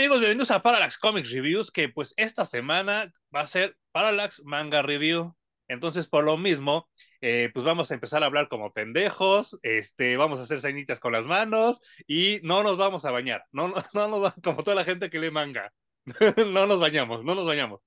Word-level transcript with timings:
Amigos, 0.00 0.20
bienvenidos 0.20 0.50
a 0.50 0.62
Parallax 0.62 0.96
Comics 0.96 1.30
Reviews, 1.30 1.70
que 1.70 1.90
pues 1.90 2.14
esta 2.16 2.46
semana 2.46 3.12
va 3.36 3.42
a 3.42 3.46
ser 3.46 3.76
Parallax 3.92 4.42
Manga 4.46 4.80
Review. 4.80 5.36
Entonces, 5.68 6.06
por 6.06 6.24
lo 6.24 6.38
mismo, 6.38 6.88
eh, 7.20 7.50
pues 7.52 7.66
vamos 7.66 7.90
a 7.90 7.94
empezar 7.94 8.22
a 8.22 8.26
hablar 8.26 8.48
como 8.48 8.72
pendejos, 8.72 9.58
este, 9.62 10.16
vamos 10.16 10.40
a 10.40 10.44
hacer 10.44 10.62
señitas 10.62 11.00
con 11.00 11.12
las 11.12 11.26
manos 11.26 11.82
y 12.06 12.40
no 12.42 12.62
nos 12.62 12.78
vamos 12.78 13.04
a 13.04 13.10
bañar, 13.10 13.44
no, 13.52 13.68
no, 13.68 13.74
no 13.92 14.08
nos 14.08 14.24
va, 14.24 14.34
como 14.42 14.62
toda 14.62 14.74
la 14.74 14.84
gente 14.84 15.10
que 15.10 15.18
lee 15.18 15.30
manga, 15.30 15.70
no 16.50 16.66
nos 16.66 16.80
bañamos, 16.80 17.22
no 17.22 17.34
nos 17.34 17.46
bañamos. 17.46 17.82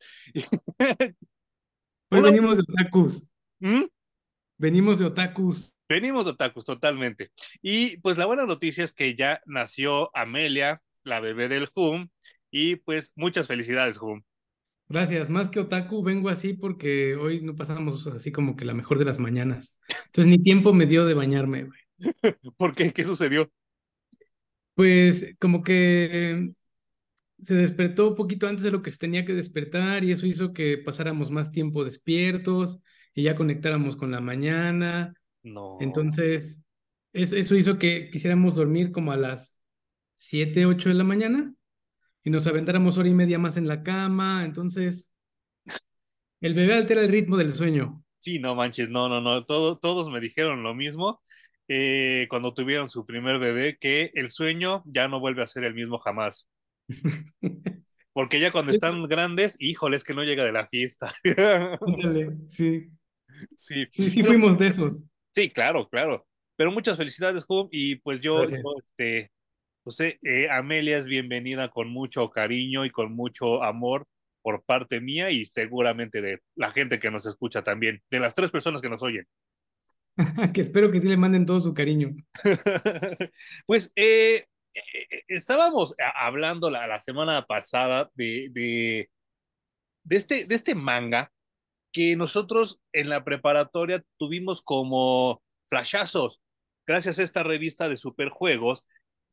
Hoy 2.11 2.19
Una- 2.19 2.29
venimos 2.29 2.57
de 2.57 2.63
otakus, 2.69 3.23
¿Mm? 3.59 3.85
venimos 4.59 4.99
de 4.99 5.05
otakus. 5.05 5.73
Venimos 5.89 6.25
de 6.25 6.31
otakus, 6.31 6.63
totalmente. 6.63 7.31
Y 7.63 7.97
pues 8.01 8.19
la 8.19 8.27
buena 8.27 8.45
noticia 8.45 8.83
es 8.83 8.93
que 8.93 9.15
ya 9.15 9.41
nació 9.47 10.15
Amelia, 10.15 10.83
la 11.03 11.19
bebé 11.19 11.47
del 11.47 11.67
Hum, 11.75 12.09
y 12.51 12.77
pues 12.77 13.13
muchas 13.15 13.47
felicidades, 13.47 13.99
Hum. 14.01 14.23
Gracias, 14.89 15.29
más 15.29 15.49
que 15.49 15.59
otaku 15.59 16.03
vengo 16.03 16.29
así 16.29 16.53
porque 16.53 17.15
hoy 17.15 17.41
no 17.41 17.55
pasamos 17.55 18.05
así 18.07 18.31
como 18.31 18.55
que 18.55 18.65
la 18.65 18.73
mejor 18.73 18.99
de 18.99 19.05
las 19.05 19.17
mañanas. 19.17 19.75
Entonces 19.87 20.27
ni 20.27 20.37
tiempo 20.37 20.73
me 20.73 20.85
dio 20.85 21.05
de 21.05 21.13
bañarme, 21.13 21.63
güey. 21.63 21.79
¿Por 22.57 22.75
qué? 22.75 22.91
¿Qué 22.91 23.03
sucedió? 23.03 23.49
Pues 24.75 25.35
como 25.39 25.63
que 25.63 26.53
se 27.43 27.55
despertó 27.55 28.09
un 28.09 28.15
poquito 28.15 28.47
antes 28.47 28.63
de 28.63 28.71
lo 28.71 28.81
que 28.81 28.91
se 28.91 28.97
tenía 28.97 29.25
que 29.25 29.33
despertar 29.33 30.03
y 30.03 30.11
eso 30.11 30.25
hizo 30.25 30.53
que 30.53 30.77
pasáramos 30.77 31.31
más 31.31 31.51
tiempo 31.51 31.83
despiertos 31.83 32.79
y 33.13 33.23
ya 33.23 33.35
conectáramos 33.35 33.95
con 33.95 34.11
la 34.11 34.21
mañana. 34.21 35.13
No. 35.43 35.77
Entonces, 35.81 36.61
eso, 37.11 37.35
eso 37.35 37.55
hizo 37.55 37.77
que 37.77 38.09
quisiéramos 38.09 38.55
dormir 38.55 38.91
como 38.91 39.11
a 39.11 39.17
las 39.17 39.59
7, 40.25 40.65
8 40.65 40.87
de 40.87 40.95
la 40.95 41.03
mañana 41.03 41.53
y 42.23 42.29
nos 42.29 42.47
aventáramos 42.47 42.97
hora 42.97 43.09
y 43.09 43.13
media 43.13 43.37
más 43.37 43.57
en 43.57 43.67
la 43.67 43.83
cama. 43.83 44.45
Entonces, 44.45 45.11
el 46.39 46.53
bebé 46.53 46.75
altera 46.75 47.01
el 47.01 47.09
ritmo 47.09 47.35
del 47.35 47.51
sueño. 47.51 48.03
Sí, 48.19 48.39
no 48.39 48.55
manches, 48.55 48.89
no, 48.89 49.09
no, 49.09 49.19
no. 49.19 49.43
Todo, 49.43 49.77
todos 49.79 50.09
me 50.09 50.21
dijeron 50.21 50.63
lo 50.63 50.73
mismo 50.73 51.21
eh, 51.67 52.25
cuando 52.29 52.53
tuvieron 52.53 52.89
su 52.89 53.05
primer 53.05 53.37
bebé, 53.37 53.77
que 53.77 54.11
el 54.13 54.29
sueño 54.29 54.81
ya 54.85 55.09
no 55.09 55.19
vuelve 55.19 55.43
a 55.43 55.47
ser 55.47 55.65
el 55.65 55.73
mismo 55.73 55.99
jamás. 55.99 56.49
Porque 58.13 58.39
ya 58.39 58.51
cuando 58.51 58.71
están 58.71 59.03
grandes, 59.03 59.57
híjole, 59.59 59.97
es 59.97 60.05
que 60.05 60.13
no 60.13 60.23
llega 60.23 60.45
de 60.45 60.51
la 60.53 60.67
fiesta. 60.67 61.11
Sí, 62.47 62.89
Sí, 63.57 63.85
sí, 63.89 64.09
sí 64.09 64.21
Pero- 64.21 64.27
fuimos 64.27 64.57
de 64.57 64.67
esos. 64.67 64.93
sí, 65.31 65.49
claro, 65.49 65.89
claro. 65.89 66.25
Pero 66.55 66.71
muchas 66.71 66.95
felicidades, 66.97 67.43
Hum, 67.49 67.67
y 67.71 67.97
pues 67.97 68.21
yo, 68.21 68.45
yo, 68.45 68.55
este, 68.77 69.32
pues, 69.83 69.99
eh, 69.99 70.19
eh, 70.23 70.49
Amelia 70.49 70.97
es 70.97 71.07
bienvenida 71.07 71.69
con 71.69 71.89
mucho 71.89 72.29
cariño 72.29 72.85
y 72.85 72.89
con 72.89 73.13
mucho 73.13 73.63
amor 73.63 74.05
por 74.41 74.63
parte 74.63 74.99
mía 75.01 75.29
y 75.31 75.45
seguramente 75.45 76.21
de 76.21 76.39
la 76.55 76.71
gente 76.71 76.99
que 76.99 77.11
nos 77.11 77.25
escucha 77.25 77.63
también, 77.63 78.01
de 78.09 78.19
las 78.19 78.35
tres 78.35 78.51
personas 78.51 78.81
que 78.81 78.89
nos 78.89 79.03
oyen. 79.03 79.25
Que 80.53 80.61
espero 80.61 80.91
que 80.91 81.01
sí 81.01 81.07
le 81.07 81.17
manden 81.17 81.45
todo 81.45 81.59
su 81.59 81.73
cariño. 81.73 82.15
Pues 83.65 83.91
eh, 83.95 84.45
eh, 84.73 85.21
estábamos 85.27 85.95
a- 85.99 86.25
hablando 86.25 86.69
la, 86.69 86.87
la 86.87 86.99
semana 86.99 87.45
pasada 87.45 88.09
de, 88.15 88.49
de, 88.51 89.09
de 90.03 90.15
este, 90.15 90.45
de 90.45 90.55
este 90.55 90.75
manga 90.75 91.31
que 91.91 92.15
nosotros 92.15 92.81
en 92.91 93.09
la 93.09 93.23
preparatoria 93.23 94.03
tuvimos 94.17 94.61
como 94.61 95.41
flashazos, 95.67 96.41
gracias 96.87 97.19
a 97.19 97.23
esta 97.23 97.43
revista 97.43 97.87
de 97.89 97.97
superjuegos 97.97 98.83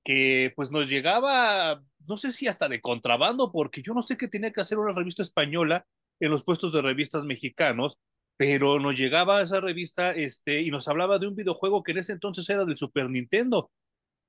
que 0.05 0.53
pues 0.57 0.71
nos 0.71 0.89
llegaba, 0.89 1.83
no 2.09 2.17
sé 2.17 2.33
si 2.33 2.49
hasta 2.49 2.69
de 2.69 2.81
contrabando, 2.81 3.53
porque 3.53 3.83
yo 3.83 3.95
no 3.95 4.03
sé 4.03 4.17
qué 4.17 4.29
tenía 4.29 4.53
que 4.53 4.61
hacer 4.61 4.79
una 4.79 4.93
revista 4.95 5.23
española 5.23 5.87
en 6.21 6.31
los 6.31 6.45
puestos 6.45 6.73
de 6.73 6.83
revistas 6.83 7.25
mexicanos, 7.25 7.99
pero 8.37 8.79
nos 8.81 8.97
llegaba 8.99 9.43
esa 9.43 9.61
revista 9.61 10.13
este, 10.13 10.63
y 10.63 10.71
nos 10.71 10.89
hablaba 10.89 11.19
de 11.19 11.29
un 11.29 11.37
videojuego 11.37 11.83
que 11.83 11.93
en 11.93 11.99
ese 11.99 12.13
entonces 12.13 12.49
era 12.51 12.65
del 12.65 12.77
Super 12.77 13.11
Nintendo. 13.11 13.71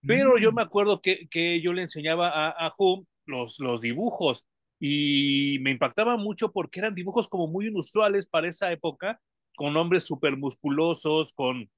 Pero 0.06 0.38
yo 0.38 0.52
Mm. 0.52 0.56
me 0.56 0.62
acuerdo 0.62 1.02
que, 1.02 1.28
que 1.30 1.62
yo 1.62 1.74
le 1.74 1.84
enseñaba 1.84 2.30
a, 2.30 2.50
a 2.50 2.74
Hum 2.78 3.06
los, 3.26 3.60
los 3.60 3.82
dibujos 3.82 4.48
y 4.80 5.60
me 5.62 5.72
impactaba 5.72 6.18
mucho 6.18 6.52
porque 6.52 6.80
eran 6.80 6.96
dibujos 6.96 7.28
como 7.30 7.48
muy 7.48 7.68
inusuales 7.68 8.28
para 8.28 8.50
esa 8.50 8.72
época, 8.72 9.22
con 9.56 9.78
hombres 9.78 10.04
súper 10.04 10.38
musculosos, 10.38 11.34
con, 11.34 11.70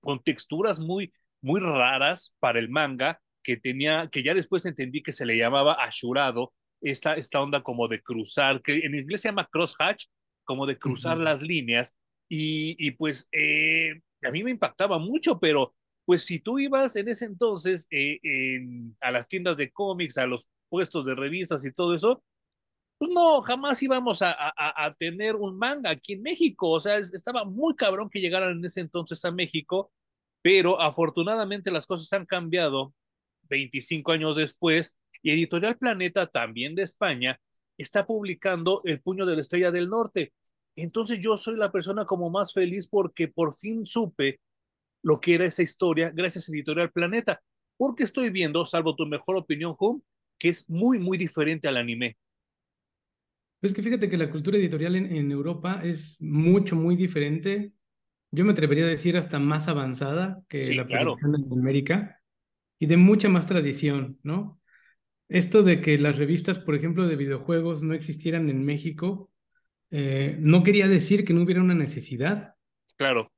con 0.00 0.22
texturas 0.22 0.80
muy, 0.80 1.12
muy 1.44 1.60
raras 1.60 2.34
para 2.40 2.58
el 2.58 2.68
manga, 2.70 3.20
que 3.42 3.56
tenía, 3.58 4.08
que 4.10 4.22
ya 4.22 4.32
después 4.34 4.64
entendí 4.64 5.02
que 5.02 5.12
se 5.12 5.26
le 5.26 5.36
llamaba 5.36 5.74
ashurado, 5.74 6.52
esta, 6.80 7.14
esta 7.14 7.40
onda 7.40 7.62
como 7.62 7.86
de 7.88 8.02
cruzar, 8.02 8.62
que 8.62 8.72
en 8.84 8.94
inglés 8.94 9.20
se 9.20 9.28
llama 9.28 9.48
crosshatch, 9.52 10.06
como 10.44 10.66
de 10.66 10.78
cruzar 10.78 11.18
las 11.18 11.42
líneas, 11.42 11.94
y, 12.28 12.74
y 12.78 12.92
pues 12.92 13.28
eh, 13.32 14.00
a 14.22 14.30
mí 14.30 14.42
me 14.42 14.50
impactaba 14.50 14.98
mucho, 14.98 15.38
pero 15.38 15.74
pues 16.06 16.24
si 16.24 16.40
tú 16.40 16.58
ibas 16.58 16.96
en 16.96 17.08
ese 17.08 17.26
entonces 17.26 17.86
eh, 17.90 18.18
en- 18.22 18.96
a 19.02 19.10
las 19.10 19.28
tiendas 19.28 19.56
de 19.58 19.70
cómics, 19.70 20.16
a 20.18 20.26
los 20.26 20.48
puestos 20.70 21.04
de 21.04 21.14
revistas 21.14 21.64
y 21.64 21.72
todo 21.72 21.94
eso, 21.94 22.22
pues 22.98 23.10
no, 23.10 23.42
jamás 23.42 23.82
íbamos 23.82 24.22
a, 24.22 24.32
a- 24.32 24.86
a 24.86 24.92
tener 24.94 25.36
un 25.36 25.58
manga 25.58 25.90
aquí 25.90 26.14
en 26.14 26.22
México. 26.22 26.70
O 26.70 26.80
sea, 26.80 26.96
es- 26.96 27.12
estaba 27.12 27.44
muy 27.44 27.74
cabrón 27.76 28.08
que 28.10 28.20
llegaran 28.20 28.58
en 28.58 28.64
ese 28.64 28.80
entonces 28.80 29.22
a 29.24 29.30
México, 29.30 29.92
pero 30.44 30.78
afortunadamente 30.82 31.70
las 31.70 31.86
cosas 31.86 32.12
han 32.12 32.26
cambiado 32.26 32.92
25 33.44 34.12
años 34.12 34.36
después 34.36 34.94
y 35.22 35.30
Editorial 35.30 35.78
Planeta, 35.78 36.26
también 36.26 36.74
de 36.74 36.82
España, 36.82 37.40
está 37.78 38.06
publicando 38.06 38.82
El 38.84 39.00
Puño 39.00 39.24
de 39.24 39.36
la 39.36 39.40
Estrella 39.40 39.70
del 39.70 39.88
Norte. 39.88 40.34
Entonces 40.76 41.18
yo 41.18 41.38
soy 41.38 41.56
la 41.56 41.72
persona 41.72 42.04
como 42.04 42.28
más 42.28 42.52
feliz 42.52 42.88
porque 42.88 43.26
por 43.26 43.56
fin 43.56 43.86
supe 43.86 44.38
lo 45.02 45.18
que 45.18 45.34
era 45.36 45.46
esa 45.46 45.62
historia 45.62 46.10
gracias 46.10 46.46
a 46.46 46.52
Editorial 46.52 46.92
Planeta, 46.92 47.42
porque 47.78 48.02
estoy 48.02 48.28
viendo, 48.28 48.66
salvo 48.66 48.96
tu 48.96 49.06
mejor 49.06 49.36
opinión, 49.36 49.74
Hum, 49.78 50.02
que 50.38 50.50
es 50.50 50.68
muy, 50.68 50.98
muy 50.98 51.16
diferente 51.16 51.68
al 51.68 51.78
anime. 51.78 52.18
Pues 53.60 53.72
que 53.72 53.82
fíjate 53.82 54.10
que 54.10 54.18
la 54.18 54.30
cultura 54.30 54.58
editorial 54.58 54.96
en, 54.96 55.06
en 55.06 55.32
Europa 55.32 55.80
es 55.82 56.20
mucho, 56.20 56.76
muy 56.76 56.96
diferente. 56.96 57.72
Yo 58.34 58.44
me 58.44 58.52
atrevería 58.52 58.84
a 58.84 58.88
decir 58.88 59.16
hasta 59.16 59.38
más 59.38 59.68
avanzada 59.68 60.42
que 60.48 60.64
Sí, 60.64 60.74
la 60.74 60.86
claro. 60.86 61.16
producción 61.16 61.34
en 61.36 61.52
América 61.58 62.20
y 62.78 62.86
de 62.86 62.96
mucha 62.96 63.28
más 63.28 63.46
tradición, 63.46 64.18
¿no? 64.22 64.60
Esto 65.28 65.62
de 65.62 65.80
que 65.80 65.98
las 65.98 66.18
revistas, 66.18 66.58
por 66.60 66.74
ejemplo, 66.76 67.06
de 67.08 67.16
videojuegos 67.16 67.82
no 67.82 67.94
existieran 67.94 68.50
en 68.50 68.64
México, 68.64 69.30
eh, 69.90 70.36
no 70.40 70.62
quería 70.64 70.88
decir 70.88 71.24
que 71.24 71.34
no 71.34 71.42
hubiera 71.42 71.62
una 71.62 71.74
necesidad, 71.74 72.54
Claro, 72.96 73.30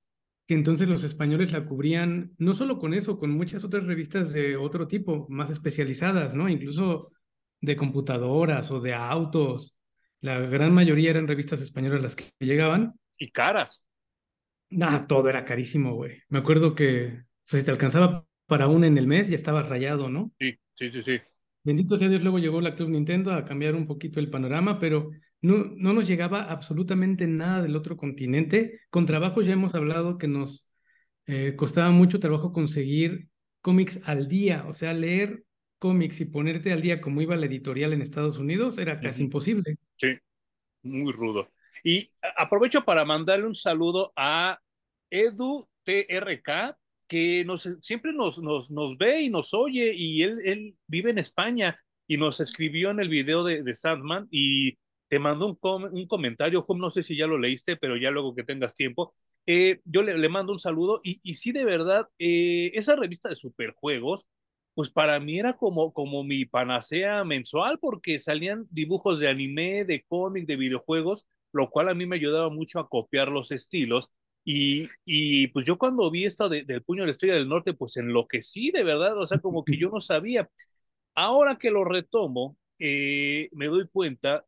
que 0.47 0.55
entonces 0.55 0.89
los 0.89 1.03
españoles 1.05 1.53
la 1.53 1.65
cubrían 1.67 2.33
no 2.39 2.55
solo 2.55 2.79
con 2.79 2.95
eso, 2.95 3.19
con 3.19 3.31
muchas 3.33 3.65
otras 3.65 3.85
revistas 3.85 4.33
de 4.33 4.57
otro 4.57 4.87
tipo, 4.87 5.27
más 5.29 5.51
especializadas, 5.51 6.35
¿no? 6.35 6.49
Incluso 6.49 7.11
de 7.61 7.77
computadoras 7.77 8.71
o 8.71 8.81
de 8.81 8.95
autos. 8.95 9.77
La 10.21 10.39
gran 10.39 10.73
mayoría 10.73 11.11
eran 11.11 11.27
revistas 11.27 11.61
españolas 11.63 12.03
las 12.03 12.17
que 12.17 12.31
llegaban. 12.41 12.95
y 13.19 13.31
caras. 13.31 13.83
Nah, 14.77 15.07
todo 15.07 15.31
era 15.31 15.45
carísimo, 15.47 15.95
güey. 15.95 16.19
Me 16.29 16.39
acuerdo 16.39 16.75
que, 16.75 17.07
o 17.07 17.45
sea, 17.45 17.59
si 17.59 17.65
te 17.65 17.71
alcanzaba 17.71 18.27
para 18.47 18.69
una 18.69 18.87
en 18.87 18.99
el 18.99 19.07
mes, 19.07 19.29
ya 19.29 19.35
estaba 19.35 19.63
rayado, 19.63 20.11
¿no? 20.11 20.33
Sí, 20.39 20.59
sí, 20.75 20.91
sí, 20.91 21.03
sí. 21.03 21.21
Bendito 21.65 21.97
sea 21.97 22.11
Dios, 22.11 22.23
luego 22.23 22.39
llegó 22.39 22.61
la 22.61 22.77
Club 22.77 22.91
Nintendo 22.91 23.33
a 23.33 23.45
cambiar 23.47 23.75
un 23.75 23.87
poquito 23.87 24.21
el 24.21 24.29
panorama, 24.29 24.79
pero 24.79 25.11
no, 25.41 25.65
no 25.77 25.95
nos 25.95 26.07
llegaba 26.07 26.43
absolutamente 26.43 27.27
nada 27.27 27.63
del 27.63 27.75
otro 27.75 27.97
continente. 27.97 28.81
Con 28.91 29.07
trabajo 29.07 29.41
ya 29.41 29.55
hemos 29.55 29.75
hablado 29.75 30.19
que 30.19 30.29
nos 30.29 30.71
eh, 31.27 31.55
costaba 31.57 31.91
mucho 31.91 32.21
trabajo 32.21 32.53
conseguir 32.53 33.29
cómics 33.63 34.01
al 34.05 34.29
día, 34.29 34.65
o 34.69 34.75
sea, 34.75 34.93
leer 34.93 35.43
cómics 35.79 36.21
y 36.21 36.27
ponerte 36.27 36.71
al 36.71 36.83
día 36.83 37.01
como 37.01 37.23
iba 37.23 37.35
la 37.35 37.47
editorial 37.47 37.95
en 37.95 38.03
Estados 38.03 38.37
Unidos 38.37 38.77
era 38.77 39.01
casi 39.01 39.23
imposible. 39.23 39.79
Sí, 39.97 40.19
muy 40.83 41.13
rudo. 41.13 41.49
Y 41.83 42.11
aprovecho 42.37 42.85
para 42.85 43.05
mandarle 43.05 43.47
un 43.47 43.55
saludo 43.55 44.13
a 44.17 44.61
Edu 45.11 45.69
TRK, 45.85 46.77
que 47.07 47.45
nos, 47.45 47.69
siempre 47.81 48.13
nos, 48.13 48.39
nos, 48.41 48.71
nos 48.71 48.99
ve 48.99 49.23
y 49.23 49.31
nos 49.31 49.55
oye, 49.55 49.93
y 49.95 50.23
él, 50.23 50.39
él 50.45 50.77
vive 50.87 51.11
en 51.11 51.19
España 51.19 51.79
y 52.07 52.17
nos 52.17 52.41
escribió 52.41 52.91
en 52.91 53.01
el 53.01 53.09
video 53.09 53.45
de, 53.45 53.63
de 53.63 53.75
Sandman 53.75 54.29
y 54.31 54.79
te 55.09 55.19
mandó 55.19 55.47
un, 55.47 55.55
com 55.57 55.85
un 55.85 56.07
comentario, 56.07 56.65
Hum, 56.67 56.79
no 56.79 56.91
sé 56.91 57.03
si 57.03 57.17
ya 57.17 57.27
lo 57.27 57.39
leíste, 57.39 57.77
pero 57.77 57.97
ya 57.97 58.11
luego 58.11 58.35
que 58.35 58.45
tengas 58.45 58.75
tiempo, 58.75 59.15
eh, 59.47 59.81
yo 59.85 60.03
le, 60.03 60.19
le, 60.19 60.29
mando 60.29 60.53
un 60.53 60.59
saludo 60.59 61.01
y, 61.05 61.21
y 61.23 61.35
sí, 61.37 61.53
de 61.53 61.65
verdad, 61.65 62.09
eh, 62.19 62.73
esa 62.75 62.97
revista 62.97 63.29
de 63.29 63.37
superjuegos, 63.37 64.27
pues 64.75 64.91
para 64.91 65.19
mí 65.21 65.39
era 65.39 65.55
como, 65.57 65.93
como 65.93 66.23
mi 66.25 66.45
panacea 66.45 67.25
mensual 67.25 67.79
porque 67.81 68.21
salían 68.21 68.67
dibujos 68.71 69.21
de 69.21 69.29
anime, 69.29 69.85
de 69.85 70.03
cómic, 70.07 70.47
de 70.47 70.57
videojuegos, 70.57 71.27
lo 71.53 71.71
cual 71.71 71.89
a 71.89 71.95
mí 71.95 72.05
me 72.07 72.17
ayudaba 72.17 72.51
mucho 72.51 72.81
a 72.81 72.89
copiar 72.89 73.29
los 73.29 73.51
estilos. 73.53 74.11
Y, 74.49 74.89
y 75.05 75.49
pues 75.49 75.67
yo 75.67 75.77
cuando 75.77 76.09
vi 76.11 76.25
esto 76.25 76.49
de, 76.49 76.63
del 76.65 76.83
puño 76.85 77.03
de 77.03 77.07
la 77.09 77.13
estrella 77.13 77.35
del 77.35 77.49
norte, 77.49 77.75
pues 77.75 77.97
enloquecí 77.97 78.71
de 78.71 78.85
verdad, 78.85 79.19
o 79.19 79.27
sea, 79.27 79.39
como 79.41 79.65
que 79.65 79.77
yo 79.77 79.91
no 79.91 80.01
sabía. 80.01 80.49
Ahora 81.17 81.59
que 81.59 81.71
lo 81.71 81.85
retomo, 81.85 82.57
eh, 82.79 83.49
me 83.53 83.67
doy 83.67 83.89
cuenta, 83.89 84.47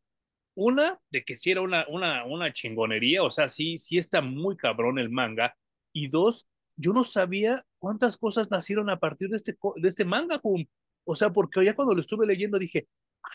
una, 0.55 0.99
de 1.11 1.23
que 1.25 1.35
sí 1.35 1.51
era 1.51 1.61
una, 1.61 1.85
una, 1.89 2.25
una 2.25 2.53
chingonería, 2.53 3.23
o 3.23 3.31
sea, 3.31 3.49
sí, 3.49 3.77
sí 3.77 3.97
está 3.97 4.21
muy 4.21 4.57
cabrón 4.57 4.99
el 4.99 5.09
manga, 5.09 5.57
y 5.93 6.07
dos, 6.07 6.49
yo 6.77 6.93
no 6.93 7.03
sabía 7.03 7.65
cuántas 7.79 8.17
cosas 8.17 8.51
nacieron 8.51 8.89
a 8.89 8.99
partir 8.99 9.29
de 9.29 9.37
este, 9.37 9.57
de 9.75 9.89
este 9.89 10.05
manga, 10.05 10.39
Hum. 10.43 10.65
O 11.05 11.15
sea, 11.15 11.31
porque 11.31 11.65
ya 11.65 11.75
cuando 11.75 11.95
lo 11.95 12.01
estuve 12.01 12.27
leyendo 12.27 12.59
dije, 12.59 12.87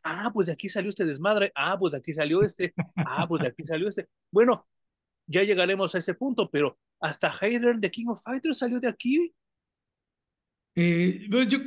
ah, 0.04 0.30
pues 0.32 0.46
de 0.46 0.52
aquí 0.54 0.68
salió 0.68 0.90
este 0.90 1.04
desmadre, 1.04 1.52
ah, 1.56 1.76
pues 1.78 1.92
de 1.92 1.98
aquí 1.98 2.12
salió 2.12 2.42
este, 2.42 2.72
ah, 2.96 3.26
pues 3.28 3.42
de 3.42 3.48
aquí 3.48 3.64
salió 3.66 3.88
este. 3.88 4.08
Bueno, 4.30 4.66
ya 5.26 5.42
llegaremos 5.42 5.94
a 5.94 5.98
ese 5.98 6.14
punto, 6.14 6.50
pero 6.50 6.78
hasta 7.00 7.32
Hayden 7.40 7.80
de 7.80 7.90
King 7.90 8.06
of 8.08 8.22
Fighters 8.22 8.58
salió 8.58 8.80
de 8.80 8.88
aquí. 8.88 9.34
Eh, 10.74 11.26
yo 11.28 11.58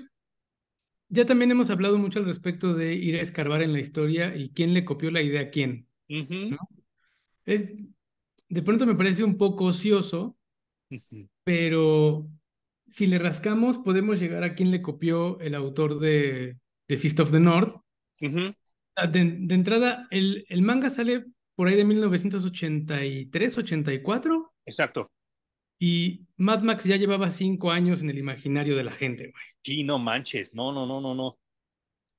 ya 1.09 1.25
también 1.25 1.51
hemos 1.51 1.69
hablado 1.69 1.97
mucho 1.97 2.19
al 2.19 2.25
respecto 2.25 2.73
de 2.73 2.93
ir 2.95 3.15
a 3.15 3.21
escarbar 3.21 3.61
en 3.61 3.73
la 3.73 3.79
historia 3.79 4.35
y 4.35 4.49
quién 4.49 4.73
le 4.73 4.83
copió 4.83 5.11
la 5.11 5.21
idea 5.21 5.41
a 5.41 5.49
quién. 5.49 5.87
Uh 6.09 6.15
-huh. 6.15 6.49
¿no? 6.51 6.57
Es, 7.45 7.69
de 8.49 8.61
pronto 8.61 8.85
me 8.85 8.95
parece 8.95 9.23
un 9.23 9.37
poco 9.37 9.65
ocioso, 9.65 10.37
uh 10.89 10.95
-huh. 10.95 11.29
pero 11.43 12.29
si 12.89 13.07
le 13.07 13.19
rascamos 13.19 13.77
podemos 13.77 14.19
llegar 14.19 14.43
a 14.43 14.53
quién 14.55 14.71
le 14.71 14.81
copió 14.81 15.39
el 15.39 15.55
autor 15.55 15.99
de, 15.99 16.57
de 16.87 16.97
Fist 16.97 17.19
of 17.19 17.31
the 17.31 17.39
North. 17.39 17.75
Uh 18.21 18.27
-huh. 18.27 18.55
de, 19.11 19.37
de, 19.47 19.55
entrada, 19.55 20.07
el, 20.11 20.45
el 20.49 20.61
manga 20.61 20.89
sale 20.89 21.25
por 21.57 21.67
ahí 21.67 21.75
de 21.75 21.85
1983, 21.85 23.57
84. 23.57 24.53
Exacto. 24.63 25.11
Y 25.79 26.27
Mad 26.37 26.61
Max 26.61 26.83
ya 26.83 26.97
llevaba 26.97 27.31
cinco 27.31 27.71
años 27.71 28.01
en 28.01 28.11
el 28.11 28.19
imaginario 28.19 28.75
de 28.77 28.83
la 28.83 28.91
gente, 28.91 29.31
güey. 29.31 29.43
Sí, 29.63 29.83
no 29.83 29.97
manches, 29.97 30.53
no, 30.53 30.71
no, 30.71 30.85
no, 30.85 31.01
no, 31.01 31.15
no. 31.15 31.39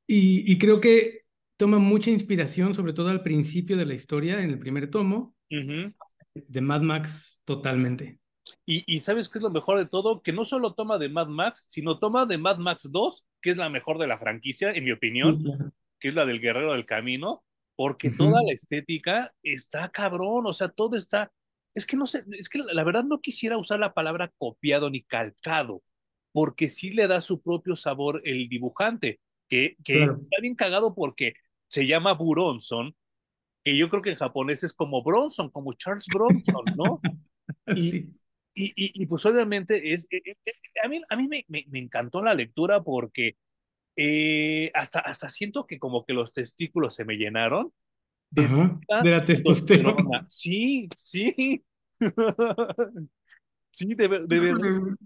Y, 0.09 0.51
y, 0.51 0.59
creo 0.59 0.81
que 0.81 1.23
toma 1.57 1.79
mucha 1.79 2.11
inspiración, 2.11 2.75
sobre 2.75 2.93
todo 2.95 3.11
al 3.11 3.23
principio 3.23 3.77
de 3.77 3.87
la 3.87 3.95
historia, 3.95 4.43
en 4.43 4.51
el 4.51 4.59
primer 4.59 4.91
tomo, 4.91 5.37
uh 5.51 5.55
-huh. 5.55 5.95
de 6.35 6.61
Mad 6.61 6.81
Max 6.83 7.41
totalmente. 7.45 8.19
Y, 8.67 8.83
y, 8.93 8.99
¿sabes 9.01 9.29
qué 9.29 9.39
es 9.39 9.43
lo 9.43 9.51
mejor 9.51 9.79
de 9.79 9.87
todo? 9.87 10.21
Que 10.21 10.33
no 10.33 10.45
solo 10.45 10.75
toma 10.75 10.99
de 10.99 11.11
Mad 11.11 11.29
Max, 11.29 11.65
sino 11.69 12.01
toma 12.01 12.27
de 12.27 12.39
Mad 12.39 12.59
Max 12.59 12.91
2, 12.91 13.25
que 13.41 13.51
es 13.51 13.57
la 13.57 13.69
mejor 13.71 13.99
de 13.99 14.09
la 14.09 14.19
franquicia, 14.19 14.73
en 14.73 14.85
mi 14.85 14.91
opinión, 14.91 15.37
Sí, 15.39 15.45
claro. 15.45 15.73
que 16.01 16.09
es 16.09 16.15
la 16.15 16.27
del 16.27 16.41
Guerrero 16.41 16.73
del 16.73 16.87
Camino, 16.87 17.45
porque 17.79 18.09
uh 18.09 18.11
-huh. 18.11 18.17
toda 18.17 18.43
la 18.43 18.53
estética 18.53 19.33
está 19.41 19.89
cabrón, 19.91 20.47
o 20.47 20.53
sea, 20.53 20.69
todo 20.69 20.97
está 20.97 21.31
es 21.75 21.87
que 21.87 21.97
no 21.97 22.07
sé, 22.07 22.25
es 22.33 22.49
que 22.49 22.59
la 22.59 22.83
verdad 22.83 23.05
no 23.05 23.21
quisiera 23.21 23.57
usar 23.57 23.79
la 23.79 23.95
palabra 23.95 24.33
copiado 24.37 24.91
ni 24.91 25.03
calcado, 25.03 25.85
porque 26.33 26.69
sí 26.69 26.91
le 26.91 27.07
da 27.07 27.21
su 27.21 27.41
propio 27.41 27.77
sabor 27.77 28.21
el 28.25 28.49
dibujante, 28.49 29.21
que, 29.49 29.77
que 29.85 29.99
claro. 29.99 30.19
está 30.21 30.41
bien 30.41 30.57
cagado 30.57 30.93
porque 30.93 31.35
se 31.69 31.87
llama 31.87 32.15
Buronson, 32.15 32.97
que 33.63 33.79
yo 33.79 33.89
creo 33.89 34.03
que 34.03 34.11
en 34.11 34.17
japonés 34.17 34.65
es 34.65 34.73
como 34.73 35.05
Bronson, 35.05 35.51
como 35.51 35.73
Charles 35.75 36.07
Bronson, 36.13 36.65
¿no? 36.77 37.01
y, 37.77 37.91
sí. 37.93 38.09
y, 38.55 38.65
y, 38.75 39.03
y, 39.03 39.07
pues 39.07 39.25
obviamente 39.25 39.93
es, 39.93 40.09
eh, 40.11 40.21
eh, 40.25 40.35
a 40.83 40.89
mí, 40.89 41.01
a 41.09 41.15
mí 41.15 41.29
me, 41.29 41.45
me, 41.47 41.65
me 41.69 41.79
encantó 41.79 42.23
la 42.23 42.35
lectura 42.35 42.83
porque 42.83 43.37
eh, 44.01 44.71
hasta, 44.75 45.01
hasta 45.01 45.29
siento 45.29 45.67
que 45.67 45.81
como 45.81 46.07
que 46.07 46.13
los 46.13 46.33
testículos 46.33 46.95
se 46.95 47.05
me 47.05 47.17
llenaron. 47.17 47.73
De, 48.31 48.45
Ajá, 48.45 48.79
de 49.03 49.11
la 49.11 49.25
testosterona. 49.25 50.25
Sí, 50.29 50.89
sí. 50.95 51.65
sí, 53.71 53.95
de, 53.95 54.09
de 54.27 54.39
verdad. 54.39 54.97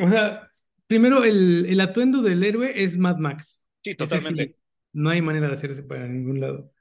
O 0.00 0.08
sea, 0.08 0.50
primero 0.86 1.22
el, 1.24 1.66
el, 1.66 1.80
atuendo 1.80 2.22
del 2.22 2.42
héroe 2.42 2.82
es 2.82 2.96
Mad 2.96 3.18
Max. 3.18 3.60
Sí, 3.84 3.94
totalmente. 3.94 4.46
Sí, 4.46 4.56
no 4.94 5.10
hay 5.10 5.20
manera 5.20 5.48
de 5.48 5.54
hacerse 5.54 5.82
para 5.82 6.08
ningún 6.08 6.40
lado. 6.40 6.72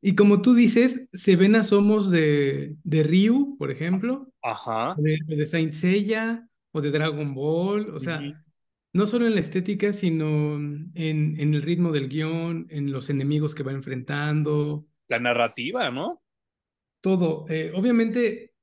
Y 0.00 0.14
como 0.14 0.40
tú 0.40 0.54
dices, 0.54 1.08
se 1.12 1.34
ven 1.34 1.56
asomos 1.56 2.12
de, 2.12 2.76
de 2.84 3.02
Ryu, 3.02 3.56
por 3.58 3.72
ejemplo. 3.72 4.32
Ajá. 4.40 4.94
De, 4.98 5.18
de 5.26 5.46
Saint 5.46 5.74
Seiya 5.74 6.46
o 6.70 6.80
de 6.80 6.92
Dragon 6.92 7.34
Ball. 7.34 7.90
O 7.92 7.98
sea, 7.98 8.20
uh 8.20 8.22
-huh. 8.22 8.42
No 8.92 9.06
solo 9.06 9.26
en 9.26 9.34
la 9.34 9.40
estética, 9.40 9.92
sino 9.92 10.54
en, 10.56 10.94
en 10.94 11.54
el 11.54 11.62
ritmo 11.62 11.92
del 11.92 12.08
guion, 12.08 12.66
en 12.70 12.92
los 12.92 13.10
enemigos 13.10 13.54
que 13.54 13.62
va 13.62 13.72
enfrentando. 13.72 14.86
La 15.08 15.18
narrativa, 15.18 15.90
¿no? 15.90 16.22
Todo. 17.00 17.46
Eh, 17.48 17.72
obviamente, 17.74 18.54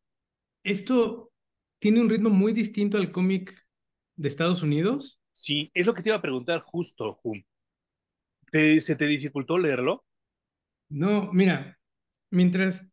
esto 0.63 1.31
tiene 1.79 2.01
un 2.01 2.09
ritmo 2.09 2.29
muy 2.29 2.53
distinto 2.53 2.97
al 2.97 3.11
cómic 3.11 3.55
de 4.15 4.27
Estados 4.27 4.63
Unidos. 4.63 5.19
Sí, 5.31 5.71
es 5.73 5.85
lo 5.85 5.93
que 5.93 6.01
te 6.01 6.09
iba 6.09 6.17
a 6.17 6.21
preguntar 6.21 6.61
justo, 6.61 7.15
Jun. 7.23 7.45
¿Te, 8.51 8.81
¿Se 8.81 8.95
te 8.95 9.05
dificultó 9.05 9.57
leerlo? 9.57 10.05
No, 10.89 11.31
mira, 11.33 11.79
mientras 12.31 12.87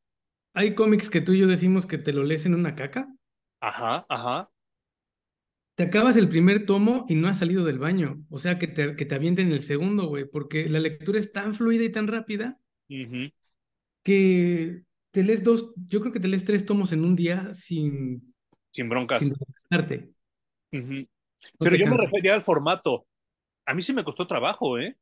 hay 0.55 0.75
cómics 0.75 1.11
que 1.11 1.21
tú 1.21 1.33
y 1.33 1.41
yo 1.41 1.47
decimos 1.47 1.87
que 1.87 1.99
te 1.99 2.13
lo 2.13 2.25
lees 2.25 2.47
en 2.47 2.55
una 2.55 2.75
caca. 2.75 3.09
Ajá, 3.61 4.07
ajá. 4.09 4.51
Te 5.77 5.85
acabas 5.85 6.17
el 6.17 6.29
primer 6.29 6.65
tomo 6.65 7.05
y 7.09 7.15
no 7.15 7.29
has 7.29 7.39
salido 7.39 7.63
del 7.65 7.79
baño. 7.79 8.25
O 8.31 8.39
sea, 8.39 8.59
que 8.59 8.67
te, 8.67 8.97
que 8.97 9.05
te 9.05 9.15
avienten 9.15 9.53
el 9.53 9.61
segundo, 9.61 10.09
güey, 10.09 10.25
porque 10.25 10.69
la 10.69 10.81
lectura 10.81 11.19
es 11.21 11.33
tan 11.33 11.55
fluida 11.55 11.85
y 11.85 11.93
tan 11.93 12.09
rápida 12.09 12.59
uh 12.89 12.95
-huh. 12.95 13.33
que 14.03 14.83
te 15.11 15.23
lees 15.23 15.45
dos, 15.45 15.73
yo 15.89 16.01
creo 16.01 16.13
que 16.13 16.21
te 16.21 16.29
lees 16.29 16.45
tres 16.45 16.65
tomos 16.65 16.93
en 16.93 17.05
un 17.05 17.15
día 17.15 17.53
sin... 17.55 18.35
Sin 18.73 18.89
broncas. 18.89 19.21
Sin 19.21 19.31
desgastarte. 19.31 20.11
Uh 20.73 20.77
-huh. 20.79 21.09
no 21.61 21.65
Pero 21.65 21.77
yo 21.77 21.85
cansa. 21.85 21.99
me 21.99 22.05
refería 22.05 22.35
al 22.35 22.43
formato. 22.43 23.07
A 23.67 23.75
mí 23.75 23.83
sí 23.83 23.93
me 23.93 24.05
costó 24.05 24.27
trabajo, 24.27 24.79
¿eh? 24.79 24.97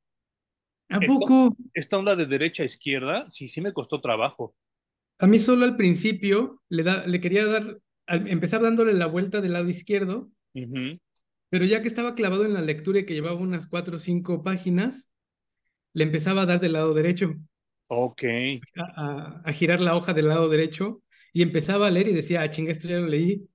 ¿A 0.88 1.00
poco? 1.00 1.56
Esta, 1.56 1.70
esta 1.74 1.98
onda 1.98 2.16
de 2.16 2.26
derecha 2.26 2.62
a 2.62 2.66
izquierda, 2.66 3.26
sí, 3.30 3.48
sí 3.48 3.60
me 3.60 3.72
costó 3.72 4.00
trabajo. 4.00 4.54
A 5.18 5.26
mí 5.26 5.38
solo 5.38 5.64
al 5.64 5.76
principio 5.76 6.62
le, 6.68 6.82
da, 6.82 7.06
le 7.06 7.20
quería 7.20 7.46
dar, 7.46 7.78
al 8.06 8.28
empezar 8.28 8.60
dándole 8.60 8.92
la 8.92 9.06
vuelta 9.06 9.40
del 9.40 9.52
lado 9.52 9.68
izquierdo, 9.68 10.30
uh 10.54 10.60
-huh. 10.60 11.00
pero 11.50 11.64
ya 11.64 11.82
que 11.82 11.88
estaba 11.88 12.14
clavado 12.14 12.44
en 12.44 12.54
la 12.54 12.62
lectura 12.62 13.00
y 13.00 13.06
que 13.06 13.14
llevaba 13.14 13.36
unas 13.36 13.66
cuatro 13.66 13.96
o 13.96 13.98
cinco 13.98 14.42
páginas, 14.42 15.08
le 15.92 16.04
empezaba 16.04 16.42
a 16.42 16.46
dar 16.46 16.60
del 16.60 16.72
lado 16.72 16.94
derecho. 16.94 17.34
Ok. 17.86 18.22
A, 18.76 18.82
a, 18.82 19.42
a, 19.44 19.52
girar 19.52 19.80
la 19.80 19.94
hoja 19.94 20.12
del 20.14 20.28
lado 20.28 20.48
derecho 20.48 21.02
y 21.32 21.42
empezaba 21.42 21.86
a 21.86 21.90
leer 21.90 22.08
y 22.08 22.12
decía, 22.12 22.42
ah, 22.42 22.50
chinga, 22.50 22.72
esto 22.72 22.88
ya 22.88 22.96
lo 22.96 23.06
leí. 23.06 23.46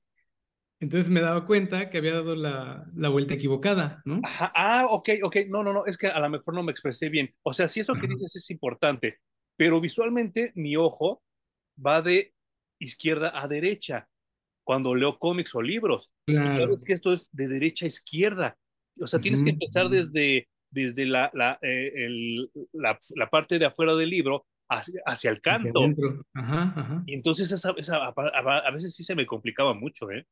Entonces 0.82 1.10
me 1.10 1.20
daba 1.20 1.46
cuenta 1.46 1.90
que 1.90 1.98
había 1.98 2.14
dado 2.14 2.36
la, 2.36 2.86
la 2.96 3.10
vuelta 3.10 3.34
equivocada, 3.34 4.02
¿no? 4.06 4.22
Ajá, 4.24 4.52
ah, 4.56 4.86
ok, 4.90 5.10
ok, 5.24 5.38
no, 5.50 5.62
no, 5.62 5.74
no, 5.74 5.86
es 5.86 5.98
que 5.98 6.08
a 6.08 6.20
lo 6.20 6.30
mejor 6.30 6.54
no 6.54 6.64
me 6.64 6.72
expresé 6.72 7.10
bien. 7.10 7.34
O 7.44 7.54
sea, 7.54 7.68
sí 7.68 7.82
eso 7.82 7.96
que 7.96 8.08
dices 8.08 8.36
es 8.36 8.50
importante, 8.50 9.20
pero 9.58 9.82
visualmente 9.82 10.54
mi 10.56 10.78
ojo 10.78 11.22
va 11.86 12.02
de 12.02 12.34
izquierda 12.80 13.32
a 13.34 13.48
derecha 13.48 14.09
cuando 14.70 14.94
leo 14.94 15.18
cómics 15.18 15.56
o 15.56 15.64
libros. 15.64 16.12
Claro. 16.28 16.72
Es 16.72 16.84
que 16.84 16.94
esto 16.94 17.12
es 17.12 17.28
de 17.32 17.48
derecha 17.48 17.86
a 17.86 17.88
izquierda. 17.88 18.56
O 19.02 19.08
sea, 19.08 19.20
tienes 19.20 19.40
uh 19.40 19.42
-huh. 19.42 19.46
que 19.46 19.52
empezar 19.54 19.90
desde, 19.90 20.48
desde 20.70 21.08
la, 21.08 21.32
la, 21.34 21.58
eh, 21.64 21.92
el, 21.96 22.52
la, 22.74 23.00
la, 23.16 23.30
parte 23.32 23.58
de 23.58 23.66
afuera 23.66 23.96
del 23.96 24.12
libro 24.12 24.46
hacia, 24.70 25.02
hacia 25.08 25.32
el 25.32 25.42
canto. 25.42 25.80
Ajá, 26.36 26.74
ajá. 26.76 27.04
Y 27.08 27.16
entonces 27.16 27.52
esa, 27.52 27.74
esa, 27.78 27.96
a, 27.98 28.14
a, 28.14 28.72
veces 28.72 28.94
sí 28.94 29.04
se 29.04 29.16
me 29.16 29.26
complicaba 29.26 29.74
mucho, 29.74 30.12
¿eh? 30.12 30.28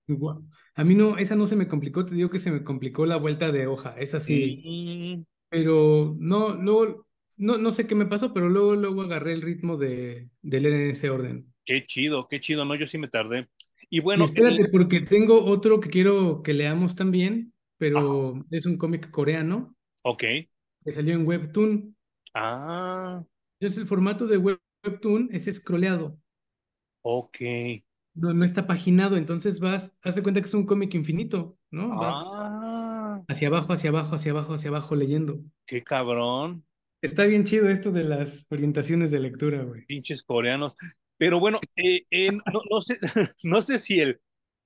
A 0.76 0.84
mí 0.84 0.94
no, 0.94 1.18
esa 1.18 1.36
no 1.36 1.48
se 1.48 1.56
me 1.56 1.68
complicó, 1.68 2.06
te 2.06 2.14
digo 2.14 2.30
que 2.30 2.38
se 2.38 2.52
me 2.52 2.64
complicó 2.64 3.08
la 3.08 3.18
vuelta 3.18 3.52
de 3.52 3.66
hoja, 3.66 3.96
esa 3.98 4.20
sí. 4.20 4.62
Mm. 4.64 5.26
Pero 5.50 6.16
no, 6.20 6.54
luego, 6.54 7.08
no, 7.38 7.58
no 7.58 7.72
sé 7.72 7.88
qué 7.88 7.96
me 7.96 8.06
pasó, 8.06 8.36
pero 8.36 8.50
luego, 8.50 8.76
luego 8.76 9.02
agarré 9.02 9.34
el 9.34 9.42
ritmo 9.42 9.78
de, 9.78 10.30
de 10.44 10.62
leer 10.62 10.76
en 10.76 10.90
ese 10.92 11.10
orden. 11.10 11.52
Qué 11.66 11.88
chido, 11.88 12.28
qué 12.28 12.40
chido, 12.40 12.66
no, 12.66 12.76
yo 12.76 12.86
sí 12.86 13.00
me 13.00 13.08
tardé. 13.08 13.48
Y 13.90 14.00
bueno. 14.02 14.26
Espérate, 14.26 14.62
el... 14.62 14.72
porque 14.72 15.02
tengo 15.02 15.44
otro 15.46 15.80
que 15.80 15.90
quiero 15.90 16.42
que 16.44 16.54
leamos 16.54 16.96
también, 16.96 17.54
pero 17.78 18.36
Ajá. 18.36 18.46
es 18.52 18.66
un 18.66 18.78
cómic 18.78 19.10
coreano. 19.10 19.76
Ok. 20.04 20.24
Que 20.84 20.92
salió 20.92 21.14
en 21.14 21.28
Webtoon. 21.28 21.96
Ah. 22.34 23.24
Entonces 23.60 23.80
el 23.80 23.88
formato 23.88 24.28
de 24.28 24.38
Webtoon 24.38 25.30
es 25.32 25.46
scrolleado. 25.52 26.20
Ok. 27.02 27.38
No, 28.14 28.34
no 28.34 28.46
está 28.46 28.66
paginado, 28.66 29.16
entonces 29.16 29.60
vas, 29.60 29.96
haz 30.02 30.16
de 30.16 30.24
cuenta 30.24 30.42
que 30.42 30.48
es 30.48 30.54
un 30.54 30.66
cómic 30.66 30.94
infinito, 30.96 31.58
¿no? 31.70 31.96
Vas 31.96 32.18
ah. 32.34 33.24
hacia 33.28 33.48
abajo, 33.48 33.74
hacia 33.74 33.92
abajo, 33.92 34.16
hacia 34.16 34.32
abajo, 34.32 34.54
hacia 34.56 34.70
abajo 34.70 34.96
leyendo. 34.96 35.40
Qué 35.66 35.84
cabrón. 35.84 36.66
Está 37.02 37.26
bien 37.26 37.44
chido 37.44 37.70
esto 37.70 37.92
de 37.92 38.04
las 38.04 38.48
orientaciones 38.50 39.12
de 39.12 39.20
lectura, 39.20 39.64
güey. 39.64 39.86
Pinches 39.86 40.24
coreanos. 40.24 40.76
Pero 41.18 41.40
bueno, 41.40 41.60
eh, 41.76 42.06
eh, 42.12 42.32
no, 42.32 42.62
no, 42.70 42.82
sé, 42.82 42.98
no 43.44 43.62
sé 43.62 43.78
si, 43.80 44.00
el, 44.00 44.22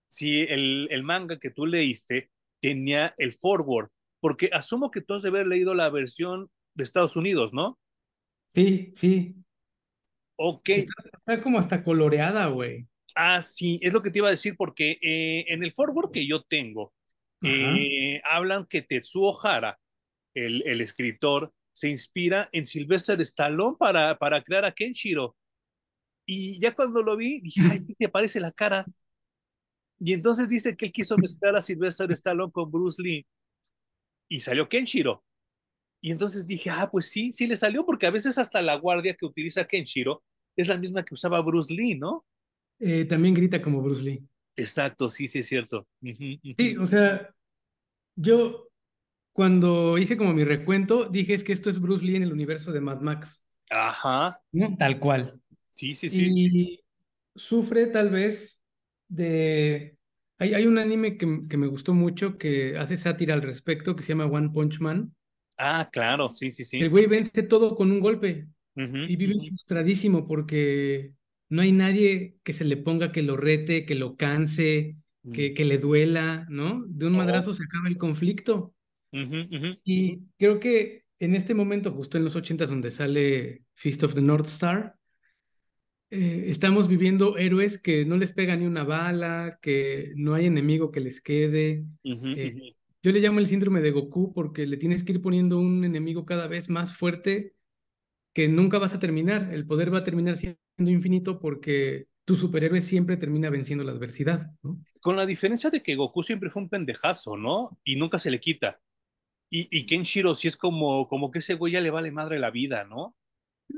si 0.10 0.41
el, 0.41 0.88
el, 0.91 1.03
manga 1.03 1.39
que 1.39 1.50
tú 1.50 1.65
leíste 1.65 2.29
tenía 2.60 3.13
el 3.17 3.34
forward, 3.34 3.89
porque 4.20 4.50
asumo 4.51 4.91
que 4.91 5.01
tú 5.01 5.13
has 5.13 5.22
de 5.24 5.29
haber 5.29 5.48
leído 5.48 5.74
la 5.74 5.89
versión 5.89 6.50
de 6.74 6.84
Estados 6.84 7.15
Unidos, 7.15 7.53
¿no? 7.53 7.79
Sí, 8.50 8.93
sí. 8.96 9.36
Ok. 10.36 10.70
Está, 10.70 10.93
está 11.17 11.41
como 11.41 11.60
hasta 11.60 11.84
coloreada, 11.84 12.48
güey. 12.48 12.88
Ah, 13.15 13.41
sí, 13.41 13.79
es 13.81 13.93
lo 13.93 14.01
que 14.01 14.10
te 14.10 14.20
iba 14.20 14.27
a 14.27 14.31
decir, 14.31 14.55
porque 14.58 14.98
eh, 15.01 15.46
en 15.48 15.63
el 15.63 15.72
forward 15.72 16.12
que 16.12 16.25
yo 16.25 16.43
tengo, 16.43 16.93
eh, 17.43 18.22
hablan 18.24 18.67
que 18.67 18.84
Tetsuo 18.84 19.39
Hara 19.43 19.79
el, 20.34 20.63
el 20.65 20.81
escritor, 20.81 21.53
se 21.74 21.89
inspira 21.89 22.50
en 22.51 22.65
Sylvester 22.65 23.20
Stallone 23.22 23.77
para, 23.79 24.17
para 24.17 24.43
crear 24.43 24.65
a 24.65 24.72
Kenshiro. 24.72 25.36
Y 26.25 26.59
ya 26.59 26.75
cuando 26.75 27.01
lo 27.03 27.17
vi, 27.17 27.41
dije, 27.41 27.61
ay, 27.69 27.85
¿qué 27.87 27.95
te 27.97 28.09
parece 28.09 28.39
la 28.39 28.51
cara? 28.51 28.85
Y 29.99 30.13
entonces 30.13 30.49
dice 30.49 30.75
que 30.75 30.85
él 30.85 30.91
quiso 30.91 31.17
mezclar 31.17 31.55
a 31.55 31.61
Sylvester 31.61 32.11
Stallone 32.11 32.51
con 32.51 32.71
Bruce 32.71 33.01
Lee. 33.01 33.25
Y 34.27 34.39
salió 34.39 34.67
Kenshiro. 34.67 35.23
Y 36.01 36.11
entonces 36.11 36.47
dije, 36.47 36.69
ah, 36.71 36.89
pues 36.89 37.09
sí, 37.09 37.31
sí 37.33 37.45
le 37.45 37.55
salió, 37.55 37.85
porque 37.85 38.07
a 38.07 38.11
veces 38.11 38.37
hasta 38.37 38.61
la 38.61 38.75
guardia 38.75 39.13
que 39.13 39.25
utiliza 39.25 39.65
Kenshiro 39.65 40.23
es 40.55 40.67
la 40.67 40.77
misma 40.77 41.03
que 41.03 41.13
usaba 41.13 41.41
Bruce 41.41 41.71
Lee, 41.71 41.95
¿no? 41.95 42.25
Eh, 42.79 43.05
también 43.05 43.35
grita 43.35 43.61
como 43.61 43.81
Bruce 43.81 44.01
Lee. 44.01 44.27
Exacto, 44.55 45.09
sí, 45.09 45.27
sí 45.27 45.39
es 45.39 45.47
cierto. 45.47 45.87
Uh 46.01 46.07
-huh, 46.07 46.39
uh 46.39 46.47
-huh. 46.47 46.55
Sí, 46.57 46.77
o 46.77 46.87
sea, 46.87 47.33
yo 48.15 48.69
cuando 49.33 49.97
hice 49.97 50.17
como 50.17 50.33
mi 50.33 50.43
recuento, 50.43 51.05
dije 51.05 51.33
es 51.33 51.43
que 51.43 51.53
esto 51.53 51.69
es 51.69 51.79
Bruce 51.79 52.03
Lee 52.03 52.15
en 52.15 52.23
el 52.23 52.33
universo 52.33 52.71
de 52.71 52.81
Mad 52.81 53.01
Max. 53.01 53.43
Ajá. 53.69 54.41
¿no? 54.51 54.75
Tal 54.77 54.99
cual. 54.99 55.40
Sí, 55.81 55.95
sí, 55.95 56.09
sí. 56.11 56.31
Y 56.35 56.79
sufre 57.35 57.88
tal 57.88 58.11
vez 58.11 58.61
de... 59.07 59.97
Hay, 60.38 60.53
hay 60.53 60.67
un 60.67 60.77
anime 60.77 61.17
que, 61.17 61.41
que, 61.50 61.57
me 61.57 61.65
gustó 61.65 61.95
mucho 61.95 62.38
que 62.38 62.77
hace 62.77 62.97
sátira 62.97 63.33
al 63.33 63.41
respecto, 63.41 63.95
que 63.95 64.03
se 64.03 64.09
llama 64.09 64.27
One 64.27 64.51
Punch 64.53 64.79
Man. 64.79 65.15
Ah, 65.57 65.89
claro, 65.91 66.31
sí, 66.33 66.51
sí, 66.51 66.65
sí. 66.65 66.79
El 66.79 66.91
güey 66.91 67.07
vence 67.07 67.41
todo 67.41 67.73
con 67.73 67.91
un 67.91 68.00
golpe 68.00 68.47
uh 68.75 68.81
-huh, 68.81 69.09
y 69.09 69.15
vive 69.15 69.33
uh 69.33 69.38
-huh. 69.39 69.47
frustradísimo 69.47 70.27
porque 70.27 71.13
no 71.50 71.63
hay 71.63 71.71
nadie 71.71 72.35
que 72.43 72.53
se 72.53 72.63
le 72.65 72.77
ponga 72.77 73.11
que 73.11 73.23
lo 73.23 73.35
rete, 73.35 73.83
que 73.83 73.95
lo 73.95 74.15
canse, 74.15 74.97
uh 75.23 75.29
-huh. 75.29 75.33
que, 75.33 75.53
que, 75.55 75.65
le 75.65 75.79
duela, 75.79 76.45
¿no? 76.47 76.85
De 76.88 77.07
un 77.07 77.15
oh. 77.15 77.17
madrazo 77.17 77.53
se 77.53 77.63
acaba 77.63 77.88
el 77.88 77.97
conflicto. 77.97 78.75
Y 79.83 80.19
creo 80.38 80.59
que 80.59 81.05
en 81.19 81.35
este 81.35 81.55
momento, 81.55 81.91
justo 81.91 82.19
en 82.19 82.23
los 82.23 82.35
ochentas, 82.35 82.69
donde 82.69 82.91
sale 82.91 83.63
Feast 83.73 84.03
of 84.03 84.13
the 84.13 84.21
North 84.21 84.47
Star, 84.47 84.95
eh, 86.12 86.46
estamos 86.48 86.89
viviendo 86.89 87.38
héroes 87.38 87.77
que 87.77 88.06
no 88.06 88.18
les 88.18 88.34
pega 88.34 88.56
ni 88.58 88.65
una 88.65 88.84
bala, 88.84 89.60
que 89.62 90.12
no 90.18 90.34
hay 90.34 90.46
enemigo 90.46 90.91
que 90.91 91.00
les 91.00 91.22
quede. 91.22 91.86
Uh 92.03 92.10
-huh, 92.12 92.38
eh, 92.38 92.53
uh 92.53 92.58
-huh. 92.60 92.75
Yo 93.03 93.12
le 93.12 93.20
llamo 93.20 93.39
el 93.39 93.48
síndrome 93.48 93.82
de 93.82 93.91
Goku 93.91 94.34
porque 94.34 94.68
le 94.68 94.77
tienes 94.77 95.03
que 95.03 95.13
ir 95.13 95.22
poniendo 95.22 95.58
un 95.58 95.84
enemigo 95.86 96.25
cada 96.25 96.48
vez 96.48 96.70
más 96.70 96.96
fuerte 96.96 97.56
que 98.34 98.48
nunca 98.48 98.77
vas 98.77 98.94
a 98.94 99.00
terminar. 99.00 99.53
El 99.53 99.65
poder 99.65 99.91
va 99.94 100.00
a 100.00 100.03
terminar 100.03 100.38
siendo 100.38 100.58
infinito 100.77 101.39
porque 101.39 102.08
tu 102.25 102.36
superhéroe 102.36 102.82
siempre 102.82 103.18
termina 103.18 103.50
venciendo 103.50 103.84
la 103.84 103.94
adversidad. 103.94 104.51
¿no? 104.62 104.80
Con 105.00 105.15
la 105.15 105.25
diferencia 105.25 105.70
de 105.70 105.82
que 105.82 105.96
Goku 105.96 106.24
siempre 106.24 106.50
fue 106.50 106.62
un 106.62 106.70
pendejazo, 106.70 107.38
¿no? 107.38 107.80
Y 107.84 107.96
nunca 107.96 108.20
se 108.20 108.30
le 108.30 108.39
quita. 108.39 108.80
Y, 109.50 109.68
y 109.75 109.86
Kenshiro 109.86 110.36
sí 110.36 110.48
es 110.48 110.58
como, 110.58 111.08
como 111.08 111.32
que 111.32 111.39
ese 111.39 111.56
güey 111.56 111.74
ya 111.74 111.82
le 111.82 111.89
vale 111.91 112.12
madre 112.12 112.38
la 112.39 112.51
vida, 112.51 112.84
¿no? 112.84 113.15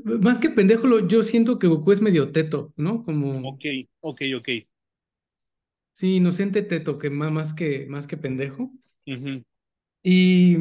Más 0.04 0.40
que 0.40 0.50
pendejo, 0.50 1.08
yo 1.08 1.24
siento 1.24 1.60
que 1.60 1.68
Goku 1.68 1.92
es 1.92 2.02
medio 2.02 2.32
teto, 2.32 2.74
¿no? 2.76 3.04
Como... 3.04 3.48
Ok, 3.48 3.66
ok, 4.02 4.22
ok. 4.38 4.50
Sí, 5.94 6.16
inocente 6.16 6.62
teto, 6.64 6.98
que 6.98 7.10
más 7.10 7.54
que, 7.54 7.86
más 7.88 8.08
que 8.08 8.18
pendejo. 8.18 8.72
Uh 9.06 9.12
-huh. 9.12 9.46
Y 10.02 10.58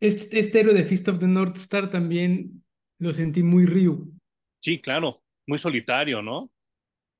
este, 0.00 0.40
este, 0.40 0.60
héroe 0.60 0.74
de 0.74 0.84
Feast 0.84 1.08
of 1.08 1.18
the 1.18 1.28
North 1.28 1.56
Star 1.56 1.90
también 1.90 2.64
lo 2.98 3.12
sentí 3.12 3.42
muy 3.42 3.66
Ryu. 3.66 4.12
Sí, 4.60 4.80
claro, 4.80 5.22
muy 5.46 5.58
solitario, 5.58 6.22
¿no? 6.22 6.50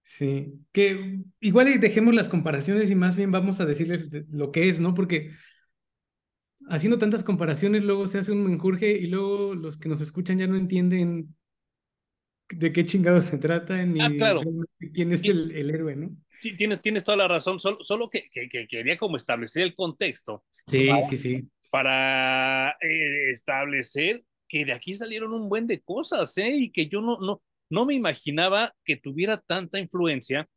Sí, 0.05 0.53
que 0.73 1.21
igual 1.41 1.81
dejemos 1.81 2.15
las 2.15 2.29
comparaciones 2.29 2.91
y 2.91 2.95
más 2.95 3.17
bien 3.17 3.31
vamos 3.31 3.61
a 3.61 3.67
decirles 3.67 4.09
lo 4.31 4.51
que 4.51 4.69
es, 4.69 4.81
¿no? 4.81 4.95
Porque 4.95 5.31
haciendo 6.69 6.99
tantas 6.99 7.25
comparaciones 7.25 7.83
luego 7.83 8.07
se 8.07 8.19
hace 8.19 8.33
un 8.33 8.45
menjurje 8.45 8.91
y 8.91 9.07
luego 9.07 9.55
los 9.55 9.77
que 9.77 9.89
nos 9.89 10.01
escuchan 10.01 10.39
ya 10.39 10.47
no 10.47 10.57
entienden 10.57 11.35
de 12.49 12.73
qué 12.73 12.85
chingados 12.85 13.25
se 13.25 13.39
trata 13.39 13.85
ni 13.85 14.01
ah, 14.01 14.11
claro. 14.17 14.43
quién 14.93 15.13
es 15.13 15.25
el, 15.25 15.53
el, 15.53 15.71
héroe, 15.71 15.97
¿no? 15.97 16.17
Sí, 16.41 16.57
tienes, 16.57 16.83
tienes 16.83 17.05
toda 17.05 17.17
la 17.17 17.29
razón, 17.29 17.61
solo, 17.61 17.79
solo 17.83 18.11
que, 18.11 18.29
que, 18.31 18.49
que, 18.49 18.67
quería 18.67 18.97
como 18.97 19.17
establecer 19.17 19.63
el 19.63 19.75
contexto. 19.75 20.45
Sí, 20.67 20.87
para, 20.87 21.09
sí, 21.09 21.17
sí. 21.17 21.49
Para 21.71 22.71
eh, 22.81 23.31
establecer 23.31 24.23
que 24.49 24.65
de 24.65 24.73
aquí 24.73 24.95
salieron 24.95 25.33
un 25.33 25.49
buen 25.49 25.67
de 25.67 25.81
cosas, 25.81 26.37
¿eh? 26.39 26.51
Y 26.51 26.71
que 26.71 26.89
yo 26.89 27.01
no, 27.01 27.17
no, 27.21 27.43
no 27.71 27.87
me 27.87 27.95
imaginaba 27.95 28.75
que 28.85 28.97
tuviera 28.97 29.39
tanta 29.39 29.79
influencia 29.79 30.49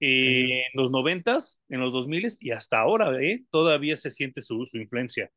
eh, 0.00 0.44
sí. 0.46 0.52
en 0.52 0.72
los 0.74 0.90
noventas, 0.90 1.60
en 1.68 1.80
los 1.80 1.92
dos 1.92 2.08
miles 2.08 2.38
y 2.40 2.50
hasta 2.50 2.80
ahora, 2.80 3.22
¿eh? 3.22 3.44
Todavía 3.50 3.96
se 3.96 4.10
siente 4.10 4.42
su, 4.42 4.66
su 4.66 4.78
influencia. 4.78 5.30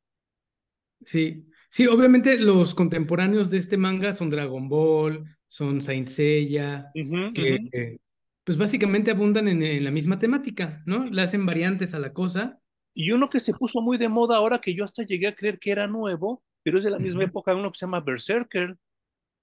Sí, 1.06 1.46
sí, 1.70 1.88
obviamente 1.88 2.38
los 2.38 2.76
contemporáneos 2.76 3.50
de 3.50 3.58
este 3.58 3.78
manga 3.78 4.14
son 4.14 4.30
Dragon 4.30 4.68
Ball, 4.68 5.26
son 5.48 5.82
Saint 5.82 6.08
Seiya, 6.08 6.92
uh 6.94 7.00
-huh, 7.00 7.34
que, 7.34 7.54
uh 7.54 7.58
-huh. 7.58 8.00
pues 8.44 8.58
básicamente 8.58 9.12
abundan 9.12 9.48
en, 9.48 9.64
en, 9.64 9.84
la 9.84 9.92
misma 9.92 10.20
temática, 10.20 10.84
¿no? 10.86 11.06
Le 11.06 11.22
hacen 11.22 11.46
variantes 11.46 11.94
a 11.94 12.00
la 12.00 12.14
cosa. 12.14 12.60
Y 12.94 13.12
uno 13.12 13.30
que 13.30 13.40
se 13.40 13.54
puso 13.54 13.82
muy 13.82 13.98
de 13.98 14.10
moda 14.10 14.38
ahora 14.38 14.60
que 14.60 14.74
yo 14.74 14.84
hasta 14.84 15.04
llegué 15.04 15.28
a 15.28 15.36
creer 15.36 15.60
que 15.60 15.72
era 15.72 15.88
nuevo, 15.88 16.44
pero 16.64 16.78
es 16.78 16.84
de 16.84 16.92
la 16.92 17.00
misma 17.00 17.22
uh 17.22 17.24
-huh. 17.24 17.30
época, 17.30 17.56
uno 17.56 17.72
que 17.72 17.80
se 17.80 17.86
llama 17.86 18.02
Berserker. 18.02 18.76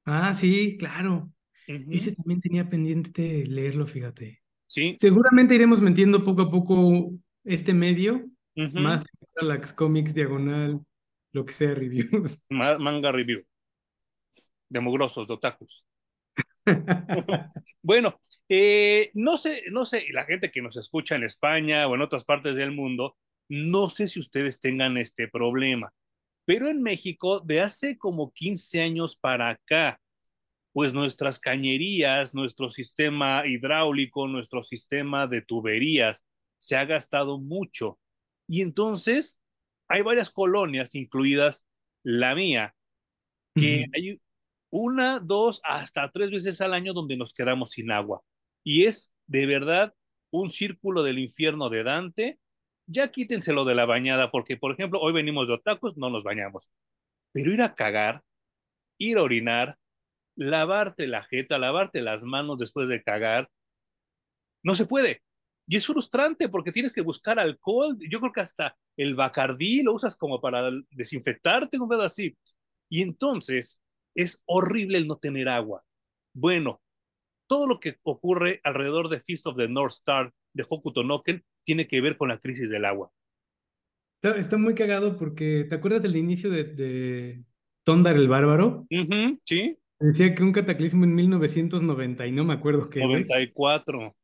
Ah, 0.05 0.35
sí, 0.35 0.77
claro. 0.79 1.31
Ese 1.67 2.15
también 2.15 2.41
tenía 2.41 2.69
pendiente 2.69 3.45
leerlo, 3.47 3.87
fíjate. 3.87 4.41
Sí. 4.69 4.97
Seguramente 4.99 5.55
iremos 5.55 5.81
metiendo 5.81 6.23
poco 6.23 6.43
a 6.43 6.51
poco 6.51 7.13
este 7.45 7.73
medio, 7.73 8.25
más 8.55 9.05
Parallax 9.35 9.73
Comics, 9.73 10.15
Diagonal, 10.15 10.81
lo 11.37 11.45
que 11.45 11.53
sea, 11.53 11.75
reviews. 11.75 12.41
Manga 12.49 13.13
review. 13.13 13.45
Demogrosos, 14.69 15.29
de 15.29 15.35
otakus. 15.35 15.85
bueno, 17.83 18.21
eh, 18.49 19.11
no 19.15 19.37
sé, 19.37 19.63
no 19.71 19.85
sé, 19.85 20.07
la 20.13 20.25
gente 20.25 20.51
que 20.51 20.63
nos 20.63 20.77
escucha 20.77 21.15
en 21.15 21.25
España 21.25 21.87
o 21.87 21.95
en 21.95 22.01
otras 22.01 22.25
partes 22.25 22.57
del 22.57 22.73
mundo, 22.73 23.17
no 23.49 23.89
sé 23.89 24.09
si 24.09 24.19
ustedes 24.19 24.61
tengan 24.61 24.97
este 24.97 25.29
problema, 25.29 25.93
pero 26.45 26.69
en 26.69 26.83
México, 26.83 27.41
de 27.41 27.61
hace 27.61 27.97
como 27.99 28.33
15 28.33 28.81
años 28.81 29.15
para 29.15 29.51
acá, 29.51 30.01
pues 30.73 30.93
nuestras 30.93 31.39
cañerías, 31.39 32.35
nuestro 32.35 32.71
sistema 32.71 33.47
hidráulico, 33.47 34.27
nuestro 34.27 34.63
sistema 34.63 35.27
de 35.27 35.43
tuberías, 35.43 36.25
se 36.59 36.77
ha 36.77 36.85
gastado 36.85 37.39
mucho. 37.39 37.99
Y 38.49 38.63
entonces 38.63 39.39
hay 39.89 40.03
varias 40.03 40.31
colonias, 40.31 40.95
incluidas 40.95 41.65
la 42.03 42.35
mía, 42.35 42.75
que 43.55 43.87
hay 43.95 44.21
una, 44.71 45.19
dos, 45.19 45.61
hasta 45.65 46.11
tres 46.11 46.31
veces 46.31 46.61
al 46.61 46.75
año 46.75 46.93
donde 46.93 47.17
nos 47.17 47.33
quedamos 47.33 47.71
sin 47.71 47.91
agua. 47.91 48.23
Y 48.63 48.85
es 48.85 49.15
de 49.27 49.47
verdad 49.47 49.95
un 50.31 50.51
círculo 50.51 51.03
del 51.03 51.19
infierno 51.19 51.71
de 51.71 51.83
Dante. 51.83 52.39
Ya 52.87 53.11
quítenselo 53.11 53.65
de 53.65 53.75
la 53.75 53.87
bañada, 53.87 54.31
porque, 54.31 54.57
por 54.57 54.73
ejemplo, 54.73 55.01
hoy 55.01 55.13
venimos 55.13 55.49
de 55.49 55.55
otacos, 55.55 55.97
no 55.97 56.11
nos 56.11 56.23
bañamos. 56.23 56.71
Pero 57.33 57.53
ir 57.53 57.63
a 57.63 57.75
cagar, 57.75 58.23
ir 58.99 59.19
a 59.19 59.23
orinar, 59.23 59.79
lavarte 60.37 61.07
la 61.07 61.25
jeta, 61.25 61.59
lavarte 61.59 62.03
las 62.03 62.23
manos 62.23 62.59
después 62.59 62.89
de 62.89 63.03
cagar, 63.03 63.51
no 64.63 64.75
se 64.75 64.87
puede. 64.87 65.23
Y 65.67 65.77
es 65.77 65.87
frustrante 65.87 66.49
porque 66.49 66.73
tienes 66.73 66.93
que 66.93 67.01
buscar 67.01 67.39
alcohol. 67.39 67.97
Yo 68.09 68.21
creo 68.21 68.33
que 68.33 68.41
hasta 68.41 68.77
el 68.97 69.15
bacardí 69.15 69.83
lo 69.83 69.95
usas 69.95 70.17
como 70.17 70.41
para 70.41 70.71
desinfectarte, 70.91 71.79
un 71.79 71.89
pedo 71.89 72.03
así. 72.03 72.37
Y 72.89 73.03
entonces 73.03 73.83
es 74.15 74.43
horrible 74.47 74.99
el 74.99 75.09
no 75.09 75.19
tener 75.19 75.49
agua. 75.49 75.85
Bueno, 76.35 76.81
todo 77.49 77.67
lo 77.67 77.81
que 77.81 77.97
ocurre 78.03 78.61
alrededor 78.63 79.09
de 79.09 79.21
Feast 79.21 79.47
of 79.47 79.57
the 79.57 79.69
North 79.69 79.93
Star 79.93 80.33
de 80.53 80.65
Hokuto 80.69 81.03
no 81.03 81.23
Ken 81.23 81.45
tiene 81.65 81.89
que 81.89 82.01
ver 82.01 82.17
con 82.17 82.29
la 82.29 82.39
crisis 82.39 82.71
del 82.71 82.85
agua. 82.85 83.11
Está, 84.23 84.39
está 84.39 84.57
muy 84.57 84.75
cagado 84.75 85.17
porque, 85.17 85.67
¿te 85.69 85.75
acuerdas 85.75 86.03
del 86.03 86.17
inicio 86.17 86.49
de, 86.51 86.65
de 86.65 87.45
Tondar 87.85 88.17
el 88.17 88.29
Bárbaro? 88.29 88.87
Uh 88.91 89.05
-huh, 89.05 89.41
sí. 89.45 89.79
Decía 89.99 90.35
que 90.35 90.43
un 90.43 90.53
cataclismo 90.53 91.05
en 91.05 91.15
1990 91.15 92.27
y 92.27 92.33
no 92.33 92.45
me 92.45 92.55
acuerdo 92.55 92.89
qué. 92.91 93.01
94. 93.01 94.15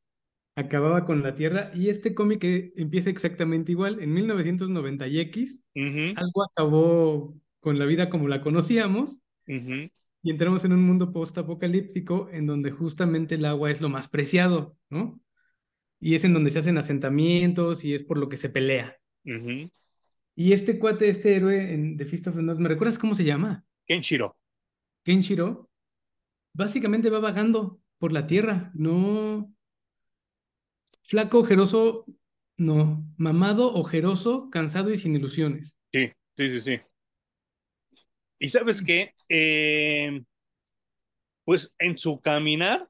Acababa 0.54 1.06
con 1.06 1.22
la 1.22 1.34
Tierra 1.34 1.70
y 1.74 1.88
este 1.88 2.14
cómic 2.14 2.44
empieza 2.76 3.08
exactamente 3.08 3.72
igual. 3.72 4.00
En 4.02 4.12
1990 4.12 5.08
y 5.08 5.20
X, 5.20 5.62
uh 5.74 5.80
-huh. 5.80 6.14
algo 6.16 6.44
acabó 6.44 7.34
con 7.60 7.78
la 7.78 7.86
vida 7.86 8.10
como 8.10 8.28
la 8.28 8.42
conocíamos 8.42 9.20
uh 9.48 9.52
-huh. 9.52 9.90
y 10.22 10.30
entramos 10.30 10.64
en 10.64 10.72
un 10.72 10.82
mundo 10.82 11.12
post-apocalíptico 11.12 12.28
en 12.30 12.46
donde 12.46 12.70
justamente 12.70 13.36
el 13.36 13.46
agua 13.46 13.70
es 13.70 13.80
lo 13.80 13.88
más 13.88 14.08
preciado, 14.08 14.76
¿no? 14.90 15.20
Y 16.00 16.16
es 16.16 16.24
en 16.24 16.34
donde 16.34 16.50
se 16.50 16.58
hacen 16.58 16.76
asentamientos 16.76 17.84
y 17.84 17.94
es 17.94 18.02
por 18.02 18.18
lo 18.18 18.28
que 18.28 18.36
se 18.36 18.50
pelea. 18.50 18.98
Uh 19.24 19.30
-huh. 19.30 19.70
Y 20.34 20.52
este 20.52 20.78
cuate, 20.78 21.08
este 21.08 21.36
héroe 21.36 21.72
en 21.72 21.96
The 21.96 22.04
Feast 22.04 22.26
of 22.26 22.36
the 22.36 22.42
North, 22.42 22.58
¿me 22.58 22.68
recuerdas 22.68 22.98
cómo 22.98 23.14
se 23.14 23.24
llama? 23.24 23.64
Kenshiro. 23.86 24.36
Kenshiro, 25.02 25.70
básicamente 26.52 27.10
va 27.10 27.20
vagando 27.20 27.80
por 27.98 28.12
la 28.12 28.26
tierra, 28.26 28.70
no. 28.74 29.52
Flaco, 31.04 31.40
ojeroso, 31.40 32.06
no. 32.56 33.04
Mamado, 33.16 33.74
ojeroso, 33.74 34.50
cansado 34.50 34.90
y 34.90 34.98
sin 34.98 35.16
ilusiones. 35.16 35.76
Sí, 35.92 36.10
sí, 36.34 36.48
sí, 36.48 36.60
sí. 36.60 36.80
Y 38.38 38.48
sabes 38.48 38.82
qué, 38.82 39.14
eh, 39.28 40.22
pues 41.44 41.74
en 41.78 41.98
su 41.98 42.20
caminar, 42.20 42.88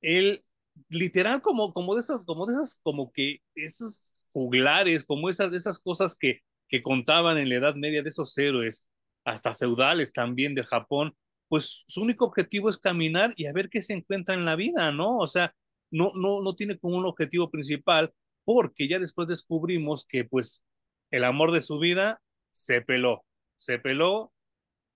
él 0.00 0.44
literal 0.88 1.42
como, 1.42 1.72
como 1.72 1.94
de 1.94 2.00
esas, 2.00 2.24
como 2.24 2.46
de 2.46 2.54
esas, 2.54 2.80
como 2.82 3.12
que 3.12 3.38
esos 3.54 4.12
juglares, 4.32 5.04
como 5.04 5.30
esas, 5.30 5.52
esas 5.52 5.78
cosas 5.78 6.16
que, 6.18 6.40
que 6.68 6.82
contaban 6.82 7.38
en 7.38 7.48
la 7.48 7.56
Edad 7.56 7.74
Media 7.76 8.02
de 8.02 8.10
esos 8.10 8.36
héroes, 8.38 8.86
hasta 9.24 9.54
feudales 9.54 10.12
también 10.12 10.54
de 10.54 10.64
Japón, 10.64 11.16
pues 11.48 11.84
su 11.86 12.02
único 12.02 12.24
objetivo 12.24 12.70
es 12.70 12.78
caminar 12.78 13.32
y 13.36 13.46
a 13.46 13.52
ver 13.52 13.68
qué 13.68 13.82
se 13.82 13.94
encuentra 13.94 14.34
en 14.34 14.44
la 14.44 14.56
vida, 14.56 14.90
¿no? 14.92 15.18
O 15.18 15.28
sea, 15.28 15.54
no, 15.92 16.12
no, 16.14 16.42
no 16.42 16.54
tiene 16.56 16.78
como 16.78 16.96
un 16.96 17.06
objetivo 17.06 17.50
principal, 17.50 18.12
porque 18.44 18.88
ya 18.88 18.98
después 18.98 19.28
descubrimos 19.28 20.04
que 20.06 20.24
pues 20.24 20.64
el 21.12 21.24
amor 21.24 21.52
de 21.52 21.62
su 21.62 21.78
vida 21.78 22.20
se 22.50 22.82
peló, 22.82 23.24
se 23.56 23.78
peló 23.78 24.32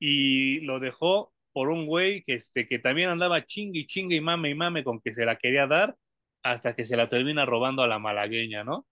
y 0.01 0.61
lo 0.61 0.81
dejó 0.81 1.33
por 1.53 1.69
un 1.69 1.87
güey 1.87 2.23
que, 2.25 2.35
este, 2.35 2.67
que 2.67 2.79
también 2.79 3.11
andaba 3.11 3.45
chingue 3.45 3.81
y 3.81 3.87
chingue 3.87 4.17
y 4.17 4.21
mame 4.21 4.51
y 4.51 4.55
mame 4.55 4.85
con 4.85 5.01
que 5.01 5.15
se 5.15 5.25
la 5.25 5.37
quería 5.37 5.67
dar 5.67 5.97
hasta 6.43 6.75
que 6.75 6.85
se 6.85 6.97
la 6.97 7.09
termina 7.09 7.47
robando 7.47 7.83
a 7.83 7.89
la 7.89 7.99
malagueña, 7.99 8.63
¿no? 8.63 8.87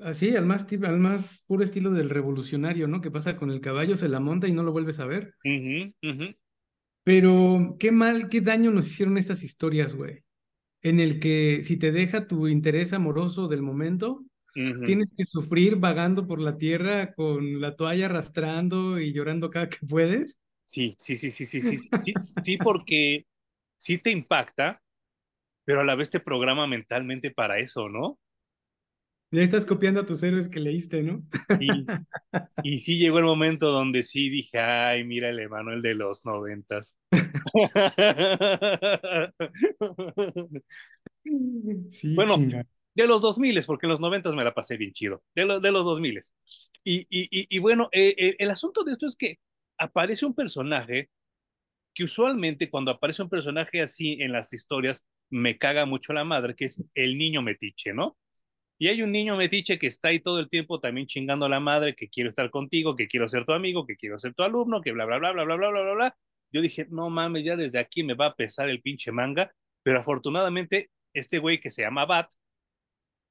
Así, 0.00 0.34
al 0.34 0.44
más, 0.44 0.66
al 0.82 0.98
más 0.98 1.44
puro 1.46 1.62
estilo 1.62 1.90
del 1.90 2.10
revolucionario, 2.10 2.88
¿no? 2.88 3.00
Que 3.00 3.12
pasa 3.12 3.36
con 3.36 3.50
el 3.50 3.60
caballo, 3.60 3.96
se 3.96 4.08
la 4.08 4.18
monta 4.18 4.48
y 4.48 4.52
no 4.52 4.64
lo 4.64 4.72
vuelves 4.72 4.98
a 4.98 5.06
ver. 5.06 5.34
Uh 5.44 5.48
-huh, 5.48 5.94
uh 6.02 6.06
-huh. 6.06 6.36
Pero 7.04 7.76
qué 7.78 7.92
mal, 7.92 8.28
qué 8.28 8.40
daño 8.40 8.70
nos 8.70 8.90
hicieron 8.90 9.18
estas 9.18 9.42
historias, 9.42 9.94
güey. 9.94 10.23
En 10.84 11.00
el 11.00 11.18
que 11.18 11.62
si 11.64 11.78
te 11.78 11.92
deja 11.92 12.28
tu 12.28 12.46
interés 12.46 12.92
amoroso 12.92 13.48
del 13.48 13.62
momento, 13.62 14.20
uh 14.54 14.60
-huh. 14.60 14.86
tienes 14.86 15.12
que 15.16 15.24
sufrir 15.24 15.76
vagando 15.76 16.26
por 16.26 16.40
la 16.40 16.56
tierra 16.58 17.14
con 17.14 17.60
la 17.60 17.74
toalla 17.74 18.06
arrastrando 18.06 19.00
y 19.00 19.12
llorando 19.12 19.50
cada 19.50 19.68
que 19.68 19.78
puedes. 19.88 20.38
Sí, 20.66 20.94
sí, 20.98 21.16
sí, 21.16 21.30
sí, 21.30 21.46
sí, 21.46 21.62
sí, 21.62 21.78
sí, 21.78 21.88
sí, 21.98 22.12
sí, 22.44 22.56
porque 22.58 23.24
sí 23.76 23.98
te 23.98 24.10
impacta, 24.10 24.82
pero 25.64 25.80
a 25.80 25.84
la 25.84 25.94
vez 25.94 26.10
te 26.10 26.20
programa 26.20 26.66
mentalmente 26.66 27.30
para 27.30 27.58
eso, 27.58 27.88
¿no? 27.88 28.18
Ya 29.34 29.42
estás 29.42 29.66
copiando 29.66 30.00
a 30.00 30.06
tus 30.06 30.22
héroes 30.22 30.46
que 30.46 30.60
leíste, 30.60 31.02
¿no? 31.02 31.26
Sí. 31.58 31.90
Y 32.62 32.80
sí 32.80 32.98
llegó 32.98 33.18
el 33.18 33.24
momento 33.24 33.72
donde 33.72 34.04
sí 34.04 34.30
dije, 34.30 34.60
ay, 34.60 35.02
mira 35.02 35.28
el 35.28 35.40
Emanuel 35.40 35.82
de 35.82 35.96
los 35.96 36.24
noventas. 36.24 36.96
sí, 41.90 42.14
bueno, 42.14 42.36
chinga. 42.36 42.64
de 42.94 43.06
los 43.08 43.20
dos 43.20 43.38
miles, 43.38 43.66
porque 43.66 43.86
en 43.86 43.90
los 43.90 43.98
noventas 43.98 44.36
me 44.36 44.44
la 44.44 44.54
pasé 44.54 44.76
bien 44.76 44.92
chido. 44.92 45.24
De, 45.34 45.44
lo, 45.44 45.58
de 45.58 45.72
los 45.72 45.84
dos 45.84 45.98
miles. 45.98 46.32
Y, 46.84 47.00
y, 47.10 47.24
y, 47.30 47.48
y, 47.56 47.58
bueno, 47.58 47.88
eh, 47.90 48.14
eh, 48.16 48.36
el 48.38 48.50
asunto 48.50 48.84
de 48.84 48.92
esto 48.92 49.08
es 49.08 49.16
que 49.16 49.40
aparece 49.78 50.26
un 50.26 50.34
personaje 50.34 51.10
que 51.92 52.04
usualmente 52.04 52.70
cuando 52.70 52.92
aparece 52.92 53.22
un 53.22 53.30
personaje 53.30 53.82
así 53.82 54.18
en 54.20 54.30
las 54.32 54.52
historias 54.52 55.04
me 55.28 55.58
caga 55.58 55.86
mucho 55.86 56.12
la 56.12 56.22
madre, 56.24 56.54
que 56.54 56.66
es 56.66 56.84
el 56.94 57.18
niño 57.18 57.42
metiche, 57.42 57.92
¿no? 57.92 58.16
Y 58.84 58.88
hay 58.88 59.00
un 59.00 59.12
niño 59.12 59.34
metiche 59.34 59.78
que 59.78 59.86
está 59.86 60.08
ahí 60.08 60.20
todo 60.20 60.38
el 60.40 60.50
tiempo 60.50 60.78
también 60.78 61.06
chingando 61.06 61.46
a 61.46 61.48
la 61.48 61.58
madre, 61.58 61.94
que 61.94 62.10
quiero 62.10 62.28
estar 62.28 62.50
contigo, 62.50 62.94
que 62.94 63.08
quiero 63.08 63.26
ser 63.30 63.46
tu 63.46 63.54
amigo, 63.54 63.86
que 63.86 63.96
quiero 63.96 64.18
ser 64.18 64.34
tu 64.34 64.42
alumno, 64.42 64.82
que 64.82 64.92
bla, 64.92 65.06
bla, 65.06 65.16
bla, 65.16 65.32
bla, 65.32 65.42
bla, 65.42 65.56
bla, 65.56 65.70
bla, 65.70 65.80
bla, 65.80 65.94
bla. 65.94 66.16
Yo 66.52 66.60
dije, 66.60 66.86
no 66.90 67.08
mames, 67.08 67.46
ya 67.46 67.56
desde 67.56 67.78
aquí 67.78 68.02
me 68.02 68.12
va 68.12 68.26
a 68.26 68.34
pesar 68.34 68.68
el 68.68 68.82
pinche 68.82 69.10
manga, 69.10 69.50
pero 69.82 70.00
afortunadamente 70.00 70.90
este 71.14 71.38
güey 71.38 71.60
que 71.60 71.70
se 71.70 71.80
llama 71.80 72.04
Bat 72.04 72.30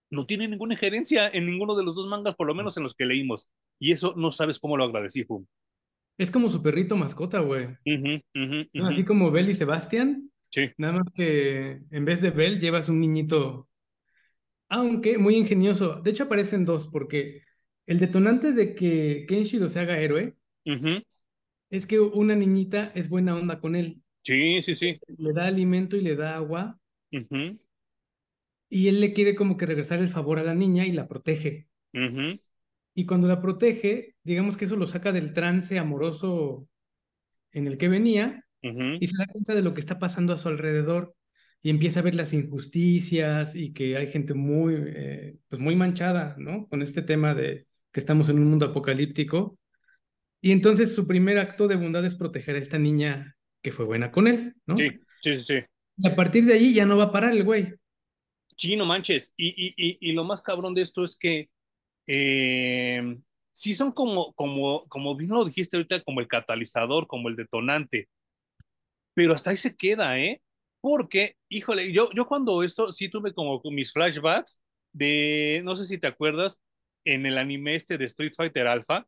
no 0.10 0.26
tiene 0.26 0.48
ninguna 0.48 0.74
injerencia 0.74 1.30
en 1.32 1.46
ninguno 1.46 1.76
de 1.76 1.84
los 1.84 1.94
dos 1.94 2.08
mangas, 2.08 2.34
por 2.34 2.48
lo 2.48 2.56
menos 2.56 2.76
en 2.78 2.82
los 2.82 2.96
que 2.96 3.06
leímos. 3.06 3.48
Y 3.80 3.92
eso 3.92 4.16
no 4.18 4.32
sabes 4.32 4.58
cómo 4.58 4.76
lo 4.76 4.86
agradecí, 4.86 5.24
Fum. 5.24 5.46
Es 6.18 6.32
como 6.32 6.50
su 6.50 6.64
perrito 6.64 6.96
mascota, 6.96 7.42
güey. 7.42 7.66
Uh 7.66 7.70
-huh, 7.86 8.16
uh 8.16 8.40
-huh, 8.40 8.70
uh 8.74 8.80
-huh. 8.80 8.92
Así 8.92 9.06
como 9.06 9.30
Bell 9.30 9.52
y 9.52 9.54
Sebastián. 9.54 10.32
Sí. 10.50 10.72
Nada 10.78 10.94
más 10.94 11.14
que 11.14 11.80
en 11.92 12.06
vez 12.06 12.22
de 12.22 12.32
Bell 12.32 12.60
llevas 12.60 12.90
un 12.90 13.00
niñito 13.00 13.70
aunque 14.74 15.20
muy 15.20 15.36
ingenioso. 15.36 16.02
De 16.02 16.10
hecho, 16.10 16.24
aparecen 16.24 16.66
dos, 16.66 16.88
porque 16.88 17.44
el 17.86 18.00
detonante 18.00 18.54
de 18.54 18.74
que 18.74 19.26
Kenshiro 19.28 19.70
se 19.70 19.80
haga 19.80 20.00
héroe 20.00 20.36
uh 20.66 20.72
-huh. 20.72 21.06
es 21.70 21.86
que 21.86 22.00
una 22.00 22.36
niñita 22.36 22.92
es 22.96 23.08
buena 23.08 23.36
onda 23.36 23.60
con 23.60 23.76
él. 23.76 24.02
Sí, 24.24 24.64
sí, 24.64 24.74
sí. 24.76 25.00
Le 25.18 25.34
da 25.34 25.46
alimento 25.46 25.96
y 25.96 26.02
le 26.02 26.16
da 26.16 26.36
agua. 26.36 26.80
Uh 27.12 27.20
-huh. 27.20 27.60
Y 28.70 28.88
él 28.88 29.00
le 29.00 29.14
quiere 29.14 29.36
como 29.36 29.58
que 29.58 29.68
regresar 29.68 30.00
el 30.00 30.10
favor 30.10 30.40
a 30.40 30.44
la 30.44 30.56
niña 30.56 30.88
y 30.88 30.92
la 30.92 31.08
protege. 31.08 31.68
Uh 31.94 32.00
-huh. 32.00 32.42
Y 32.96 33.06
cuando 33.06 33.28
la 33.28 33.42
protege, 33.42 34.16
digamos 34.24 34.58
que 34.58 34.66
eso 34.66 34.76
lo 34.76 34.88
saca 34.88 35.12
del 35.12 35.34
trance 35.34 35.78
amoroso 35.78 36.68
en 37.52 37.68
el 37.68 37.78
que 37.78 37.90
venía 37.90 38.44
y 38.62 39.06
se 39.06 39.18
da 39.18 39.28
cuenta 39.28 39.54
de 39.54 39.62
lo 39.62 39.74
que 39.74 39.82
está 39.82 40.00
pasando 40.00 40.34
a 40.34 40.38
su 40.38 40.48
alrededor 40.48 41.14
y 41.64 41.70
empieza 41.70 42.02
a 42.02 42.04
ver 42.04 42.14
las 42.14 42.34
injusticias 42.34 43.56
y 43.56 43.74
que 43.74 43.98
hay 43.98 44.08
gente 44.12 44.34
muy, 44.34 44.76
eh, 44.86 45.38
pues 45.48 45.62
muy 45.62 45.76
manchada, 45.76 46.36
¿no? 46.38 46.68
Con 46.68 46.82
este 46.82 47.02
tema 47.02 47.34
de 47.34 47.68
que 47.92 48.00
estamos 48.02 48.28
en 48.30 48.38
un 48.38 48.50
mundo 48.50 48.66
apocalíptico. 48.66 49.58
Y 50.42 50.52
entonces 50.52 50.94
su 50.94 51.08
primer 51.08 51.40
acto 51.40 51.70
de 51.70 51.78
bondad 51.78 52.06
es 52.06 52.16
proteger 52.16 52.58
a 52.58 52.60
esta 52.60 52.78
niña 52.78 53.38
que 53.62 53.72
fue 53.72 53.86
buena 53.86 54.12
con 54.12 54.28
él, 54.28 54.56
¿no? 54.66 54.76
Sí, 54.76 54.90
sí, 55.22 55.36
sí. 55.38 55.44
sí. 55.44 55.66
Y 55.98 56.08
a 56.08 56.16
partir 56.16 56.46
de 56.46 56.54
allí 56.54 56.74
ya 56.74 56.86
no 56.86 56.98
va 56.98 57.06
a 57.06 57.12
parar 57.14 57.32
el 57.32 57.46
güey. 57.46 57.74
Sí, 58.58 58.76
no 58.76 58.86
manches. 58.86 59.34
Y, 59.38 59.48
y, 59.50 59.74
y, 59.78 59.98
y 60.02 60.12
lo 60.12 60.26
más 60.26 60.42
cabrón 60.42 60.74
de 60.74 60.82
esto 60.82 61.04
es 61.06 61.16
que 61.18 61.50
eh, 62.08 63.18
sí 63.54 63.74
son 63.74 63.94
como, 63.94 64.34
como, 64.34 64.86
como 64.90 65.16
bien 65.16 65.32
lo 65.32 65.46
dijiste 65.46 65.78
ahorita, 65.78 66.02
como 66.02 66.20
el 66.20 66.28
catalizador, 66.28 67.08
como 67.08 67.30
el 67.30 67.38
detonante. 67.38 68.10
Pero 69.14 69.34
hasta 69.34 69.52
ahí 69.52 69.58
se 69.58 69.78
queda, 69.78 70.20
¿eh? 70.20 70.42
Porque, 70.84 71.38
híjole, 71.48 71.94
yo, 71.94 72.10
yo 72.14 72.28
cuando 72.28 72.62
esto 72.62 72.92
sí 72.92 73.08
tuve 73.08 73.34
como 73.34 73.62
mis 73.72 73.94
flashbacks 73.94 74.62
de, 74.92 75.62
no 75.64 75.78
sé 75.78 75.86
si 75.86 75.98
te 75.98 76.08
acuerdas, 76.08 76.60
en 77.06 77.26
el 77.26 77.38
anime 77.38 77.76
este 77.76 77.98
de 77.98 78.04
Street 78.04 78.34
Fighter 78.36 78.68
Alpha, 78.68 79.08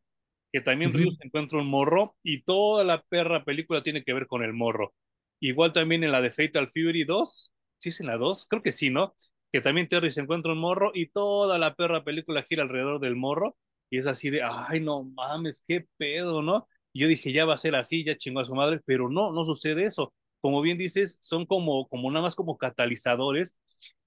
que 0.50 0.62
también 0.62 0.90
uh 0.90 0.94
-huh. 0.94 0.96
Ryu 0.96 1.10
se 1.12 1.26
encuentra 1.26 1.58
un 1.58 1.68
morro 1.68 2.16
y 2.22 2.42
toda 2.44 2.82
la 2.82 3.02
perra 3.02 3.44
película 3.44 3.82
tiene 3.82 4.04
que 4.04 4.14
ver 4.14 4.26
con 4.26 4.42
el 4.42 4.54
morro. 4.54 4.94
Igual 5.38 5.74
también 5.74 6.02
en 6.02 6.12
la 6.12 6.22
de 6.22 6.30
Fatal 6.30 6.68
Fury 6.68 7.04
2, 7.04 7.52
¿sí 7.78 7.90
es 7.90 8.00
en 8.00 8.06
la 8.06 8.16
2? 8.16 8.46
Creo 8.48 8.62
que 8.62 8.72
sí, 8.72 8.88
¿no? 8.88 9.14
Que 9.52 9.60
también 9.60 9.86
Terry 9.86 10.10
se 10.10 10.22
encuentra 10.22 10.52
un 10.54 10.60
morro 10.60 10.92
y 10.94 11.10
toda 11.10 11.58
la 11.58 11.74
perra 11.74 12.04
película 12.04 12.42
gira 12.48 12.62
alrededor 12.62 13.00
del 13.00 13.16
morro 13.16 13.58
y 13.90 13.98
es 13.98 14.06
así 14.06 14.30
de, 14.30 14.40
ay, 14.42 14.80
no 14.80 15.04
mames, 15.04 15.62
qué 15.68 15.86
pedo, 15.98 16.40
¿no? 16.40 16.68
Y 16.94 17.00
yo 17.00 17.08
dije, 17.08 17.32
ya 17.34 17.44
va 17.44 17.52
a 17.52 17.58
ser 17.58 17.74
así, 17.74 18.02
ya 18.02 18.16
chingó 18.16 18.40
a 18.40 18.46
su 18.46 18.54
madre, 18.54 18.80
pero 18.86 19.10
no, 19.10 19.30
no 19.32 19.44
sucede 19.44 19.84
eso 19.84 20.14
como 20.40 20.60
bien 20.62 20.78
dices, 20.78 21.18
son 21.20 21.46
como, 21.46 21.88
como 21.88 22.10
nada 22.10 22.22
más 22.22 22.34
como 22.36 22.58
catalizadores. 22.58 23.56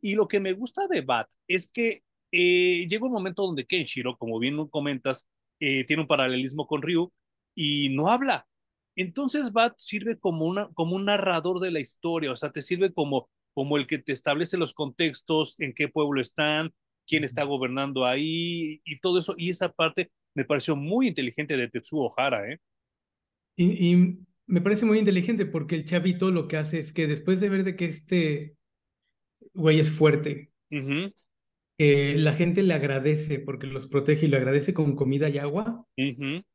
Y 0.01 0.15
lo 0.15 0.27
que 0.27 0.39
me 0.39 0.53
gusta 0.53 0.87
de 0.87 1.01
Bat 1.01 1.29
es 1.47 1.69
que 1.71 2.03
eh, 2.31 2.87
llega 2.89 3.05
un 3.05 3.11
momento 3.13 3.45
donde 3.45 3.65
Kenshiro, 3.65 4.17
como 4.17 4.39
bien 4.39 4.67
comentas, 4.67 5.27
eh, 5.59 5.83
tiene 5.85 6.03
un 6.03 6.07
paralelismo 6.07 6.67
con 6.67 6.81
Ryu 6.81 7.11
y 7.55 7.89
no 7.89 8.09
habla. 8.09 8.47
Entonces 8.95 9.51
Bat 9.51 9.75
sirve 9.77 10.17
como, 10.19 10.45
una, 10.45 10.69
como 10.73 10.95
un 10.95 11.05
narrador 11.05 11.59
de 11.59 11.71
la 11.71 11.79
historia, 11.79 12.31
o 12.31 12.35
sea, 12.35 12.51
te 12.51 12.61
sirve 12.61 12.93
como, 12.93 13.29
como 13.53 13.77
el 13.77 13.87
que 13.87 13.97
te 13.99 14.13
establece 14.13 14.57
los 14.57 14.73
contextos, 14.73 15.59
en 15.59 15.73
qué 15.73 15.87
pueblo 15.87 16.21
están, 16.21 16.73
quién 17.07 17.23
está 17.23 17.43
gobernando 17.43 18.05
ahí 18.05 18.81
y 18.85 18.99
todo 18.99 19.19
eso. 19.19 19.35
Y 19.37 19.49
esa 19.49 19.71
parte 19.71 20.11
me 20.35 20.45
pareció 20.45 20.75
muy 20.75 21.07
inteligente 21.07 21.57
de 21.57 21.69
Tetsuo 21.69 22.07
Ohara, 22.07 22.51
¿eh? 22.51 22.59
Y, 23.55 23.93
y 23.93 24.19
me 24.49 24.61
parece 24.61 24.85
muy 24.85 24.97
inteligente 24.97 25.45
porque 25.45 25.75
el 25.75 25.85
chavito 25.85 26.31
lo 26.31 26.47
que 26.47 26.57
hace 26.57 26.79
es 26.79 26.91
que 26.91 27.07
después 27.07 27.39
de 27.39 27.49
ver 27.49 27.63
de 27.63 27.75
que 27.75 27.85
este 27.85 28.55
güey 29.53 29.79
es 29.79 29.91
fuerte, 29.91 30.51
uh 30.71 30.75
-huh. 30.75 31.13
eh, 31.77 32.15
la 32.17 32.33
gente 32.33 32.63
le 32.63 32.73
agradece 32.73 33.39
porque 33.39 33.67
los 33.67 33.87
protege 33.87 34.25
y 34.25 34.29
lo 34.29 34.37
agradece 34.37 34.73
con 34.73 34.95
comida 34.95 35.29
y 35.29 35.37
agua. 35.37 35.85
Uh 35.97 36.01
-huh. 36.01 36.45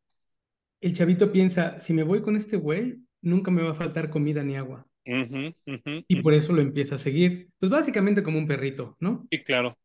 El 0.80 0.92
chavito 0.92 1.30
piensa, 1.30 1.78
si 1.78 1.94
me 1.94 2.02
voy 2.02 2.20
con 2.20 2.35
este 2.37 2.57
güey, 2.57 2.96
nunca 3.22 3.50
me 3.52 3.62
va 3.62 3.70
a 3.70 3.74
faltar 3.74 4.11
comida 4.11 4.42
ni 4.42 4.57
agua. 4.57 4.87
Uh 5.07 5.12
-huh. 5.12 6.04
Y 6.09 6.16
por 6.20 6.35
eso 6.35 6.52
lo 6.52 6.62
empieza 6.62 6.96
a 6.96 6.98
seguir. 6.98 7.48
Pues 7.61 7.70
básicamente 7.70 8.24
como 8.24 8.38
un 8.38 8.48
perrito, 8.48 8.96
¿no? 8.98 9.26
Sí, 9.30 9.38
claro. 9.44 9.78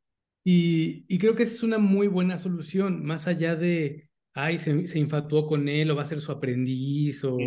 Y, 0.43 1.05
y 1.07 1.19
creo 1.19 1.35
que 1.35 1.43
esa 1.43 1.53
es 1.53 1.63
una 1.63 1.77
muy 1.77 2.07
buena 2.07 2.39
solución, 2.39 3.05
más 3.05 3.27
allá 3.27 3.55
de, 3.55 4.09
ay, 4.33 4.57
se, 4.57 4.87
se 4.87 4.97
infatuó 4.97 5.45
con 5.45 5.69
él 5.69 5.91
o 5.91 5.95
va 5.95 6.03
a 6.03 6.07
ser 6.07 6.21
su 6.21 6.31
aprendiz 6.31 7.23
o... 7.23 7.37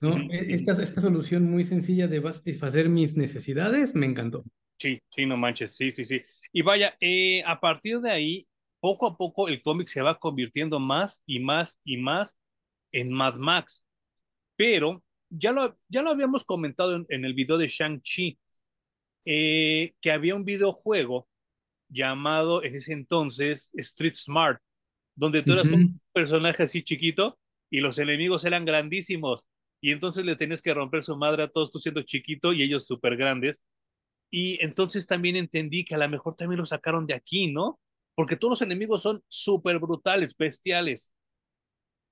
¿no? 0.00 0.28
Esta, 0.30 0.82
esta 0.82 1.00
solución 1.00 1.50
muy 1.50 1.64
sencilla 1.64 2.06
de 2.08 2.20
va 2.20 2.30
a 2.30 2.34
satisfacer 2.34 2.88
mis 2.88 3.16
necesidades 3.16 3.94
me 3.94 4.06
encantó. 4.06 4.44
Sí, 4.78 5.00
sí, 5.10 5.26
no 5.26 5.36
manches, 5.36 5.76
sí, 5.76 5.90
sí, 5.90 6.04
sí. 6.04 6.22
Y 6.52 6.62
vaya, 6.62 6.96
eh, 7.00 7.42
a 7.46 7.60
partir 7.60 8.00
de 8.00 8.10
ahí, 8.10 8.46
poco 8.80 9.06
a 9.06 9.16
poco 9.16 9.48
el 9.48 9.62
cómic 9.62 9.88
se 9.88 10.02
va 10.02 10.18
convirtiendo 10.18 10.78
más 10.78 11.22
y 11.26 11.40
más 11.40 11.78
y 11.84 11.96
más 11.96 12.36
en 12.92 13.12
Mad 13.12 13.36
Max. 13.36 13.84
Pero 14.56 15.02
ya 15.30 15.52
lo, 15.52 15.78
ya 15.88 16.02
lo 16.02 16.10
habíamos 16.10 16.44
comentado 16.44 16.94
en, 16.96 17.06
en 17.08 17.24
el 17.24 17.34
video 17.34 17.58
de 17.58 17.68
Shang-Chi, 17.68 18.38
eh, 19.24 19.94
que 20.00 20.10
había 20.10 20.34
un 20.34 20.44
videojuego 20.44 21.28
llamado 21.88 22.62
en 22.62 22.74
ese 22.74 22.92
entonces 22.92 23.70
Street 23.74 24.14
Smart, 24.14 24.60
donde 25.14 25.42
tú 25.42 25.52
eras 25.52 25.68
uh 25.68 25.70
-huh. 25.70 25.76
un 25.76 26.00
personaje 26.12 26.64
así 26.64 26.82
chiquito 26.82 27.38
y 27.70 27.80
los 27.80 27.98
enemigos 27.98 28.44
eran 28.44 28.64
grandísimos 28.64 29.46
y 29.84 29.92
entonces 29.92 30.24
les 30.24 30.38
tenías 30.38 30.62
que 30.62 30.72
romper 30.72 31.02
su 31.02 31.14
madre 31.14 31.42
a 31.42 31.48
todos 31.48 31.70
tú 31.70 31.78
siendo 31.78 32.00
chiquito 32.00 32.54
y 32.54 32.62
ellos 32.62 32.86
súper 32.86 33.18
grandes. 33.18 33.62
Y 34.30 34.56
entonces 34.64 35.06
también 35.06 35.36
entendí 35.36 35.84
que 35.84 35.94
a 35.94 35.98
lo 35.98 36.08
mejor 36.08 36.36
también 36.36 36.58
lo 36.58 36.64
sacaron 36.64 37.06
de 37.06 37.12
aquí, 37.12 37.52
¿no? 37.52 37.78
Porque 38.14 38.36
todos 38.36 38.52
los 38.52 38.62
enemigos 38.62 39.02
son 39.02 39.22
súper 39.28 39.78
brutales, 39.78 40.34
bestiales. 40.38 41.12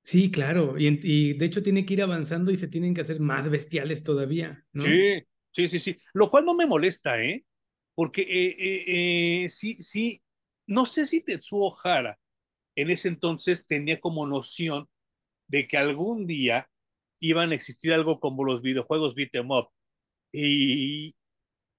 Sí, 0.03 0.31
claro, 0.31 0.79
y, 0.79 1.01
y, 1.03 1.33
de 1.33 1.47
hecho 1.47 1.63
tiene 1.63 1.87
que 1.87 1.95
ir 1.95 2.03
avanzando 2.03 2.51
y 2.51 2.59
se 2.59 2.69
tienen 2.69 2.93
que 2.93 3.01
hacer 3.01 3.21
más 3.21 3.49
bestiales 3.49 4.03
todavía, 4.03 4.67
¿no? 4.75 4.85
Sí, 4.85 5.23
sí, 5.51 5.69
sí, 5.71 5.81
sí. 5.81 5.99
Lo 6.13 6.29
cual 6.29 6.45
no 6.45 6.55
me 6.55 6.67
molesta, 6.67 7.23
¿eh? 7.25 7.47
Porque 7.95 8.21
eh, 8.21 8.57
eh, 8.59 9.45
eh, 9.45 9.49
sí, 9.49 9.77
sí, 9.77 10.23
no 10.67 10.85
sé 10.85 11.07
si 11.07 11.25
Tetsuo 11.25 11.75
Hara 11.83 12.19
en 12.75 12.91
ese 12.91 13.09
entonces 13.09 13.67
tenía 13.67 13.99
como 13.99 14.27
noción 14.27 14.91
de 15.47 15.67
que 15.67 15.79
algún 15.79 16.27
día 16.27 16.69
iban 17.23 17.53
a 17.53 17.55
existir 17.55 17.93
algo 17.95 18.21
como 18.21 18.45
los 18.45 18.63
videojuegos 18.63 19.15
beat 19.15 19.35
em 19.35 19.51
up. 19.51 19.69
Y 20.33 21.15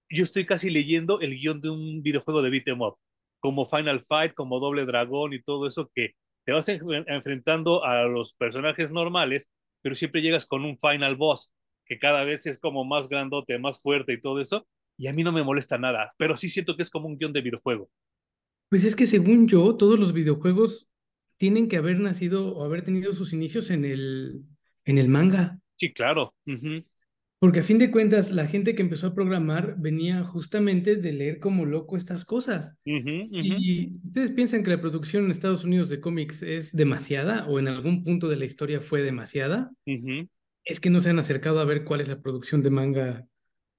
yo 0.09 0.23
estoy 0.23 0.45
casi 0.45 0.69
leyendo 0.69 1.19
el 1.21 1.39
guion 1.39 1.61
de 1.61 1.69
un 1.69 2.01
videojuego 2.03 2.41
de 2.41 2.49
beat 2.49 2.67
em 2.69 2.81
up, 2.81 2.95
como 3.39 3.65
Final 3.65 4.01
Fight, 4.01 4.33
como 4.33 4.59
Doble 4.59 4.85
Dragón 4.85 5.33
y 5.33 5.41
todo 5.43 5.67
eso 5.67 5.91
que 5.93 6.15
te 6.45 6.53
vas 6.53 6.67
enfrentando 6.69 7.83
a 7.83 8.03
los 8.03 8.33
personajes 8.33 8.91
normales, 8.91 9.49
pero 9.81 9.95
siempre 9.95 10.21
llegas 10.21 10.45
con 10.45 10.65
un 10.65 10.77
final 10.79 11.15
boss 11.15 11.51
que 11.85 11.99
cada 11.99 12.23
vez 12.23 12.45
es 12.45 12.59
como 12.59 12.85
más 12.85 13.09
grandote, 13.09 13.59
más 13.59 13.81
fuerte 13.81 14.13
y 14.13 14.21
todo 14.21 14.39
eso, 14.39 14.65
y 14.97 15.07
a 15.07 15.13
mí 15.13 15.23
no 15.23 15.31
me 15.31 15.43
molesta 15.43 15.77
nada, 15.77 16.09
pero 16.17 16.37
sí 16.37 16.49
siento 16.49 16.77
que 16.77 16.83
es 16.83 16.89
como 16.89 17.07
un 17.07 17.17
guion 17.17 17.33
de 17.33 17.41
videojuego. 17.41 17.89
Pues 18.69 18.83
es 18.85 18.95
que 18.95 19.07
según 19.07 19.47
yo, 19.47 19.75
todos 19.75 19.99
los 19.99 20.13
videojuegos 20.13 20.87
tienen 21.37 21.67
que 21.67 21.77
haber 21.77 21.99
nacido 21.99 22.55
o 22.55 22.63
haber 22.63 22.83
tenido 22.83 23.13
sus 23.13 23.33
inicios 23.33 23.69
en 23.69 23.85
el, 23.85 24.45
en 24.85 24.97
el 24.97 25.09
manga. 25.09 25.59
Sí, 25.77 25.91
claro. 25.93 26.33
Uh 26.45 26.51
-huh. 26.51 26.85
Porque 27.39 27.59
a 27.59 27.63
fin 27.63 27.77
de 27.77 27.91
cuentas, 27.91 28.31
la 28.31 28.47
gente 28.47 28.73
que 28.73 28.81
empezó 28.81 29.07
a 29.07 29.13
programar 29.13 29.75
venía 29.77 30.23
justamente 30.23 30.95
de 30.95 31.11
leer 31.11 31.39
como 31.39 31.65
loco 31.65 31.97
estas 31.97 32.23
cosas. 32.23 32.77
Uh 32.85 32.91
-huh, 32.91 33.23
uh 33.23 33.31
-huh. 33.31 33.57
Y 33.59 33.93
si 33.93 34.03
ustedes 34.03 34.31
piensan 34.31 34.63
que 34.63 34.69
la 34.69 34.79
producción 34.79 35.25
en 35.25 35.31
Estados 35.31 35.65
Unidos 35.65 35.89
de 35.89 35.99
cómics 35.99 36.41
es 36.41 36.71
demasiada 36.71 37.45
o 37.47 37.59
en 37.59 37.67
algún 37.67 38.05
punto 38.05 38.29
de 38.29 38.37
la 38.37 38.45
historia 38.45 38.79
fue 38.79 39.01
demasiada, 39.01 39.71
es 40.63 40.79
que 40.79 40.89
no 40.89 41.01
se 41.01 41.09
han 41.09 41.19
acercado 41.19 41.59
a 41.59 41.65
ver 41.65 41.83
cuál 41.83 41.99
es 41.99 42.07
la 42.07 42.21
producción 42.21 42.63
de 42.63 42.69
manga. 42.69 43.27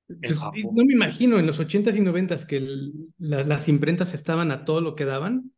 Pues, 0.06 0.38
no 0.38 0.84
me 0.84 0.92
imagino 0.92 1.38
en 1.38 1.46
los 1.46 1.58
80s 1.58 1.96
y 1.96 2.00
90s 2.00 2.44
que 2.44 2.58
el, 2.58 2.92
la, 3.16 3.44
las 3.44 3.68
imprentas 3.68 4.12
estaban 4.12 4.50
a 4.50 4.66
todo 4.66 4.82
lo 4.82 4.94
que 4.94 5.06
daban 5.06 5.52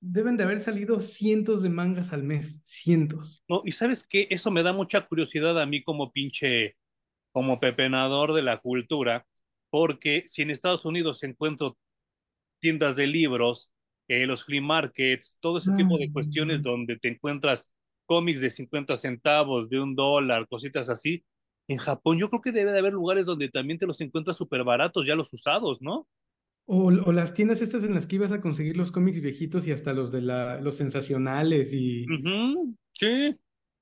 deben 0.00 0.36
de 0.36 0.44
haber 0.44 0.60
salido 0.60 0.98
cientos 0.98 1.62
de 1.62 1.68
mangas 1.68 2.12
al 2.12 2.22
mes, 2.22 2.60
cientos. 2.64 3.44
No, 3.48 3.60
y 3.64 3.72
sabes 3.72 4.06
qué, 4.06 4.26
eso 4.30 4.50
me 4.50 4.62
da 4.62 4.72
mucha 4.72 5.06
curiosidad 5.06 5.60
a 5.60 5.66
mí 5.66 5.82
como 5.82 6.10
pinche, 6.10 6.76
como 7.32 7.60
pepenador 7.60 8.32
de 8.32 8.42
la 8.42 8.58
cultura, 8.58 9.26
porque 9.70 10.24
si 10.26 10.42
en 10.42 10.50
Estados 10.50 10.84
Unidos 10.84 11.22
encuentro 11.22 11.76
tiendas 12.60 12.96
de 12.96 13.06
libros, 13.06 13.70
eh, 14.08 14.26
los 14.26 14.44
flea 14.44 14.62
markets, 14.62 15.36
todo 15.40 15.58
ese 15.58 15.72
tipo 15.72 15.96
de 15.98 16.10
cuestiones 16.12 16.62
donde 16.62 16.98
te 16.98 17.08
encuentras 17.08 17.68
cómics 18.06 18.40
de 18.40 18.50
50 18.50 18.96
centavos, 18.96 19.68
de 19.68 19.80
un 19.80 19.94
dólar, 19.94 20.48
cositas 20.48 20.88
así, 20.88 21.24
en 21.68 21.78
Japón 21.78 22.18
yo 22.18 22.28
creo 22.28 22.42
que 22.42 22.50
debe 22.50 22.72
de 22.72 22.80
haber 22.80 22.94
lugares 22.94 23.26
donde 23.26 23.48
también 23.48 23.78
te 23.78 23.86
los 23.86 24.00
encuentras 24.00 24.36
súper 24.36 24.64
baratos, 24.64 25.06
ya 25.06 25.14
los 25.14 25.32
usados, 25.32 25.80
¿no? 25.80 26.08
O, 26.66 26.84
o, 26.86 27.12
las 27.12 27.34
tiendas 27.34 27.62
estas 27.62 27.82
en 27.84 27.94
las 27.94 28.06
que 28.06 28.16
ibas 28.16 28.32
a 28.32 28.40
conseguir 28.40 28.76
los 28.76 28.92
cómics 28.92 29.20
viejitos 29.20 29.66
y 29.66 29.72
hasta 29.72 29.92
los 29.92 30.12
de 30.12 30.22
la, 30.22 30.60
los 30.60 30.76
sensacionales 30.76 31.74
y... 31.74 32.04
Uh 32.04 32.14
-huh. 32.14 32.76
Sí. 32.92 33.36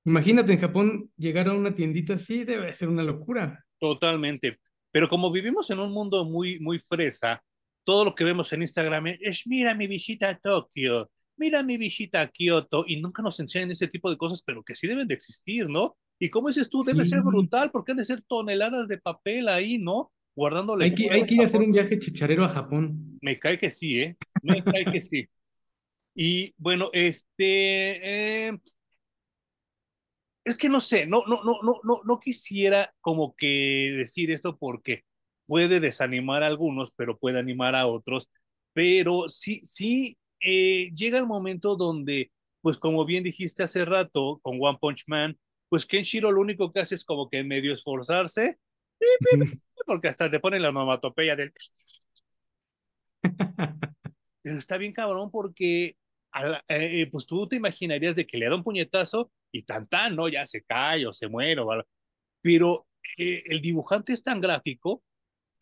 Imagínate 0.04 0.52
en 0.52 0.60
Japón 0.60 1.10
llegar 1.16 1.48
a 1.48 1.54
una 1.54 1.74
tiendita 1.74 2.14
así 2.14 2.44
debe 2.44 2.72
ser 2.74 2.88
una 2.88 3.02
locura. 3.02 3.64
Totalmente. 3.78 4.58
Pero 4.90 5.08
como 5.08 5.30
vivimos 5.30 5.68
en 5.70 5.80
un 5.80 5.92
mundo 5.92 6.24
muy, 6.24 6.58
muy 6.60 6.78
fresa, 6.78 7.42
todo 7.84 8.04
lo 8.04 8.14
que 8.14 8.24
vemos 8.24 8.52
en 8.52 8.62
Instagram 8.62 9.06
es 9.20 9.46
mira 9.46 9.74
mi 9.74 9.86
visita 9.86 10.30
a 10.30 10.38
Tokio, 10.38 11.10
mira 11.36 11.62
mi 11.62 11.76
visita 11.76 12.20
a 12.20 12.28
Kioto, 12.28 12.84
y 12.86 13.00
nunca 13.00 13.22
nos 13.22 13.38
enseñan 13.40 13.70
ese 13.70 13.88
tipo 13.88 14.10
de 14.10 14.16
cosas, 14.16 14.42
pero 14.42 14.62
que 14.62 14.74
sí 14.74 14.86
deben 14.86 15.08
de 15.08 15.14
existir, 15.14 15.68
¿no? 15.68 15.96
Y 16.18 16.30
como 16.30 16.48
dices 16.48 16.68
tú, 16.68 16.82
debe 16.82 17.04
sí. 17.04 17.10
ser 17.10 17.22
brutal, 17.22 17.70
porque 17.70 17.92
han 17.92 17.98
de 17.98 18.04
ser 18.04 18.22
toneladas 18.22 18.88
de 18.88 18.98
papel 18.98 19.48
ahí, 19.48 19.78
¿no? 19.78 20.10
Guardando 20.38 20.76
Hay 20.78 20.94
que, 20.94 21.10
hay 21.10 21.26
que 21.26 21.34
ir 21.34 21.40
a 21.40 21.44
hacer 21.44 21.60
un 21.60 21.72
viaje 21.72 21.98
chicharero 21.98 22.44
a 22.44 22.48
Japón. 22.48 23.18
Me 23.20 23.40
cae 23.40 23.58
que 23.58 23.72
sí, 23.72 24.00
¿eh? 24.00 24.16
Me 24.42 24.62
cae 24.62 24.84
que 24.84 25.02
sí. 25.02 25.28
Y 26.14 26.54
bueno, 26.56 26.90
este. 26.92 28.46
Eh, 28.46 28.58
es 30.44 30.56
que 30.56 30.68
no 30.68 30.80
sé, 30.80 31.06
no, 31.06 31.24
no, 31.26 31.42
no, 31.42 31.58
no, 31.62 31.80
no, 31.82 32.00
no 32.04 32.20
quisiera 32.20 32.94
como 33.00 33.34
que 33.36 33.92
decir 33.96 34.30
esto 34.30 34.56
porque 34.56 35.02
puede 35.44 35.80
desanimar 35.80 36.44
a 36.44 36.46
algunos, 36.46 36.92
pero 36.96 37.18
puede 37.18 37.40
animar 37.40 37.74
a 37.74 37.88
otros. 37.88 38.30
Pero 38.72 39.28
sí, 39.28 39.60
sí, 39.64 40.18
eh, 40.40 40.92
llega 40.94 41.18
el 41.18 41.26
momento 41.26 41.74
donde, 41.74 42.30
pues 42.62 42.78
como 42.78 43.04
bien 43.04 43.24
dijiste 43.24 43.64
hace 43.64 43.84
rato 43.84 44.38
con 44.42 44.58
One 44.60 44.78
Punch 44.80 45.04
Man, 45.08 45.36
pues 45.68 45.84
Kenshiro 45.84 46.30
lo 46.30 46.40
único 46.40 46.70
que 46.70 46.80
hace 46.80 46.94
es 46.94 47.04
como 47.04 47.28
que 47.28 47.42
medio 47.42 47.74
esforzarse 47.74 48.58
porque 49.86 50.08
hasta 50.08 50.30
te 50.30 50.40
ponen 50.40 50.62
la 50.62 50.70
onomatopeya 50.70 51.36
del... 51.36 51.52
Pero 54.42 54.58
está 54.58 54.76
bien 54.76 54.92
cabrón 54.92 55.30
porque 55.30 55.96
la, 56.32 56.64
eh, 56.68 57.08
pues 57.10 57.26
tú 57.26 57.48
te 57.48 57.56
imaginarías 57.56 58.14
de 58.16 58.26
que 58.26 58.38
le 58.38 58.48
da 58.48 58.54
un 58.54 58.62
puñetazo 58.62 59.30
y 59.52 59.62
tan 59.62 59.86
tan, 59.86 60.14
¿no? 60.16 60.28
Ya 60.28 60.46
se 60.46 60.62
cae 60.62 61.06
o 61.06 61.12
se 61.12 61.28
muere, 61.28 61.62
¿vale? 61.62 61.84
pero 62.40 62.86
eh, 63.18 63.42
el 63.46 63.60
dibujante 63.60 64.12
es 64.12 64.22
tan 64.22 64.40
gráfico 64.40 65.02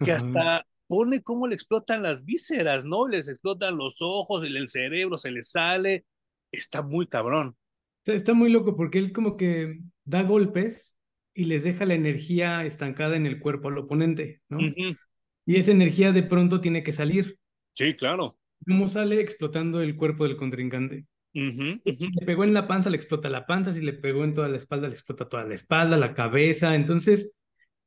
que 0.04 0.12
hasta 0.12 0.66
pone 0.86 1.22
cómo 1.22 1.46
le 1.46 1.54
explotan 1.54 2.02
las 2.02 2.24
vísceras, 2.24 2.84
¿no? 2.84 3.08
Les 3.08 3.28
explotan 3.28 3.76
los 3.76 3.96
ojos, 4.00 4.44
el, 4.44 4.56
el 4.56 4.68
cerebro 4.68 5.18
se 5.18 5.30
le 5.30 5.42
sale, 5.42 6.04
está 6.52 6.82
muy 6.82 7.06
cabrón. 7.06 7.56
Está 8.04 8.34
muy 8.34 8.50
loco 8.50 8.76
porque 8.76 8.98
él 8.98 9.12
como 9.12 9.36
que 9.36 9.80
da 10.04 10.22
golpes 10.22 10.95
y 11.36 11.44
les 11.44 11.62
deja 11.62 11.84
la 11.84 11.94
energía 11.94 12.64
estancada 12.64 13.14
en 13.14 13.26
el 13.26 13.38
cuerpo 13.38 13.68
al 13.68 13.78
oponente, 13.78 14.40
¿no? 14.48 14.58
Uh 14.58 14.62
-huh. 14.62 14.98
Y 15.44 15.56
esa 15.56 15.70
energía 15.70 16.10
de 16.12 16.22
pronto 16.22 16.60
tiene 16.60 16.82
que 16.82 16.92
salir. 16.92 17.38
Sí, 17.72 17.94
claro. 17.94 18.38
¿Cómo 18.66 18.88
sale? 18.88 19.20
Explotando 19.20 19.82
el 19.82 19.94
cuerpo 19.94 20.26
del 20.26 20.36
contrincante. 20.36 21.04
Uh 21.34 21.40
-huh, 21.40 21.80
uh 21.84 21.90
-huh. 21.90 21.96
Si 21.96 22.08
le 22.18 22.26
pegó 22.26 22.42
en 22.44 22.54
la 22.54 22.66
panza, 22.66 22.88
le 22.88 22.96
explota 22.96 23.28
la 23.28 23.44
panza. 23.44 23.72
Si 23.72 23.82
le 23.82 23.92
pegó 23.92 24.24
en 24.24 24.32
toda 24.32 24.48
la 24.48 24.56
espalda, 24.56 24.88
le 24.88 24.94
explota 24.94 25.28
toda 25.28 25.44
la 25.44 25.54
espalda, 25.54 25.98
la 25.98 26.14
cabeza. 26.14 26.74
Entonces, 26.74 27.36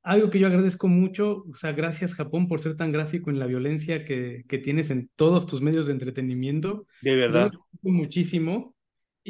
algo 0.03 0.29
que 0.29 0.39
yo 0.39 0.47
agradezco 0.47 0.87
mucho, 0.87 1.43
o 1.51 1.55
sea, 1.55 1.73
gracias 1.73 2.13
Japón 2.13 2.47
por 2.47 2.61
ser 2.61 2.77
tan 2.77 2.91
gráfico 2.91 3.31
en 3.31 3.39
la 3.39 3.47
violencia 3.47 4.05
que, 4.05 4.43
que 4.47 4.59
tienes 4.59 4.91
en 4.91 5.09
todos 5.15 5.45
tus 5.47 5.61
medios 5.61 5.87
de 5.87 5.93
entretenimiento. 5.93 6.85
De 7.01 7.15
verdad. 7.15 7.51
Muchísimo. 7.81 8.75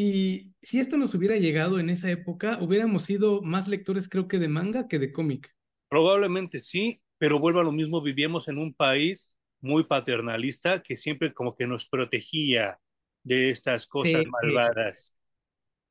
Y 0.01 0.53
si 0.61 0.79
esto 0.79 0.95
nos 0.95 1.13
hubiera 1.13 1.35
llegado 1.35 1.77
en 1.77 1.89
esa 1.89 2.09
época, 2.09 2.57
hubiéramos 2.61 3.03
sido 3.03 3.41
más 3.41 3.67
lectores, 3.67 4.07
creo 4.07 4.29
que 4.29 4.39
de 4.39 4.47
manga 4.47 4.87
que 4.87 4.97
de 4.97 5.11
cómic. 5.11 5.53
Probablemente 5.89 6.59
sí, 6.59 7.01
pero 7.17 7.37
vuelvo 7.37 7.59
a 7.59 7.65
lo 7.65 7.73
mismo, 7.73 8.01
vivíamos 8.01 8.47
en 8.47 8.59
un 8.59 8.73
país 8.73 9.29
muy 9.59 9.83
paternalista 9.83 10.81
que 10.81 10.95
siempre 10.95 11.33
como 11.33 11.53
que 11.53 11.67
nos 11.67 11.85
protegía 11.85 12.79
de 13.23 13.49
estas 13.49 13.87
cosas 13.87 14.21
sí, 14.23 14.29
malvadas. 14.29 15.11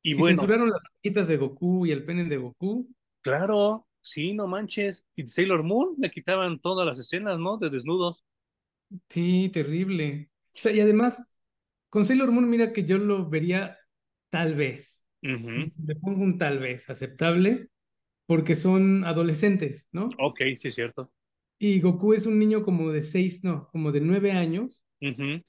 Y 0.00 0.14
si 0.14 0.20
bueno, 0.20 0.38
censuraron 0.38 0.70
las 0.70 0.80
manitas 1.04 1.28
de 1.28 1.36
Goku 1.36 1.84
y 1.84 1.92
el 1.92 2.06
pene 2.06 2.24
de 2.24 2.38
Goku. 2.38 2.88
Claro, 3.20 3.86
sí, 4.00 4.32
no 4.32 4.46
manches. 4.46 5.04
Y 5.16 5.28
Sailor 5.28 5.64
Moon 5.64 5.96
le 5.98 6.10
quitaban 6.10 6.60
todas 6.60 6.86
las 6.86 6.98
escenas, 6.98 7.38
¿no? 7.38 7.58
De 7.58 7.68
desnudos. 7.68 8.24
Sí, 9.10 9.50
terrible. 9.52 10.30
O 10.54 10.58
sea, 10.62 10.72
y 10.72 10.80
además, 10.80 11.22
con 11.90 12.06
Sailor 12.06 12.32
Moon, 12.32 12.48
mira 12.48 12.72
que 12.72 12.86
yo 12.86 12.96
lo 12.96 13.28
vería 13.28 13.78
tal 14.30 14.54
vez. 14.54 15.02
Uh 15.22 15.28
-huh. 15.28 15.72
Le 15.84 15.96
pongo 15.96 16.22
un 16.22 16.38
tal 16.38 16.58
vez 16.58 16.88
aceptable 16.88 17.68
porque 18.26 18.54
son 18.54 19.04
adolescentes, 19.04 19.88
¿no? 19.92 20.10
Ok, 20.18 20.40
sí, 20.56 20.68
es 20.68 20.74
cierto. 20.74 21.10
Y 21.58 21.80
Goku 21.80 22.12
es 22.14 22.26
un 22.26 22.38
niño 22.38 22.62
como 22.62 22.90
de 22.90 23.02
seis, 23.02 23.42
no, 23.42 23.68
como 23.72 23.90
de 23.90 24.00
nueve 24.00 24.32
años, 24.32 24.82
uh 25.00 25.06
-huh. 25.06 25.44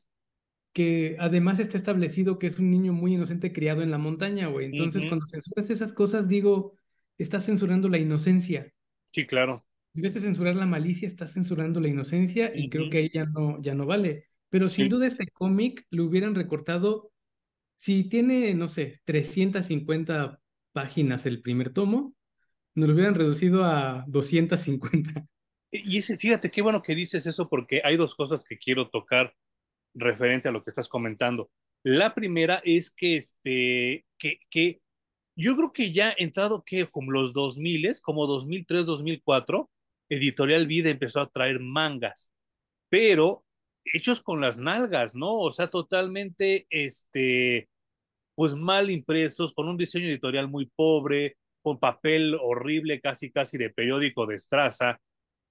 que 0.73 1.15
además 1.19 1.59
está 1.59 1.77
establecido 1.77 2.39
que 2.39 2.47
es 2.47 2.57
un 2.57 2.71
niño 2.71 2.93
muy 2.93 3.13
inocente 3.13 3.51
criado 3.51 3.83
en 3.83 3.91
la 3.91 3.97
montaña, 3.97 4.47
güey. 4.47 4.67
Entonces, 4.67 5.03
uh 5.03 5.05
-huh. 5.05 5.09
cuando 5.09 5.25
censuras 5.27 5.69
esas 5.69 5.93
cosas, 5.93 6.27
digo, 6.27 6.77
estás 7.17 7.45
censurando 7.45 7.89
la 7.89 7.97
inocencia. 7.97 8.71
Sí, 9.11 9.25
claro. 9.25 9.65
En 9.93 10.01
vez 10.03 10.13
de 10.13 10.21
censurar 10.21 10.55
la 10.55 10.65
malicia, 10.65 11.07
estás 11.07 11.33
censurando 11.33 11.79
la 11.79 11.89
inocencia 11.89 12.51
y 12.55 12.69
creo 12.69 12.89
que 12.89 12.99
ahí 12.99 13.11
ya 13.13 13.25
no, 13.25 13.61
ya 13.61 13.75
no 13.75 13.85
vale. 13.85 14.25
Pero 14.49 14.69
sin 14.69 14.85
sí. 14.85 14.89
duda 14.89 15.05
este 15.07 15.27
cómic 15.27 15.85
lo 15.89 16.05
hubieran 16.05 16.35
recortado 16.35 17.11
si 17.79 18.03
tiene, 18.03 18.53
no 18.55 18.67
sé, 18.67 18.99
350 19.05 20.41
páginas 20.73 21.25
el 21.25 21.41
primer 21.41 21.69
tomo, 21.69 22.13
nos 22.75 22.89
lo 22.89 22.93
hubieran 22.93 23.15
reducido 23.15 23.63
a 23.63 24.03
250. 24.05 25.25
Y 25.71 25.97
ese, 25.97 26.17
fíjate, 26.17 26.51
qué 26.51 26.61
bueno 26.61 26.81
que 26.81 26.93
dices 26.93 27.25
eso 27.25 27.47
porque 27.47 27.81
hay 27.85 27.95
dos 27.95 28.15
cosas 28.15 28.43
que 28.43 28.57
quiero 28.57 28.89
tocar 28.89 29.33
referente 29.93 30.49
a 30.49 30.51
lo 30.51 30.61
que 30.61 30.71
estás 30.71 30.89
comentando. 30.89 31.51
La 31.81 32.13
primera 32.13 32.61
es 32.65 32.91
que 32.91 33.15
este, 33.15 34.05
que, 34.17 34.39
que 34.49 34.81
yo 35.37 35.55
creo 35.55 35.71
que 35.71 35.93
ya 35.93 36.13
entrado 36.17 36.65
que 36.65 36.85
como 36.87 37.11
los 37.11 37.31
2000, 37.31 38.01
como 38.01 38.27
2003, 38.27 38.87
2004, 38.87 39.69
Editorial 40.09 40.67
Vida 40.67 40.89
empezó 40.89 41.21
a 41.21 41.29
traer 41.29 41.61
mangas, 41.61 42.29
pero 42.89 43.45
hechos 43.85 44.21
con 44.21 44.41
las 44.41 44.57
nalgas, 44.57 45.15
¿no? 45.15 45.37
O 45.39 45.51
sea, 45.51 45.67
totalmente, 45.67 46.67
este, 46.69 47.69
pues 48.35 48.55
mal 48.55 48.89
impresos, 48.89 49.53
con 49.53 49.67
un 49.67 49.77
diseño 49.77 50.07
editorial 50.07 50.47
muy 50.47 50.71
pobre, 50.75 51.37
con 51.61 51.79
papel 51.79 52.35
horrible, 52.41 53.01
casi, 53.01 53.31
casi 53.31 53.57
de 53.57 53.69
periódico 53.69 54.25
de 54.25 54.35
estraza, 54.35 54.99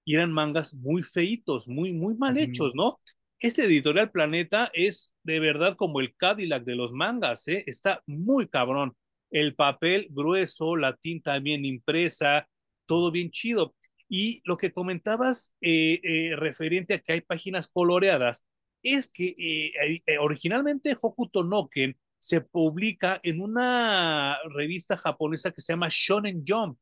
y 0.04 0.14
eran 0.14 0.32
mangas 0.32 0.72
muy 0.74 1.02
feitos, 1.02 1.68
muy, 1.68 1.92
muy 1.92 2.16
mal 2.16 2.38
hechos, 2.38 2.74
¿no? 2.74 2.98
Este 3.40 3.64
editorial 3.66 4.10
Planeta 4.10 4.70
es 4.72 5.14
de 5.22 5.38
verdad 5.38 5.76
como 5.76 6.00
el 6.00 6.16
Cadillac 6.16 6.64
de 6.64 6.74
los 6.74 6.92
mangas, 6.92 7.46
¿eh? 7.46 7.62
Está 7.66 8.02
muy 8.06 8.48
cabrón. 8.48 8.96
El 9.30 9.54
papel 9.54 10.08
grueso, 10.10 10.76
la 10.76 10.96
tinta 10.96 11.38
bien 11.38 11.64
impresa, 11.64 12.48
todo 12.86 13.10
bien 13.10 13.30
chido. 13.30 13.74
Y 14.08 14.40
lo 14.44 14.56
que 14.56 14.72
comentabas 14.72 15.54
eh, 15.60 16.00
eh, 16.02 16.36
referente 16.36 16.94
a 16.94 16.98
que 16.98 17.12
hay 17.12 17.20
páginas 17.20 17.68
coloreadas, 17.68 18.44
es 18.82 19.10
que 19.10 19.34
eh, 19.38 20.02
eh 20.06 20.18
originalmente 20.18 20.96
Hokuto 21.00 21.44
Noken 21.44 21.96
se 22.18 22.40
publica 22.40 23.20
en 23.22 23.40
una 23.40 24.38
revista 24.54 24.96
japonesa 24.96 25.50
que 25.50 25.60
se 25.60 25.72
llama 25.72 25.88
Shonen 25.90 26.42
Jump, 26.46 26.78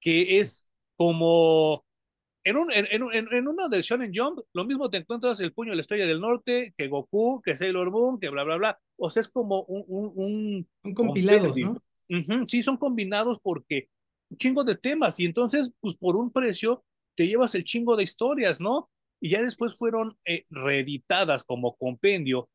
que 0.00 0.40
es 0.40 0.68
como 0.96 1.84
en, 2.44 2.56
un, 2.56 2.72
en, 2.72 2.86
en, 2.90 3.32
en 3.32 3.48
una 3.48 3.68
del 3.68 3.82
Shonen 3.82 4.12
Jump, 4.14 4.40
lo 4.54 4.64
mismo 4.64 4.88
te 4.88 4.98
encuentras 4.98 5.38
el 5.40 5.52
puño 5.52 5.70
de 5.70 5.76
la 5.76 5.82
estrella 5.82 6.06
del 6.06 6.20
norte, 6.20 6.74
que 6.76 6.88
Goku, 6.88 7.42
que 7.42 7.56
Sailor 7.56 7.90
Moon, 7.90 8.18
que 8.18 8.30
bla, 8.30 8.44
bla, 8.44 8.56
bla. 8.56 8.78
O 8.96 9.10
sea, 9.10 9.20
es 9.20 9.28
como 9.28 9.62
un... 9.64 9.84
un, 9.88 10.12
un 10.14 10.68
son 10.82 10.94
compilados, 10.94 11.56
¿no? 11.56 11.72
Uh 11.72 12.14
-huh, 12.14 12.48
sí, 12.48 12.62
son 12.62 12.76
combinados 12.76 13.38
porque 13.40 13.88
un 14.30 14.36
chingo 14.38 14.64
de 14.64 14.76
temas 14.76 15.18
y 15.20 15.26
entonces, 15.26 15.72
pues 15.80 15.96
por 15.96 16.16
un 16.16 16.32
precio, 16.32 16.84
te 17.16 17.26
llevas 17.26 17.54
el 17.54 17.64
chingo 17.64 17.96
de 17.96 18.04
historias, 18.04 18.60
¿no? 18.60 18.90
Y 19.20 19.30
ya 19.30 19.42
después 19.42 19.76
fueron 19.76 20.16
eh, 20.24 20.46
reeditadas 20.50 21.44
como 21.44 21.76
compendio 21.76 22.48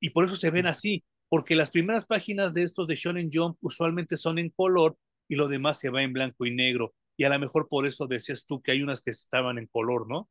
y 0.00 0.10
por 0.10 0.24
eso 0.24 0.36
se 0.36 0.50
ven 0.50 0.66
así, 0.66 1.04
porque 1.28 1.56
las 1.56 1.70
primeras 1.70 2.06
páginas 2.06 2.54
de 2.54 2.62
estos 2.62 2.86
de 2.86 2.96
Shonen 2.96 3.30
Jump 3.32 3.58
usualmente 3.60 4.16
son 4.16 4.38
en 4.38 4.50
color 4.50 4.96
y 5.28 5.36
lo 5.36 5.48
demás 5.48 5.78
se 5.78 5.90
va 5.90 6.02
en 6.02 6.12
blanco 6.12 6.46
y 6.46 6.54
negro. 6.54 6.94
Y 7.16 7.24
a 7.24 7.28
lo 7.28 7.38
mejor 7.38 7.68
por 7.68 7.86
eso 7.86 8.06
decías 8.06 8.46
tú 8.46 8.62
que 8.62 8.72
hay 8.72 8.82
unas 8.82 9.02
que 9.02 9.10
estaban 9.10 9.58
en 9.58 9.66
color, 9.66 10.08
¿no? 10.08 10.30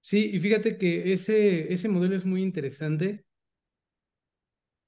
Sí, 0.00 0.30
y 0.32 0.40
fíjate 0.40 0.78
que 0.78 1.12
ese, 1.12 1.72
ese 1.72 1.88
modelo 1.88 2.16
es 2.16 2.24
muy 2.24 2.42
interesante. 2.42 3.24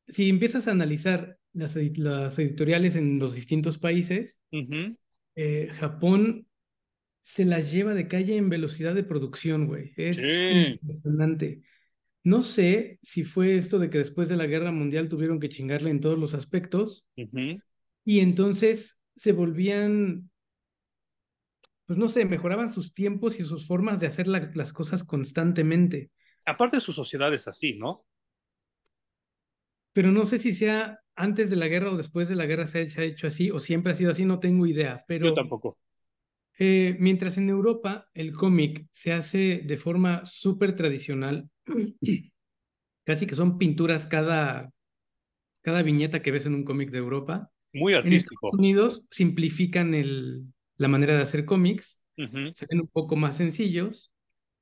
Si 0.09 0.29
empiezas 0.29 0.67
a 0.67 0.73
analizar 0.73 1.39
las, 1.53 1.77
las 1.77 2.39
editoriales 2.39 2.97
en 2.97 3.19
los 3.19 3.35
distintos 3.35 3.79
países, 3.79 4.43
uh 4.51 4.57
-huh. 4.57 4.97
Eh, 5.35 5.69
Japón 5.73 6.47
se 7.23 7.45
las 7.45 7.71
lleva 7.71 7.95
de 7.95 8.09
calle 8.09 8.37
en 8.37 8.49
velocidad 8.49 8.95
de 8.95 9.05
producción, 9.05 9.67
güey. 9.67 9.93
Es 9.97 10.17
sí. 10.17 10.79
impresionante. 10.81 11.63
No 12.23 12.43
sé 12.43 12.99
si 13.03 13.25
fue 13.25 13.57
esto 13.57 13.79
de 13.79 13.89
que 13.89 13.99
después 13.99 14.29
de 14.29 14.37
la 14.37 14.47
guerra 14.47 14.73
mundial 14.73 15.09
tuvieron 15.09 15.41
que 15.41 15.49
chingarle 15.49 15.91
en 15.91 16.01
todos 16.01 16.19
los 16.19 16.35
aspectos 16.35 17.07
uh 17.17 17.23
-huh. 17.23 17.63
y 18.05 18.21
entonces 18.21 18.99
se 19.17 19.33
volvían, 19.33 20.31
pues 21.87 21.99
no 21.99 22.09
sé, 22.09 22.25
mejoraban 22.25 22.71
sus 22.71 22.93
tiempos 22.93 23.41
y 23.41 23.43
sus 23.43 23.67
formas 23.67 24.01
de 24.01 24.07
hacer 24.07 24.27
la, 24.27 24.51
las 24.55 24.73
cosas 24.73 25.05
constantemente. 25.05 26.11
Aparte 26.45 26.81
su 26.81 26.93
sociedad 26.93 27.33
es 27.33 27.49
así, 27.49 27.79
¿no? 27.79 28.05
Pero 29.93 30.13
no 30.13 30.27
sé 30.27 30.39
si 30.39 30.53
sea 30.53 31.01
antes 31.21 31.51
de 31.51 31.57
la 31.57 31.69
guerra 31.69 31.93
o 31.93 31.97
después 31.97 32.29
de 32.29 32.35
la 32.35 32.47
guerra 32.47 32.67
se 32.67 32.79
ha 32.79 33.05
hecho 33.05 33.27
así 33.27 33.51
o 33.51 33.59
siempre 33.59 33.93
ha 33.93 33.95
sido 33.95 34.11
así, 34.11 34.25
no 34.25 34.41
tengo 34.41 34.67
idea. 34.67 35.05
Pero 35.07 35.27
Yo 35.27 35.35
tampoco. 35.35 35.79
Eh, 36.59 36.97
mientras 36.99 37.37
en 37.39 37.49
Europa 37.49 38.09
el 38.15 38.33
cómic 38.33 38.87
se 38.93 39.13
hace 39.13 39.63
de 39.65 39.77
forma 39.77 40.25
súper 40.25 40.75
tradicional, 40.75 41.49
casi 43.05 43.27
que 43.27 43.35
son 43.35 43.59
pinturas 43.59 44.07
cada, 44.07 44.73
cada 45.61 45.83
viñeta 45.83 46.23
que 46.23 46.31
ves 46.31 46.47
en 46.47 46.55
un 46.55 46.65
cómic 46.65 46.91
de 46.91 46.99
Europa. 46.99 47.51
Muy 47.73 47.93
artístico. 47.93 48.47
En 48.47 48.49
Estados 48.49 48.59
Unidos 48.59 49.05
simplifican 49.11 49.95
el, 49.95 50.45
la 50.77 50.89
manera 50.89 51.15
de 51.15 51.23
hacer 51.23 51.45
cómics, 51.45 52.01
uh 52.17 52.23
-huh. 52.23 52.55
se 52.55 52.67
ven 52.69 52.81
un 52.81 52.89
poco 52.89 53.15
más 53.15 53.37
sencillos 53.37 54.11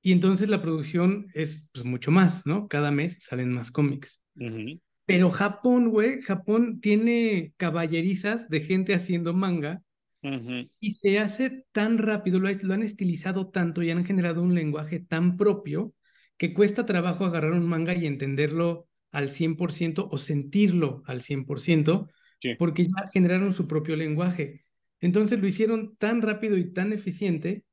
y 0.03 0.11
entonces 0.11 0.49
la 0.49 0.61
producción 0.61 1.29
es 1.35 1.65
pues, 1.73 1.85
mucho 1.85 2.11
más, 2.11 2.47
¿no? 2.47 2.67
Cada 2.67 2.91
mes 2.91 3.19
salen 3.21 3.53
más 3.53 3.71
cómics. 3.71 4.21
Uh 4.35 4.45
-huh. 4.45 4.81
Pero 5.09 5.31
Japón, 5.31 5.89
güey, 5.89 6.21
Japón 6.21 6.81
tiene 6.83 7.55
caballerizas 7.57 8.51
de 8.51 8.61
gente 8.61 8.93
haciendo 8.93 9.33
manga 9.33 9.83
Uh 10.23 10.31
-huh. 10.31 10.71
Y 10.81 10.93
se 10.95 11.19
hace 11.19 11.65
tan 11.73 11.99
rápido, 11.99 12.41
lo, 12.41 12.51
lo, 12.51 12.75
han 12.75 12.83
estilizado 12.83 13.51
tanto 13.51 13.83
y 13.83 13.91
han 13.91 14.05
generado 14.05 14.43
un 14.43 14.55
lenguaje 14.55 14.99
tan 14.99 15.37
propio 15.37 15.95
que 16.37 16.53
cuesta 16.53 16.87
trabajo 16.87 17.25
agarrar 17.25 17.53
un 17.53 17.69
manga 17.69 17.95
y 17.95 18.07
entenderlo 18.07 18.89
al 19.13 19.31
100% 19.31 20.09
o 20.11 20.19
sentirlo 20.19 21.03
al 21.07 21.23
100%, 21.23 22.09
sí. 22.41 22.55
porque 22.59 22.85
ya 22.87 23.09
generaron 23.13 23.53
su 23.53 23.67
propio 23.69 23.97
lenguaje. 23.97 24.65
Entonces 25.01 25.39
lo 25.41 25.47
hicieron 25.47 25.97
tan 25.97 26.21
rápido 26.23 26.57
y 26.57 26.73
tan 26.73 26.93
eficiente 26.93 27.65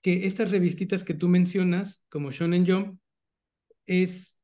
que 0.00 0.26
estas 0.26 0.50
revistitas 0.50 1.04
que 1.04 1.14
tú 1.14 1.28
mencionas, 1.28 2.02
como 2.08 2.32
Shonen 2.32 2.66
Jump, 2.66 2.98
es, 3.86 4.36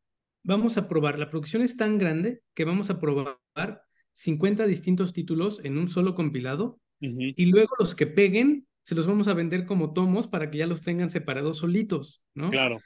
vamos 0.49 0.79
a 0.79 0.89
probar, 0.89 1.19
la 1.19 1.31
producción 1.31 1.63
es 1.63 1.77
tan 1.77 1.99
grande 1.99 2.41
que 2.55 2.65
vamos 2.65 2.91
a 2.91 2.99
probar 2.99 3.83
50 4.13 4.67
distintos 4.67 5.13
títulos 5.13 5.61
en 5.63 5.79
un 5.79 5.89
solo 5.89 6.15
compilado 6.15 6.81
Uh 7.01 7.07
-huh. 7.07 7.35
Y 7.37 7.47
luego 7.47 7.75
los 7.79 7.95
que 7.95 8.07
peguen, 8.07 8.67
se 8.83 8.95
los 8.95 9.07
vamos 9.07 9.29
a 9.29 9.35
vender 9.35 9.67
como 9.67 9.93
tomos 9.93 10.29
para 10.29 10.51
que 10.51 10.59
ya 10.59 10.67
los 10.67 10.83
tengan 10.83 11.11
separados 11.11 11.59
solitos, 11.59 12.23
¿no? 12.35 12.51
Claro. 12.51 12.79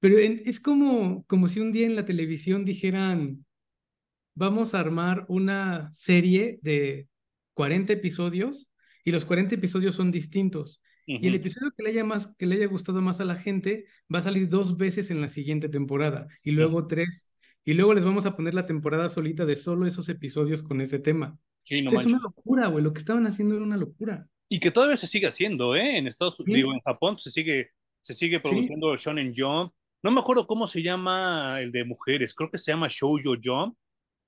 Pero 0.00 0.18
en, 0.18 0.40
es 0.44 0.60
como, 0.60 1.24
como 1.24 1.48
si 1.48 1.60
un 1.60 1.72
día 1.72 1.86
en 1.86 1.96
la 1.96 2.04
televisión 2.04 2.64
dijeran, 2.64 3.44
vamos 4.34 4.74
a 4.74 4.80
armar 4.80 5.26
una 5.28 5.90
serie 5.92 6.58
de 6.62 7.08
40 7.54 7.92
episodios 7.94 8.70
y 9.04 9.10
los 9.10 9.24
40 9.24 9.56
episodios 9.56 9.94
son 9.94 10.10
distintos. 10.10 10.80
Uh 11.08 11.12
-huh. 11.12 11.18
Y 11.22 11.28
el 11.28 11.34
episodio 11.34 11.72
que 11.74 11.82
le, 11.82 11.90
haya 11.90 12.04
más, 12.04 12.34
que 12.36 12.44
le 12.44 12.56
haya 12.56 12.66
gustado 12.66 13.00
más 13.00 13.18
a 13.20 13.24
la 13.24 13.34
gente 13.34 13.86
va 14.14 14.18
a 14.18 14.22
salir 14.22 14.48
dos 14.48 14.76
veces 14.76 15.10
en 15.10 15.22
la 15.22 15.28
siguiente 15.28 15.70
temporada 15.70 16.28
y 16.42 16.50
luego 16.50 16.78
uh 16.78 16.82
-huh. 16.82 16.88
tres. 16.88 17.28
Y 17.64 17.74
luego 17.74 17.94
les 17.94 18.04
vamos 18.04 18.26
a 18.26 18.36
poner 18.36 18.54
la 18.54 18.66
temporada 18.66 19.08
solita 19.08 19.46
de 19.46 19.56
solo 19.56 19.86
esos 19.86 20.08
episodios 20.08 20.62
con 20.62 20.80
ese 20.80 20.98
tema. 20.98 21.38
Sí, 21.64 21.82
no 21.82 21.88
o 21.88 21.90
sea, 21.90 22.00
es 22.00 22.06
una 22.06 22.18
locura, 22.18 22.66
güey. 22.68 22.84
Lo 22.84 22.92
que 22.92 23.00
estaban 23.00 23.26
haciendo 23.26 23.54
era 23.56 23.64
una 23.64 23.76
locura. 23.76 24.26
Y 24.48 24.60
que 24.60 24.70
todavía 24.70 24.96
se 24.96 25.06
sigue 25.06 25.26
haciendo, 25.26 25.74
¿eh? 25.74 25.98
En 25.98 26.06
Estados 26.06 26.40
Unidos, 26.40 26.56
¿Sí? 26.56 26.62
digo, 26.62 26.72
en 26.72 26.80
Japón 26.80 27.18
se 27.18 27.30
sigue, 27.30 27.70
se 28.00 28.14
sigue 28.14 28.40
produciendo 28.40 28.96
¿Sí? 28.96 29.04
Shonen 29.04 29.34
Jump. 29.36 29.72
No 30.02 30.10
me 30.10 30.20
acuerdo 30.20 30.46
cómo 30.46 30.66
se 30.66 30.82
llama 30.82 31.60
el 31.60 31.72
de 31.72 31.84
mujeres. 31.84 32.34
Creo 32.34 32.50
que 32.50 32.58
se 32.58 32.72
llama 32.72 32.88
Shoujo 32.88 33.34
Jump. 33.42 33.76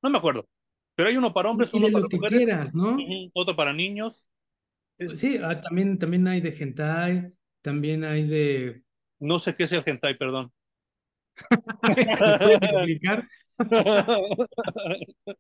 No 0.03 0.11
me 0.11 0.19
acuerdo. 0.19 0.47
Pero 0.95 1.09
hay 1.09 1.17
uno 1.17 1.33
para 1.33 1.51
hombres, 1.51 1.73
uno 1.73 1.89
para 1.91 2.07
mujeres. 2.11 2.39
Quieras, 2.47 2.75
¿no? 2.75 2.97
Otro 3.33 3.57
para 3.57 3.73
niños. 3.73 4.25
Es... 5.01 5.19
Sí, 5.19 5.39
ah, 5.43 5.61
también, 5.61 5.99
también 5.99 6.29
hay 6.29 6.41
de 6.41 6.51
hentai. 6.51 7.33
También 7.63 8.05
hay 8.05 8.29
de. 8.29 8.83
No 9.19 9.39
sé 9.39 9.55
qué 9.57 9.65
es 9.65 9.73
el 9.73 9.83
hentai, 9.85 10.17
perdón. 10.17 10.53
explicar? 11.83 13.29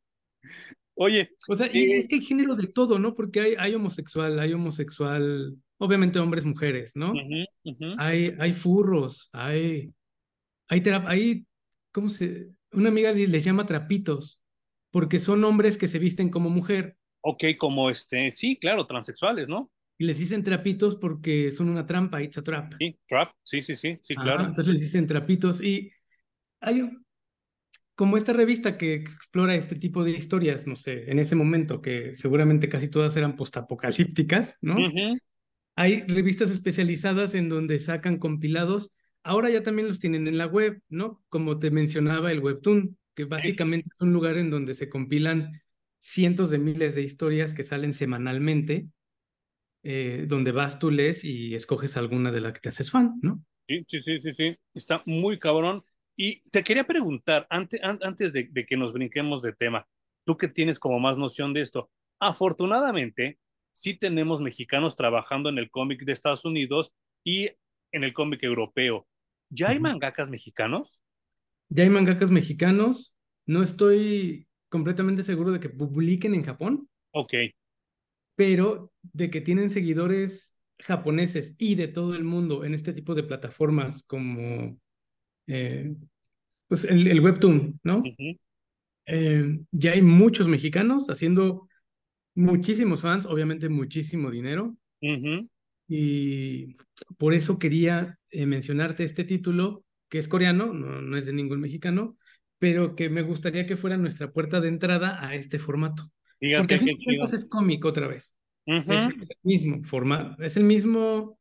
Oye. 0.95 1.31
O 1.49 1.57
sea, 1.57 1.67
eh, 1.67 1.97
es 1.97 2.09
que 2.09 2.17
hay 2.17 2.23
género 2.23 2.57
de 2.57 2.67
todo, 2.67 2.99
¿no? 2.99 3.15
Porque 3.15 3.41
hay, 3.41 3.55
hay 3.59 3.75
homosexual, 3.75 4.39
hay 4.39 4.53
homosexual, 4.53 5.57
obviamente 5.79 6.19
hombres, 6.19 6.45
mujeres, 6.45 6.93
¿no? 6.95 7.13
Uh 7.13 7.15
-huh, 7.15 7.47
uh 7.65 7.73
-huh. 7.73 7.97
Hay, 7.99 8.35
hay 8.39 8.53
furros, 8.53 9.31
hay, 9.33 9.93
hay, 10.69 10.83
hay, 11.07 11.47
¿cómo 11.93 12.09
se? 12.09 12.51
Una 12.73 12.91
amiga 12.91 13.13
les 13.13 13.45
llama 13.45 13.67
trapitos, 13.67 14.41
porque 14.91 15.19
son 15.19 15.43
hombres 15.45 15.79
que 15.79 15.89
se 15.89 15.99
visten 15.99 16.29
como 16.29 16.51
mujer. 16.51 16.97
Ok, 17.23 17.45
como 17.59 17.91
este, 17.91 18.33
sí, 18.33 18.59
claro, 18.59 18.87
transexuales, 18.87 19.49
¿no? 19.49 19.71
Y 19.99 20.05
les 20.05 20.19
dicen 20.19 20.43
trapitos 20.43 20.97
porque 20.97 21.51
son 21.53 21.69
una 21.69 21.85
trampa, 21.85 22.23
it's 22.23 22.39
a 22.39 22.43
trap. 22.43 22.73
Sí, 22.79 22.99
trap, 23.07 23.33
sí, 23.43 23.61
sí, 23.61 23.77
sí, 23.77 23.99
sí, 24.03 24.15
claro. 24.15 24.47
Entonces 24.47 24.73
les 24.73 24.81
dicen 24.81 25.07
trapitos 25.07 25.63
y 25.63 25.93
hay 26.61 26.81
un, 26.81 27.05
como 27.95 28.17
esta 28.17 28.33
revista 28.33 28.79
que 28.79 28.95
explora 28.95 29.55
este 29.55 29.77
tipo 29.77 30.03
de 30.03 30.13
historias, 30.13 30.67
no 30.67 30.75
sé, 30.75 31.11
en 31.11 31.19
ese 31.19 31.35
momento, 31.37 31.83
que 31.83 32.17
seguramente 32.17 32.71
casi 32.71 32.89
todas 32.89 33.15
eran 33.17 33.37
postapocalípticas, 33.37 34.57
¿no? 34.63 34.77
Uh 34.77 34.89
-huh. 34.89 35.19
Hay 35.77 36.01
revistas 36.03 36.51
especializadas 36.51 37.35
en 37.35 37.51
donde 37.51 37.79
sacan 37.79 38.17
compilados. 38.17 38.91
Ahora 39.23 39.51
ya 39.51 39.63
también 39.63 39.87
los 39.87 40.01
tienen 40.01 40.27
en 40.29 40.39
la 40.39 40.47
web, 40.47 40.81
¿no? 40.89 41.23
Como 41.29 41.59
te 41.59 41.71
mencionaba 41.71 42.33
el 42.33 42.41
Webtoon, 42.41 42.97
que 43.15 43.27
básicamente 43.27 43.91
es 43.93 44.01
un 44.01 44.15
lugar 44.15 44.39
en 44.39 44.49
donde 44.49 44.73
se 44.73 44.89
compilan 44.89 45.61
cientos 46.01 46.51
de 46.51 46.59
miles 46.59 46.95
de 46.95 47.03
historias 47.03 47.55
que 47.55 47.65
salen 47.65 47.93
semanalmente, 47.93 48.89
eh, 49.83 50.27
donde 50.29 50.53
vas, 50.53 50.79
tú 50.79 50.91
lees 50.91 51.25
y 51.25 51.55
escoges 51.55 51.97
alguna 51.97 52.33
de 52.33 52.41
las 52.41 52.53
que 52.53 52.61
te 52.61 52.69
haces 52.71 52.91
fan, 52.91 53.19
¿no? 53.23 53.43
Sí, 53.69 53.85
sí, 53.87 54.03
sí, 54.03 54.21
sí, 54.21 54.33
sí. 54.33 54.57
Está 54.75 55.03
muy 55.07 55.39
cabrón. 55.39 55.85
Y 56.17 56.43
te 56.51 56.65
quería 56.65 56.87
preguntar, 56.87 57.47
antes, 57.51 57.81
antes 57.83 58.33
de, 58.33 58.49
de 58.51 58.67
que 58.67 58.77
nos 58.77 58.93
brinquemos 58.93 59.43
de 59.43 59.53
tema, 59.53 59.87
tú 60.25 60.37
que 60.37 60.49
tienes 60.49 60.79
como 60.81 60.99
más 60.99 61.17
noción 61.17 61.55
de 61.55 61.63
esto, 61.63 61.91
afortunadamente, 62.19 63.39
sí 63.73 63.95
tenemos 63.95 64.41
mexicanos 64.41 64.97
trabajando 64.97 65.49
en 65.49 65.59
el 65.59 65.71
cómic 65.71 66.03
de 66.05 66.13
Estados 66.13 66.45
Unidos 66.45 66.93
y 67.25 67.51
en 67.93 68.05
el 68.05 68.13
cómic 68.13 68.43
europeo. 68.43 69.07
¿Ya 69.51 69.71
hay 69.71 69.79
mangakas 69.79 70.31
mexicanos? 70.31 71.01
Ya 71.69 71.85
hay 71.85 71.91
mangakas 71.91 72.31
mexicanos. 72.31 73.15
No 73.47 73.63
estoy 73.63 74.49
completamente 74.71 75.23
seguro 75.23 75.53
de 75.53 75.61
que 75.61 75.69
publiquen 75.69 76.35
en 76.35 76.45
Japón. 76.45 76.89
Ok. 77.11 77.35
Pero 78.37 78.93
de 79.03 79.29
que 79.29 79.43
tienen 79.43 79.69
seguidores 79.69 80.55
japoneses 80.79 81.55
y 81.59 81.75
de 81.75 81.89
todo 81.89 82.15
el 82.15 82.25
mundo 82.25 82.65
en 82.65 82.73
este 82.73 82.95
tipo 82.95 83.15
de 83.15 83.25
plataformas 83.25 84.03
como 84.05 84.79
eh, 85.47 85.95
pues 86.69 86.85
el, 86.85 87.07
el, 87.09 87.21
webtoon, 87.21 87.81
¿no? 87.83 88.03
eh, 89.07 89.61
ya 89.73 89.93
hay 89.93 90.03
muchos 90.03 90.49
mexicanos 90.49 91.09
haciendo 91.09 91.69
muchísimos 92.35 93.03
fans, 93.03 93.27
obviamente 93.27 93.69
muchísimo 93.69 94.31
dinero. 94.31 94.77
Y 95.89 96.77
por 97.19 97.35
eso 97.35 97.59
quería 97.59 98.19
eh, 98.31 98.47
mencionarte 98.47 99.03
este 99.03 99.25
título, 99.25 99.85
que 100.09 100.19
es 100.19 100.29
coreano, 100.29 100.73
no, 100.73 101.03
no 101.03 101.17
es 101.17 101.27
de 101.27 101.33
ningún 101.33 101.61
mexicano, 101.61 102.17
pero 102.61 102.95
que 102.95 103.09
me 103.09 103.23
gustaría 103.23 103.67
que 103.67 103.77
fuera 103.77 103.97
nuestra 103.97 104.31
puerta 104.31 104.61
de 104.61 104.69
entrada 104.69 105.27
a 105.27 105.35
este 105.35 105.59
formato. 105.59 106.05
Porque 106.39 106.75
a 106.75 106.79
fin 106.79 106.99
de 106.99 107.25
es 107.25 107.47
cómico 107.47 107.89
otra 107.89 108.07
vez. 108.07 108.37
es, 108.67 108.87
es, 108.87 109.31
el 109.31 109.37
mismo 109.43 109.83
formato, 109.83 110.41
es 110.43 110.57
el 110.57 110.65
mismo... 110.65 111.39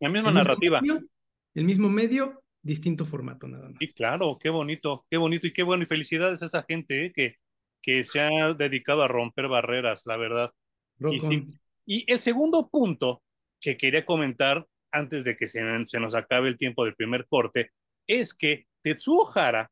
La 0.00 0.08
misma 0.08 0.32
narrativa. 0.32 0.80
Mismo 0.80 0.94
medio, 0.96 1.08
el 1.54 1.64
mismo 1.64 1.88
medio, 1.88 2.42
distinto 2.62 3.04
formato 3.04 3.46
nada 3.46 3.68
más. 3.68 3.76
Sí, 3.78 3.92
claro, 3.92 4.38
qué 4.40 4.48
bonito, 4.48 5.06
qué 5.08 5.18
bonito 5.18 5.46
y 5.46 5.52
qué 5.52 5.62
bueno. 5.62 5.84
Y 5.84 5.86
felicidades 5.86 6.42
a 6.42 6.46
esa 6.46 6.64
gente 6.66 7.06
¿eh? 7.06 7.12
que, 7.14 7.36
que 7.80 8.02
se 8.02 8.20
ha 8.20 8.54
dedicado 8.54 9.02
a 9.02 9.08
romper 9.08 9.48
barreras, 9.48 10.04
la 10.06 10.16
verdad. 10.16 10.50
Y, 10.98 11.46
y, 11.86 12.10
el 12.10 12.20
segundo 12.20 12.68
punto 12.70 13.22
que 13.60 13.76
quería 13.76 14.06
comentar 14.06 14.66
antes 14.90 15.24
de 15.24 15.36
que 15.36 15.46
se, 15.46 15.60
se, 15.86 16.00
nos 16.00 16.14
acabe 16.14 16.48
el 16.48 16.56
tiempo 16.56 16.84
del 16.84 16.94
primer 16.94 17.26
corte 17.26 17.70
es 18.06 18.34
que 18.34 18.66
Tetsuo 18.82 19.30
Hara, 19.34 19.70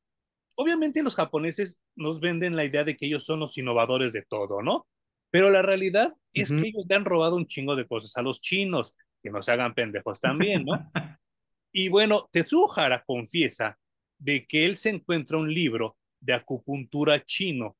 obviamente 0.56 1.02
los 1.02 1.16
japoneses 1.16 1.80
nos 1.96 2.20
venden 2.20 2.56
la 2.56 2.64
idea 2.64 2.84
de 2.84 2.96
que 2.96 3.06
ellos 3.06 3.24
son 3.24 3.40
los 3.40 3.56
innovadores 3.58 4.12
de 4.12 4.22
todo, 4.22 4.62
¿no? 4.62 4.86
Pero 5.30 5.50
la 5.50 5.62
realidad 5.62 6.14
es 6.32 6.50
uh 6.50 6.54
-huh. 6.54 6.62
que 6.62 6.68
ellos 6.68 6.84
le 6.88 6.94
han 6.94 7.04
robado 7.04 7.36
un 7.36 7.46
chingo 7.46 7.76
de 7.76 7.86
cosas 7.86 8.16
a 8.16 8.22
los 8.22 8.40
chinos, 8.40 8.94
que 9.22 9.30
no 9.30 9.40
se 9.42 9.52
hagan 9.52 9.74
pendejos 9.74 10.20
también, 10.20 10.64
¿no? 10.64 10.90
y 11.72 11.88
bueno, 11.88 12.28
Tetsuo 12.30 12.70
Hara 12.74 13.02
confiesa 13.04 13.78
de 14.18 14.46
que 14.46 14.66
él 14.66 14.76
se 14.76 14.90
encuentra 14.90 15.38
un 15.38 15.52
libro 15.52 15.96
de 16.20 16.34
acupuntura 16.34 17.24
chino 17.24 17.76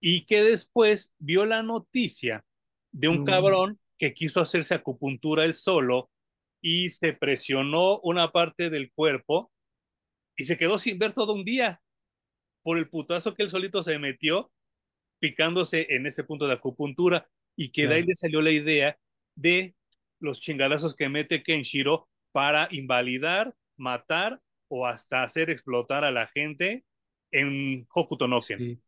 y 0.00 0.24
que 0.24 0.42
después 0.42 1.12
vio 1.18 1.44
la 1.44 1.62
noticia 1.62 2.44
de 2.92 3.08
un 3.08 3.20
mm. 3.20 3.24
cabrón 3.24 3.80
que 3.98 4.14
quiso 4.14 4.40
hacerse 4.40 4.74
acupuntura 4.74 5.44
él 5.44 5.54
solo 5.54 6.10
y 6.62 6.90
se 6.90 7.12
presionó 7.12 8.00
una 8.00 8.32
parte 8.32 8.70
del 8.70 8.90
cuerpo 8.92 9.52
y 10.40 10.44
se 10.44 10.56
quedó 10.56 10.78
sin 10.78 10.98
ver 10.98 11.12
todo 11.12 11.34
un 11.34 11.44
día 11.44 11.82
por 12.62 12.78
el 12.78 12.88
putazo 12.88 13.34
que 13.34 13.42
él 13.42 13.50
solito 13.50 13.82
se 13.82 13.98
metió 13.98 14.50
picándose 15.18 15.86
en 15.90 16.06
ese 16.06 16.24
punto 16.24 16.46
de 16.46 16.54
acupuntura 16.54 17.28
y 17.56 17.72
que 17.72 17.86
de 17.86 17.96
ahí 17.96 18.04
le 18.04 18.14
salió 18.14 18.40
la 18.40 18.50
idea 18.50 18.98
de 19.34 19.74
los 20.18 20.40
chingadazos 20.40 20.96
que 20.96 21.10
mete 21.10 21.42
Kenshiro 21.42 22.08
para 22.32 22.68
invalidar, 22.70 23.54
matar 23.76 24.40
o 24.68 24.86
hasta 24.86 25.24
hacer 25.24 25.50
explotar 25.50 26.04
a 26.04 26.10
la 26.10 26.26
gente 26.28 26.86
en 27.30 27.86
Hokuto 27.94 28.26
no 28.26 28.40
Ken. 28.40 28.58
Sí. 28.58 28.82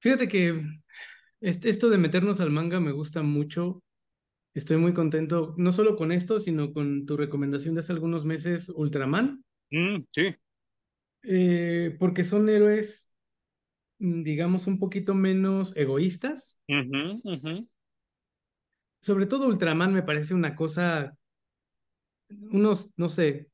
Fíjate 0.00 0.26
que 0.26 0.58
esto 1.42 1.90
de 1.90 1.98
meternos 1.98 2.40
al 2.40 2.50
manga 2.50 2.80
me 2.80 2.92
gusta 2.92 3.22
mucho. 3.22 3.82
Estoy 4.54 4.78
muy 4.78 4.94
contento, 4.94 5.54
no 5.58 5.70
solo 5.70 5.96
con 5.96 6.12
esto, 6.12 6.40
sino 6.40 6.72
con 6.72 7.04
tu 7.04 7.18
recomendación 7.18 7.74
de 7.74 7.80
hace 7.80 7.92
algunos 7.92 8.24
meses, 8.24 8.70
Ultraman. 8.70 9.44
Mm, 9.72 10.04
sí. 10.10 10.34
Eh, 11.24 11.96
porque 11.98 12.24
son 12.24 12.48
héroes, 12.48 13.08
digamos, 13.98 14.66
un 14.66 14.78
poquito 14.78 15.14
menos 15.14 15.72
egoístas. 15.76 16.58
Uh 16.68 16.74
-huh, 16.74 17.20
uh 17.24 17.42
-huh. 17.42 17.68
Sobre 19.00 19.26
todo 19.26 19.48
Ultraman 19.48 19.92
me 19.92 20.02
parece 20.02 20.34
una 20.34 20.54
cosa, 20.54 21.16
unos, 22.28 22.90
no 22.96 23.08
sé, 23.08 23.48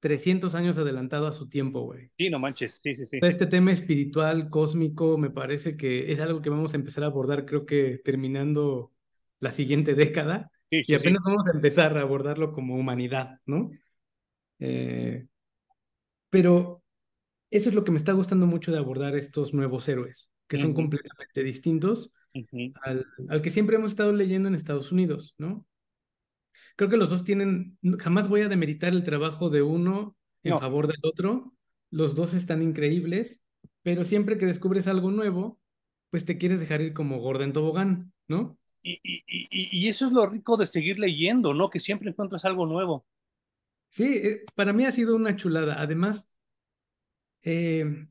300 0.00 0.54
años 0.54 0.76
adelantado 0.78 1.26
a 1.26 1.32
su 1.32 1.48
tiempo, 1.48 1.82
güey. 1.82 2.10
Sí, 2.18 2.30
no 2.30 2.38
manches, 2.38 2.80
sí, 2.80 2.94
sí, 2.94 3.06
sí. 3.06 3.18
Este 3.22 3.46
tema 3.46 3.70
espiritual, 3.70 4.50
cósmico, 4.50 5.18
me 5.18 5.30
parece 5.30 5.76
que 5.76 6.10
es 6.10 6.20
algo 6.20 6.42
que 6.42 6.50
vamos 6.50 6.72
a 6.72 6.76
empezar 6.76 7.04
a 7.04 7.06
abordar, 7.06 7.46
creo 7.46 7.64
que 7.64 8.00
terminando 8.04 8.92
la 9.38 9.50
siguiente 9.50 9.94
década. 9.94 10.50
Sí, 10.70 10.84
sí, 10.84 10.92
y 10.92 10.94
apenas 10.96 11.22
sí. 11.24 11.30
vamos 11.30 11.46
a 11.46 11.56
empezar 11.56 11.96
a 11.96 12.02
abordarlo 12.02 12.52
como 12.52 12.76
humanidad, 12.76 13.40
¿no? 13.46 13.70
Eh, 14.58 15.26
pero 16.30 16.82
eso 17.50 17.68
es 17.68 17.74
lo 17.74 17.84
que 17.84 17.90
me 17.90 17.98
está 17.98 18.12
gustando 18.12 18.46
mucho 18.46 18.72
de 18.72 18.78
abordar 18.78 19.16
estos 19.16 19.52
nuevos 19.52 19.88
héroes, 19.88 20.30
que 20.48 20.56
son 20.56 20.70
uh 20.70 20.72
-huh. 20.72 20.76
completamente 20.76 21.42
distintos 21.42 22.12
uh 22.34 22.38
-huh. 22.38 22.72
al, 22.82 23.06
al 23.28 23.42
que 23.42 23.50
siempre 23.50 23.76
hemos 23.76 23.92
estado 23.92 24.12
leyendo 24.12 24.48
en 24.48 24.54
Estados 24.54 24.92
Unidos, 24.92 25.34
¿no? 25.38 25.66
creo 26.80 26.88
que 26.88 26.96
los 26.96 27.10
dos 27.10 27.24
tienen, 27.24 27.76
jamás 27.98 28.26
voy 28.26 28.40
a 28.40 28.48
demeritar 28.48 28.94
el 28.94 29.04
trabajo 29.04 29.50
de 29.50 29.60
uno 29.60 30.16
en 30.42 30.52
no. 30.52 30.60
favor 30.60 30.86
del 30.86 31.00
otro, 31.02 31.52
los 31.90 32.14
dos 32.14 32.32
están 32.32 32.62
increíbles, 32.62 33.42
pero 33.82 34.02
siempre 34.02 34.38
que 34.38 34.46
descubres 34.46 34.86
algo 34.86 35.10
nuevo, 35.10 35.60
pues 36.08 36.24
te 36.24 36.38
quieres 36.38 36.58
dejar 36.58 36.80
ir 36.80 36.94
como 36.94 37.18
gorda 37.18 37.44
en 37.44 37.52
tobogán, 37.52 38.14
¿no? 38.28 38.58
Y, 38.82 38.92
y, 39.02 39.24
y, 39.26 39.78
y, 39.78 39.88
eso 39.88 40.06
es 40.06 40.12
lo 40.12 40.26
rico 40.26 40.56
de 40.56 40.66
seguir 40.66 40.98
leyendo, 40.98 41.52
¿no? 41.52 41.68
Que 41.68 41.80
siempre 41.80 42.08
encuentras 42.08 42.46
algo 42.46 42.64
nuevo. 42.64 43.04
Sí, 43.90 44.04
eh, 44.24 44.44
para 44.54 44.72
mí 44.72 44.84
ha 44.86 44.92
sido 44.92 45.14
una 45.14 45.36
chulada. 45.36 45.80
Además, 45.80 46.28
eh, 47.42 48.06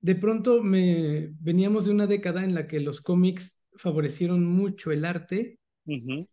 de 0.00 0.14
pronto 0.14 0.62
me 0.62 1.30
veníamos 1.40 1.86
de 1.86 1.92
una 1.92 2.06
década 2.06 2.44
en 2.44 2.54
la 2.54 2.66
que 2.66 2.80
los 2.80 3.00
cómics 3.00 3.56
favorecieron 3.76 4.44
mucho 4.44 4.92
el 4.92 5.04
arte. 5.04 5.58
Uh 5.86 5.92
-huh 5.92 6.28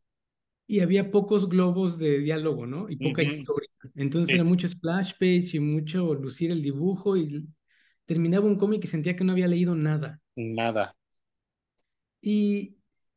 y 0.67 0.81
había 0.81 1.10
pocos 1.12 1.47
globos 1.47 1.97
de 1.97 2.19
diálogo, 2.19 2.67
¿no? 2.67 2.89
Y 2.89 2.97
poca 2.97 3.21
uh 3.21 3.25
-huh. 3.25 3.33
historia. 3.33 3.69
Entonces 3.95 4.29
sí. 4.29 4.36
era 4.36 4.43
mucho 4.43 4.67
splash 4.67 5.13
page 5.13 5.51
y 5.53 5.60
mucho 5.60 6.13
lucir 6.13 6.51
el 6.51 6.62
dibujo 6.62 7.15
y 7.15 7.47
terminaba 8.05 8.45
un 8.45 8.57
cómic 8.57 8.83
y 8.83 8.88
sentía 8.88 9.15
que 9.15 9.23
no 9.23 9.31
había 9.31 9.47
leído 9.47 9.73
nada. 9.75 10.19
Nada. 10.36 10.93
Y 12.21 12.75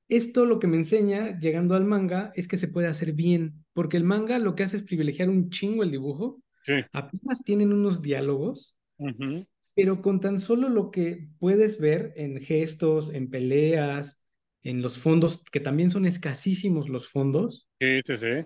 esto 0.09 0.47
lo 0.47 0.61
que 0.61 0.69
me 0.69 0.77
enseña, 0.77 1.39
llegando 1.39 1.75
al 1.75 1.85
manga, 1.85 2.33
es 2.37 2.47
que 2.47 2.57
se 2.57 2.69
puede 2.69 2.87
hacer 2.87 3.13
bien, 3.13 3.65
porque 3.81 3.97
el 3.97 4.05
manga 4.05 4.39
lo 4.39 4.55
que 4.55 4.63
hace 4.63 4.77
es 4.77 4.83
privilegiar 4.83 5.31
un 5.31 5.49
chingo 5.49 5.83
el 5.83 5.91
dibujo. 5.91 6.43
Sí. 6.65 6.75
Apenas 6.93 7.43
tienen 7.43 7.73
unos 7.73 8.03
diálogos, 8.03 8.77
uh 8.99 9.09
-huh. 9.09 9.49
pero 9.75 10.03
con 10.03 10.21
tan 10.21 10.39
solo 10.39 10.69
lo 10.69 10.91
que 10.91 11.31
puedes 11.39 11.81
ver 11.81 12.13
en 12.17 12.43
gestos, 12.43 13.11
en 13.11 13.31
peleas, 13.31 14.23
en 14.63 14.83
los 14.83 14.99
fondos, 14.99 15.43
que 15.51 15.61
también 15.61 15.89
son 15.89 16.05
escasísimos 16.05 16.91
los 16.91 17.09
fondos. 17.09 17.71
Sí, 17.81 18.03
sí, 18.05 18.19
sí. 18.19 18.45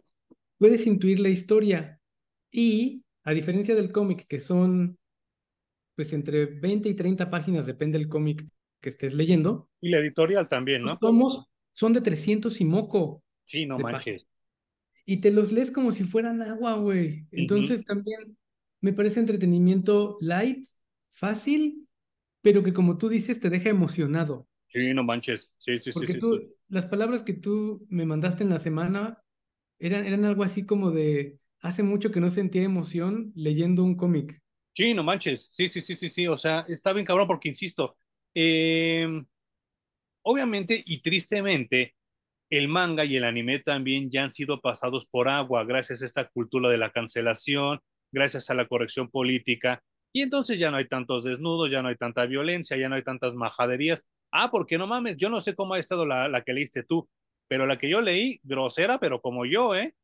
Puedes 0.57 0.87
intuir 0.87 1.19
la 1.19 1.31
historia. 1.31 2.01
Y, 2.53 3.03
a 3.25 3.33
diferencia 3.33 3.75
del 3.75 3.91
cómic, 3.91 4.29
que 4.29 4.39
son 4.39 4.97
pues 5.97 6.13
entre 6.13 6.47
20 6.47 6.91
y 6.91 6.95
30 6.95 7.29
páginas, 7.29 7.67
depende 7.67 7.99
del 7.99 8.07
cómic 8.07 8.47
que 8.81 8.89
estés 8.89 9.15
leyendo. 9.15 9.69
Y 9.81 9.89
la 9.89 9.99
editorial 9.99 10.49
también, 10.49 10.83
¿no? 10.83 10.91
Los 10.91 11.01
tomos 11.01 11.51
son 11.73 11.93
de 11.93 12.03
300 12.03 12.61
y 12.61 12.65
moco. 12.65 13.25
Sí, 13.47 13.67
no 13.67 13.81
manches. 13.81 14.29
Y 15.07 15.19
te 15.19 15.31
los 15.31 15.53
lees 15.53 15.71
como 15.71 15.93
si 15.93 16.05
fueran 16.05 16.43
agua, 16.43 16.75
güey. 16.77 17.27
Entonces 17.31 17.81
uh 17.81 17.83
-huh. 17.83 17.87
también 17.87 18.39
me 18.81 18.93
parece 18.93 19.21
entretenimiento 19.21 20.19
light, 20.21 20.67
fácil, 21.11 21.89
pero 22.43 22.63
que 22.63 22.73
como 22.75 22.99
tú 22.99 23.09
dices 23.09 23.41
te 23.41 23.51
deja 23.51 23.71
emocionado. 23.71 24.49
Sí, 24.69 24.93
no 24.95 25.05
manches. 25.05 25.51
Sí, 25.59 25.79
sí, 25.79 25.93
Porque 25.93 26.15
sí, 26.15 26.19
tú, 26.19 26.37
sí, 26.39 26.55
las 26.69 26.87
palabras 26.87 27.23
que 27.23 27.35
tú 27.35 27.87
me 27.89 28.05
mandaste 28.07 28.43
en 28.45 28.51
la 28.51 28.59
semana 28.59 29.23
eran, 29.79 30.07
eran 30.07 30.25
algo 30.25 30.45
así 30.45 30.67
como 30.67 30.91
de 30.91 31.39
hace 31.61 31.83
mucho 31.83 32.11
que 32.13 32.21
no 32.21 32.31
sentía 32.31 32.63
emoción 32.63 33.33
leyendo 33.37 33.85
un 33.85 33.97
cómic. 33.97 34.43
Sí, 34.75 34.93
no 34.95 35.05
manches. 35.05 35.49
Sí, 35.53 35.69
sí, 35.69 35.81
sí, 35.81 35.97
sí, 35.97 36.11
sí. 36.11 36.27
O 36.27 36.37
sea, 36.37 36.65
está 36.69 36.93
bien 36.93 37.07
cabrón 37.07 37.29
porque 37.29 37.49
insisto, 37.49 37.97
eh, 38.35 39.07
obviamente 40.23 40.83
y 40.85 41.01
tristemente, 41.03 41.95
el 42.51 42.69
manga 42.69 43.05
y 43.05 43.17
el 43.17 43.25
anime 43.25 43.59
también 43.59 44.11
ya 44.11 44.25
han 44.25 44.31
sido 44.31 44.61
pasados 44.61 45.07
por 45.07 45.29
agua 45.29 45.65
gracias 45.65 46.03
a 46.03 46.05
esta 46.05 46.29
cultura 46.29 46.69
de 46.69 46.79
la 46.79 46.91
cancelación, 46.91 47.81
gracias 48.13 48.51
a 48.51 48.55
la 48.55 48.67
corrección 48.67 49.11
política. 49.11 49.83
Y 50.13 50.23
entonces 50.23 50.59
ya 50.59 50.71
no 50.71 50.77
hay 50.77 50.87
tantos 50.87 51.25
desnudos, 51.25 51.71
ya 51.71 51.83
no 51.83 51.89
hay 51.89 51.97
tanta 51.97 52.27
violencia, 52.27 52.77
ya 52.77 52.89
no 52.89 52.95
hay 52.95 53.03
tantas 53.03 53.35
majaderías. 53.35 54.05
Ah, 54.31 54.51
porque 54.51 54.79
no 54.79 54.87
mames, 54.87 55.17
yo 55.17 55.29
no 55.31 55.41
sé 55.41 55.55
cómo 55.55 55.75
ha 55.75 55.79
estado 55.79 56.07
la, 56.07 56.29
la 56.29 56.43
que 56.43 56.53
leíste 56.53 56.85
tú, 56.85 57.09
pero 57.49 57.67
la 57.67 57.79
que 57.79 57.89
yo 57.89 58.01
leí, 58.01 58.39
grosera, 58.43 58.99
pero 58.99 59.21
como 59.21 59.45
yo, 59.45 59.75
¿eh? 59.75 59.95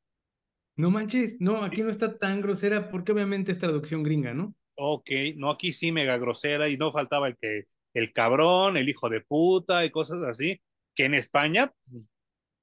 No 0.76 0.90
manches, 0.90 1.40
no, 1.40 1.62
aquí 1.62 1.82
no 1.82 1.90
está 1.90 2.16
tan 2.16 2.40
grosera 2.40 2.90
porque 2.90 3.12
obviamente 3.12 3.52
es 3.52 3.58
traducción 3.58 4.02
gringa, 4.02 4.34
¿no? 4.34 4.54
Ok, 4.76 5.10
no, 5.36 5.50
aquí 5.50 5.72
sí 5.72 5.92
mega 5.92 6.16
grosera 6.16 6.68
y 6.68 6.76
no 6.76 6.90
faltaba 6.90 7.28
el 7.28 7.36
que 7.36 7.66
el 7.92 8.12
cabrón, 8.12 8.76
el 8.76 8.88
hijo 8.88 9.08
de 9.08 9.20
puta 9.20 9.84
y 9.84 9.90
cosas 9.90 10.22
así, 10.22 10.60
que 10.94 11.04
en 11.04 11.14
España 11.14 11.72
pues, 11.84 12.08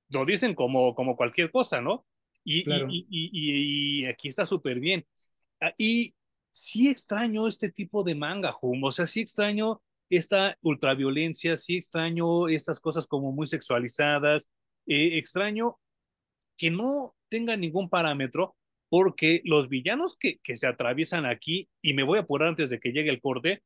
lo 0.09 0.25
dicen 0.25 0.55
como, 0.55 0.95
como 0.95 1.15
cualquier 1.15 1.51
cosa, 1.51 1.81
¿no? 1.81 2.05
Y, 2.43 2.63
Claro. 2.63 2.87
y, 2.89 3.05
y, 3.09 4.01
y, 4.01 4.05
aquí 4.05 4.29
está 4.29 4.45
súper 4.45 4.79
bien. 4.79 5.05
Ah, 5.59 5.73
y 5.77 6.15
sí 6.51 6.89
extraño 6.89 7.47
este 7.47 7.71
tipo 7.71 8.03
de 8.03 8.15
manga, 8.15 8.53
Hum. 8.61 8.83
O 8.83 8.91
sea, 8.91 9.07
sí 9.07 9.21
extraño 9.21 9.81
esta 10.09 10.57
ultraviolencia, 10.61 11.57
sí 11.57 11.77
extraño 11.77 12.47
estas 12.47 12.79
cosas 12.79 13.07
como 13.07 13.31
muy 13.31 13.47
sexualizadas. 13.47 14.47
Eh, 14.87 15.17
extraño 15.17 15.77
que 16.57 16.71
no 16.71 17.15
tenga 17.29 17.57
ningún 17.57 17.89
parámetro 17.89 18.55
porque 18.89 19.41
los 19.43 19.67
villanos 19.69 20.17
que, 20.17 20.39
que, 20.39 20.55
se 20.55 20.67
atraviesan 20.67 21.25
aquí, 21.25 21.69
y 21.81 21.93
me 21.93 22.03
voy 22.03 22.19
a 22.19 22.21
apurar 22.21 22.49
antes 22.49 22.69
de 22.69 22.79
que 22.79 22.91
llegue 22.91 23.09
el 23.09 23.19
corte, 23.21 23.63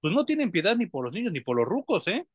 pues 0.00 0.12
no 0.12 0.26
tienen 0.26 0.50
piedad 0.50 0.76
ni 0.76 0.86
por 0.86 1.04
los 1.04 1.12
niños 1.12 1.32
ni 1.32 1.40
por 1.40 1.56
los 1.56 1.66
rucos, 1.66 2.08
¿eh? 2.08 2.26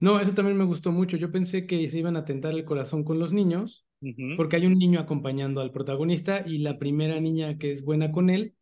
No, 0.00 0.20
eso 0.20 0.34
también 0.34 0.56
me 0.56 0.64
gustó 0.64 0.92
mucho. 0.92 1.16
Yo 1.16 1.32
pensé 1.32 1.66
que 1.66 1.88
se 1.88 1.98
iban 1.98 2.16
a 2.16 2.24
tentar 2.24 2.52
el 2.52 2.64
corazón 2.64 3.04
con 3.04 3.18
los 3.18 3.32
niños, 3.32 3.86
uh 4.00 4.08
-huh. 4.08 4.36
porque 4.36 4.56
hay 4.56 4.66
un 4.66 4.78
niño 4.78 5.00
acompañando 5.00 5.60
al 5.60 5.72
protagonista 5.72 6.44
y 6.46 6.58
la 6.58 6.78
primera 6.78 7.20
niña 7.20 7.58
que 7.58 7.72
es 7.72 7.82
buena 7.82 8.12
con 8.12 8.30
él 8.30 8.54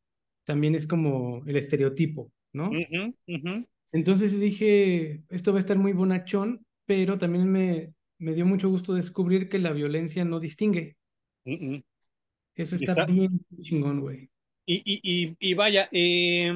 también 0.44 0.74
es 0.74 0.86
como 0.86 1.42
el 1.46 1.56
estereotipo, 1.56 2.30
¿no? 2.52 2.68
Uh 2.68 2.74
-huh, 2.74 3.14
uh 3.26 3.32
-huh. 3.32 3.66
Entonces 3.92 4.38
dije, 4.38 5.22
esto 5.28 5.52
va 5.52 5.58
a 5.58 5.60
estar 5.60 5.78
muy 5.78 5.92
bonachón, 5.92 6.66
pero 6.84 7.16
también 7.18 7.50
me, 7.50 7.94
me 8.18 8.34
dio 8.34 8.44
mucho 8.44 8.68
gusto 8.68 8.94
descubrir 8.94 9.48
que 9.48 9.58
la 9.58 9.72
violencia 9.72 10.24
no 10.24 10.40
distingue. 10.40 10.96
Eso 11.44 12.76
está, 12.76 12.92
está, 12.92 13.06
bien 13.06 13.40
chingón, 13.60 14.00
güey. 14.00 14.30
Y, 14.66 14.76
y, 14.84 15.00
y, 15.02 15.36
y, 15.38 15.54
vaya, 15.54 15.88
eh, 15.92 16.52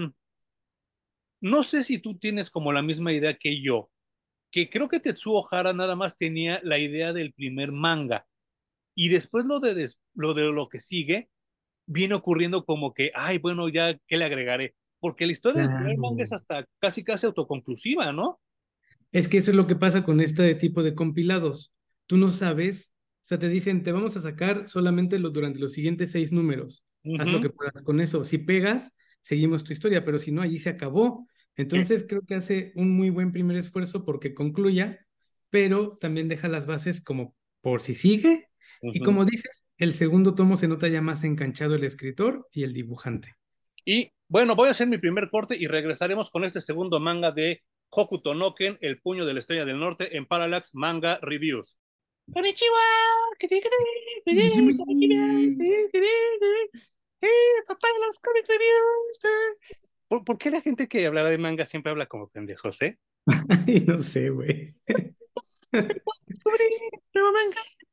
no 1.40 1.62
sé 1.62 1.82
si 1.82 1.98
tú 1.98 2.18
tienes 2.18 2.50
como 2.50 2.72
la 2.72 2.82
misma 2.82 3.12
idea 3.12 3.36
que 3.36 3.60
yo, 3.60 3.90
que 4.50 4.70
creo 4.70 4.88
que 4.88 5.00
Tetsuo 5.00 5.46
Hara 5.50 5.72
nada 5.72 5.96
más 5.96 6.16
tenía 6.16 6.60
la 6.62 6.78
idea 6.78 7.12
del 7.12 7.32
primer 7.32 7.72
manga. 7.72 8.26
Y 8.94 9.08
después 9.08 9.46
lo 9.46 9.60
de, 9.60 9.74
des, 9.74 10.00
lo 10.14 10.34
de 10.34 10.50
lo 10.50 10.68
que 10.68 10.80
sigue, 10.80 11.28
viene 11.86 12.14
ocurriendo 12.14 12.64
como 12.64 12.92
que, 12.92 13.12
ay, 13.14 13.38
bueno, 13.38 13.68
ya, 13.68 13.98
¿qué 14.06 14.16
le 14.16 14.24
agregaré? 14.24 14.74
Porque 15.00 15.26
la 15.26 15.32
historia 15.32 15.62
claro. 15.62 15.70
del 15.70 15.78
primer 15.78 15.98
manga 15.98 16.24
es 16.24 16.32
hasta 16.32 16.66
casi 16.80 17.04
casi 17.04 17.26
autoconclusiva, 17.26 18.12
¿no? 18.12 18.40
Es 19.12 19.28
que 19.28 19.38
eso 19.38 19.50
es 19.50 19.56
lo 19.56 19.66
que 19.66 19.76
pasa 19.76 20.04
con 20.04 20.20
este 20.20 20.54
tipo 20.54 20.82
de 20.82 20.94
compilados. 20.94 21.72
Tú 22.06 22.16
no 22.16 22.30
sabes, 22.30 22.92
o 23.22 23.26
sea, 23.26 23.38
te 23.38 23.48
dicen, 23.48 23.82
te 23.82 23.92
vamos 23.92 24.16
a 24.16 24.20
sacar 24.20 24.68
solamente 24.68 25.18
los, 25.18 25.32
durante 25.32 25.58
los 25.58 25.72
siguientes 25.72 26.10
seis 26.10 26.32
números. 26.32 26.84
Uh 27.04 27.16
-huh. 27.16 27.22
Haz 27.22 27.32
lo 27.32 27.40
que 27.40 27.50
puedas 27.50 27.82
con 27.82 28.00
eso. 28.00 28.24
Si 28.24 28.38
pegas, 28.38 28.92
seguimos 29.20 29.64
tu 29.64 29.72
historia, 29.72 30.04
pero 30.04 30.18
si 30.18 30.32
no, 30.32 30.42
allí 30.42 30.58
se 30.58 30.70
acabó. 30.70 31.26
Entonces, 31.58 32.06
creo 32.08 32.22
que 32.22 32.36
hace 32.36 32.72
un 32.76 32.92
muy 32.96 33.10
buen 33.10 33.32
primer 33.32 33.56
esfuerzo 33.56 34.04
porque 34.04 34.32
concluya, 34.32 35.04
pero 35.50 35.98
también 35.98 36.28
deja 36.28 36.48
las 36.48 36.66
bases 36.66 37.00
como 37.02 37.34
por 37.60 37.82
si 37.82 37.94
sigue. 37.94 38.48
Uh 38.80 38.88
-huh. 38.88 38.92
Y 38.94 39.00
como 39.00 39.24
dices, 39.24 39.66
el 39.76 39.92
segundo 39.92 40.34
tomo 40.34 40.56
se 40.56 40.68
nota 40.68 40.88
ya 40.88 41.02
más 41.02 41.24
enganchado 41.24 41.74
el 41.74 41.84
escritor 41.84 42.48
y 42.52 42.62
el 42.62 42.72
dibujante. 42.72 43.34
Y 43.84 44.12
bueno, 44.28 44.54
voy 44.54 44.68
a 44.68 44.70
hacer 44.70 44.86
mi 44.86 44.98
primer 44.98 45.28
corte 45.28 45.56
y 45.58 45.66
regresaremos 45.66 46.30
con 46.30 46.44
este 46.44 46.60
segundo 46.60 47.00
manga 47.00 47.32
de 47.32 47.62
Hokuto 47.90 48.34
no 48.34 48.54
Ken, 48.54 48.78
El 48.80 49.00
puño 49.00 49.26
de 49.26 49.32
la 49.32 49.40
estrella 49.40 49.64
del 49.64 49.80
norte, 49.80 50.16
en 50.16 50.26
Parallax 50.26 50.74
Manga 50.74 51.18
Reviews. 51.22 51.76
¿Por, 60.08 60.24
¿Por, 60.24 60.38
qué 60.38 60.50
la 60.50 60.60
gente 60.60 60.88
que 60.88 61.06
hablará 61.06 61.28
de 61.28 61.38
manga 61.38 61.66
siempre 61.66 61.90
habla 61.90 62.06
como 62.06 62.28
pendejos, 62.28 62.80
eh? 62.82 62.98
no 63.86 64.00
sé, 64.00 64.30
güey. 64.30 64.68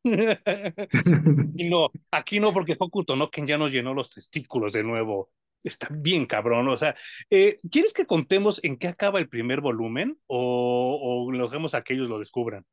y 1.56 1.70
no, 1.70 1.92
aquí 2.12 2.40
no, 2.40 2.54
porque 2.54 2.76
Hokuto 2.78 3.16
no 3.16 3.30
Ken 3.30 3.48
ya 3.48 3.58
nos 3.58 3.72
llenó 3.72 3.94
los 3.94 4.10
testículos 4.10 4.74
de 4.74 4.84
nuevo. 4.84 5.32
Está 5.64 5.88
bien 5.92 6.28
cabrón, 6.28 6.68
o 6.70 6.78
sea, 6.78 6.96
eh, 7.30 7.58
¿quieres 7.72 7.92
que 7.92 8.06
contemos 8.06 8.64
en 8.64 8.78
qué 8.78 8.88
acaba 8.88 9.18
el 9.20 9.30
primer 9.30 9.62
volumen 9.62 10.20
o, 10.28 11.26
o 11.26 11.32
lo 11.32 11.46
dejemos 11.46 11.74
a 11.74 11.84
que 11.84 11.96
ellos 11.96 12.08
lo 12.08 12.20
descubran? 12.20 12.66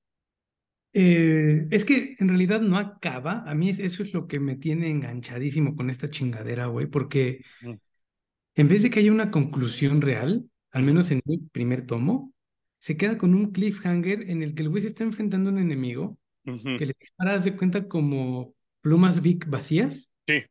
Eh, 0.94 1.68
es 1.70 1.84
que 1.84 2.16
en 2.18 2.28
realidad 2.28 2.60
no 2.60 2.76
acaba. 2.78 3.44
A 3.46 3.54
mí 3.54 3.70
eso 3.70 4.02
es 4.02 4.12
lo 4.12 4.26
que 4.26 4.40
me 4.40 4.56
tiene 4.56 4.90
enganchadísimo 4.90 5.74
con 5.74 5.90
esta 5.90 6.08
chingadera, 6.08 6.66
güey, 6.66 6.86
porque 6.86 7.42
mm. 7.62 7.72
En 8.54 8.68
vez 8.68 8.82
de 8.82 8.90
que 8.90 9.00
haya 9.00 9.12
una 9.12 9.30
conclusión 9.30 10.00
real, 10.00 10.44
al 10.70 10.82
menos 10.82 11.10
en 11.10 11.20
el 11.26 11.40
primer 11.50 11.86
tomo, 11.86 12.32
se 12.78 12.96
queda 12.96 13.16
con 13.16 13.34
un 13.34 13.52
cliffhanger 13.52 14.28
en 14.30 14.42
el 14.42 14.54
que 14.54 14.62
el 14.62 14.68
güey 14.68 14.82
se 14.82 14.88
está 14.88 15.04
enfrentando 15.04 15.50
a 15.50 15.52
un 15.52 15.58
enemigo 15.60 16.18
uh 16.46 16.50
-huh. 16.50 16.78
que 16.78 16.86
le 16.86 16.94
dispara, 16.98 17.38
de 17.38 17.56
cuenta, 17.56 17.88
como 17.88 18.54
plumas 18.80 19.22
Vic 19.22 19.48
vacías. 19.48 20.12
Sí. 20.26 20.42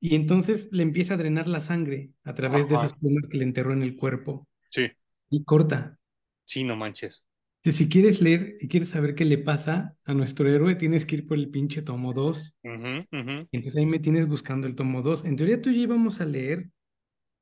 Y 0.00 0.14
entonces 0.14 0.68
le 0.70 0.82
empieza 0.82 1.14
a 1.14 1.16
drenar 1.16 1.46
la 1.46 1.60
sangre 1.60 2.10
a 2.24 2.34
través 2.34 2.66
Ajá. 2.66 2.68
de 2.68 2.74
esas 2.74 2.98
plumas 2.98 3.26
que 3.28 3.38
le 3.38 3.44
enterró 3.44 3.72
en 3.72 3.82
el 3.82 3.96
cuerpo. 3.96 4.48
Sí. 4.70 4.90
Y 5.30 5.44
corta. 5.44 5.98
Sí, 6.44 6.64
no 6.64 6.76
manches. 6.76 7.24
Si 7.72 7.88
quieres 7.88 8.20
leer 8.20 8.56
y 8.60 8.68
quieres 8.68 8.90
saber 8.90 9.14
qué 9.14 9.24
le 9.24 9.38
pasa 9.38 9.94
a 10.04 10.12
nuestro 10.12 10.48
héroe, 10.48 10.74
tienes 10.74 11.06
que 11.06 11.16
ir 11.16 11.26
por 11.26 11.38
el 11.38 11.48
pinche 11.48 11.80
tomo 11.80 12.12
2. 12.12 12.56
Uh 12.62 12.68
-huh, 12.68 13.06
uh 13.10 13.16
-huh. 13.16 13.48
Entonces 13.52 13.76
ahí 13.76 13.86
me 13.86 13.98
tienes 13.98 14.28
buscando 14.28 14.66
el 14.66 14.74
tomo 14.74 15.00
2. 15.00 15.24
En 15.24 15.36
teoría 15.36 15.62
tú 15.62 15.70
y 15.70 15.76
yo 15.76 15.82
íbamos 15.82 16.20
a 16.20 16.26
leer 16.26 16.68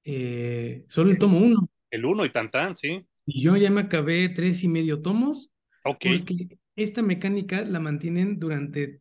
eh, 0.04 0.84
solo 0.88 1.10
el 1.10 1.18
tomo 1.18 1.38
1. 1.38 1.68
El 1.90 2.04
1 2.04 2.24
y 2.24 2.30
tan 2.30 2.50
tan, 2.50 2.76
sí. 2.76 3.04
Y 3.26 3.42
yo 3.42 3.56
ya 3.56 3.70
me 3.70 3.82
acabé 3.82 4.28
tres 4.28 4.62
y 4.62 4.68
medio 4.68 5.02
tomos. 5.02 5.50
Ok. 5.84 6.04
Porque 6.18 6.58
esta 6.76 7.02
mecánica 7.02 7.62
la 7.62 7.80
mantienen 7.80 8.38
durante 8.38 9.00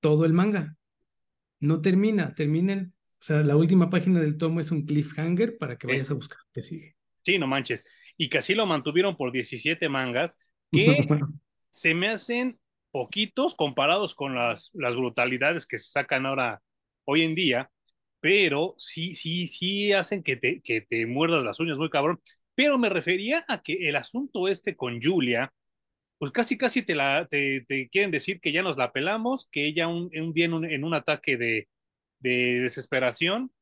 todo 0.00 0.24
el 0.24 0.32
manga. 0.32 0.76
No 1.58 1.80
termina, 1.80 2.34
termina 2.34 2.72
el, 2.74 2.92
o 3.20 3.22
sea, 3.22 3.42
la 3.42 3.56
última 3.56 3.90
página 3.90 4.20
del 4.20 4.38
tomo 4.38 4.60
es 4.60 4.70
un 4.70 4.86
cliffhanger 4.86 5.58
para 5.58 5.76
que 5.76 5.86
vayas 5.86 6.10
a 6.10 6.14
buscar 6.14 6.38
que 6.52 6.62
sigue. 6.62 6.96
Sí, 7.22 7.38
no 7.38 7.46
manches. 7.46 7.84
Y 8.16 8.28
que 8.28 8.38
así 8.38 8.54
lo 8.54 8.64
mantuvieron 8.64 9.16
por 9.16 9.30
17 9.30 9.88
mangas, 9.90 10.38
que 10.72 11.08
se 11.70 11.94
me 11.94 12.08
hacen 12.08 12.58
poquitos 12.90 13.54
comparados 13.54 14.14
con 14.14 14.34
las, 14.34 14.70
las 14.74 14.96
brutalidades 14.96 15.66
que 15.66 15.78
se 15.78 15.90
sacan 15.90 16.26
ahora, 16.26 16.62
hoy 17.04 17.22
en 17.22 17.34
día, 17.34 17.70
pero 18.20 18.74
sí, 18.78 19.14
sí, 19.14 19.46
sí 19.46 19.92
hacen 19.92 20.22
que 20.22 20.36
te, 20.36 20.60
que 20.62 20.80
te 20.82 21.06
muerdas 21.06 21.44
las 21.44 21.60
uñas 21.60 21.78
muy 21.78 21.90
cabrón. 21.90 22.20
Pero 22.54 22.78
me 22.78 22.88
refería 22.90 23.44
a 23.48 23.62
que 23.62 23.88
el 23.88 23.96
asunto 23.96 24.48
este 24.48 24.76
con 24.76 25.00
Julia, 25.02 25.52
pues 26.18 26.32
casi 26.32 26.58
casi 26.58 26.82
te, 26.82 26.94
la, 26.94 27.26
te, 27.28 27.62
te 27.66 27.88
quieren 27.88 28.10
decir 28.10 28.40
que 28.40 28.52
ya 28.52 28.62
nos 28.62 28.76
la 28.76 28.92
pelamos, 28.92 29.48
que 29.50 29.66
ella 29.66 29.88
un, 29.88 30.10
un 30.14 30.32
día 30.34 30.46
en 30.46 30.54
un, 30.54 30.64
en 30.66 30.84
un 30.84 30.94
ataque 30.94 31.36
de, 31.36 31.68
de 32.20 32.60
desesperación, 32.62 33.52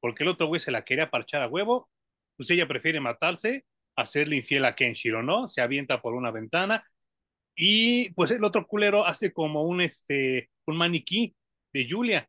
porque 0.00 0.22
el 0.24 0.28
otro 0.30 0.46
güey 0.46 0.60
se 0.60 0.70
la 0.70 0.84
quería 0.84 1.10
parchar 1.10 1.42
a 1.42 1.48
huevo, 1.48 1.88
pues 2.36 2.50
ella 2.50 2.68
prefiere 2.68 3.00
matarse, 3.00 3.64
hacerle 3.96 4.36
infiel 4.36 4.64
a 4.64 4.74
Kenshiro, 4.74 5.22
¿no? 5.22 5.48
Se 5.48 5.60
avienta 5.62 6.00
por 6.02 6.14
una 6.14 6.30
ventana 6.30 6.84
y 7.56 8.10
pues 8.10 8.30
el 8.30 8.44
otro 8.44 8.66
culero 8.66 9.06
hace 9.06 9.32
como 9.32 9.62
un, 9.64 9.80
este, 9.80 10.50
un 10.66 10.76
maniquí 10.76 11.34
de 11.72 11.86
Julia. 11.88 12.28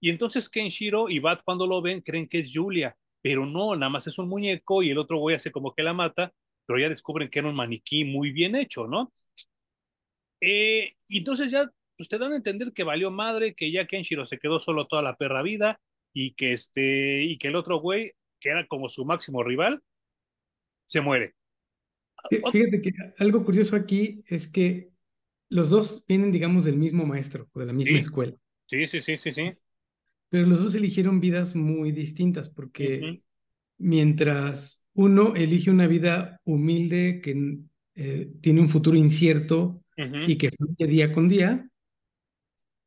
Y 0.00 0.10
entonces 0.10 0.50
Kenshiro 0.50 1.08
y 1.08 1.20
Bat 1.20 1.42
cuando 1.44 1.66
lo 1.66 1.80
ven 1.82 2.00
creen 2.02 2.28
que 2.28 2.40
es 2.40 2.50
Julia, 2.52 2.96
pero 3.22 3.46
no, 3.46 3.74
nada 3.76 3.90
más 3.90 4.06
es 4.06 4.18
un 4.18 4.28
muñeco 4.28 4.82
y 4.82 4.90
el 4.90 4.98
otro 4.98 5.18
güey 5.18 5.36
hace 5.36 5.52
como 5.52 5.74
que 5.74 5.82
la 5.82 5.94
mata, 5.94 6.32
pero 6.66 6.78
ya 6.80 6.88
descubren 6.88 7.30
que 7.30 7.38
era 7.38 7.48
un 7.48 7.56
maniquí 7.56 8.04
muy 8.04 8.32
bien 8.32 8.56
hecho, 8.56 8.86
¿no? 8.86 9.12
Eh, 10.40 10.94
y 11.08 11.18
entonces 11.18 11.50
ya 11.50 11.70
pues 11.96 12.08
te 12.08 12.18
dan 12.18 12.32
a 12.32 12.36
entender 12.36 12.72
que 12.72 12.84
valió 12.84 13.10
madre, 13.10 13.54
que 13.54 13.72
ya 13.72 13.86
Kenshiro 13.86 14.24
se 14.26 14.38
quedó 14.38 14.60
solo 14.60 14.86
toda 14.86 15.02
la 15.02 15.16
perra 15.16 15.42
vida 15.42 15.80
y 16.12 16.32
que 16.34 16.52
este 16.52 17.22
y 17.22 17.38
que 17.38 17.48
el 17.48 17.56
otro 17.56 17.78
güey, 17.80 18.12
que 18.40 18.50
era 18.50 18.66
como 18.66 18.88
su 18.88 19.04
máximo 19.04 19.42
rival, 19.42 19.82
se 20.86 21.00
muere. 21.00 21.34
Fíjate 22.50 22.80
que 22.80 22.92
algo 23.18 23.44
curioso 23.44 23.76
aquí 23.76 24.22
es 24.26 24.48
que 24.48 24.90
los 25.48 25.70
dos 25.70 26.04
vienen, 26.08 26.32
digamos, 26.32 26.64
del 26.64 26.76
mismo 26.76 27.04
maestro 27.04 27.48
o 27.52 27.60
de 27.60 27.66
la 27.66 27.72
misma 27.72 27.92
sí. 27.92 27.98
escuela. 27.98 28.36
Sí, 28.66 28.86
sí, 28.86 29.00
sí, 29.00 29.16
sí, 29.16 29.32
sí. 29.32 29.52
Pero 30.28 30.46
los 30.46 30.62
dos 30.62 30.74
eligieron 30.74 31.20
vidas 31.20 31.54
muy 31.54 31.92
distintas 31.92 32.48
porque 32.48 33.00
uh 33.00 33.04
-huh. 33.04 33.22
mientras 33.78 34.82
uno 34.94 35.36
elige 35.36 35.70
una 35.70 35.86
vida 35.86 36.40
humilde 36.44 37.20
que 37.22 37.58
eh, 37.94 38.32
tiene 38.40 38.60
un 38.60 38.68
futuro 38.68 38.96
incierto 38.96 39.82
uh 39.96 40.02
-huh. 40.02 40.28
y 40.28 40.36
que 40.36 40.50
fluye 40.50 40.86
día 40.86 41.12
con 41.12 41.28
día, 41.28 41.68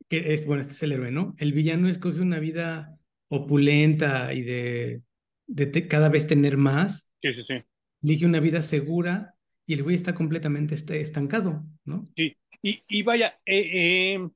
que 0.09 0.33
es, 0.33 0.45
bueno, 0.45 0.61
este 0.61 0.73
es 0.73 0.83
el 0.83 0.91
héroe, 0.91 1.11
¿no? 1.11 1.35
El 1.37 1.53
villano 1.53 1.87
escoge 1.87 2.19
una 2.19 2.39
vida 2.39 2.97
opulenta 3.29 4.33
y 4.33 4.41
de, 4.41 5.01
de 5.47 5.65
te, 5.67 5.87
cada 5.87 6.09
vez 6.09 6.27
tener 6.27 6.57
más. 6.57 7.09
Sí, 7.21 7.33
sí, 7.35 7.43
sí. 7.43 7.53
Elige 8.01 8.25
una 8.25 8.39
vida 8.39 8.61
segura 8.61 9.35
y 9.65 9.73
el 9.73 9.83
güey 9.83 9.95
está 9.95 10.15
completamente 10.15 10.75
estancado, 10.99 11.63
¿no? 11.85 12.05
Sí, 12.15 12.35
y, 12.61 12.83
y 12.87 13.03
vaya, 13.03 13.39
eh, 13.45 14.15
eh, 14.15 14.29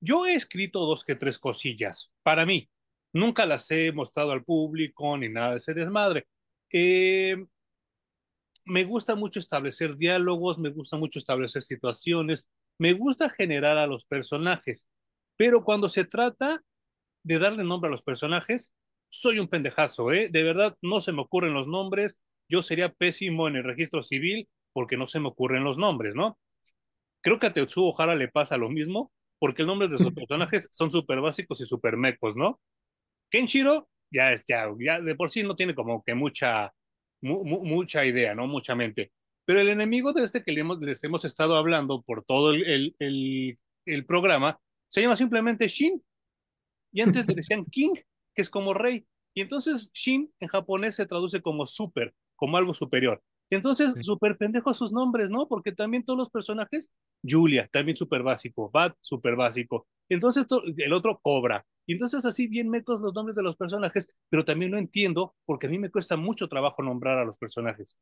yo 0.00 0.26
he 0.26 0.34
escrito 0.34 0.86
dos 0.86 1.04
que 1.04 1.16
tres 1.16 1.38
cosillas 1.38 2.12
para 2.22 2.46
mí. 2.46 2.70
Nunca 3.12 3.46
las 3.46 3.70
he 3.70 3.90
mostrado 3.92 4.32
al 4.32 4.44
público 4.44 5.16
ni 5.16 5.28
nada 5.28 5.52
de 5.52 5.56
ese 5.56 5.74
desmadre. 5.74 6.26
Eh, 6.70 7.36
me 8.64 8.84
gusta 8.84 9.16
mucho 9.16 9.40
establecer 9.40 9.96
diálogos, 9.96 10.58
me 10.58 10.68
gusta 10.68 10.96
mucho 10.96 11.18
establecer 11.18 11.62
situaciones, 11.62 12.46
me 12.78 12.92
gusta 12.92 13.30
generar 13.30 13.78
a 13.78 13.86
los 13.86 14.04
personajes, 14.04 14.86
pero 15.36 15.64
cuando 15.64 15.88
se 15.88 16.04
trata 16.04 16.62
de 17.24 17.38
darle 17.38 17.64
nombre 17.64 17.88
a 17.88 17.90
los 17.90 18.02
personajes, 18.02 18.70
soy 19.08 19.38
un 19.38 19.48
pendejazo, 19.48 20.12
¿eh? 20.12 20.28
De 20.30 20.42
verdad, 20.42 20.76
no 20.82 21.00
se 21.00 21.12
me 21.12 21.22
ocurren 21.22 21.54
los 21.54 21.66
nombres, 21.66 22.18
yo 22.48 22.62
sería 22.62 22.92
pésimo 22.92 23.48
en 23.48 23.56
el 23.56 23.64
registro 23.64 24.02
civil 24.02 24.48
porque 24.72 24.96
no 24.96 25.08
se 25.08 25.20
me 25.20 25.28
ocurren 25.28 25.64
los 25.64 25.78
nombres, 25.78 26.14
¿no? 26.14 26.38
Creo 27.20 27.38
que 27.38 27.46
a 27.46 27.52
Tetsuo 27.52 27.90
Ohara 27.90 28.14
le 28.14 28.28
pasa 28.28 28.56
lo 28.56 28.68
mismo, 28.68 29.12
porque 29.38 29.62
el 29.62 29.68
nombre 29.68 29.88
de 29.88 29.98
sus 29.98 30.12
personajes 30.14 30.68
son 30.70 30.90
súper 30.90 31.20
básicos 31.20 31.60
y 31.60 31.66
súper 31.66 31.96
mecos, 31.96 32.36
¿no? 32.36 32.60
Kenshiro, 33.30 33.88
ya, 34.10 34.32
es, 34.32 34.44
ya, 34.46 34.66
ya 34.78 35.00
de 35.00 35.14
por 35.14 35.30
sí 35.30 35.42
no 35.42 35.54
tiene 35.54 35.74
como 35.74 36.02
que 36.02 36.14
mucha, 36.14 36.72
mu, 37.20 37.44
mu, 37.44 37.64
mucha 37.64 38.04
idea, 38.04 38.34
¿no? 38.34 38.46
Mucha 38.46 38.74
mente. 38.74 39.12
Pero 39.44 39.60
el 39.60 39.68
enemigo 39.68 40.12
de 40.12 40.24
este 40.24 40.42
que 40.42 40.52
le 40.52 40.60
hemos, 40.60 40.78
les 40.80 41.02
hemos 41.04 41.24
estado 41.24 41.56
hablando 41.56 42.02
por 42.02 42.24
todo 42.24 42.52
el, 42.52 42.64
el, 42.66 42.96
el, 42.98 43.56
el 43.86 44.06
programa 44.06 44.60
se 44.88 45.02
llama 45.02 45.16
simplemente 45.16 45.68
Shin. 45.68 46.02
Y 46.92 47.00
antes 47.02 47.26
le 47.26 47.34
decían 47.34 47.64
King, 47.70 47.94
que 48.34 48.42
es 48.42 48.50
como 48.50 48.74
rey. 48.74 49.06
Y 49.34 49.40
entonces 49.40 49.90
Shin 49.92 50.32
en 50.40 50.48
japonés 50.48 50.96
se 50.96 51.06
traduce 51.06 51.40
como 51.42 51.66
super, 51.66 52.14
como 52.38 52.56
algo 52.56 52.72
superior. 52.72 53.20
Entonces, 53.50 53.94
sí. 53.94 54.02
súper 54.02 54.36
pendejo 54.36 54.72
sus 54.74 54.92
nombres, 54.92 55.30
¿no? 55.30 55.48
Porque 55.48 55.72
también 55.72 56.04
todos 56.04 56.18
los 56.18 56.30
personajes, 56.30 56.90
Julia, 57.22 57.68
también 57.72 57.96
súper 57.96 58.22
básico, 58.22 58.70
Bat, 58.70 58.96
súper 59.00 59.36
básico. 59.36 59.86
Entonces, 60.08 60.46
el 60.76 60.92
otro 60.92 61.18
Cobra. 61.20 61.66
Y 61.86 61.92
entonces, 61.94 62.24
así 62.24 62.46
bien 62.46 62.68
mecos 62.68 63.00
los 63.00 63.14
nombres 63.14 63.36
de 63.36 63.42
los 63.42 63.56
personajes, 63.56 64.12
pero 64.28 64.44
también 64.44 64.70
no 64.70 64.78
entiendo 64.78 65.34
porque 65.46 65.66
a 65.66 65.70
mí 65.70 65.78
me 65.78 65.90
cuesta 65.90 66.16
mucho 66.16 66.48
trabajo 66.48 66.82
nombrar 66.82 67.18
a 67.18 67.24
los 67.24 67.38
personajes. 67.38 67.96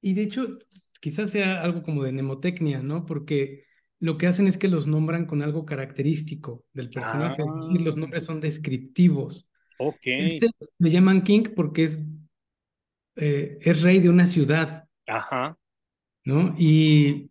Y 0.00 0.14
de 0.14 0.22
hecho, 0.22 0.58
quizás 1.00 1.30
sea 1.30 1.62
algo 1.62 1.82
como 1.82 2.04
de 2.04 2.12
mnemotecnia, 2.12 2.80
¿no? 2.80 3.04
Porque 3.04 3.64
lo 3.98 4.16
que 4.16 4.28
hacen 4.28 4.46
es 4.46 4.56
que 4.56 4.68
los 4.68 4.86
nombran 4.86 5.26
con 5.26 5.42
algo 5.42 5.66
característico 5.66 6.64
del 6.72 6.90
personaje, 6.90 7.42
ah. 7.42 7.60
es 7.60 7.68
decir, 7.68 7.82
los 7.82 7.96
nombres 7.96 8.24
son 8.24 8.40
descriptivos. 8.40 9.48
Ok. 9.78 9.98
Este 10.04 10.50
le 10.78 10.90
llaman 10.90 11.22
King 11.22 11.44
porque 11.54 11.84
es 11.84 11.98
eh, 13.16 13.58
es 13.62 13.82
rey 13.82 13.98
de 13.98 14.08
una 14.08 14.26
ciudad. 14.26 14.88
Ajá. 15.06 15.58
¿No? 16.24 16.54
Y 16.58 17.30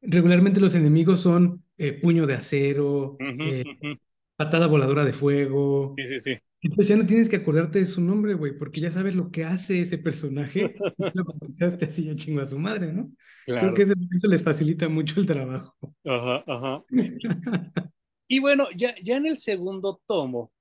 regularmente 0.00 0.60
los 0.60 0.74
enemigos 0.74 1.20
son 1.20 1.64
eh, 1.78 1.92
puño 1.92 2.26
de 2.26 2.34
acero, 2.34 3.12
uh 3.12 3.18
-huh, 3.18 3.52
eh, 3.52 3.64
uh 3.66 3.86
-huh. 3.86 3.98
patada 4.36 4.66
voladora 4.66 5.04
de 5.04 5.12
fuego. 5.12 5.94
Sí, 5.96 6.08
sí, 6.08 6.20
sí. 6.20 6.38
Entonces 6.62 6.88
ya 6.88 6.96
no 6.96 7.06
tienes 7.06 7.28
que 7.28 7.36
acordarte 7.36 7.80
de 7.80 7.86
su 7.86 8.00
nombre, 8.00 8.34
güey, 8.34 8.56
porque 8.56 8.80
ya 8.80 8.92
sabes 8.92 9.16
lo 9.16 9.32
que 9.32 9.44
hace 9.44 9.80
ese 9.80 9.98
personaje. 9.98 10.76
lo 11.14 11.24
pensaste 11.40 11.86
así 11.86 12.04
ya 12.04 12.14
chingo 12.14 12.40
a 12.40 12.46
su 12.46 12.58
madre, 12.58 12.92
¿no? 12.92 13.10
Claro. 13.44 13.74
Creo 13.74 13.88
que 13.88 13.94
eso 14.16 14.28
les 14.28 14.42
facilita 14.42 14.88
mucho 14.88 15.18
el 15.18 15.26
trabajo. 15.26 15.74
Ajá, 16.04 16.44
ajá. 16.46 16.84
y 18.28 18.38
bueno, 18.38 18.66
ya, 18.76 18.94
ya 19.02 19.16
en 19.16 19.26
el 19.26 19.38
segundo 19.38 20.00
tomo, 20.06 20.52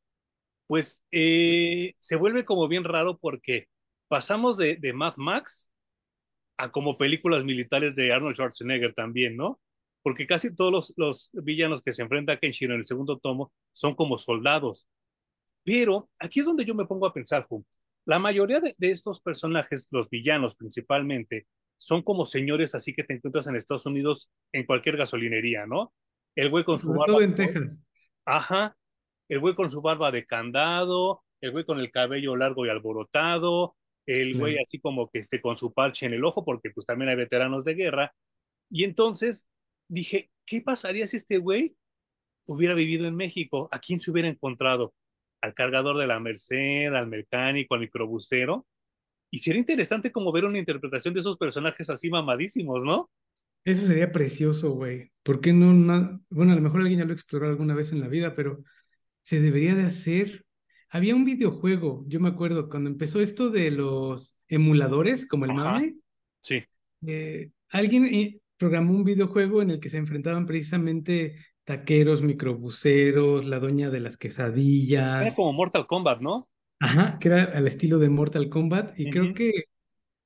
pues 0.66 1.04
eh, 1.12 1.94
se 2.00 2.16
vuelve 2.16 2.46
como 2.46 2.68
bien 2.68 2.84
raro 2.84 3.20
porque 3.20 3.68
pasamos 4.12 4.58
de, 4.58 4.76
de 4.76 4.92
Mad 4.92 5.14
Max 5.16 5.72
a 6.58 6.70
como 6.70 6.98
películas 6.98 7.46
militares 7.46 7.96
de 7.96 8.12
Arnold 8.12 8.36
Schwarzenegger 8.36 8.94
también, 8.94 9.38
¿no? 9.38 9.62
Porque 10.04 10.28
casi 10.28 10.54
todos 10.54 10.70
los, 10.70 10.94
los 10.98 11.30
villanos 11.32 11.82
que 11.82 11.94
se 11.94 12.02
enfrenta 12.02 12.34
a 12.34 12.38
Kenshiro 12.38 12.74
en 12.74 12.82
el 12.82 12.86
segundo 12.86 13.20
tomo 13.20 13.54
son 13.72 13.96
como 13.96 14.18
soldados. 14.18 14.90
Pero 15.64 16.10
aquí 16.20 16.42
es 16.42 16.46
donde 16.46 16.66
yo 16.66 16.76
me 16.76 16.86
pongo 16.86 17.08
a 17.08 17.14
pensar, 17.14 17.48
Ju. 17.48 17.66
La 18.04 18.20
mayoría 18.20 18.60
de, 18.60 18.76
de, 18.78 18.92
estos 18.92 19.22
personajes, 19.22 19.88
los 19.92 20.10
villanos 20.10 20.56
principalmente, 20.56 21.48
son 21.78 22.02
como 22.02 22.26
señores 22.26 22.76
así 22.76 22.94
que 22.94 23.06
te 23.06 23.14
encuentras 23.14 23.48
en 23.48 23.56
Estados 23.56 23.86
Unidos 23.86 24.30
en 24.52 24.66
cualquier 24.66 24.98
gasolinería, 24.98 25.66
¿no? 25.68 25.94
El 26.36 26.50
güey 26.50 26.66
con 26.66 26.78
su 26.78 26.88
Sobre 26.88 27.00
barba. 27.00 27.14
Todo 27.14 27.22
en 27.22 27.36
Texas. 27.36 27.82
Ajá. 28.26 28.76
El 29.30 29.40
güey 29.40 29.56
con 29.56 29.72
su 29.72 29.82
barba 29.82 30.12
de 30.12 30.26
candado, 30.26 31.24
el 31.40 31.52
güey 31.52 31.64
con 31.64 31.80
el 31.80 31.92
cabello 31.92 32.36
largo 32.36 32.66
y 32.66 32.70
alborotado, 32.70 33.78
el 34.06 34.38
güey 34.38 34.58
así 34.58 34.80
como 34.80 35.10
que 35.10 35.20
esté 35.20 35.42
con 35.42 35.58
su 35.58 35.74
parche 35.74 36.06
en 36.06 36.14
el 36.14 36.26
ojo, 36.26 36.44
porque 36.44 36.72
pues 36.72 36.86
también 36.86 37.10
hay 37.10 37.16
veteranos 37.16 37.64
de 37.64 37.76
guerra. 37.76 38.14
Y 38.70 38.84
entonces 38.84 39.48
dije, 39.88 40.32
¿qué 40.46 40.62
pasaría 40.62 41.08
si 41.08 41.18
este 41.18 41.38
güey 41.38 41.76
hubiera 42.46 42.74
vivido 42.74 43.08
en 43.08 43.16
México? 43.16 43.70
¿A 43.72 43.80
quién 43.80 44.00
se 44.00 44.12
hubiera 44.12 44.28
encontrado? 44.28 44.94
¿Al 45.42 45.54
cargador 45.54 45.98
de 45.98 46.08
la 46.08 46.20
Merced, 46.20 46.94
al 46.94 47.08
mecánico, 47.08 47.74
al 47.74 47.82
microbusero? 47.82 48.66
Y 49.30 49.40
sería 49.40 49.60
interesante 49.60 50.12
como 50.12 50.32
ver 50.32 50.46
una 50.46 50.60
interpretación 50.60 51.14
de 51.14 51.22
esos 51.22 51.38
personajes 51.38 51.90
así 51.90 52.10
mamadísimos, 52.10 52.84
¿no? 52.84 53.10
Eso 53.64 53.86
sería 53.86 54.12
precioso, 54.12 54.72
güey. 54.72 55.12
¿Por 55.24 55.40
qué 55.40 55.54
no, 55.54 55.74
no? 55.74 56.22
Bueno, 56.30 56.52
a 56.52 56.56
lo 56.56 56.62
mejor 56.62 56.82
alguien 56.82 57.00
ya 57.00 57.06
lo 57.06 57.14
exploró 57.14 57.48
alguna 57.48 57.76
vez 57.76 57.92
en 57.92 58.02
la 58.02 58.08
vida, 58.08 58.36
pero 58.36 58.64
se 59.24 59.40
debería 59.40 59.76
de 59.76 59.84
hacer 59.84 60.46
había 60.92 61.16
un 61.16 61.26
videojuego, 61.26 62.04
yo 62.08 62.20
me 62.20 62.30
acuerdo, 62.30 62.70
cuando 62.70 62.90
empezó 62.90 63.20
esto 63.22 63.50
de 63.50 63.72
los 63.72 64.38
emuladores, 64.48 65.26
como 65.28 65.46
el 65.46 65.52
Ajá. 65.52 65.64
MAME, 65.74 65.96
Sí. 66.42 66.64
eh, 67.08 67.50
alguien 67.70 68.40
programó 68.58 68.94
un 68.94 69.04
videojuego 69.04 69.62
en 69.62 69.72
el 69.72 69.80
que 69.80 69.90
se 69.90 69.98
enfrentaban 69.98 70.46
precisamente 70.46 71.38
taqueros, 71.64 72.22
microbuseros, 72.22 73.46
la 73.46 73.60
doña 73.60 73.90
de 73.90 74.02
las 74.02 74.18
quesadillas. 74.18 75.22
Era 75.22 75.36
como 75.36 75.54
Mortal 75.54 75.88
Kombat, 75.88 76.22
¿no? 76.22 76.50
Ajá, 76.80 77.18
que 77.20 77.28
era 77.30 77.44
al 77.44 77.68
estilo 77.68 77.98
de 78.00 78.10
Mortal 78.10 78.50
Kombat, 78.50 79.00
y 79.00 79.10
creo 79.10 79.34
que 79.34 79.66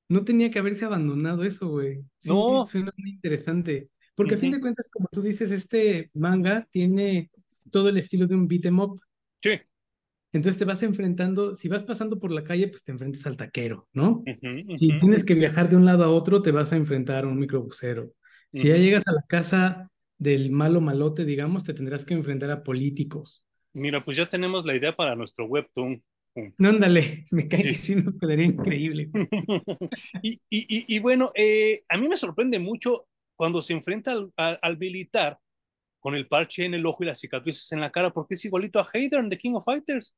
no 0.08 0.24
tenía 0.24 0.50
que 0.50 0.58
haberse 0.58 0.84
abandonado 0.84 1.44
eso, 1.44 1.68
güey. 1.68 2.02
Sí, 2.20 2.28
No. 2.30 2.64
suena 2.66 2.92
muy 2.96 3.10
interesante. 3.10 3.90
Porque 4.14 4.34
a 4.34 4.38
fin 4.38 4.50
de 4.50 4.60
cuentas, 4.60 4.88
como 4.90 5.08
tú 5.12 5.20
dices, 5.22 5.50
este 5.50 6.10
manga 6.14 6.66
tiene 6.70 7.30
todo 7.70 7.90
el 7.90 7.98
estilo 7.98 8.26
de 8.26 8.34
un 8.34 8.48
beat 8.48 8.64
'em 8.66 8.78
up. 8.80 8.98
Sí. 9.42 9.60
Entonces 10.36 10.58
te 10.58 10.64
vas 10.64 10.82
enfrentando, 10.82 11.56
si 11.56 11.68
vas 11.68 11.82
pasando 11.82 12.18
por 12.18 12.30
la 12.30 12.44
calle, 12.44 12.68
pues 12.68 12.84
te 12.84 12.92
enfrentas 12.92 13.26
al 13.26 13.36
taquero, 13.36 13.88
¿no? 13.92 14.22
Si 14.78 14.96
tienes 14.98 15.24
que 15.24 15.34
viajar 15.34 15.68
de 15.68 15.76
un 15.76 15.84
lado 15.84 16.04
a 16.04 16.10
otro, 16.10 16.42
te 16.42 16.52
vas 16.52 16.72
a 16.72 16.76
enfrentar 16.76 17.24
a 17.24 17.28
un 17.28 17.38
microbusero. 17.38 18.12
Si 18.52 18.68
ya 18.68 18.76
llegas 18.76 19.06
a 19.08 19.12
la 19.12 19.22
casa 19.28 19.90
del 20.18 20.50
malo 20.50 20.80
malote, 20.80 21.24
digamos, 21.24 21.64
te 21.64 21.74
tendrás 21.74 22.04
que 22.04 22.14
enfrentar 22.14 22.50
a 22.50 22.62
políticos. 22.62 23.44
Mira, 23.72 24.04
pues 24.04 24.16
ya 24.16 24.26
tenemos 24.26 24.64
la 24.64 24.74
idea 24.74 24.94
para 24.94 25.14
nuestro 25.14 25.46
webtoon. 25.46 26.02
No, 26.58 26.68
ándale, 26.68 27.26
me 27.30 27.48
cae 27.48 27.62
que 27.62 27.74
Sí. 27.74 27.94
sí 27.94 27.94
nos 27.96 28.16
quedaría 28.16 28.44
increíble. 28.46 29.10
y, 30.22 30.32
y, 30.32 30.38
y, 30.50 30.96
y 30.96 30.98
bueno, 30.98 31.32
eh, 31.34 31.82
a 31.88 31.96
mí 31.98 32.08
me 32.08 32.16
sorprende 32.16 32.58
mucho 32.58 33.06
cuando 33.36 33.60
se 33.62 33.72
enfrenta 33.74 34.12
al, 34.12 34.30
al, 34.36 34.58
al 34.62 34.78
militar 34.78 35.38
con 36.00 36.14
el 36.14 36.28
parche 36.28 36.64
en 36.64 36.74
el 36.74 36.86
ojo 36.86 37.02
y 37.02 37.06
las 37.06 37.18
cicatrices 37.20 37.72
en 37.72 37.80
la 37.80 37.90
cara, 37.90 38.12
porque 38.12 38.34
es 38.34 38.44
igualito 38.44 38.78
a 38.78 38.86
Hayden 38.92 39.28
de 39.28 39.38
King 39.38 39.54
of 39.54 39.64
Fighters. 39.64 40.14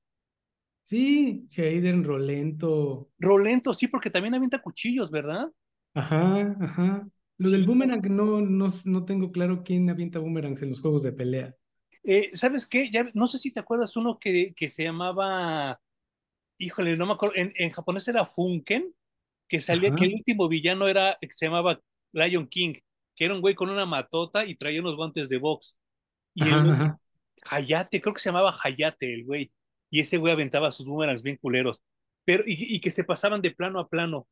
Sí, 0.89 1.49
Hayden, 1.57 2.03
Rolento. 2.03 3.11
Rolento, 3.21 3.75
sí, 3.75 3.87
porque 3.89 4.11
también 4.11 4.35
avienta 4.35 4.61
cuchillos, 4.61 5.11
¿verdad? 5.13 5.49
Ajá, 5.95 6.57
ajá. 6.61 7.09
Lo 7.39 7.51
del 7.51 7.65
boomerang 7.65 8.03
no, 8.11 8.41
no, 8.41 8.69
no 8.87 9.05
tengo 9.05 9.31
claro 9.33 9.63
quién 9.65 9.91
avienta 9.91 10.19
boomerangs 10.19 10.63
en 10.63 10.71
los 10.71 10.81
juegos 10.81 11.03
de 11.03 11.13
pelea. 11.13 11.55
Eh, 12.05 12.31
¿Sabes 12.35 12.67
qué? 12.67 12.91
Ya, 12.91 13.07
no 13.15 13.27
sé 13.27 13.39
si 13.39 13.53
te 13.53 13.61
acuerdas 13.61 13.97
uno 13.97 14.19
que, 14.19 14.55
que 14.55 14.69
se 14.69 14.85
llamaba, 14.85 15.81
híjole, 16.59 16.97
no 16.97 17.07
me 17.07 17.15
acuerdo, 17.15 17.37
en, 17.37 17.53
en 17.57 17.71
japonés 17.73 18.09
era 18.09 18.27
Funken, 18.27 18.95
que 19.49 19.61
salía, 19.61 19.93
Ajá. 19.93 19.97
que 19.97 20.07
el 20.07 20.15
último 20.15 20.49
villano 20.49 20.89
era, 20.89 21.17
que 21.21 21.29
se 21.33 21.47
llamaba 21.47 21.81
Lion 22.13 22.49
King, 22.49 22.75
que 23.17 23.27
era 23.27 23.35
un 23.35 23.41
güey 23.43 23.55
con 23.57 23.71
una 23.71 23.87
matota 23.87 24.47
y 24.47 24.57
traía 24.57 24.81
unos 24.83 24.97
guantes 24.97 25.29
de 25.29 25.39
box. 25.39 25.79
Y 26.35 26.49
Ajá, 26.49 26.59
el. 26.59 26.83
Hayate, 27.51 28.01
creo 28.03 28.15
que 28.15 28.21
se 28.21 28.31
llamaba 28.31 28.57
Hayate 28.65 29.15
el 29.15 29.25
güey. 29.25 29.53
Y 29.91 30.01
ese 30.01 30.19
güey 30.19 30.33
aventaba 30.33 30.71
sus 30.71 30.87
boomerangs 30.87 31.23
bien 31.23 31.37
culeros. 31.37 31.83
Pero, 32.25 32.43
y, 32.47 32.75
y 32.77 32.81
que 32.81 32.91
se 32.91 33.05
pasaban 33.05 33.41
de 33.41 33.51
plano 33.53 33.81
a 33.81 33.89
plano. 33.89 34.29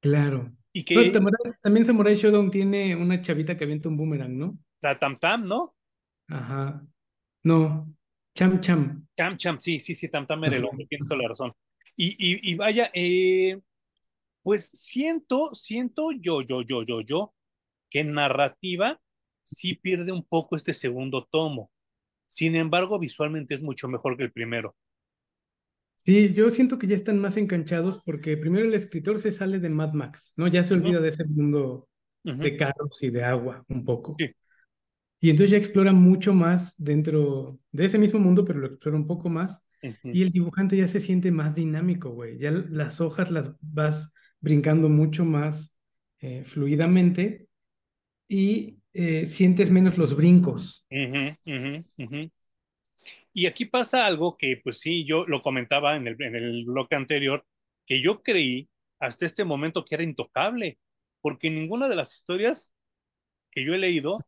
Claro. 0.00 0.52
Y 0.72 0.84
Pero 0.84 1.02
que 1.02 1.12
Samurai- 1.12 1.56
también 1.62 1.84
Samurai 1.84 2.14
Shodown 2.16 2.50
tiene 2.50 2.94
una 2.96 3.20
chavita 3.20 3.56
que 3.56 3.64
avienta 3.64 3.88
un 3.88 3.96
boomerang, 3.96 4.36
¿no? 4.38 4.58
la 4.82 4.98
Tam 4.98 5.18
Tam, 5.18 5.42
¿no? 5.42 5.74
Ajá. 6.28 6.82
No. 7.44 7.94
Cham 8.34 8.60
Cham. 8.60 9.06
Cham 9.16 9.36
Cham, 9.36 9.60
sí, 9.60 9.78
sí, 9.78 9.94
sí, 9.94 10.08
Tam 10.08 10.26
Tam 10.26 10.42
era 10.44 10.56
el 10.56 10.64
hombre, 10.64 10.86
tienes 10.86 11.06
toda 11.06 11.20
la 11.20 11.28
razón. 11.28 11.52
Y, 11.96 12.12
y, 12.18 12.50
y 12.50 12.54
vaya, 12.54 12.90
eh, 12.94 13.60
pues 14.42 14.70
siento, 14.72 15.52
siento 15.54 16.12
yo, 16.12 16.40
yo, 16.40 16.62
yo, 16.62 16.82
yo, 16.82 17.02
yo, 17.02 17.34
que 17.90 18.00
en 18.00 18.12
narrativa 18.14 18.98
sí 19.42 19.74
pierde 19.74 20.12
un 20.12 20.24
poco 20.24 20.56
este 20.56 20.72
segundo 20.72 21.26
tomo. 21.30 21.70
Sin 22.30 22.54
embargo, 22.54 22.98
visualmente 23.00 23.54
es 23.54 23.62
mucho 23.62 23.88
mejor 23.88 24.16
que 24.16 24.22
el 24.22 24.32
primero. 24.32 24.76
Sí, 25.96 26.32
yo 26.32 26.48
siento 26.50 26.78
que 26.78 26.86
ya 26.86 26.94
están 26.94 27.18
más 27.18 27.36
enganchados 27.36 28.00
porque 28.04 28.36
primero 28.36 28.66
el 28.66 28.74
escritor 28.74 29.18
se 29.18 29.32
sale 29.32 29.58
de 29.58 29.68
Mad 29.68 29.92
Max, 29.92 30.32
¿no? 30.36 30.48
Ya 30.48 30.62
se 30.62 30.74
olvida 30.74 31.00
de 31.00 31.08
ese 31.08 31.24
mundo 31.24 31.88
de 32.24 32.56
carros 32.56 33.02
y 33.02 33.10
de 33.10 33.22
agua 33.24 33.64
un 33.68 33.84
poco. 33.84 34.16
sí, 34.18 34.34
Y 35.20 35.30
entonces 35.30 35.50
ya 35.50 35.58
explora 35.58 35.92
mucho 35.92 36.32
más 36.32 36.74
dentro 36.78 37.60
de 37.72 37.84
ese 37.84 37.98
mismo 37.98 38.18
mundo, 38.18 38.44
pero 38.44 38.60
lo 38.60 38.66
explora 38.68 38.96
un 38.96 39.06
poco 39.06 39.28
más 39.28 39.62
y 40.10 40.22
el 40.22 40.30
dibujante 40.30 40.76
ya 40.76 40.88
se 40.88 41.00
siente 41.00 41.30
más 41.30 41.54
dinámico, 41.54 42.10
güey. 42.10 42.38
Ya 42.38 42.50
las 42.50 43.00
hojas 43.00 43.30
las 43.30 43.52
vas 43.60 44.12
brincando 44.40 44.88
mucho 44.88 45.24
más 45.26 45.74
eh, 46.20 46.44
fluidamente 46.44 47.48
y 48.28 48.79
eh, 48.92 49.26
sientes 49.26 49.70
menos 49.70 49.98
los 49.98 50.16
brincos. 50.16 50.86
Y 53.32 53.46
aquí 53.46 53.64
pasa 53.64 54.06
algo 54.06 54.36
que, 54.36 54.60
pues 54.62 54.80
sí, 54.80 55.04
yo 55.04 55.24
lo 55.26 55.42
comentaba 55.42 55.96
en 55.96 56.06
el, 56.06 56.20
en 56.20 56.34
el 56.34 56.64
bloque 56.64 56.96
anterior, 56.96 57.44
que 57.86 58.02
yo 58.02 58.22
creí 58.22 58.68
hasta 58.98 59.26
este 59.26 59.44
momento 59.44 59.84
que 59.84 59.94
era 59.94 60.04
intocable, 60.04 60.78
porque 61.20 61.48
en 61.48 61.54
ninguna 61.54 61.88
de 61.88 61.96
las 61.96 62.14
historias 62.14 62.72
que 63.50 63.64
yo 63.64 63.74
he 63.74 63.78
leído 63.78 64.26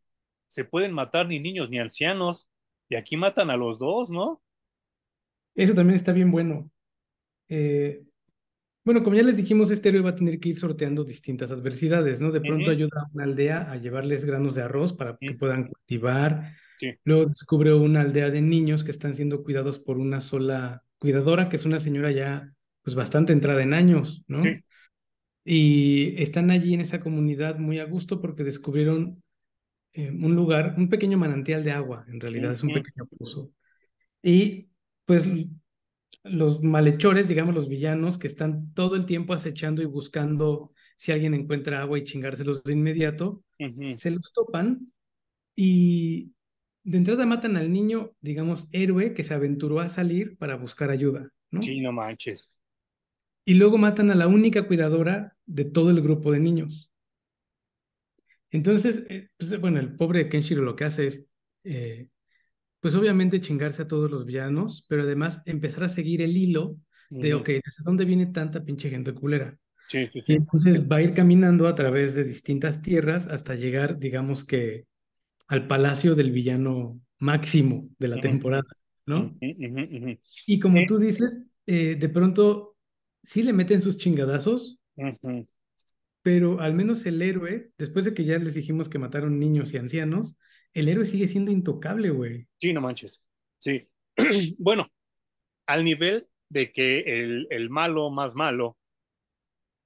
se 0.48 0.64
pueden 0.64 0.92
matar 0.92 1.26
ni 1.28 1.40
niños 1.40 1.70
ni 1.70 1.78
ancianos, 1.78 2.48
y 2.88 2.96
aquí 2.96 3.16
matan 3.16 3.50
a 3.50 3.56
los 3.56 3.78
dos, 3.78 4.10
¿no? 4.10 4.42
Eso 5.54 5.74
también 5.74 5.96
está 5.96 6.12
bien 6.12 6.30
bueno. 6.30 6.70
Eh, 7.48 8.02
bueno, 8.84 9.02
como 9.02 9.16
ya 9.16 9.22
les 9.22 9.36
dijimos, 9.36 9.70
este 9.70 9.90
héroe 9.90 10.02
va 10.02 10.10
a 10.10 10.14
tener 10.16 10.40
que 10.40 10.50
ir 10.50 10.56
sorteando 10.56 11.04
distintas 11.04 11.50
adversidades, 11.50 12.20
¿no? 12.20 12.32
De 12.32 12.40
pronto 12.40 12.70
ayuda 12.70 13.02
a 13.02 13.10
una 13.12 13.24
aldea 13.24 13.70
a 13.70 13.76
llevarles 13.76 14.24
granos 14.24 14.54
de 14.54 14.62
arroz 14.62 14.92
para 14.92 15.16
que 15.18 15.34
puedan 15.34 15.68
cultivar. 15.68 16.54
Sí, 16.78 16.94
Luego 17.04 17.26
descubre 17.26 17.72
una 17.72 18.00
aldea 18.00 18.30
de 18.30 18.40
niños 18.40 18.82
que 18.82 18.90
están 18.90 19.14
siendo 19.14 19.44
cuidados 19.44 19.78
por 19.78 19.98
una 19.98 20.20
sola 20.20 20.82
cuidadora, 20.98 21.48
que 21.48 21.56
es 21.56 21.64
una 21.64 21.78
señora 21.78 22.10
ya 22.10 22.52
pues 22.82 22.96
bastante 22.96 23.32
entrada 23.32 23.62
en 23.62 23.74
años, 23.74 24.24
¿no? 24.26 24.42
sí. 24.42 24.60
Y 25.44 26.22
están 26.22 26.50
allí 26.50 26.74
en 26.74 26.80
esa 26.80 27.00
comunidad 27.00 27.58
muy 27.58 27.80
a 27.80 27.84
gusto 27.84 28.20
porque 28.20 28.44
descubrieron 28.44 29.22
eh, 29.92 30.10
un 30.10 30.34
lugar, 30.36 30.74
un 30.78 30.88
pequeño 30.88 31.18
manantial 31.18 31.64
de 31.64 31.72
agua, 31.72 32.04
en 32.08 32.20
realidad 32.20 32.52
es 32.52 32.62
un 32.62 32.72
pequeño 32.72 33.06
pozo. 33.18 33.50
Y 34.22 34.68
pues 35.04 35.26
los 36.24 36.62
malhechores, 36.62 37.28
digamos 37.28 37.54
los 37.54 37.68
villanos, 37.68 38.18
que 38.18 38.26
están 38.26 38.72
todo 38.74 38.96
el 38.96 39.06
tiempo 39.06 39.34
acechando 39.34 39.82
y 39.82 39.86
buscando 39.86 40.72
si 40.96 41.12
alguien 41.12 41.34
encuentra 41.34 41.80
agua 41.80 41.98
y 41.98 42.04
chingárselos 42.04 42.62
de 42.62 42.72
inmediato, 42.72 43.42
se 43.96 44.10
los 44.10 44.32
topan 44.32 44.92
y 45.56 46.32
de 46.84 46.98
entrada 46.98 47.26
matan 47.26 47.56
al 47.56 47.72
niño, 47.72 48.12
digamos, 48.20 48.68
héroe 48.72 49.14
que 49.14 49.22
se 49.22 49.34
aventuró 49.34 49.80
a 49.80 49.88
salir 49.88 50.36
para 50.36 50.56
buscar 50.56 50.90
ayuda, 50.90 51.30
¿no? 51.50 51.62
Sí, 51.62 51.80
no 51.80 51.92
manches. 51.92 52.48
Y 53.44 53.54
luego 53.54 53.78
matan 53.78 54.10
a 54.10 54.14
la 54.14 54.28
única 54.28 54.66
cuidadora 54.66 55.36
de 55.46 55.64
todo 55.64 55.90
el 55.90 56.00
grupo 56.00 56.32
de 56.32 56.40
niños. 56.40 56.92
Entonces, 58.50 59.04
eh, 59.08 59.28
pues, 59.36 59.58
bueno, 59.60 59.80
el 59.80 59.96
pobre 59.96 60.28
Kenshiro 60.28 60.62
lo 60.62 60.76
que 60.76 60.84
hace 60.84 61.06
es, 61.06 61.24
eh, 61.64 62.08
pues 62.82 62.96
obviamente 62.96 63.40
chingarse 63.42 63.84
a 63.84 63.88
todos 63.88 64.10
los 64.12 64.26
villanos, 64.26 64.86
pero 64.88 65.04
además 65.04 65.42
empezar 65.46 65.84
a 65.86 65.90
seguir 65.90 66.22
el 66.22 66.36
hilo 66.36 66.76
de, 67.20 67.34
Ujú, 67.34 67.36
ok, 67.36 67.48
¿desde 67.50 67.84
dónde 67.84 68.06
viene 68.06 68.26
tanta 68.28 68.64
pinche 68.64 68.90
gente 68.90 69.14
culera? 69.14 69.58
Sí, 69.86 70.08
sí, 70.08 70.20
Y 70.26 70.34
sí. 70.34 70.36
entonces 70.36 70.80
va 70.90 70.96
a 70.96 71.02
ir 71.02 71.14
caminando 71.14 71.68
a 71.68 71.74
través 71.74 72.14
de 72.14 72.24
distintas 72.24 72.82
tierras 72.82 73.28
hasta 73.28 73.54
llegar, 73.56 73.98
digamos 73.98 74.44
que, 74.44 74.86
al 75.48 75.66
palacio 75.68 76.14
del 76.16 76.32
villano 76.32 77.00
máximo 77.18 77.88
de 77.98 78.08
la 78.08 78.20
temporada, 78.20 78.64
¿no? 79.06 79.36
Y 80.46 80.60
como 80.60 80.84
Eh, 80.84 80.86
tú 80.86 80.98
dices, 80.98 81.42
eh, 81.66 81.96
de 81.96 82.08
pronto 82.08 82.76
sí 83.22 83.42
le 83.42 83.52
meten 83.52 83.80
sus 83.80 83.96
chingadazos, 83.98 84.78
pero 86.22 86.60
al 86.60 86.74
menos 86.74 87.04
el 87.06 87.20
héroe, 87.22 87.72
después 87.78 88.04
de 88.04 88.14
que 88.14 88.24
ya 88.24 88.38
les 88.38 88.54
dijimos 88.54 88.88
que 88.88 88.98
mataron 88.98 89.38
niños 89.38 89.72
y 89.72 89.78
ancianos, 89.78 90.36
el 90.74 90.88
héroe 90.88 91.04
sigue 91.06 91.26
siendo 91.26 91.50
intocable, 91.50 92.10
güey. 92.10 92.46
Sí, 92.60 92.72
no 92.72 92.80
manches. 92.80 93.20
Sí. 93.58 93.88
Bueno, 94.58 94.88
al 95.66 95.84
nivel 95.84 96.28
de 96.50 96.72
que 96.72 97.00
el, 97.22 97.46
el 97.50 97.70
malo 97.70 98.10
más 98.10 98.34
malo 98.34 98.78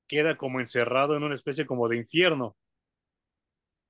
queda 0.09 0.37
como 0.37 0.59
encerrado 0.59 1.17
en 1.17 1.23
una 1.23 1.35
especie 1.35 1.65
como 1.65 1.89
de 1.89 1.97
infierno 1.99 2.57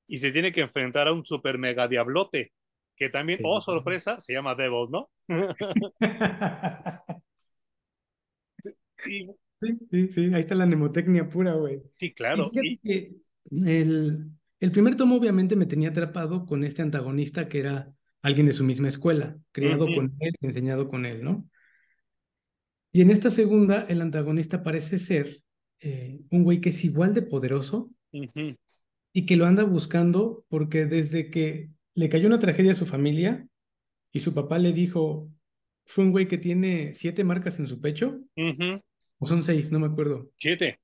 y 0.07 0.18
se 0.18 0.30
tiene 0.32 0.53
que 0.53 0.61
enfrentar 0.61 1.09
a 1.09 1.12
un 1.12 1.24
super 1.24 1.59
mega 1.59 1.88
diablote 1.88 2.53
que 2.97 3.09
también, 3.11 3.38
Sí. 3.38 3.44
oh 3.44 3.61
sorpresa, 3.61 4.20
se 4.20 4.32
llama 4.32 4.55
Devil, 4.55 4.86
¿no? 4.90 5.11
Sí, 8.97 9.36
sí, 9.90 10.09
sí, 10.09 10.34
ahí 10.34 10.40
está 10.40 10.55
la 10.55 10.66
mnemotecnia 10.66 11.28
pura, 11.28 11.55
güey. 11.55 11.82
sí, 11.99 12.12
Y 12.12 12.14
claro. 12.14 12.51
fíjate 12.51 12.78
Y, 12.82 12.82
que 12.82 13.16
el, 13.51 14.30
el 14.61 14.72
primer 14.72 14.96
tomo 14.96 15.16
obviamente 15.16 15.57
me 15.57 15.66
tenía 15.66 15.90
atrapado 15.90 16.46
con 16.46 16.64
este 16.64 16.82
antagonista 16.82 17.48
que 17.48 17.59
era 17.61 17.92
alguien 18.22 18.46
de 18.46 18.52
su 18.52 18.64
misma 18.64 18.88
escuela, 18.88 19.36
criado 19.52 19.86
con 19.86 20.14
él, 20.20 20.34
enseñado 20.40 20.88
con 20.88 21.07
él, 21.07 21.22
¿no? 21.22 21.48
Y 22.92 23.02
en 23.02 23.11
esta 23.11 23.30
segunda, 23.30 23.86
el 23.88 24.00
antagonista 24.00 24.62
parece 24.62 24.98
ser 24.98 25.42
eh, 25.80 26.20
un 26.30 26.44
güey 26.44 26.61
que 26.61 26.70
es 26.70 26.84
igual 26.84 27.12
de 27.12 27.22
poderoso 27.22 27.90
y 29.12 29.26
que 29.26 29.36
lo 29.36 29.44
anda 29.46 29.64
buscando 29.64 30.44
porque 30.48 30.86
desde 30.86 31.30
que 31.30 31.70
le 31.94 32.09
cayó 32.09 32.26
una 32.26 32.38
tragedia 32.38 32.72
a 32.72 32.76
su 32.76 32.86
familia 32.86 33.46
y 34.12 34.20
su 34.20 34.32
papá 34.32 34.59
le 34.59 34.72
dijo, 34.72 35.30
fue 35.84 36.04
un 36.04 36.11
güey 36.11 36.26
que 36.26 36.38
tiene 36.38 36.94
siete 36.94 37.22
marcas 37.22 37.59
en 37.59 37.66
su 37.66 37.80
pecho, 37.80 38.20
o 39.18 39.26
son 39.26 39.42
seis, 39.42 39.70
no 39.70 39.78
me 39.78 39.86
acuerdo. 39.86 40.30
Siete. 40.36 40.80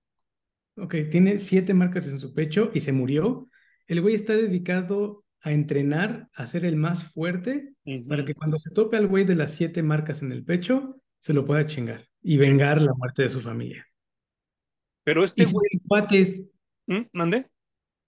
Ok, 0.76 0.94
tiene 1.10 1.38
siete 1.38 1.74
marcas 1.74 2.06
en 2.06 2.20
su 2.20 2.32
pecho 2.32 2.70
y 2.74 2.80
se 2.80 2.92
murió. 2.92 3.48
El 3.86 4.00
güey 4.00 4.14
está 4.14 4.34
dedicado 4.34 5.24
a 5.40 5.52
entrenar, 5.52 6.28
a 6.34 6.46
ser 6.46 6.64
el 6.64 6.76
más 6.76 7.04
fuerte, 7.04 7.74
para 8.08 8.24
que 8.24 8.34
cuando 8.34 8.58
se 8.58 8.70
tope 8.70 8.96
al 8.96 9.08
güey 9.08 9.24
de 9.24 9.34
las 9.34 9.52
siete 9.52 9.82
marcas 9.82 10.22
en 10.22 10.32
el 10.32 10.44
pecho, 10.44 11.02
se 11.18 11.32
lo 11.32 11.44
pueda 11.44 11.66
chingar 11.66 12.08
y 12.22 12.36
vengar 12.36 12.80
la 12.80 12.94
muerte 12.94 13.22
de 13.22 13.28
su 13.28 13.40
familia. 13.40 13.86
Pero 15.04 15.24
este 15.24 15.42
Y 15.42 15.46
se 15.46 15.52
güey, 15.52 15.66
hacen 15.66 15.80
cuates, 15.88 16.42
¿Mm? 16.86 17.00
¿mande? 17.12 17.46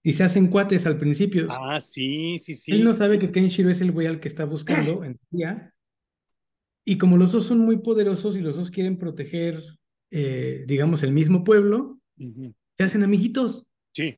y 0.03 0.13
se 0.13 0.23
hacen 0.23 0.47
cuates 0.47 0.85
al 0.85 0.97
principio. 0.97 1.47
Ah, 1.49 1.81
sí, 1.81 2.37
sí, 2.39 2.51
Él 2.51 2.57
sí. 2.77 2.83
no 2.83 2.95
sabe 2.95 3.17
que 3.19 3.31
Kenshiro 3.31 3.69
es 3.69 3.81
el 3.81 3.91
güey 3.91 4.07
al 4.07 4.19
que 4.19 4.27
está 4.27 4.45
buscando 4.45 5.03
en 5.03 5.19
día. 5.31 5.73
Y 6.85 6.97
como 6.99 7.17
los 7.17 7.31
dos 7.31 7.47
son 7.47 7.57
muy 7.59 7.77
poderosos 7.77 8.37
y 8.37 8.41
los 8.41 8.55
dos 8.55 8.69
quieren 8.69 8.97
proteger, 8.97 9.61
eh, 10.11 10.63
digamos, 10.67 11.01
el 11.01 11.11
mismo 11.11 11.43
pueblo, 11.43 11.99
se 12.77 12.83
hacen 12.83 13.03
amiguitos. 13.03 13.65
Sí. 13.93 14.15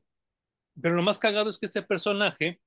Pero 0.80 0.94
lo 0.94 1.02
más 1.02 1.18
cagado 1.18 1.50
es 1.50 1.58
que 1.58 1.66
este 1.66 1.82
personaje 1.82 2.60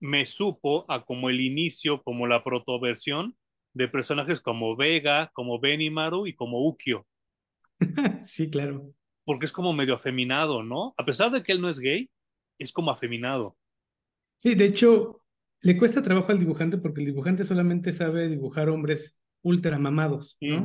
me 0.00 0.26
supo 0.26 0.84
a 0.88 1.04
como 1.04 1.30
el 1.30 1.40
inicio, 1.40 2.02
como 2.02 2.26
la 2.26 2.44
protoversión 2.44 3.36
de 3.74 3.88
personajes 3.88 4.40
como 4.40 4.76
Vega, 4.76 5.30
como 5.34 5.60
Benimaru 5.60 6.26
y 6.26 6.34
como 6.34 6.66
Ukio, 6.66 7.06
Sí, 8.26 8.50
claro. 8.50 8.92
porque 9.24 9.46
es 9.46 9.52
como 9.52 9.72
medio 9.72 9.94
afeminado, 9.94 10.62
¿no? 10.62 10.94
A 10.96 11.04
pesar 11.04 11.30
de 11.30 11.42
que 11.42 11.52
él 11.52 11.60
no 11.60 11.68
es 11.68 11.78
gay, 11.80 12.10
es 12.58 12.72
como 12.72 12.90
afeminado. 12.90 13.56
Sí, 14.38 14.54
de 14.54 14.66
hecho, 14.66 15.22
le 15.60 15.76
cuesta 15.76 16.02
trabajo 16.02 16.32
al 16.32 16.38
dibujante 16.38 16.78
porque 16.78 17.00
el 17.00 17.06
dibujante 17.06 17.44
solamente 17.44 17.92
sabe 17.92 18.28
dibujar 18.28 18.68
hombres 18.68 19.16
ultra 19.42 19.78
mamados, 19.78 20.36
¿no? 20.40 20.64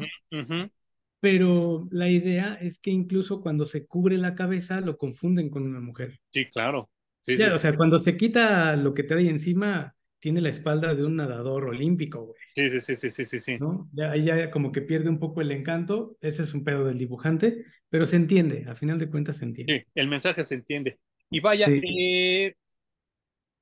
Pero 1.24 1.88
la 1.90 2.10
idea 2.10 2.56
es 2.56 2.80
que 2.80 2.92
incluso 2.92 3.40
cuando 3.40 3.66
se 3.66 3.86
cubre 3.86 4.18
la 4.18 4.36
cabeza 4.36 4.82
lo 4.82 4.98
confunden 4.98 5.50
con 5.50 5.64
una 5.64 5.80
mujer. 5.80 6.20
Sí, 6.28 6.48
claro. 6.50 6.90
Sí, 7.22 7.38
sí, 7.38 7.44
Ya, 7.44 7.48
o 7.48 7.52
sí. 7.52 7.60
sea, 7.60 7.78
cuando 7.78 7.98
se 8.02 8.18
quita 8.18 8.76
lo 8.76 8.94
que 8.94 9.04
trae 9.04 9.30
encima, 9.30 9.96
tiene 10.20 10.42
la 10.42 10.50
espalda 10.50 10.94
de 10.94 11.06
un 11.06 11.16
nadador 11.16 11.64
olímpico, 11.70 12.26
güey, 12.26 12.42
Sí, 12.54 12.70
sí, 12.70 12.82
sí, 12.82 12.96
sí, 12.98 13.10
sí, 13.10 13.26
sí, 13.26 13.40
sí. 13.40 13.58
¿no? 13.58 13.90
Ya, 13.94 14.12
ahí 14.12 14.26
ya 14.26 14.52
como 14.52 14.74
que 14.74 14.82
pierde 14.82 15.08
un 15.08 15.20
poco 15.20 15.40
el 15.40 15.54
encanto. 15.54 16.18
Ese 16.20 16.44
es 16.44 16.54
un 16.54 16.66
pedo 16.66 16.84
del 16.84 16.98
dibujante, 16.98 17.64
pero 17.88 18.06
se 18.06 18.18
entiende, 18.18 18.66
a 18.68 18.76
final 18.76 19.00
de 19.00 19.10
cuentas 19.10 19.38
se 19.38 19.46
entiende. 19.46 19.80
Sí, 19.80 19.92
el 19.96 20.10
mensaje 20.10 20.44
se 20.44 20.56
entiende. 20.56 21.00
Y 21.30 21.40
vaya, 21.40 21.70
eh, 21.70 22.54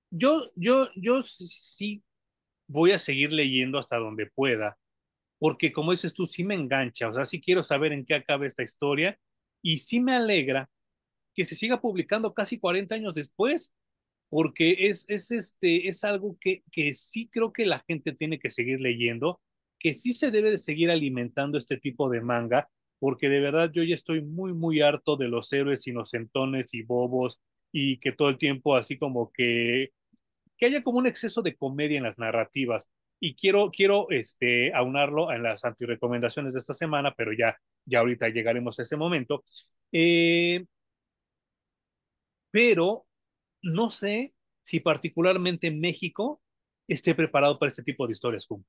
yo, 0.10 0.50
yo, 0.56 0.90
yo 0.96 1.22
sí 1.22 2.04
voy 2.68 2.92
a 2.94 3.00
seguir 3.00 3.32
leyendo 3.34 3.78
hasta 3.78 3.98
donde 3.98 4.26
pueda, 4.26 4.78
porque 5.42 5.72
como 5.72 5.90
dices 5.90 6.14
tú, 6.14 6.28
sí 6.28 6.44
me 6.44 6.54
engancha, 6.54 7.10
o 7.10 7.14
sea, 7.16 7.26
sí 7.26 7.42
quiero 7.42 7.64
saber 7.64 7.94
en 7.94 8.06
qué 8.06 8.14
acaba 8.14 8.46
esta 8.46 8.62
historia 8.62 9.18
y 9.64 9.80
sí 9.80 10.00
me 10.00 10.16
alegra 10.16 10.70
que 11.34 11.46
se 11.46 11.56
siga 11.56 11.82
publicando 11.82 12.36
casi 12.36 12.60
40 12.60 12.94
años 12.94 13.16
después, 13.16 13.74
porque 14.30 14.88
es, 14.90 15.04
es, 15.10 15.32
este, 15.32 15.88
es 15.88 16.04
algo 16.04 16.38
que, 16.40 16.62
que 16.72 16.94
sí 16.94 17.28
creo 17.28 17.54
que 17.54 17.66
la 17.66 17.84
gente 17.88 18.14
tiene 18.14 18.38
que 18.38 18.52
seguir 18.52 18.82
leyendo, 18.82 19.42
que 19.80 19.96
sí 19.96 20.14
se 20.14 20.30
debe 20.30 20.52
de 20.52 20.60
seguir 20.60 20.92
alimentando 20.92 21.58
este 21.58 21.78
tipo 21.78 22.08
de 22.12 22.22
manga, 22.22 22.70
porque 23.00 23.28
de 23.28 23.40
verdad 23.40 23.72
yo 23.74 23.82
ya 23.82 23.96
estoy 23.96 24.22
muy, 24.22 24.54
muy 24.54 24.82
harto 24.82 25.18
de 25.18 25.28
los 25.28 25.52
héroes 25.54 25.88
inocentones 25.88 26.72
y 26.76 26.84
bobos 26.84 27.42
y 27.72 27.98
que 27.98 28.12
todo 28.12 28.30
el 28.30 28.38
tiempo 28.38 28.76
así 28.76 28.96
como 29.00 29.32
que 29.32 29.92
que 30.60 30.68
haya 30.68 30.84
como 30.84 31.00
un 31.00 31.08
exceso 31.08 31.42
de 31.42 31.56
comedia 31.56 31.98
en 31.98 32.04
las 32.04 32.20
narrativas. 32.20 32.88
Y 33.24 33.36
quiero, 33.36 33.70
quiero 33.70 34.10
este, 34.10 34.74
aunarlo 34.74 35.32
en 35.32 35.44
las 35.44 35.64
antirecomendaciones 35.64 36.54
de 36.54 36.60
esta 36.60 36.74
semana, 36.74 37.14
pero 37.16 37.32
ya, 37.32 37.56
ya 37.86 38.00
ahorita 38.00 38.30
llegaremos 38.30 38.80
a 38.80 38.84
ese 38.84 38.98
momento. 38.98 39.44
Eh, 39.92 40.66
pero 42.50 43.06
no 43.62 43.92
sé 43.92 44.34
si 44.64 44.80
particularmente 44.80 45.70
México 45.70 46.42
esté 46.88 47.14
preparado 47.14 47.60
para 47.60 47.70
este 47.70 47.84
tipo 47.84 48.08
de 48.08 48.14
historias. 48.14 48.48
Kun. 48.48 48.66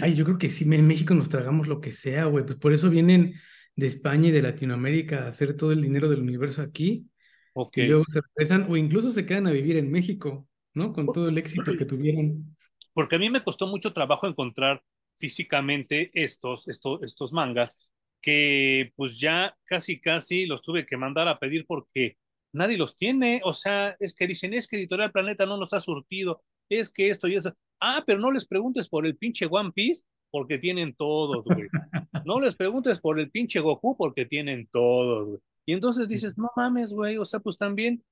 Ay, 0.00 0.14
yo 0.14 0.24
creo 0.24 0.38
que 0.38 0.48
sí, 0.48 0.64
en 0.64 0.86
México 0.86 1.14
nos 1.14 1.28
tragamos 1.28 1.68
lo 1.68 1.80
que 1.80 1.92
sea, 1.92 2.24
güey. 2.24 2.44
Pues 2.44 2.56
por 2.56 2.72
eso 2.72 2.88
vienen 2.88 3.34
de 3.76 3.86
España 3.86 4.28
y 4.28 4.32
de 4.32 4.42
Latinoamérica 4.42 5.24
a 5.24 5.28
hacer 5.28 5.56
todo 5.56 5.72
el 5.72 5.82
dinero 5.82 6.08
del 6.08 6.22
universo 6.22 6.62
aquí. 6.62 7.06
Ok. 7.52 7.76
Y 7.78 7.86
luego 7.86 8.04
se 8.08 8.20
regresan 8.20 8.66
o 8.70 8.76
incluso 8.76 9.10
se 9.10 9.26
quedan 9.26 9.46
a 9.46 9.52
vivir 9.52 9.76
en 9.76 9.90
México, 9.90 10.48
¿no? 10.72 10.92
Con 10.92 11.06
todo 11.06 11.28
el 11.28 11.38
éxito 11.38 11.76
que 11.76 11.84
tuvieron. 11.84 12.56
Porque 12.94 13.16
a 13.16 13.18
mí 13.18 13.28
me 13.28 13.44
costó 13.44 13.66
mucho 13.66 13.92
trabajo 13.92 14.26
encontrar 14.26 14.82
físicamente 15.18 16.10
estos, 16.14 16.66
estos, 16.68 17.02
estos 17.02 17.32
mangas 17.32 17.76
que 18.24 18.92
pues 18.96 19.20
ya 19.20 19.54
casi 19.64 20.00
casi 20.00 20.46
los 20.46 20.62
tuve 20.62 20.86
que 20.86 20.96
mandar 20.96 21.28
a 21.28 21.38
pedir 21.38 21.66
porque 21.66 22.16
nadie 22.54 22.78
los 22.78 22.96
tiene, 22.96 23.42
o 23.44 23.52
sea, 23.52 23.96
es 24.00 24.14
que 24.14 24.26
dicen, 24.26 24.54
es 24.54 24.66
que 24.66 24.76
Editorial 24.76 25.12
Planeta 25.12 25.44
no 25.44 25.58
nos 25.58 25.74
ha 25.74 25.80
surtido, 25.80 26.42
es 26.70 26.90
que 26.90 27.10
esto 27.10 27.28
y 27.28 27.36
eso. 27.36 27.52
Ah, 27.80 28.02
pero 28.06 28.20
no 28.20 28.32
les 28.32 28.46
preguntes 28.46 28.88
por 28.88 29.06
el 29.06 29.18
pinche 29.18 29.46
One 29.50 29.72
Piece 29.72 30.04
porque 30.30 30.56
tienen 30.58 30.94
todos, 30.94 31.44
güey. 31.44 31.68
No 32.24 32.40
les 32.40 32.54
preguntes 32.54 33.00
por 33.00 33.20
el 33.20 33.30
pinche 33.30 33.60
Goku 33.60 33.98
porque 33.98 34.24
tienen 34.24 34.66
todos, 34.72 35.28
güey. 35.28 35.40
Y 35.66 35.72
entonces 35.74 36.08
dices, 36.08 36.38
no 36.38 36.50
mames, 36.56 36.90
güey, 36.90 37.18
o 37.18 37.26
sea, 37.26 37.40
pues 37.40 37.58
también, 37.58 38.02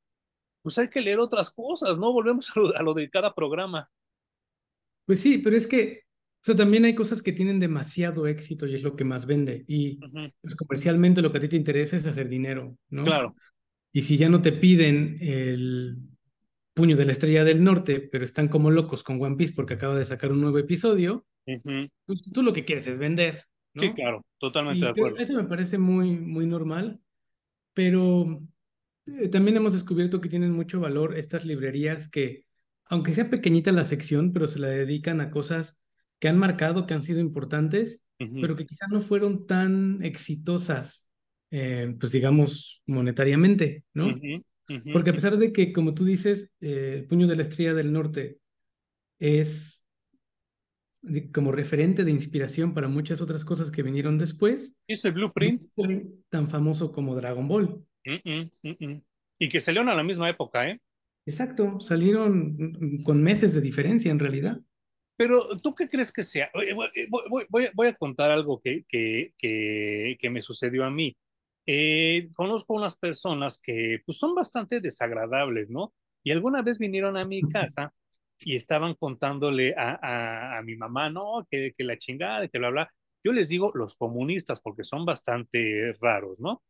pues 0.62 0.76
hay 0.76 0.88
que 0.88 1.00
leer 1.00 1.20
otras 1.20 1.50
cosas, 1.50 1.96
¿no? 1.96 2.12
Volvemos 2.12 2.54
a 2.54 2.60
lo, 2.60 2.76
a 2.76 2.82
lo 2.82 2.92
de 2.92 3.08
cada 3.08 3.34
programa. 3.34 3.90
Pues 5.06 5.20
sí, 5.20 5.38
pero 5.38 5.56
es 5.56 5.66
que, 5.66 6.02
o 6.42 6.44
sea, 6.44 6.56
también 6.56 6.84
hay 6.84 6.94
cosas 6.94 7.22
que 7.22 7.32
tienen 7.32 7.60
demasiado 7.60 8.26
éxito 8.26 8.66
y 8.66 8.74
es 8.74 8.82
lo 8.82 8.96
que 8.96 9.04
más 9.04 9.26
vende. 9.26 9.64
Y 9.68 9.96
Uh 10.04 10.08
-huh. 10.08 10.32
pues 10.40 10.54
comercialmente 10.56 11.22
lo 11.22 11.30
que 11.32 11.38
a 11.38 11.40
ti 11.40 11.48
te 11.48 11.56
interesa 11.56 11.96
es 11.96 12.06
hacer 12.06 12.28
dinero, 12.28 12.76
¿no? 12.90 13.04
Claro. 13.04 13.34
Y 13.92 14.02
si 14.02 14.16
ya 14.16 14.28
no 14.28 14.40
te 14.40 14.52
piden 14.52 15.18
el 15.20 15.98
puño 16.74 16.96
de 16.96 17.04
la 17.04 17.12
estrella 17.12 17.44
del 17.44 17.62
norte, 17.62 18.00
pero 18.00 18.24
están 18.24 18.48
como 18.48 18.70
locos 18.70 19.02
con 19.02 19.22
One 19.22 19.36
Piece 19.36 19.52
porque 19.54 19.74
acaba 19.74 19.94
de 19.98 20.04
sacar 20.06 20.32
un 20.32 20.40
nuevo 20.40 20.58
episodio, 20.58 21.26
Uh 21.46 21.52
-huh. 21.54 21.90
pues 22.06 22.22
tú 22.32 22.42
lo 22.42 22.52
que 22.52 22.64
quieres 22.64 22.86
es 22.86 22.96
vender, 22.98 23.44
¿no? 23.74 23.82
Sí, 23.82 23.92
claro, 23.92 24.24
totalmente 24.38 24.78
Y 24.78 24.82
de 24.82 24.88
acuerdo. 24.90 25.16
Eso 25.18 25.34
me 25.34 25.44
parece 25.48 25.76
muy, 25.76 26.12
muy 26.16 26.46
normal, 26.46 27.00
pero 27.74 28.40
eh, 29.06 29.28
también 29.28 29.56
hemos 29.56 29.72
descubierto 29.74 30.20
que 30.20 30.28
tienen 30.28 30.52
mucho 30.52 30.80
valor 30.80 31.18
estas 31.18 31.44
librerías 31.44 32.08
que, 32.08 32.44
aunque 32.92 33.14
sea 33.14 33.30
pequeñita 33.30 33.72
la 33.72 33.84
sección, 33.86 34.32
pero 34.34 34.46
se 34.46 34.58
la 34.58 34.68
dedican 34.68 35.22
a 35.22 35.30
cosas 35.30 35.80
que 36.20 36.28
han 36.28 36.36
marcado, 36.36 36.86
que 36.86 36.92
han 36.94 37.02
sido 37.02 37.20
importantes, 37.20 38.02
Uh 38.20 38.24
-huh. 38.26 38.40
pero 38.42 38.54
que 38.54 38.66
quizás 38.66 38.88
no 38.90 39.00
fueron 39.00 39.46
tan 39.48 39.98
exitosas, 40.04 41.10
eh, 41.50 41.96
pues 41.98 42.12
digamos, 42.12 42.82
monetariamente, 42.86 43.82
¿no? 43.94 44.06
Uh 44.08 44.10
-huh. 44.10 44.44
Uh 44.68 44.72
-huh. 44.74 44.92
Porque 44.92 45.10
a 45.10 45.14
pesar 45.14 45.36
de 45.38 45.52
que, 45.52 45.72
como 45.72 45.92
tú 45.94 46.04
dices, 46.04 46.52
eh, 46.60 46.98
el 47.00 47.06
puño 47.06 47.26
de 47.26 47.34
la 47.36 47.42
estrella 47.42 47.74
del 47.74 47.92
norte 47.92 48.38
es 49.18 49.88
como 51.32 51.50
referente 51.50 52.04
de 52.04 52.12
inspiración 52.12 52.74
para 52.74 52.86
muchas 52.88 53.20
otras 53.20 53.44
cosas 53.44 53.70
que 53.72 53.82
vinieron 53.82 54.18
después, 54.18 54.76
¿Es 54.86 55.04
el 55.04 55.12
blueprint? 55.12 55.62
tan 56.28 56.46
famoso 56.46 56.92
como 56.92 57.16
Dragon 57.16 57.48
Ball. 57.48 57.84
Y 59.38 59.48
que 59.48 59.60
salieron 59.60 59.88
a 59.88 59.94
la 59.94 60.04
misma 60.04 60.28
época, 60.28 60.68
¿eh? 60.68 60.78
Exacto, 61.26 61.80
salieron 61.80 62.56
mm, 62.58 63.02
con 63.04 63.20
meses 63.22 63.54
de 63.54 63.60
diferencia 63.60 64.10
en 64.12 64.18
realidad. 64.20 64.60
Pero, 65.16 65.56
¿tú 65.62 65.74
qué 65.74 65.88
crees 65.88 66.12
que 66.12 66.22
sea? 66.22 66.50
Oye, 66.54 66.74
Voy, 66.74 67.46
voy- 67.50 67.68
voy 67.74 67.86
a 67.88 67.94
contar 67.94 68.30
algo 68.30 68.58
que, 68.60 68.84
que, 68.88 69.32
que, 69.38 70.16
que 70.18 70.30
me 70.30 70.42
sucedió 70.42 70.84
a 70.84 70.90
mí. 70.90 71.16
Eh, 71.66 72.28
conozco 72.34 72.74
unas 72.74 72.96
personas 72.96 73.58
que 73.62 74.00
pues, 74.04 74.18
son 74.18 74.34
bastante 74.34 74.80
desagradables, 74.80 75.70
¿no? 75.70 75.94
Y 76.24 76.32
alguna 76.32 76.62
vez 76.62 76.78
vinieron 76.78 77.16
a 77.16 77.24
mi 77.24 77.44
casa 77.46 77.92
y 78.42 78.56
estaban 78.56 78.94
contándole 78.94 79.74
a, 79.76 79.98
a, 80.02 80.58
a 80.58 80.62
mi 80.62 80.76
mamá, 80.76 81.08
no, 81.10 81.46
que, 81.50 81.72
que 81.76 81.84
la 81.84 81.98
chingada, 81.98 82.48
que 82.48 82.58
bla, 82.58 82.70
bla. 82.70 82.90
Yo 83.24 83.32
les 83.32 83.48
digo 83.48 83.70
los 83.74 83.94
comunistas 83.94 84.60
porque 84.60 84.82
son 84.84 85.04
bastante 85.06 85.92
raros, 86.00 86.40
¿no? 86.40 86.62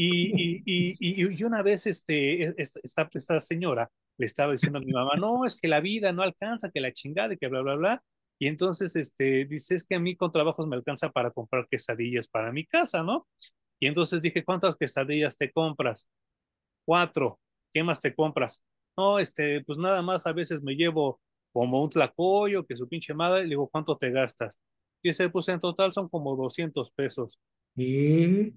Y, 0.00 0.62
y, 0.62 0.62
y, 0.64 0.96
y, 1.00 1.40
y 1.40 1.44
una 1.44 1.60
vez 1.62 1.86
este, 1.86 2.42
esta, 2.62 2.78
esta, 2.84 3.08
esta 3.12 3.40
señora 3.40 3.90
le 4.16 4.26
estaba 4.26 4.52
diciendo 4.52 4.78
a 4.78 4.82
mi 4.82 4.92
mamá, 4.92 5.16
no, 5.16 5.44
es 5.44 5.56
que 5.60 5.66
la 5.66 5.80
vida 5.80 6.12
no 6.12 6.22
alcanza, 6.22 6.70
que 6.70 6.80
la 6.80 6.92
chingada, 6.92 7.34
que 7.36 7.48
bla, 7.48 7.62
bla, 7.62 7.74
bla. 7.74 8.02
Y 8.38 8.46
entonces 8.46 8.94
este, 8.94 9.44
dice, 9.46 9.74
es 9.74 9.84
que 9.84 9.96
a 9.96 10.00
mí 10.00 10.14
con 10.16 10.30
trabajos 10.30 10.68
me 10.68 10.76
alcanza 10.76 11.10
para 11.10 11.32
comprar 11.32 11.66
quesadillas 11.68 12.28
para 12.28 12.52
mi 12.52 12.64
casa, 12.64 13.02
¿no? 13.02 13.26
Y 13.80 13.88
entonces 13.88 14.22
dije, 14.22 14.44
¿cuántas 14.44 14.76
quesadillas 14.76 15.36
te 15.36 15.50
compras? 15.50 16.08
Cuatro. 16.84 17.40
¿Qué 17.72 17.82
más 17.82 18.00
te 18.00 18.14
compras? 18.14 18.64
No, 18.96 19.18
este, 19.18 19.64
pues 19.64 19.78
nada 19.78 20.02
más 20.02 20.26
a 20.26 20.32
veces 20.32 20.62
me 20.62 20.74
llevo 20.74 21.20
como 21.52 21.82
un 21.82 21.90
tlacoyo, 21.90 22.66
que 22.66 22.76
su 22.76 22.88
pinche 22.88 23.14
madre, 23.14 23.42
le 23.42 23.50
digo, 23.50 23.68
¿cuánto 23.68 23.96
te 23.96 24.10
gastas? 24.10 24.58
Y 25.02 25.10
dice, 25.10 25.28
pues 25.30 25.48
en 25.48 25.60
total 25.60 25.92
son 25.92 26.08
como 26.08 26.36
200 26.36 26.90
pesos. 26.92 27.38
¿Qué? 27.76 28.52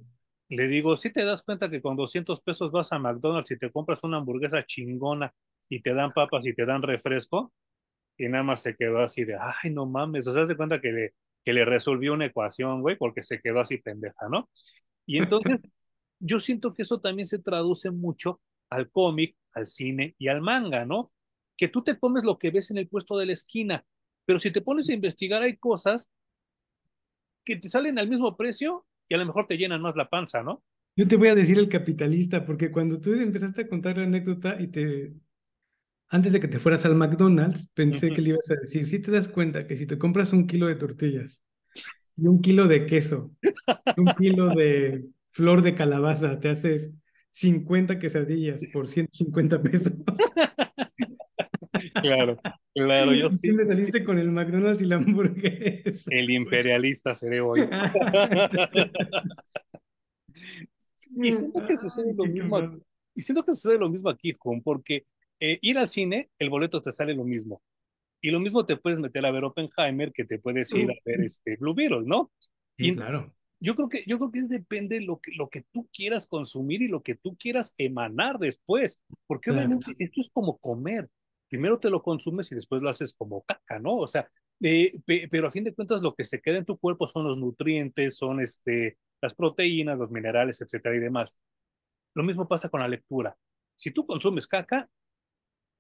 Le 0.52 0.68
digo, 0.68 0.98
si 0.98 1.14
te 1.14 1.24
das 1.24 1.44
cuenta 1.44 1.70
que 1.70 1.82
con 1.82 1.96
200 1.96 2.42
pesos 2.42 2.74
vas 2.74 2.92
a 2.92 3.00
McDonald's 3.00 3.52
y 3.52 3.58
te 3.58 3.72
compras 3.72 4.04
una 4.04 4.18
hamburguesa 4.18 4.66
chingona 4.66 5.34
y 5.70 5.82
te 5.82 5.94
dan 5.94 6.12
papas 6.12 6.46
y 6.46 6.54
te 6.54 6.66
dan 6.66 6.82
refresco, 6.82 7.54
y 8.18 8.28
nada 8.28 8.44
más 8.44 8.62
se 8.62 8.76
quedó 8.76 9.00
así 9.00 9.24
de, 9.24 9.38
ay, 9.40 9.72
no 9.72 9.86
mames, 9.86 10.28
o 10.28 10.34
sea, 10.34 10.46
se 10.46 10.58
cuenta 10.58 10.82
que 10.82 10.92
le, 10.92 11.14
que 11.46 11.54
le 11.54 11.64
resolvió 11.64 12.14
una 12.14 12.26
ecuación, 12.26 12.82
güey, 12.82 12.98
porque 12.98 13.24
se 13.24 13.40
quedó 13.40 13.62
así 13.62 13.78
pendeja, 13.78 14.28
¿no? 14.28 14.50
Y 15.06 15.20
entonces, 15.20 15.62
yo 16.20 16.42
siento 16.42 16.74
que 16.74 16.82
eso 16.82 17.00
también 17.00 17.28
se 17.28 17.40
traduce 17.40 17.90
mucho 17.90 18.42
al 18.70 18.92
cómic, 18.92 19.38
al 19.54 19.68
cine 19.68 20.16
y 20.20 20.28
al 20.28 20.42
manga, 20.42 20.84
¿no? 20.84 21.14
Que 21.56 21.70
tú 21.70 21.82
te 21.82 21.98
comes 21.98 22.26
lo 22.26 22.38
que 22.38 22.52
ves 22.52 22.72
en 22.72 22.78
el 22.78 22.90
puesto 22.90 23.18
de 23.18 23.28
la 23.28 23.34
esquina, 23.34 23.86
pero 24.26 24.38
si 24.38 24.52
te 24.52 24.60
pones 24.60 24.90
a 24.90 24.94
investigar, 24.94 25.44
hay 25.44 25.56
cosas 25.56 26.12
que 27.46 27.56
te 27.56 27.70
salen 27.70 27.98
al 28.00 28.10
mismo 28.10 28.36
precio 28.36 28.86
y 29.12 29.14
a 29.14 29.18
lo 29.18 29.26
mejor 29.26 29.46
te 29.46 29.58
llenan 29.58 29.82
más 29.82 29.98
la 29.98 30.10
panza, 30.10 30.42
¿no? 30.42 30.64
Yo 30.96 31.06
te 31.06 31.18
voy 31.18 31.28
a 31.28 31.36
decir 31.36 31.60
el 31.60 31.68
capitalista, 31.68 32.46
porque 32.46 32.72
cuando 32.72 33.02
tú 33.02 33.12
empezaste 33.12 33.64
a 33.64 33.68
contar 33.68 33.98
la 33.98 34.06
anécdota 34.06 34.56
y 34.58 34.68
te, 34.68 35.12
antes 36.08 36.32
de 36.32 36.40
que 36.40 36.48
te 36.48 36.60
fueras 36.60 36.86
al 36.86 36.96
McDonald's, 36.96 37.68
pensé 37.74 38.14
que 38.14 38.22
le 38.22 38.30
ibas 38.30 38.50
a 38.50 38.56
decir, 38.56 38.86
si 38.86 39.00
te 39.00 39.12
das 39.12 39.28
cuenta 39.28 39.68
que 39.68 39.76
si 39.76 39.86
te 39.86 39.98
compras 39.98 40.32
un 40.32 40.48
kilo 40.48 40.68
de 40.68 40.76
tortillas 40.76 41.42
y 42.16 42.26
un 42.26 42.42
kilo 42.42 42.70
de 42.70 42.86
queso, 42.86 43.32
y 43.42 44.00
un 44.00 44.14
kilo 44.18 44.48
de 44.56 45.04
flor 45.32 45.64
de 45.64 45.76
calabaza, 45.76 46.40
te 46.40 46.48
haces 46.48 46.92
50 47.32 48.00
quesadillas 48.00 48.62
por 48.72 48.88
150 48.88 49.62
pesos. 49.62 49.92
Claro, 52.02 52.38
claro, 52.74 53.14
yo 53.14 53.30
sí. 53.42 53.52
me 53.52 53.66
saliste 53.66 54.04
con 54.04 54.20
el 54.20 54.32
McDonald's 54.32 54.82
y 54.82 54.86
la 54.86 54.98
hamburguesa. 54.98 56.10
El 56.12 56.30
imperialista 56.30 57.16
seré 57.16 57.42
hoy. 57.42 57.62
Y 61.14 61.34
siento 61.34 61.66
que 61.66 61.78
sucede 61.78 62.14
lo 62.14 62.26
mismo, 62.26 62.80
y 63.14 63.22
siento 63.22 63.44
que 63.44 63.54
sucede 63.54 63.78
lo 63.78 63.90
mismo 63.90 64.10
aquí, 64.10 64.34
Juan, 64.38 64.62
porque 64.62 65.06
eh, 65.40 65.60
ir 65.62 65.78
al 65.78 65.90
cine, 65.90 66.30
el 66.40 66.50
boleto 66.50 66.82
te 66.82 66.92
sale 66.92 67.14
lo 67.14 67.26
mismo. 67.26 67.62
Y 68.22 68.30
lo 68.30 68.40
mismo 68.40 68.66
te 68.66 68.78
puedes 68.78 69.00
meter 69.00 69.26
a 69.26 69.32
ver 69.32 69.44
Oppenheimer 69.44 70.14
que 70.14 70.24
te 70.24 70.40
puedes 70.40 70.72
ir 70.74 70.90
a 70.92 70.94
ver 71.04 71.22
este 71.22 71.58
Blue 71.58 71.74
Beetle, 71.74 72.04
¿no? 72.06 72.32
Sí, 72.78 72.90
Y 72.90 72.96
claro. 72.96 73.34
yo 73.60 73.76
creo 73.76 73.90
que, 73.90 74.04
yo 74.06 74.20
creo 74.20 74.32
que 74.32 74.40
es 74.40 74.50
depende 74.50 75.00
de 75.00 75.06
lo 75.06 75.20
que, 75.20 75.32
lo 75.36 75.50
que 75.50 75.64
tú 75.72 75.90
quieras 75.92 76.28
consumir 76.28 76.84
y 76.84 76.88
lo 76.88 77.02
que 77.02 77.16
tú 77.16 77.36
quieras 77.36 77.74
emanar 77.78 78.38
después, 78.38 79.02
porque 79.28 79.50
Exacto. 79.50 79.68
obviamente 79.76 80.04
esto 80.04 80.22
es 80.22 80.30
como 80.32 80.58
comer. 80.60 81.10
Primero 81.52 81.78
te 81.80 81.90
lo 81.90 82.02
consumes 82.02 82.52
y 82.52 82.56
después 82.56 82.82
lo 82.82 82.90
haces 82.90 83.14
como 83.14 83.44
caca, 83.44 83.78
¿no? 83.80 83.98
O 83.98 84.08
sea, 84.08 84.32
eh, 84.62 84.94
pe- 85.06 85.28
pero 85.30 85.48
a 85.50 85.52
fin 85.52 85.66
de 85.66 85.76
cuentas 85.76 86.02
lo 86.02 86.14
que 86.16 86.24
se 86.26 86.42
queda 86.42 86.58
en 86.58 86.66
tu 86.66 86.78
cuerpo 86.80 87.08
son 87.10 87.26
los 87.26 87.38
nutrientes, 87.38 88.18
son 88.18 88.40
este, 88.42 88.98
las 89.22 89.36
proteínas, 89.36 90.00
los 90.00 90.12
minerales, 90.12 90.62
etcétera 90.62 90.96
y 90.96 91.00
demás. 91.00 91.38
Lo 92.16 92.24
mismo 92.24 92.48
pasa 92.48 92.70
con 92.70 92.80
la 92.80 92.88
lectura. 92.88 93.38
Si 93.76 93.92
tú 93.92 94.06
consumes 94.06 94.48
caca, 94.48 94.90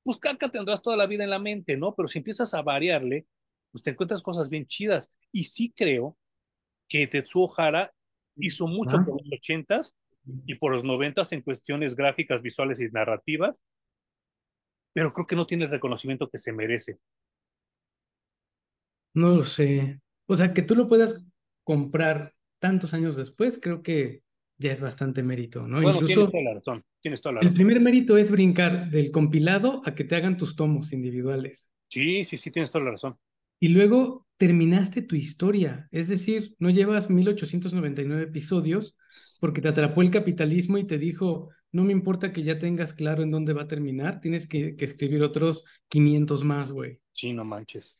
pues 0.03 0.17
caca 0.17 0.49
tendrás 0.49 0.81
toda 0.81 0.97
la 0.97 1.07
vida 1.07 1.23
en 1.23 1.29
la 1.29 1.39
mente, 1.39 1.77
¿no? 1.77 1.95
Pero 1.95 2.07
si 2.09 2.17
empiezas 2.19 2.53
a 2.53 2.61
variarle, 2.63 3.27
pues 3.71 3.83
te 3.83 3.91
encuentras 3.91 4.21
cosas 4.21 4.49
bien 4.49 4.65
chidas. 4.65 5.11
Y 5.31 5.45
sí 5.45 5.73
creo 5.75 6.17
que 6.89 7.07
Tetsuo 7.07 7.53
Hara 7.57 7.93
hizo 8.35 8.67
mucho 8.67 8.97
Ah. 8.97 9.05
por 9.05 9.21
los 9.21 9.31
ochentas 9.31 9.95
y 10.45 10.55
por 10.55 10.73
los 10.73 10.83
noventas 10.83 11.31
en 11.31 11.41
cuestiones 11.41 11.95
gráficas, 11.95 12.41
visuales 12.41 12.79
y 12.81 12.89
narrativas, 12.89 13.61
pero 14.93 15.13
creo 15.13 15.27
que 15.27 15.35
no 15.35 15.47
tiene 15.47 15.65
el 15.65 15.71
reconocimiento 15.71 16.29
que 16.29 16.37
se 16.37 16.53
merece. 16.53 16.99
No 19.13 19.29
lo 19.35 19.43
sé. 19.43 20.01
O 20.27 20.35
sea, 20.35 20.53
que 20.53 20.61
tú 20.61 20.75
lo 20.75 20.87
puedas 20.87 21.15
comprar 21.63 22.33
tantos 22.59 22.93
años 22.93 23.15
después, 23.15 23.59
creo 23.61 23.83
que 23.83 24.23
ya 24.57 24.71
es 24.71 24.81
bastante 24.81 25.23
mérito, 25.23 25.67
¿no? 25.67 25.81
Bueno, 25.81 26.03
tienes 26.03 26.23
Incluso 26.23 26.31
toda 26.31 26.43
la 26.43 26.53
razón, 26.55 26.83
tienes 27.01 27.21
toda 27.21 27.33
la 27.35 27.41
el 27.41 27.49
razón. 27.49 27.55
primer 27.55 27.81
mérito 27.81 28.17
es 28.17 28.31
brincar 28.31 28.89
del 28.89 29.11
compilado 29.11 29.81
a 29.85 29.95
que 29.95 30.05
te 30.05 30.15
hagan 30.15 30.37
tus 30.37 30.55
tomos 30.55 30.93
individuales. 30.93 31.69
Sí, 31.89 32.25
sí, 32.25 32.37
sí, 32.37 32.51
tienes 32.51 32.71
toda 32.71 32.85
la 32.85 32.91
razón. 32.91 33.17
Y 33.59 33.69
luego 33.69 34.27
terminaste 34.37 35.01
tu 35.03 35.15
historia. 35.15 35.87
Es 35.91 36.07
decir, 36.07 36.55
no 36.59 36.69
llevas 36.69 37.09
1899 37.09 38.23
episodios 38.23 38.95
porque 39.39 39.61
te 39.61 39.67
atrapó 39.67 40.01
el 40.01 40.09
capitalismo 40.11 40.77
y 40.77 40.85
te 40.85 40.97
dijo, 40.97 41.49
no 41.71 41.83
me 41.83 41.93
importa 41.93 42.33
que 42.33 42.43
ya 42.43 42.59
tengas 42.59 42.93
claro 42.93 43.23
en 43.23 43.31
dónde 43.31 43.53
va 43.53 43.63
a 43.63 43.67
terminar, 43.67 44.19
tienes 44.19 44.47
que, 44.47 44.75
que 44.75 44.85
escribir 44.85 45.23
otros 45.23 45.63
500 45.89 46.43
más, 46.43 46.71
güey. 46.71 46.99
Sí, 47.13 47.33
no 47.33 47.45
manches. 47.45 47.95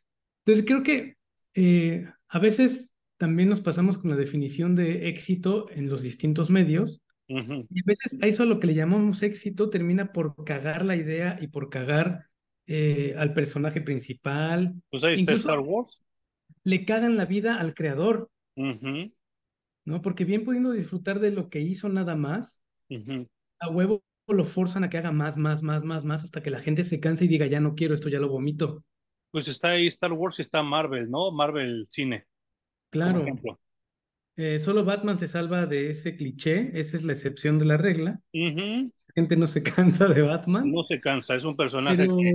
Entonces 0.45 0.65
creo 0.65 0.83
que 0.83 1.15
eh, 1.53 2.05
a 2.27 2.39
veces 2.39 2.91
también 3.17 3.49
nos 3.49 3.61
pasamos 3.61 3.97
con 3.97 4.09
la 4.09 4.15
definición 4.17 4.75
de 4.75 5.07
éxito 5.09 5.69
en 5.71 5.89
los 5.89 6.01
distintos 6.01 6.49
medios. 6.49 7.01
Y 7.27 7.79
a 7.79 7.83
veces 7.85 8.17
a 8.21 8.27
eso 8.27 8.43
a 8.43 8.45
lo 8.45 8.59
que 8.59 8.67
le 8.67 8.73
llamamos 8.73 9.23
éxito 9.23 9.69
termina 9.69 10.11
por 10.11 10.43
cagar 10.43 10.83
la 10.83 10.97
idea 10.97 11.37
y 11.39 11.47
por 11.47 11.69
cagar 11.69 12.25
eh, 12.67 13.15
al 13.17 13.33
personaje 13.33 13.79
principal. 13.79 14.73
Pues 14.89 15.05
ahí 15.05 15.13
está 15.13 15.31
Incluso 15.31 15.47
Star 15.49 15.59
Wars. 15.59 16.03
le 16.65 16.83
cagan 16.83 17.15
la 17.15 17.23
vida 17.25 17.57
al 17.57 17.73
creador, 17.73 18.29
¿no? 19.85 20.01
Porque 20.01 20.25
bien 20.25 20.43
pudiendo 20.43 20.71
disfrutar 20.73 21.21
de 21.21 21.31
lo 21.31 21.49
que 21.49 21.61
hizo 21.61 21.87
nada 21.87 22.15
más. 22.17 22.61
A 23.61 23.69
huevo 23.69 24.03
lo 24.27 24.45
forzan 24.45 24.83
a 24.83 24.89
que 24.89 24.97
haga 24.97 25.11
más, 25.11 25.37
más, 25.37 25.61
más, 25.63 25.83
más, 25.83 26.05
más, 26.05 26.23
hasta 26.23 26.41
que 26.41 26.49
la 26.49 26.59
gente 26.59 26.83
se 26.83 26.99
canse 26.99 27.25
y 27.25 27.27
diga, 27.27 27.47
ya 27.47 27.59
no 27.59 27.75
quiero 27.75 27.93
esto, 27.93 28.09
ya 28.09 28.19
lo 28.19 28.29
vomito. 28.29 28.83
Pues 29.31 29.47
está 29.47 29.69
ahí 29.69 29.87
Star 29.87 30.13
Wars 30.13 30.39
y 30.39 30.41
está 30.41 30.63
Marvel, 30.63 31.09
¿no? 31.09 31.31
Marvel 31.31 31.87
Cine, 31.89 32.25
Claro, 32.89 33.25
eh, 34.35 34.59
solo 34.59 34.83
Batman 34.83 35.17
se 35.17 35.27
salva 35.27 35.65
de 35.65 35.89
ese 35.91 36.15
cliché, 36.15 36.71
esa 36.79 36.97
es 36.97 37.03
la 37.03 37.13
excepción 37.13 37.59
de 37.59 37.65
la 37.65 37.77
regla. 37.77 38.19
La 38.33 39.13
gente 39.15 39.37
no 39.37 39.47
se 39.47 39.63
cansa 39.63 40.07
de 40.07 40.21
Batman, 40.21 40.69
No 40.71 40.83
se 40.83 40.99
cansa, 40.99 41.35
es 41.35 41.43
un 41.43 41.55
personaje 41.55 42.07
que 42.07 42.33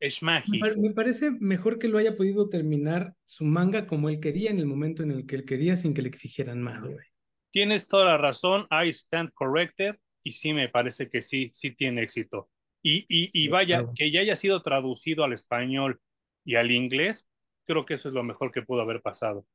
es 0.00 0.22
me, 0.22 0.32
mágico. 0.32 0.66
me 0.78 0.90
parece 0.90 1.30
mejor 1.30 1.78
que 1.78 1.88
lo 1.88 1.98
haya 1.98 2.16
podido 2.16 2.48
terminar 2.48 3.14
su 3.24 3.44
manga 3.44 3.86
como 3.86 4.08
él 4.08 4.20
quería 4.20 4.50
en 4.50 4.58
el 4.58 4.66
momento 4.66 5.02
en 5.02 5.12
el 5.12 5.26
que 5.26 5.36
él 5.36 5.44
quería 5.44 5.76
sin 5.76 5.94
que 5.94 6.02
le 6.02 6.08
exigieran 6.08 6.60
más, 6.60 6.82
güey. 6.82 7.06
Tienes 7.50 7.86
toda 7.86 8.06
la 8.06 8.18
razón, 8.18 8.66
I 8.70 8.88
stand 8.88 9.30
corrected, 9.34 9.96
y 10.22 10.32
sí 10.32 10.52
me 10.52 10.68
parece 10.68 11.08
que 11.08 11.22
sí, 11.22 11.50
sí 11.52 11.70
tiene 11.72 12.02
éxito. 12.02 12.50
Y, 12.82 13.06
y, 13.08 13.30
y 13.32 13.48
vaya, 13.48 13.86
que 13.94 14.10
ya 14.10 14.20
haya 14.20 14.36
sido 14.36 14.62
traducido 14.62 15.24
al 15.24 15.32
español 15.32 16.00
y 16.44 16.56
al 16.56 16.70
inglés, 16.70 17.28
creo 17.64 17.86
que 17.86 17.94
eso 17.94 18.08
es 18.08 18.14
lo 18.14 18.24
mejor 18.24 18.50
que 18.50 18.62
pudo 18.62 18.82
haber 18.82 19.00
pasado. 19.02 19.46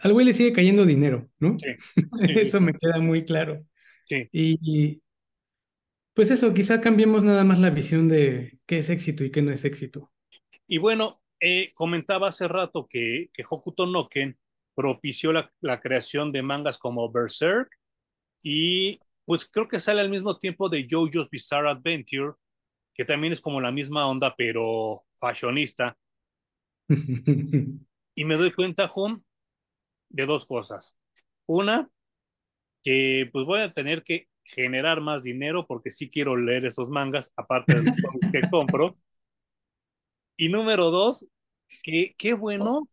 Al 0.00 0.12
güey 0.12 0.26
le 0.26 0.32
sigue 0.32 0.52
cayendo 0.52 0.84
dinero, 0.84 1.28
¿no? 1.38 1.56
Sí, 1.58 1.76
Eso 2.40 2.60
me 2.60 2.72
queda 2.72 2.98
muy 2.98 3.24
claro. 3.24 3.64
sí. 4.08 4.28
Y, 4.32 4.58
y, 4.62 5.02
pues 6.14 6.30
eso, 6.30 6.54
quizá 6.54 6.80
cambiemos 6.80 7.22
nada 7.24 7.44
más 7.44 7.58
la 7.58 7.68
visión 7.68 8.08
de 8.08 8.58
qué 8.64 8.78
es 8.78 8.88
éxito 8.88 9.22
y 9.22 9.30
qué 9.30 9.42
no 9.42 9.52
es 9.52 9.66
éxito. 9.66 10.10
Y 10.66 10.78
bueno, 10.78 11.20
eh, 11.40 11.72
comentaba 11.74 12.28
hace 12.28 12.48
rato 12.48 12.88
que, 12.88 13.28
que 13.34 13.44
Hokuto 13.48 13.86
no 13.86 14.08
Ken 14.08 14.38
propició 14.74 15.34
la, 15.34 15.52
la 15.60 15.80
creación 15.80 16.32
de 16.32 16.42
mangas 16.42 16.78
como 16.78 17.12
Berserk 17.12 17.68
y 18.42 18.98
pues 19.26 19.46
creo 19.46 19.68
que 19.68 19.80
sale 19.80 20.00
al 20.00 20.10
mismo 20.10 20.38
tiempo 20.38 20.70
de 20.70 20.86
JoJo's 20.90 21.30
Bizarre 21.30 21.70
Adventure, 21.70 22.34
que 22.94 23.04
también 23.04 23.32
es 23.34 23.40
como 23.42 23.60
la 23.60 23.72
misma 23.72 24.06
onda, 24.06 24.34
pero 24.36 25.04
fashionista. 25.18 25.98
Y 28.18 28.24
me 28.24 28.36
doy 28.36 28.50
cuenta, 28.52 28.90
Hum, 28.94 29.22
de 30.08 30.26
dos 30.26 30.46
cosas. 30.46 30.96
Una, 31.46 31.90
que 32.84 33.28
pues 33.32 33.44
voy 33.44 33.60
a 33.60 33.70
tener 33.70 34.02
que 34.04 34.28
generar 34.44 35.00
más 35.00 35.22
dinero 35.22 35.66
porque 35.66 35.90
sí 35.90 36.10
quiero 36.10 36.36
leer 36.36 36.66
esos 36.66 36.88
mangas, 36.88 37.32
aparte 37.36 37.74
de 37.74 37.82
los 37.84 37.94
que 38.32 38.42
compro. 38.50 38.92
Y 40.36 40.48
número 40.48 40.90
dos, 40.90 41.26
que 41.82 42.14
qué 42.18 42.34
bueno 42.34 42.88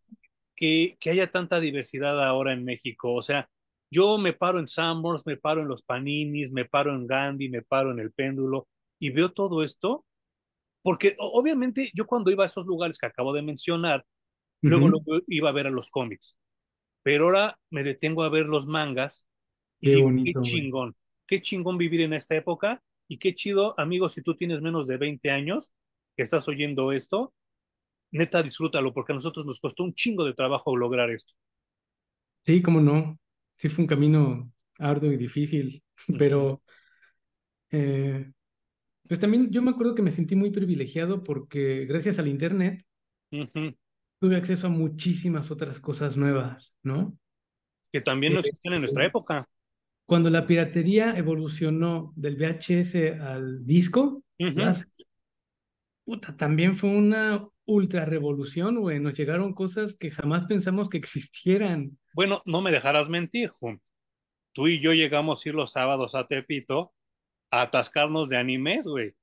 que, 0.55 0.97
que 0.99 1.09
haya 1.11 1.31
tanta 1.31 1.59
diversidad 1.59 2.23
ahora 2.25 2.53
en 2.53 2.65
México. 2.65 3.13
O 3.13 3.21
sea, 3.21 3.49
yo 3.93 4.17
me 4.17 4.33
paro 4.33 4.59
en 4.59 4.67
Sanborns, 4.67 5.25
me 5.27 5.37
paro 5.37 5.61
en 5.61 5.67
los 5.69 5.83
Paninis, 5.83 6.51
me 6.51 6.65
paro 6.65 6.93
en 6.95 7.07
Gandhi, 7.07 7.49
me 7.49 7.61
paro 7.63 7.91
en 7.91 7.99
el 7.99 8.11
Péndulo 8.11 8.67
y 8.99 9.11
veo 9.11 9.31
todo 9.33 9.63
esto, 9.63 10.05
porque 10.81 11.15
obviamente 11.19 11.91
yo 11.93 12.05
cuando 12.07 12.31
iba 12.31 12.43
a 12.43 12.47
esos 12.47 12.65
lugares 12.65 12.97
que 12.97 13.05
acabo 13.07 13.33
de 13.33 13.41
mencionar, 13.43 14.05
luego, 14.65 14.87
Ujú. 14.87 14.89
luego 14.89 15.23
iba 15.27 15.49
a 15.49 15.53
ver 15.53 15.67
a 15.67 15.71
los 15.71 15.89
cómics, 15.91 16.37
pero 17.03 17.25
ahora 17.25 17.59
me 17.71 17.83
detengo 17.83 18.23
a 18.23 18.29
ver 18.29 18.47
los 18.47 18.67
mangas 18.67 19.25
y 19.81 19.89
Qué 19.89 19.95
digo, 19.95 20.17
qué 20.23 20.35
bonito, 20.35 20.41
güey. 20.45 20.63
chingón, 20.63 20.95
qué 21.27 21.41
chingón 21.41 21.77
vivir 21.77 22.01
en 22.01 22.13
esta 22.13 22.35
época 22.35 22.83
y 23.09 23.19
qué 23.19 23.33
chido, 23.35 23.79
amigos, 23.79 24.13
si 24.13 24.23
tú 24.23 24.35
tienes 24.35 24.61
menos 24.61 24.87
de 24.87 24.97
20 24.97 25.31
años 25.31 25.73
que 26.17 26.23
estás 26.23 26.47
oyendo 26.49 26.91
esto, 26.93 27.33
neta 28.11 28.43
disfrútalo 28.43 28.93
porque 28.93 29.13
a 29.13 29.15
nosotros 29.15 29.45
nos 29.45 29.59
costó 29.59 29.83
un 29.83 29.93
chingo 29.95 30.25
de 30.25 30.33
trabajo 30.33 30.77
lograr 30.77 31.11
esto. 31.11 31.33
Sí, 32.45 32.61
cómo 32.61 32.79
no. 32.81 33.17
Sí 33.57 33.69
fue 33.69 33.83
un 33.83 33.87
camino 33.87 34.51
arduo 34.79 35.11
y 35.11 35.17
difícil, 35.17 35.83
pero 36.17 36.61
eh, 37.71 38.31
pues 39.07 39.19
también 39.19 39.51
yo 39.51 39.61
me 39.61 39.71
acuerdo 39.71 39.95
que 39.95 40.01
me 40.01 40.11
sentí 40.11 40.35
muy 40.35 40.51
privilegiado 40.51 41.23
porque 41.23 41.85
gracias 41.87 42.19
al 42.19 42.27
internet 42.29 42.85
tuve 44.19 44.35
acceso 44.37 44.67
a 44.67 44.69
muchísimas 44.69 45.51
otras 45.51 45.79
cosas 45.79 46.17
nuevas, 46.17 46.75
¿no? 46.83 47.17
Que 47.93 48.01
también 48.01 48.33
no 48.33 48.39
Eh, 48.39 48.41
existían 48.41 48.73
en 48.75 48.81
nuestra 48.81 49.05
época. 49.05 49.47
cuando 50.05 50.29
la 50.29 50.45
piratería 50.45 51.17
evolucionó 51.17 52.13
del 52.15 52.35
VHS 52.37 53.09
al 53.19 53.65
disco, 53.65 54.23
se- 54.71 54.85
puta, 56.03 56.35
también 56.35 56.75
fue 56.75 56.89
una 56.89 57.47
ultra 57.65 58.05
revolución, 58.05 58.79
güey. 58.79 58.99
Nos 58.99 59.13
llegaron 59.13 59.53
cosas 59.53 59.95
que 59.95 60.11
jamás 60.11 60.45
pensamos 60.45 60.89
que 60.89 60.97
existieran. 60.97 61.97
Bueno, 62.13 62.41
no 62.45 62.61
me 62.61 62.71
dejarás 62.71 63.09
mentir, 63.09 63.49
Jun. 63.49 63.81
Tú 64.53 64.67
y 64.67 64.81
yo 64.81 64.93
llegamos 64.93 65.45
a 65.45 65.49
ir 65.49 65.55
los 65.55 65.71
sábados 65.71 66.15
a 66.15 66.27
Tepito 66.27 66.93
a 67.51 67.63
atascarnos 67.63 68.29
de 68.29 68.37
animes, 68.37 68.85
güey. 68.85 69.13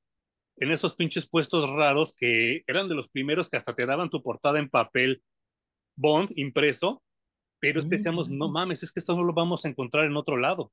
En 0.56 0.70
esos 0.70 0.94
pinches 0.94 1.28
puestos 1.28 1.70
raros 1.70 2.14
que 2.14 2.64
eran 2.66 2.88
de 2.88 2.94
los 2.94 3.08
primeros 3.08 3.48
que 3.48 3.56
hasta 3.56 3.74
te 3.74 3.86
daban 3.86 4.10
tu 4.10 4.22
portada 4.22 4.58
en 4.58 4.68
papel 4.68 5.22
Bond 5.96 6.30
impreso, 6.36 7.02
pero 7.60 7.78
es 7.78 7.84
que 7.84 7.90
Sí, 7.90 7.96
decíamos, 7.98 8.28
no 8.28 8.50
mames, 8.50 8.82
es 8.82 8.92
que 8.92 9.00
esto 9.00 9.16
no 9.16 9.22
lo 9.22 9.34
vamos 9.34 9.64
a 9.64 9.68
encontrar 9.68 10.06
en 10.06 10.16
otro 10.16 10.36
lado. 10.36 10.72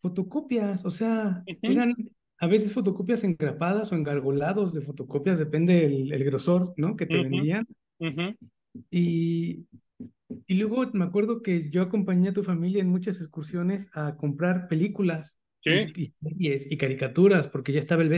Fotocopias, 0.00 0.84
o 0.84 0.90
sea, 0.90 1.42
eran 1.62 1.94
a 2.42 2.46
veces 2.48 2.74
fotocopias 2.74 3.24
engrapadas 3.24 3.92
o 3.92 3.94
engargolados 3.94 4.74
de 4.74 4.82
fotocopias, 4.82 5.38
depende 5.38 5.86
el, 5.86 6.12
el 6.12 6.24
grosor, 6.24 6.74
¿no? 6.76 6.96
Que 6.96 7.06
te 7.06 7.18
vendían. 7.18 7.66
Y, 8.90 9.66
y 10.46 10.54
luego 10.54 10.84
me 10.92 11.04
acuerdo 11.04 11.42
que 11.42 11.70
yo 11.70 11.82
acompañé 11.82 12.30
a 12.30 12.32
tu 12.32 12.42
familia 12.42 12.82
en 12.82 12.88
muchas 12.88 13.16
excursiones 13.18 13.88
a 13.94 14.16
comprar 14.16 14.68
películas 14.68 15.38
Sí, 15.60 15.92
y, 15.96 16.12
series 16.20 16.66
y 16.70 16.76
caricaturas, 16.76 17.48
porque 17.48 17.72
ya 17.72 17.78
estaba 17.78 18.02
el 18.02 18.10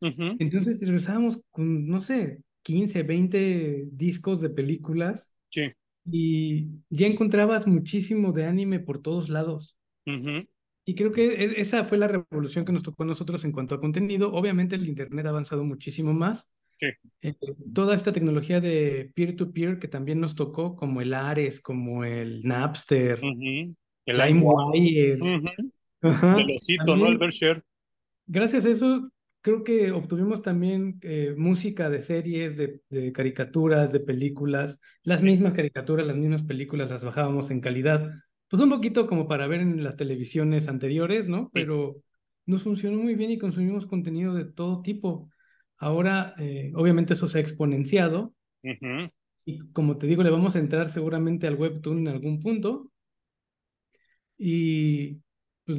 ujú. 0.00 0.38
Entonces 0.38 0.80
regresábamos 0.80 1.42
con, 1.50 1.86
no 1.88 2.00
sé, 2.00 2.42
15, 2.62 3.02
20 3.02 3.84
discos 3.90 4.40
de 4.40 4.50
películas 4.50 5.28
Sí, 5.50 5.72
y 6.06 6.68
ya 6.90 7.06
encontrabas 7.08 7.66
muchísimo 7.66 8.32
de 8.32 8.46
anime 8.46 8.80
por 8.80 9.02
todos 9.02 9.28
lados. 9.28 9.76
Y 10.84 10.94
creo 10.94 11.12
que 11.12 11.26
e- 11.34 11.60
esa 11.60 11.84
fue 11.84 11.98
la 11.98 12.08
revolución 12.08 12.64
que 12.64 12.72
nos 12.72 12.82
tocó 12.82 13.02
a 13.04 13.06
nosotros 13.06 13.44
en 13.44 13.52
cuanto 13.52 13.74
a 13.74 13.80
contenido. 13.80 14.32
Obviamente 14.32 14.76
el 14.76 14.88
Internet 14.88 15.26
ha 15.26 15.30
avanzado 15.30 15.64
muchísimo 15.64 16.12
más. 16.12 16.48
Sí, 16.78 16.88
Eh, 17.22 17.34
toda 17.74 17.94
esta 17.96 18.12
tecnología 18.12 18.60
de 18.60 19.12
peer-to-peer 19.14 19.78
que 19.80 19.88
también 19.88 20.20
nos 20.20 20.34
tocó, 20.36 20.76
como 20.76 21.00
el 21.02 21.14
Ares, 21.14 21.60
como 21.60 22.04
el 22.04 22.42
Napster, 22.44 23.20
ujú. 23.22 23.74
El 24.06 24.18
LimeWire. 24.18 25.16
Ujú. 25.20 25.48
ajá, 26.02 26.38
El 26.38 26.56
osito, 26.56 26.96
¿no? 26.96 27.08
El 27.08 27.18
Berkshire. 27.18 27.62
gracias 28.26 28.64
a 28.64 28.70
eso 28.70 29.10
creo 29.40 29.64
que 29.64 29.90
obtuvimos 29.92 30.42
también 30.42 30.98
eh, 31.02 31.34
música 31.36 31.90
de 31.90 32.00
series, 32.02 32.56
de, 32.56 32.80
de 32.90 33.12
caricaturas, 33.12 33.92
de 33.92 34.00
películas, 34.00 34.78
las 35.02 35.22
mismas 35.22 35.54
caricaturas, 35.54 36.06
las 36.06 36.16
mismas 36.16 36.42
películas 36.44 36.90
las 36.90 37.04
bajábamos 37.04 37.50
en 37.50 37.60
calidad, 37.60 38.08
pues 38.52 38.62
un 38.62 38.70
poquito 38.70 39.08
como 39.08 39.26
para 39.28 39.48
ver 39.48 39.62
en 39.62 39.82
las 39.84 39.96
televisiones 39.96 40.68
anteriores, 40.68 41.28
¿no? 41.28 41.50
sí. 41.54 41.66
Pero 41.66 42.02
nos 42.46 42.62
funcionó 42.64 42.98
muy 43.02 43.16
bien 43.16 43.30
y 43.32 43.38
consumimos 43.38 43.86
contenido 43.86 44.34
de 44.34 44.44
todo 44.44 44.82
tipo. 44.82 45.30
Ahora, 45.78 46.34
eh, 46.38 46.72
obviamente 46.76 47.14
eso 47.14 47.28
se 47.28 47.38
ha 47.38 47.40
exponenciado 47.40 48.34
Ujú. 48.64 49.10
y 49.44 49.60
como 49.72 49.98
te 49.98 50.06
digo, 50.08 50.22
le 50.24 50.30
vamos 50.30 50.56
a 50.56 50.58
entrar 50.58 50.88
seguramente 50.88 51.46
al 51.46 51.54
webtoon 51.56 51.98
en 52.00 52.08
algún 52.08 52.40
punto 52.40 52.90
y 54.38 55.20
pues 55.64 55.78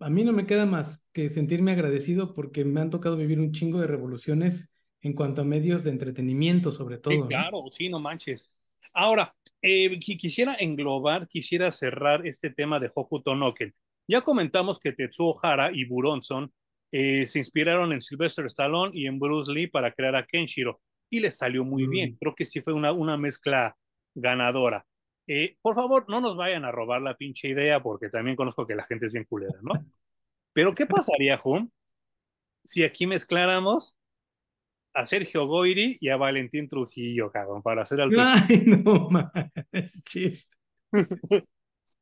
a 0.00 0.10
mí 0.10 0.24
no 0.24 0.32
me 0.32 0.46
queda 0.46 0.66
más 0.66 1.02
que 1.12 1.30
sentirme 1.30 1.72
agradecido 1.72 2.34
porque 2.34 2.64
me 2.64 2.80
han 2.80 2.90
tocado 2.90 3.16
vivir 3.16 3.40
un 3.40 3.52
chingo 3.52 3.80
de 3.80 3.86
revoluciones 3.86 4.68
en 5.00 5.14
cuanto 5.14 5.42
a 5.42 5.44
medios 5.44 5.84
de 5.84 5.90
entretenimiento, 5.90 6.70
sobre 6.72 6.98
Sí, 7.08 7.18
todo, 7.18 7.30
¿no? 7.30 7.50
claro, 7.50 7.64
sí, 7.70 7.88
no 7.88 7.98
manches. 8.00 8.48
Ahora, 8.92 9.34
eh, 9.62 9.98
qui- 10.00 10.16
quisiera 10.16 10.56
englobar, 10.58 11.28
quisiera 11.28 11.70
cerrar 11.70 12.26
este 12.26 12.50
tema 12.50 12.78
de 12.80 12.90
Hokuto 12.94 13.34
no 13.34 13.54
Ken. 13.54 13.74
Ya 14.08 14.22
comentamos 14.22 14.78
que 14.80 14.92
Tetsuo 14.92 15.38
Hara 15.42 15.70
y 15.72 15.84
Buronson 15.84 16.52
eh, 16.90 17.24
se 17.26 17.38
inspiraron 17.38 17.92
en 17.92 18.00
Sylvester 18.02 18.44
Stallone 18.46 18.90
y 18.94 19.06
en 19.06 19.18
Bruce 19.18 19.50
Lee 19.50 19.68
para 19.68 19.92
crear 19.92 20.14
a 20.16 20.26
Kenshiro 20.26 20.80
y 21.08 21.20
les 21.20 21.36
salió 21.38 21.64
muy 21.64 21.86
bien. 21.86 22.12
Mm. 22.12 22.16
Creo 22.18 22.34
que 22.34 22.44
sí 22.44 22.60
fue 22.60 22.72
una, 22.72 22.92
una 22.92 23.16
mezcla 23.16 23.76
ganadora. 24.14 24.84
Eh, 25.26 25.56
por 25.62 25.74
favor, 25.74 26.04
no 26.08 26.20
nos 26.20 26.36
vayan 26.36 26.64
a 26.64 26.72
robar 26.72 27.00
la 27.00 27.16
pinche 27.16 27.48
idea 27.48 27.82
porque 27.82 28.08
también 28.08 28.36
conozco 28.36 28.66
que 28.66 28.74
la 28.74 28.84
gente 28.84 29.06
es 29.06 29.12
bien 29.12 29.24
culera, 29.24 29.58
¿no? 29.62 29.72
Pero 30.52 30.74
¿qué 30.74 30.84
pasaría, 30.84 31.38
Jun, 31.38 31.72
si 32.64 32.82
aquí 32.84 33.06
mezcláramos 33.06 33.96
a 34.94 35.06
Sergio 35.06 35.46
Goyri 35.46 35.96
y 36.00 36.08
a 36.08 36.16
Valentín 36.16 36.68
Trujillo, 36.68 37.30
cabrón, 37.30 37.62
para 37.62 37.82
hacer 37.82 38.00
al 38.00 38.10
Ay, 38.18 38.64
no 38.84 39.08
manches. 39.10 40.48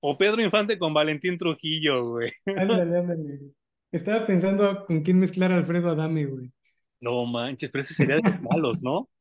o 0.01 0.19
Pedro 0.19 0.43
Infante 0.43 0.79
con 0.79 0.93
Valentín 0.93 1.39
Trujillo, 1.39 2.11
güey. 2.11 2.31
Ándale, 2.47 2.99
ándale. 2.99 3.41
Estaba 3.93 4.27
pensando 4.27 4.85
con 4.87 5.03
quién 5.03 5.19
mezclar 5.19 5.53
a 5.53 5.57
Alfredo 5.57 5.91
Adame, 5.91 6.27
güey. 6.27 6.53
No 7.01 7.25
manches, 7.27 7.71
pero 7.71 7.81
ese 7.81 7.95
sería 7.95 8.17
de 8.17 8.23
los 8.23 8.41
malos, 8.43 8.83
¿no? 8.83 9.09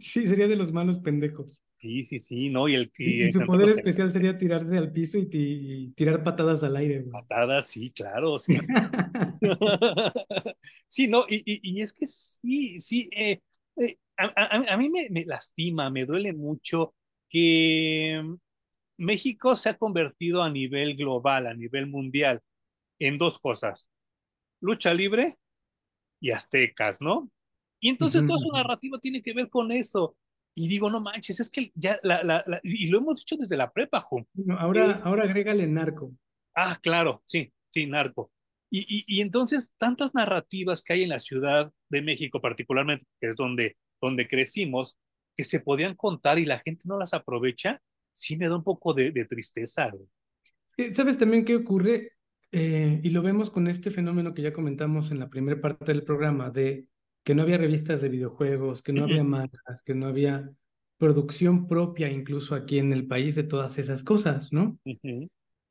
Sí, 0.00 0.26
sería 0.26 0.48
de 0.48 0.56
los 0.56 0.72
malos 0.72 0.98
pendejos. 1.00 1.60
Sí, 1.84 2.02
sí, 2.02 2.18
sí, 2.18 2.48
¿no? 2.48 2.66
Y, 2.66 2.76
el, 2.76 2.90
y, 2.96 3.30
su 3.30 3.44
poder 3.44 3.68
especial 3.68 4.10
sería 4.10 4.38
tirarse 4.38 4.78
al 4.78 4.90
piso 4.90 5.18
y, 5.18 5.92
tirar 5.94 6.24
patadas 6.24 6.62
al 6.62 6.76
aire. 6.76 7.00
Güey. 7.00 7.12
Patadas, 7.12 7.66
sí, 7.66 7.90
claro, 7.90 8.38
sí. 8.38 8.56
sí, 10.88 11.08
no, 11.08 11.26
y, 11.28 11.82
es 11.82 11.92
que 11.92 12.06
sí, 12.06 12.80
sí, 12.80 13.10
eh, 13.12 13.42
eh, 13.76 13.98
a, 14.16 14.72
a, 14.72 14.76
mí 14.78 14.88
me, 14.88 15.10
me, 15.10 15.26
lastima, 15.26 15.90
me 15.90 16.06
duele 16.06 16.32
mucho 16.32 16.94
que 17.28 18.34
México 18.96 19.54
se 19.54 19.68
ha 19.68 19.76
convertido 19.76 20.42
a 20.42 20.48
nivel 20.48 20.96
global, 20.96 21.46
a 21.46 21.52
nivel 21.52 21.86
mundial, 21.86 22.40
en 22.98 23.18
dos 23.18 23.38
cosas, 23.38 23.90
lucha 24.58 24.94
libre 24.94 25.36
y 26.18 26.30
aztecas, 26.30 27.02
¿no? 27.02 27.30
Y 27.78 27.90
entonces 27.90 28.24
toda 28.24 28.38
su 28.38 28.50
narrativa 28.50 28.98
tiene 28.98 29.20
que 29.20 29.34
ver 29.34 29.50
con 29.50 29.70
eso. 29.70 30.16
Y 30.54 30.68
digo, 30.68 30.90
no 30.90 31.00
manches, 31.00 31.40
es 31.40 31.50
que 31.50 31.72
ya 31.74 31.98
la, 32.02 32.22
la, 32.22 32.44
la 32.46 32.60
y 32.62 32.88
lo 32.88 32.98
hemos 32.98 33.18
dicho 33.18 33.36
desde 33.36 33.56
la 33.56 33.72
prepa, 33.72 34.00
Jum. 34.00 34.24
ahora, 34.56 34.90
eh, 34.92 35.00
ahora 35.02 35.24
agrégale 35.24 35.66
narco. 35.66 36.12
Ah, 36.54 36.78
claro, 36.80 37.22
sí, 37.26 37.52
sí, 37.70 37.86
narco. 37.86 38.30
Y, 38.70 38.80
y, 38.80 39.04
y, 39.06 39.20
entonces, 39.20 39.72
tantas 39.76 40.14
narrativas 40.14 40.82
que 40.82 40.94
hay 40.94 41.02
en 41.02 41.10
la 41.10 41.18
Ciudad 41.18 41.72
de 41.88 42.02
México, 42.02 42.40
particularmente, 42.40 43.04
que 43.18 43.28
es 43.28 43.36
donde, 43.36 43.76
donde 44.00 44.26
crecimos, 44.28 44.98
que 45.36 45.44
se 45.44 45.60
podían 45.60 45.94
contar 45.94 46.38
y 46.38 46.46
la 46.46 46.58
gente 46.58 46.84
no 46.86 46.98
las 46.98 47.14
aprovecha, 47.14 47.80
sí 48.12 48.36
me 48.36 48.48
da 48.48 48.56
un 48.56 48.64
poco 48.64 48.94
de, 48.94 49.10
de 49.10 49.24
tristeza. 49.24 49.92
¿Sabes 50.92 51.18
también 51.18 51.44
qué 51.44 51.56
ocurre? 51.56 52.12
Eh, 52.52 53.00
y 53.02 53.10
lo 53.10 53.22
vemos 53.22 53.50
con 53.50 53.66
este 53.66 53.90
fenómeno 53.90 54.32
que 54.32 54.42
ya 54.42 54.52
comentamos 54.52 55.10
en 55.10 55.18
la 55.18 55.28
primera 55.28 55.60
parte 55.60 55.84
del 55.86 56.04
programa, 56.04 56.50
de 56.50 56.86
que 57.24 57.34
no 57.34 57.42
había 57.42 57.58
revistas 57.58 58.02
de 58.02 58.10
videojuegos, 58.10 58.82
que 58.82 58.92
no 58.92 59.04
había 59.04 59.24
marcas, 59.24 59.82
que 59.82 59.94
no 59.94 60.06
había 60.06 60.50
producción 60.98 61.66
propia 61.66 62.10
incluso 62.10 62.54
aquí 62.54 62.78
en 62.78 62.92
el 62.92 63.06
país 63.06 63.34
de 63.34 63.42
todas 63.42 63.78
esas 63.78 64.04
cosas, 64.04 64.52
¿no? 64.52 64.78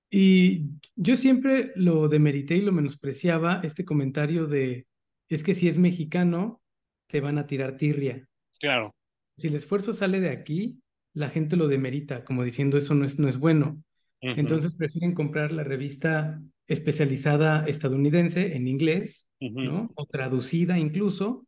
Y 0.09 0.65
yo 0.95 1.15
siempre 1.15 1.71
lo 1.75 2.07
demerité 2.07 2.55
y 2.55 2.61
lo 2.61 2.71
menospreciaba 2.71 3.61
este 3.63 3.85
comentario 3.85 4.47
de, 4.47 4.85
es 5.29 5.43
que 5.43 5.53
si 5.53 5.67
es 5.67 5.77
mexicano, 5.77 6.61
te 7.07 7.21
van 7.21 7.37
a 7.37 7.47
tirar 7.47 7.77
tirria. 7.77 8.27
Claro. 8.59 8.93
Si 9.37 9.47
el 9.47 9.55
esfuerzo 9.55 9.93
sale 9.93 10.19
de 10.19 10.29
aquí, 10.29 10.79
la 11.13 11.29
gente 11.29 11.55
lo 11.55 11.67
demerita, 11.67 12.23
como 12.25 12.43
diciendo 12.43 12.77
eso 12.77 12.93
no 12.95 13.05
es, 13.05 13.17
no 13.19 13.27
es 13.27 13.37
bueno. 13.37 13.81
Entonces 14.21 14.73
prefieren 14.73 15.13
comprar 15.13 15.51
la 15.51 15.63
revista 15.63 16.41
especializada 16.67 17.65
estadounidense 17.65 18.55
en 18.55 18.67
inglés, 18.67 19.27
¿no? 19.51 19.91
O 19.95 20.05
traducida 20.05 20.77
incluso, 20.77 21.45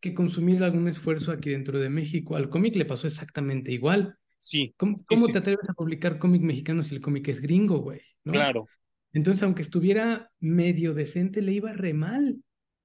que 0.00 0.14
consumir 0.14 0.62
algún 0.62 0.88
esfuerzo 0.88 1.32
aquí 1.32 1.50
dentro 1.50 1.78
de 1.78 1.90
México. 1.90 2.36
Al 2.36 2.48
cómic 2.48 2.76
le 2.76 2.84
pasó 2.84 3.06
exactamente 3.06 3.72
igual. 3.72 4.16
Sí. 4.38 4.74
¿Cómo, 4.76 5.04
cómo 5.06 5.28
te 5.28 5.38
atreves 5.38 5.68
a 5.68 5.74
publicar 5.74 6.18
cómic 6.18 6.42
mexicano 6.42 6.82
si 6.82 6.94
el 6.94 7.00
cómic 7.00 7.28
es 7.28 7.40
gringo, 7.40 7.78
güey? 7.78 8.00
Claro. 8.24 8.66
Entonces, 9.12 9.42
aunque 9.42 9.62
estuviera 9.62 10.30
medio 10.38 10.94
decente, 10.94 11.42
le 11.42 11.52
iba 11.52 11.72
re 11.72 11.92
mal. 11.92 12.38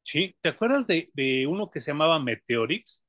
Sí, 0.04 0.36
¿te 0.41 0.50
acuerdas 0.50 0.86
de, 0.86 1.10
de 1.14 1.48
uno 1.48 1.70
que 1.70 1.82
se 1.82 1.91
llamaba 1.91 2.20
Meteorix? 2.20 3.04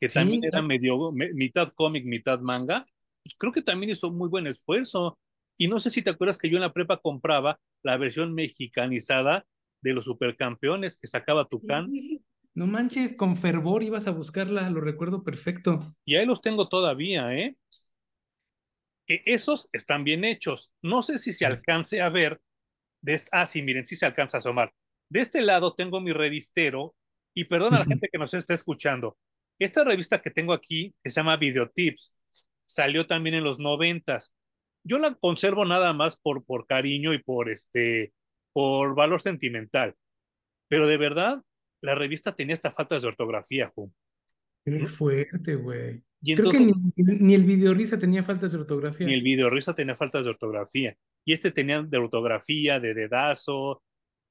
Que 0.00 0.08
también 0.08 0.44
era 0.44 0.60
medio, 0.60 1.12
mitad 1.12 1.72
cómic, 1.74 2.04
mitad 2.04 2.40
manga. 2.40 2.86
Pues 3.22 3.34
creo 3.38 3.52
que 3.52 3.62
también 3.62 3.90
hizo 3.90 4.12
muy 4.12 4.28
buen 4.28 4.46
esfuerzo. 4.46 5.18
Y 5.56 5.68
no 5.68 5.80
sé 5.80 5.90
si 5.90 6.02
te 6.02 6.10
acuerdas 6.10 6.38
que 6.38 6.50
yo 6.50 6.56
en 6.56 6.62
la 6.62 6.72
prepa 6.72 6.98
compraba 6.98 7.58
la 7.82 7.96
versión 7.96 8.34
mexicanizada 8.34 9.46
de 9.86 9.94
los 9.94 10.04
supercampeones 10.04 10.96
que 10.96 11.06
sacaba 11.06 11.48
Tucán. 11.48 11.88
No 12.54 12.66
manches, 12.66 13.14
con 13.14 13.36
fervor 13.36 13.82
ibas 13.82 14.06
a 14.06 14.10
buscarla, 14.10 14.68
lo 14.70 14.80
recuerdo 14.80 15.22
perfecto. 15.22 15.80
Y 16.04 16.16
ahí 16.16 16.26
los 16.26 16.42
tengo 16.42 16.68
todavía, 16.68 17.34
¿eh? 17.34 17.56
E, 19.06 19.22
esos 19.26 19.68
están 19.72 20.04
bien 20.04 20.24
hechos. 20.24 20.72
No 20.82 21.02
sé 21.02 21.18
si 21.18 21.32
se 21.32 21.46
alcance 21.46 22.00
a 22.00 22.08
ver. 22.08 22.40
De 23.00 23.20
ah, 23.30 23.46
sí, 23.46 23.62
miren, 23.62 23.86
sí 23.86 23.94
se 23.94 24.06
alcanza 24.06 24.38
a 24.38 24.40
asomar. 24.40 24.72
De 25.08 25.20
este 25.20 25.42
lado 25.42 25.74
tengo 25.74 26.00
mi 26.00 26.12
revistero 26.12 26.94
y 27.34 27.44
perdona 27.44 27.76
a 27.76 27.80
la 27.80 27.86
gente 27.86 28.08
que 28.10 28.18
nos 28.18 28.34
está 28.34 28.54
escuchando. 28.54 29.16
Esta 29.58 29.84
revista 29.84 30.20
que 30.20 30.30
tengo 30.30 30.52
aquí, 30.52 30.94
que 31.02 31.10
se 31.10 31.20
llama 31.20 31.36
Videotips, 31.36 32.14
salió 32.64 33.06
también 33.06 33.36
en 33.36 33.44
los 33.44 33.58
noventas 33.58 34.34
yo 34.86 34.98
la 34.98 35.14
conservo 35.14 35.64
nada 35.64 35.92
más 35.92 36.16
por, 36.16 36.44
por 36.44 36.66
cariño 36.66 37.12
y 37.12 37.18
por 37.18 37.50
este, 37.50 38.12
por 38.56 38.94
valor 38.94 39.20
sentimental. 39.20 39.96
Pero 40.66 40.86
de 40.86 40.96
verdad, 40.96 41.42
la 41.82 41.94
revista 41.94 42.34
tenía 42.34 42.54
esta 42.54 42.70
falta 42.70 42.98
de 42.98 43.06
ortografía, 43.06 43.70
Juan. 43.74 43.92
Qué 44.64 44.86
fuerte, 44.86 45.56
güey. 45.56 46.02
Creo 46.24 46.50
que 46.50 46.60
ni, 46.60 46.72
ni, 46.96 47.34
el 47.34 47.44
videorrisa 47.44 47.98
tenía 47.98 48.24
faltas 48.24 48.52
de 48.52 48.58
ortografía. 48.58 49.06
Ni 49.06 49.12
el 49.12 49.22
videorrisa 49.22 49.74
tenía 49.74 49.94
faltas 49.94 50.24
de 50.24 50.30
ortografía. 50.30 50.96
Y 51.26 51.34
este 51.34 51.50
tenía 51.50 51.82
de 51.82 51.98
ortografía, 51.98 52.80
de 52.80 52.94
dedazo, 52.94 53.82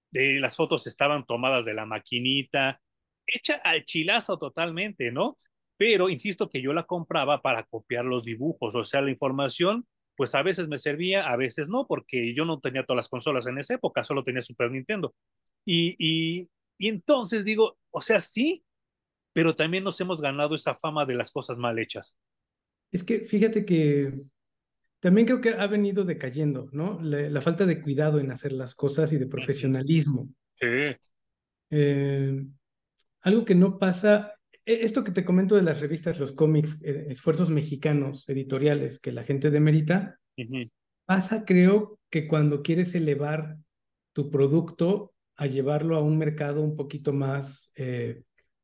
de 0.10 0.40
las 0.40 0.56
fotos 0.56 0.88
estaban 0.88 1.28
tomadas 1.28 1.64
de 1.64 1.76
la 1.76 1.86
maquinita, 1.86 2.82
hecha 3.28 3.62
al 3.64 3.86
chilazo 3.86 4.40
totalmente, 4.40 5.12
¿no? 5.12 5.38
Pero 5.78 6.10
insisto 6.10 6.50
que 6.50 6.64
yo 6.64 6.74
la 6.74 6.86
compraba 6.86 7.44
para 7.44 7.62
copiar 7.62 8.06
los 8.06 8.24
dibujos, 8.24 8.74
o 8.74 8.84
sea, 8.84 9.02
la 9.02 9.12
información 9.12 9.86
pues 10.16 10.36
a 10.36 10.44
veces 10.44 10.68
me 10.68 10.78
servía, 10.78 11.28
a 11.28 11.36
veces 11.36 11.70
no, 11.70 11.86
porque 11.88 12.34
yo 12.34 12.46
no 12.46 12.60
tenía 12.60 12.86
todas 12.86 12.98
las 12.98 13.10
consolas 13.10 13.48
en 13.48 13.58
esa 13.58 13.76
época, 13.76 14.04
solo 14.04 14.24
tenía 14.24 14.42
Super 14.42 14.72
Nintendo. 14.72 15.16
Y, 15.66 15.96
y, 15.98 16.50
y 16.78 16.88
entonces 16.88 17.46
digo, 17.46 17.78
o 17.92 18.02
sea, 18.02 18.20
sí, 18.20 18.64
pero 19.34 19.56
también 19.56 19.84
nos 19.84 20.00
hemos 20.00 20.22
ganado 20.22 20.56
esa 20.56 20.76
fama 20.76 21.06
de 21.06 21.16
las 21.16 21.32
cosas 21.32 21.58
mal 21.58 21.78
hechas. 21.80 22.16
Es 22.92 23.04
que 23.04 23.22
fíjate 23.22 23.66
que 23.66 24.14
también 25.00 25.28
creo 25.28 25.42
que 25.42 25.50
ha 25.50 25.68
venido 25.68 26.06
decayendo, 26.06 26.70
¿no? 26.72 27.00
La, 27.02 27.30
la 27.30 27.42
falta 27.42 27.66
de 27.66 27.82
cuidado 27.82 28.20
en 28.20 28.32
hacer 28.32 28.54
las 28.54 28.74
cosas 28.76 29.12
y 29.12 29.18
de 29.18 29.28
profesionalismo. 29.28 30.30
Sí. 30.54 30.96
Eh, 31.72 32.46
algo 33.22 33.44
que 33.44 33.56
no 33.56 33.78
pasa, 33.78 34.35
esto 34.66 35.04
que 35.04 35.12
te 35.12 35.26
comento 35.26 35.56
de 35.56 35.62
las 35.62 35.80
revistas, 35.80 36.20
los 36.20 36.32
cómics, 36.32 36.82
eh, 36.84 37.08
esfuerzos 37.10 37.50
mexicanos 37.50 38.28
editoriales 38.28 39.00
que 39.00 39.12
la 39.12 39.24
gente 39.24 39.52
demerita, 39.52 40.20
pasa 41.06 41.46
creo 41.46 42.00
que 42.10 42.28
cuando 42.28 42.62
quieres 42.62 42.96
elevar 42.96 43.58
tu 44.14 44.30
producto 44.32 45.14
a 45.36 45.48
llevarlo 45.48 45.96
a 45.96 46.02
un 46.02 46.18
mercado 46.18 46.62
un 46.62 46.76
poquito 46.76 47.14
más 47.14 47.72
eh, 47.76 48.24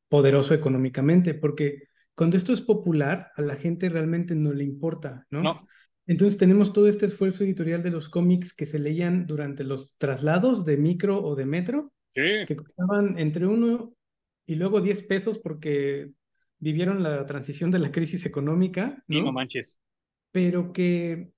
poderoso 0.09 0.53
económicamente, 0.53 1.33
porque 1.33 1.83
cuando 2.15 2.37
esto 2.37 2.53
es 2.53 2.61
popular, 2.61 3.31
a 3.35 3.41
la 3.41 3.55
gente 3.55 3.89
realmente 3.89 4.35
no 4.35 4.53
le 4.53 4.63
importa, 4.63 5.25
¿no? 5.29 5.43
No. 5.43 5.67
Entonces 6.07 6.37
tenemos 6.37 6.73
todo 6.73 6.87
este 6.87 7.05
esfuerzo 7.05 7.43
editorial 7.43 7.83
de 7.83 7.91
los 7.91 8.09
cómics 8.09 8.53
que 8.53 8.65
se 8.65 8.79
leían 8.79 9.27
durante 9.27 9.63
los 9.63 9.95
traslados 9.97 10.65
de 10.65 10.77
micro 10.77 11.23
o 11.23 11.35
de 11.35 11.45
metro, 11.45 11.93
que 12.13 12.55
costaban 12.55 13.17
entre 13.17 13.47
uno 13.47 13.93
y 14.45 14.55
luego 14.55 14.81
10 14.81 15.03
pesos 15.03 15.39
porque 15.39 16.11
vivieron 16.59 17.03
la 17.03 17.25
transición 17.25 17.71
de 17.71 17.79
la 17.79 17.91
crisis 17.91 18.25
económica. 18.25 19.03
¿no? 19.07 19.23
no 19.23 19.31
manches. 19.31 19.79
Pero 20.31 20.71
que 20.71 21.31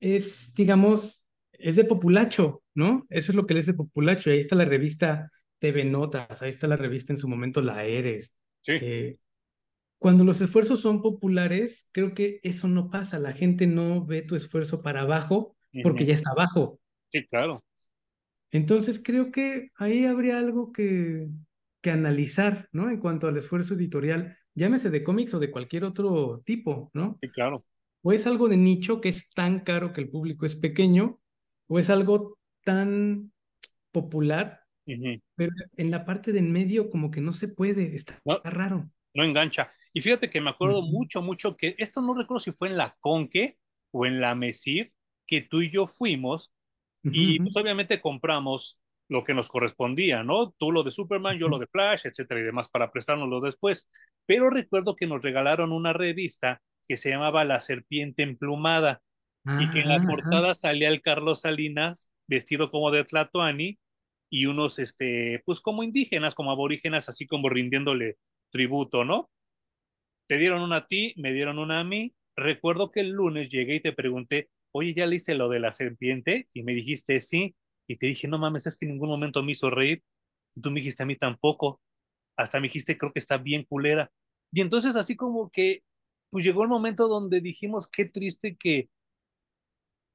es, 0.00 0.54
digamos, 0.54 1.24
es 1.52 1.76
de 1.76 1.84
populacho, 1.84 2.62
¿no? 2.74 3.06
Eso 3.10 3.32
es 3.32 3.36
lo 3.36 3.46
que 3.46 3.58
es 3.58 3.66
de 3.66 3.74
populacho. 3.74 4.30
Y 4.30 4.34
ahí 4.34 4.38
está 4.40 4.56
la 4.56 4.64
revista 4.64 5.30
TV 5.58 5.84
Notas, 5.84 6.42
ahí 6.42 6.50
está 6.50 6.66
la 6.66 6.76
revista 6.76 7.12
en 7.12 7.18
su 7.18 7.28
momento 7.28 7.60
La 7.60 7.84
Eres. 7.84 8.34
Sí. 8.62 8.72
Eh, 8.80 9.18
cuando 9.98 10.24
los 10.24 10.40
esfuerzos 10.40 10.80
son 10.80 11.02
populares, 11.02 11.86
creo 11.92 12.14
que 12.14 12.40
eso 12.42 12.68
no 12.68 12.90
pasa. 12.90 13.18
La 13.18 13.32
gente 13.32 13.66
no 13.66 14.06
ve 14.06 14.22
tu 14.22 14.34
esfuerzo 14.34 14.82
para 14.82 15.02
abajo 15.02 15.56
porque 15.82 16.06
ya 16.06 16.14
está 16.14 16.30
abajo. 16.30 16.80
Sí, 17.12 17.26
claro. 17.26 17.62
Entonces 18.50 19.00
creo 19.04 19.30
que 19.30 19.68
ahí 19.76 20.06
habría 20.06 20.38
algo 20.38 20.72
que, 20.72 21.28
que 21.80 21.90
analizar, 21.90 22.68
¿no? 22.72 22.90
En 22.90 22.98
cuanto 22.98 23.28
al 23.28 23.36
esfuerzo 23.36 23.74
editorial, 23.74 24.36
llámese 24.54 24.90
de 24.90 25.02
cómics 25.02 25.34
o 25.34 25.38
de 25.38 25.50
cualquier 25.50 25.84
otro 25.84 26.42
tipo, 26.44 26.90
¿no? 26.94 27.18
Sí, 27.20 27.28
claro. 27.28 27.64
O 28.02 28.12
es 28.12 28.26
algo 28.26 28.48
de 28.48 28.56
nicho 28.56 29.00
que 29.00 29.10
es 29.10 29.28
tan 29.30 29.60
caro 29.60 29.92
que 29.92 30.00
el 30.00 30.10
público 30.10 30.46
es 30.46 30.56
pequeño, 30.56 31.20
o 31.68 31.78
es 31.78 31.90
algo 31.90 32.38
tan 32.64 33.32
popular, 33.92 34.60
pero 35.36 35.52
en 35.76 35.90
la 35.90 36.04
parte 36.04 36.32
de 36.32 36.40
en 36.40 36.50
medio 36.50 36.90
como 36.90 37.10
que 37.10 37.20
no 37.20 37.32
se 37.32 37.48
puede, 37.48 37.94
está, 37.94 38.20
raro. 38.44 38.90
No 39.14 39.24
engancha. 39.24 39.70
Y 39.92 40.00
fíjate 40.00 40.30
que 40.30 40.40
me 40.40 40.50
acuerdo 40.50 40.82
mucho, 40.82 41.22
mucho 41.22 41.56
que 41.56 41.74
esto 41.78 42.00
no 42.02 42.14
recuerdo 42.14 42.40
si 42.40 42.52
fue 42.52 42.68
en 42.68 42.76
la 42.76 42.96
Conque 43.00 43.58
o 43.92 44.06
en 44.06 44.20
la 44.20 44.34
Mesir, 44.34 44.92
que 45.26 45.42
tú 45.42 45.62
y 45.62 45.70
yo 45.70 45.86
fuimos, 45.86 46.52
y 47.04 47.38
pues 47.38 47.56
obviamente 47.56 48.00
compramos 48.00 48.79
lo 49.10 49.24
que 49.24 49.34
nos 49.34 49.48
correspondía, 49.48 50.22
¿no? 50.22 50.52
Tú 50.52 50.70
lo 50.70 50.84
de 50.84 50.92
Superman, 50.92 51.36
yo 51.36 51.48
lo 51.48 51.58
de 51.58 51.66
Flash, 51.66 52.06
etcétera 52.06 52.40
y 52.40 52.44
demás, 52.44 52.70
para 52.70 52.92
prestárnoslo 52.92 53.40
después. 53.40 53.90
Pero 54.24 54.50
recuerdo 54.50 54.94
que 54.94 55.08
nos 55.08 55.20
regalaron 55.20 55.72
una 55.72 55.92
revista 55.92 56.62
que 56.88 56.96
se 56.96 57.10
llamaba 57.10 57.44
La 57.44 57.60
Serpiente 57.60 58.22
Emplumada 58.22 59.02
y 59.58 59.70
que 59.70 59.80
en 59.80 59.88
la 59.88 60.00
portada 60.06 60.54
salía 60.54 60.88
el 60.88 61.02
Carlos 61.02 61.40
Salinas 61.40 62.12
vestido 62.28 62.70
como 62.70 62.92
de 62.92 63.04
Tlatoani 63.04 63.78
y 64.30 64.46
unos, 64.46 64.78
este, 64.78 65.42
pues 65.44 65.60
como 65.60 65.82
indígenas, 65.82 66.36
como 66.36 66.52
aborígenas, 66.52 67.08
así 67.08 67.26
como 67.26 67.48
rindiéndole 67.48 68.16
tributo, 68.50 69.04
¿no? 69.04 69.28
Te 70.28 70.38
dieron 70.38 70.62
una 70.62 70.76
a 70.76 70.86
ti, 70.86 71.14
me 71.16 71.32
dieron 71.32 71.58
una 71.58 71.80
a 71.80 71.84
mí. 71.84 72.14
Recuerdo 72.36 72.92
que 72.92 73.00
el 73.00 73.10
lunes 73.10 73.50
llegué 73.50 73.76
y 73.76 73.80
te 73.80 73.92
pregunté, 73.92 74.50
oye, 74.72 74.94
¿ya 74.94 75.06
leíste 75.06 75.34
lo 75.34 75.48
de 75.48 75.58
la 75.58 75.72
serpiente? 75.72 76.46
Y 76.52 76.62
me 76.62 76.74
dijiste 76.74 77.20
sí. 77.20 77.56
Y 77.90 77.96
te 77.96 78.06
dije, 78.06 78.28
no 78.28 78.38
mames, 78.38 78.68
es 78.68 78.76
que 78.76 78.86
en 78.86 78.92
ningún 78.92 79.08
momento 79.08 79.42
me 79.42 79.50
hizo 79.50 79.68
reír. 79.68 80.04
Y 80.54 80.60
tú 80.60 80.70
me 80.70 80.78
dijiste 80.78 81.02
a 81.02 81.06
mí 81.06 81.16
tampoco. 81.16 81.80
Hasta 82.36 82.60
me 82.60 82.68
dijiste, 82.68 82.96
creo 82.96 83.12
que 83.12 83.18
está 83.18 83.36
bien 83.36 83.64
culera. 83.64 84.12
Y 84.52 84.60
entonces 84.60 84.94
así 84.94 85.16
como 85.16 85.50
que, 85.50 85.82
pues 86.30 86.44
llegó 86.44 86.62
el 86.62 86.68
momento 86.68 87.08
donde 87.08 87.40
dijimos, 87.40 87.90
qué 87.90 88.04
triste 88.04 88.56
que, 88.56 88.90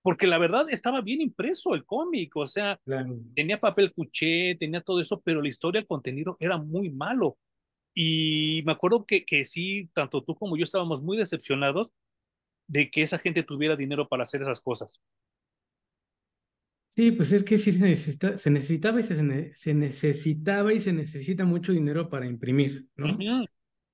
porque 0.02 0.26
la 0.26 0.38
verdad 0.38 0.68
estaba 0.70 1.02
bien 1.02 1.20
impreso 1.20 1.76
el 1.76 1.84
cómic, 1.86 2.34
o 2.38 2.48
sea, 2.48 2.80
Claro. 2.86 3.18
tenía 3.36 3.60
papel 3.60 3.92
cuché, 3.92 4.56
tenía 4.56 4.80
todo 4.80 5.02
eso, 5.02 5.20
pero 5.20 5.42
la 5.42 5.50
historia, 5.50 5.82
el 5.82 5.88
contenido 5.88 6.38
era 6.40 6.58
muy 6.58 6.90
malo. 6.90 7.38
Y 7.94 8.64
me 8.66 8.72
acuerdo 8.72 9.06
que, 9.06 9.26
que 9.26 9.44
sí, 9.44 9.90
tanto 9.94 10.24
tú 10.24 10.36
como 10.36 10.56
yo 10.56 10.64
estábamos 10.64 11.02
muy 11.04 11.18
decepcionados 11.18 11.92
de 12.68 12.90
que 12.90 13.02
esa 13.02 13.20
gente 13.20 13.44
tuviera 13.44 13.76
dinero 13.76 14.08
para 14.08 14.24
hacer 14.24 14.42
esas 14.42 14.62
cosas. 14.62 15.02
Sí, 16.96 17.12
pues 17.12 17.32
es 17.34 17.44
que 17.44 17.58
sí 17.58 17.74
se 17.74 17.80
necesita, 17.86 18.38
se 18.38 18.50
necesitaba 18.50 19.00
y 19.02 19.04
se, 19.04 19.54
se 19.54 19.74
necesitaba 19.74 20.74
y 20.74 20.80
se 20.80 20.94
necesita 20.94 21.44
mucho 21.44 21.74
dinero 21.74 22.10
para 22.10 22.26
imprimir, 22.26 22.88
¿no? 22.96 23.20
Ujú, 23.20 23.46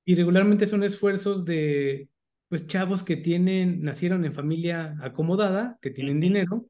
Y 0.05 0.15
regularmente 0.15 0.67
son 0.67 0.83
esfuerzos 0.83 1.45
de, 1.45 2.09
pues, 2.49 2.67
chavos 2.67 3.03
que 3.03 3.17
tienen, 3.17 3.83
nacieron 3.83 4.25
en 4.25 4.33
familia 4.33 4.97
acomodada, 5.01 5.79
que 5.81 5.91
tienen 5.91 6.19
dinero 6.21 6.67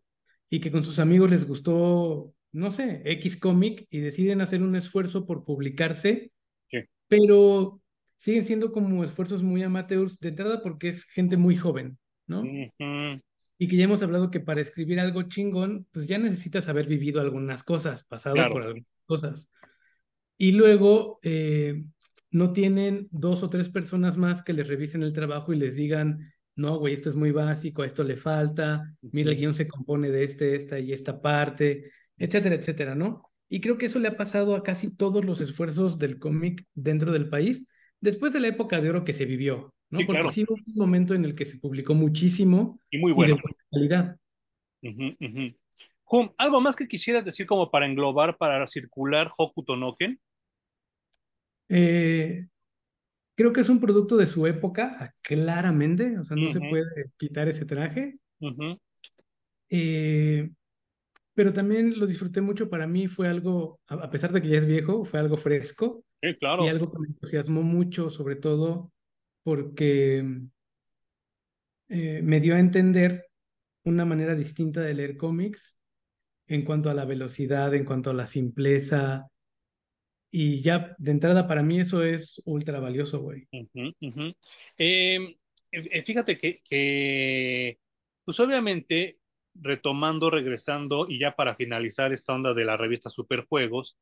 y 0.49 0.61
que 0.61 0.71
con 0.71 0.83
sus 0.83 0.99
amigos 0.99 1.31
les 1.31 1.47
gustó, 1.47 2.33
no 2.53 2.71
sé, 2.71 3.01
X 3.05 3.37
cómic 3.37 3.87
y 3.91 3.99
deciden 3.99 4.41
hacer 4.41 4.63
un 4.63 4.75
esfuerzo 4.75 5.25
por 5.27 5.45
publicarse, 5.45 6.31
sí, 6.67 6.87
pero 7.07 7.81
siguen 8.19 8.45
siendo 8.45 8.71
como 8.73 9.03
esfuerzos 9.03 9.43
muy 9.43 9.63
amateurs 9.63 10.19
de 10.19 10.29
entrada 10.29 10.61
porque 10.63 10.89
es 10.89 11.05
gente 11.05 11.37
muy 11.37 11.57
joven, 11.57 11.99
¿no? 12.27 12.55
ujú, 12.79 13.21
Y 13.61 13.67
que 13.67 13.77
ya 13.77 13.83
hemos 13.83 14.01
hablado 14.01 14.31
que 14.31 14.39
para 14.39 14.59
escribir 14.59 14.99
algo 14.99 15.21
chingón, 15.21 15.85
pues 15.91 16.07
ya 16.07 16.17
necesitas 16.17 16.67
haber 16.67 16.87
vivido 16.87 17.21
algunas 17.21 17.61
cosas, 17.61 18.03
pasado 18.03 18.33
claro. 18.33 18.53
por 18.53 18.63
algunas 18.63 18.87
cosas. 19.05 19.47
Y 20.35 20.53
luego 20.53 21.19
eh, 21.21 21.83
no 22.31 22.53
tienen 22.53 23.07
dos 23.11 23.43
o 23.43 23.51
tres 23.51 23.69
personas 23.69 24.17
más 24.17 24.41
que 24.41 24.53
les 24.53 24.67
revisen 24.67 25.03
el 25.03 25.13
trabajo 25.13 25.53
y 25.53 25.57
les 25.57 25.75
digan, 25.75 26.33
no, 26.55 26.79
güey, 26.79 26.95
esto 26.95 27.11
es 27.11 27.15
muy 27.15 27.29
básico, 27.29 27.83
a 27.83 27.85
esto 27.85 28.03
le 28.03 28.17
falta, 28.17 28.95
mira, 29.03 29.29
el 29.29 29.37
guion 29.37 29.53
se 29.53 29.67
compone 29.67 30.09
de 30.09 30.23
este, 30.23 30.55
esta 30.55 30.79
y 30.79 30.91
esta 30.91 31.21
parte, 31.21 31.91
etcétera, 32.17 32.55
etcétera, 32.55 32.95
¿no? 32.95 33.29
Y 33.47 33.61
creo 33.61 33.77
que 33.77 33.85
eso 33.85 33.99
le 33.99 34.07
ha 34.07 34.17
pasado 34.17 34.55
a 34.55 34.63
casi 34.63 34.89
todos 34.89 35.23
los 35.23 35.39
esfuerzos 35.39 35.99
del 35.99 36.17
cómic 36.17 36.65
dentro 36.73 37.11
del 37.11 37.29
país, 37.29 37.67
después 37.99 38.33
de 38.33 38.39
la 38.39 38.47
época 38.47 38.81
de 38.81 38.89
oro 38.89 39.03
que 39.03 39.13
se 39.13 39.25
vivió, 39.25 39.75
¿no? 39.91 39.99
Sí, 39.99 40.05
Porque 40.05 40.19
claro. 40.21 40.31
sí 40.31 40.43
hubo 40.47 40.55
un 40.55 40.75
momento 40.75 41.13
en 41.13 41.25
el 41.25 41.35
que 41.35 41.45
se 41.45 41.57
publicó 41.57 41.93
muchísimo 41.93 42.79
Y 42.89 42.97
muy 42.97 43.11
y 43.11 43.13
de 43.13 43.15
bueno. 43.15 43.37
buena 43.41 43.57
calidad. 43.71 44.17
Jum, 46.03 46.29
¿algo 46.37 46.61
más 46.61 46.75
que 46.75 46.87
quisieras 46.87 47.23
decir 47.23 47.45
como 47.45 47.69
para 47.69 47.85
englobar, 47.85 48.37
para 48.37 48.65
circular 48.67 49.31
Hokuto 49.37 49.77
no 49.77 49.95
Ken? 49.95 50.19
Eh, 51.69 52.47
creo 53.35 53.53
que 53.53 53.61
es 53.61 53.69
un 53.69 53.79
producto 53.79 54.17
de 54.17 54.25
su 54.25 54.45
época, 54.47 55.13
claramente, 55.21 56.17
o 56.19 56.25
sea, 56.25 56.35
no 56.35 56.51
se 56.51 56.59
puede 56.59 57.11
quitar 57.17 57.47
ese 57.47 57.65
traje. 57.65 58.19
Eh, 59.69 60.49
pero 61.33 61.53
también 61.53 61.97
lo 61.97 62.05
disfruté 62.07 62.41
mucho. 62.41 62.69
Para 62.69 62.87
mí 62.87 63.07
fue 63.07 63.27
algo, 63.27 63.79
a 63.87 64.09
pesar 64.09 64.33
de 64.33 64.41
que 64.41 64.49
ya 64.49 64.57
es 64.57 64.65
viejo, 64.65 65.05
fue 65.05 65.19
algo 65.19 65.37
fresco 65.37 66.03
Sí, 66.21 66.29
y 66.29 66.35
claro. 66.35 66.63
algo 66.63 66.91
que 66.91 66.99
me 66.99 67.07
entusiasmó 67.07 67.61
mucho, 67.61 68.09
sobre 68.09 68.35
todo 68.35 68.91
porque 69.43 70.23
eh, 71.89 72.21
me 72.23 72.39
dio 72.39 72.55
a 72.55 72.59
entender 72.59 73.27
una 73.83 74.05
manera 74.05 74.35
distinta 74.35 74.81
de 74.81 74.93
leer 74.93 75.17
cómics 75.17 75.75
en 76.47 76.63
cuanto 76.63 76.89
a 76.89 76.93
la 76.93 77.05
velocidad, 77.05 77.73
en 77.73 77.85
cuanto 77.85 78.09
a 78.11 78.13
la 78.13 78.25
simpleza. 78.25 79.27
Y 80.31 80.61
ya 80.61 80.95
de 80.97 81.11
entrada 81.11 81.47
para 81.47 81.63
mí 81.63 81.79
eso 81.79 82.03
es 82.03 82.41
ultra 82.45 82.79
valioso, 82.79 83.19
güey. 83.19 83.47
Ujú. 83.51 84.33
Eh, 84.77 85.35
eh, 85.71 86.03
fíjate 86.03 86.37
que, 86.37 86.59
que, 86.63 87.79
pues 88.23 88.39
obviamente, 88.39 89.19
retomando, 89.53 90.29
regresando, 90.29 91.07
y 91.09 91.19
ya 91.19 91.35
para 91.35 91.55
finalizar 91.55 92.13
esta 92.13 92.33
onda 92.33 92.53
de 92.53 92.65
la 92.65 92.77
revista 92.77 93.09
Superjuegos, 93.09 93.97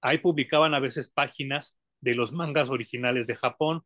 ahí 0.00 0.18
publicaban 0.18 0.74
a 0.74 0.80
veces 0.80 1.10
páginas 1.10 1.78
de 2.00 2.14
los 2.16 2.32
mangas 2.32 2.70
originales 2.70 3.26
de 3.26 3.36
Japón. 3.36 3.84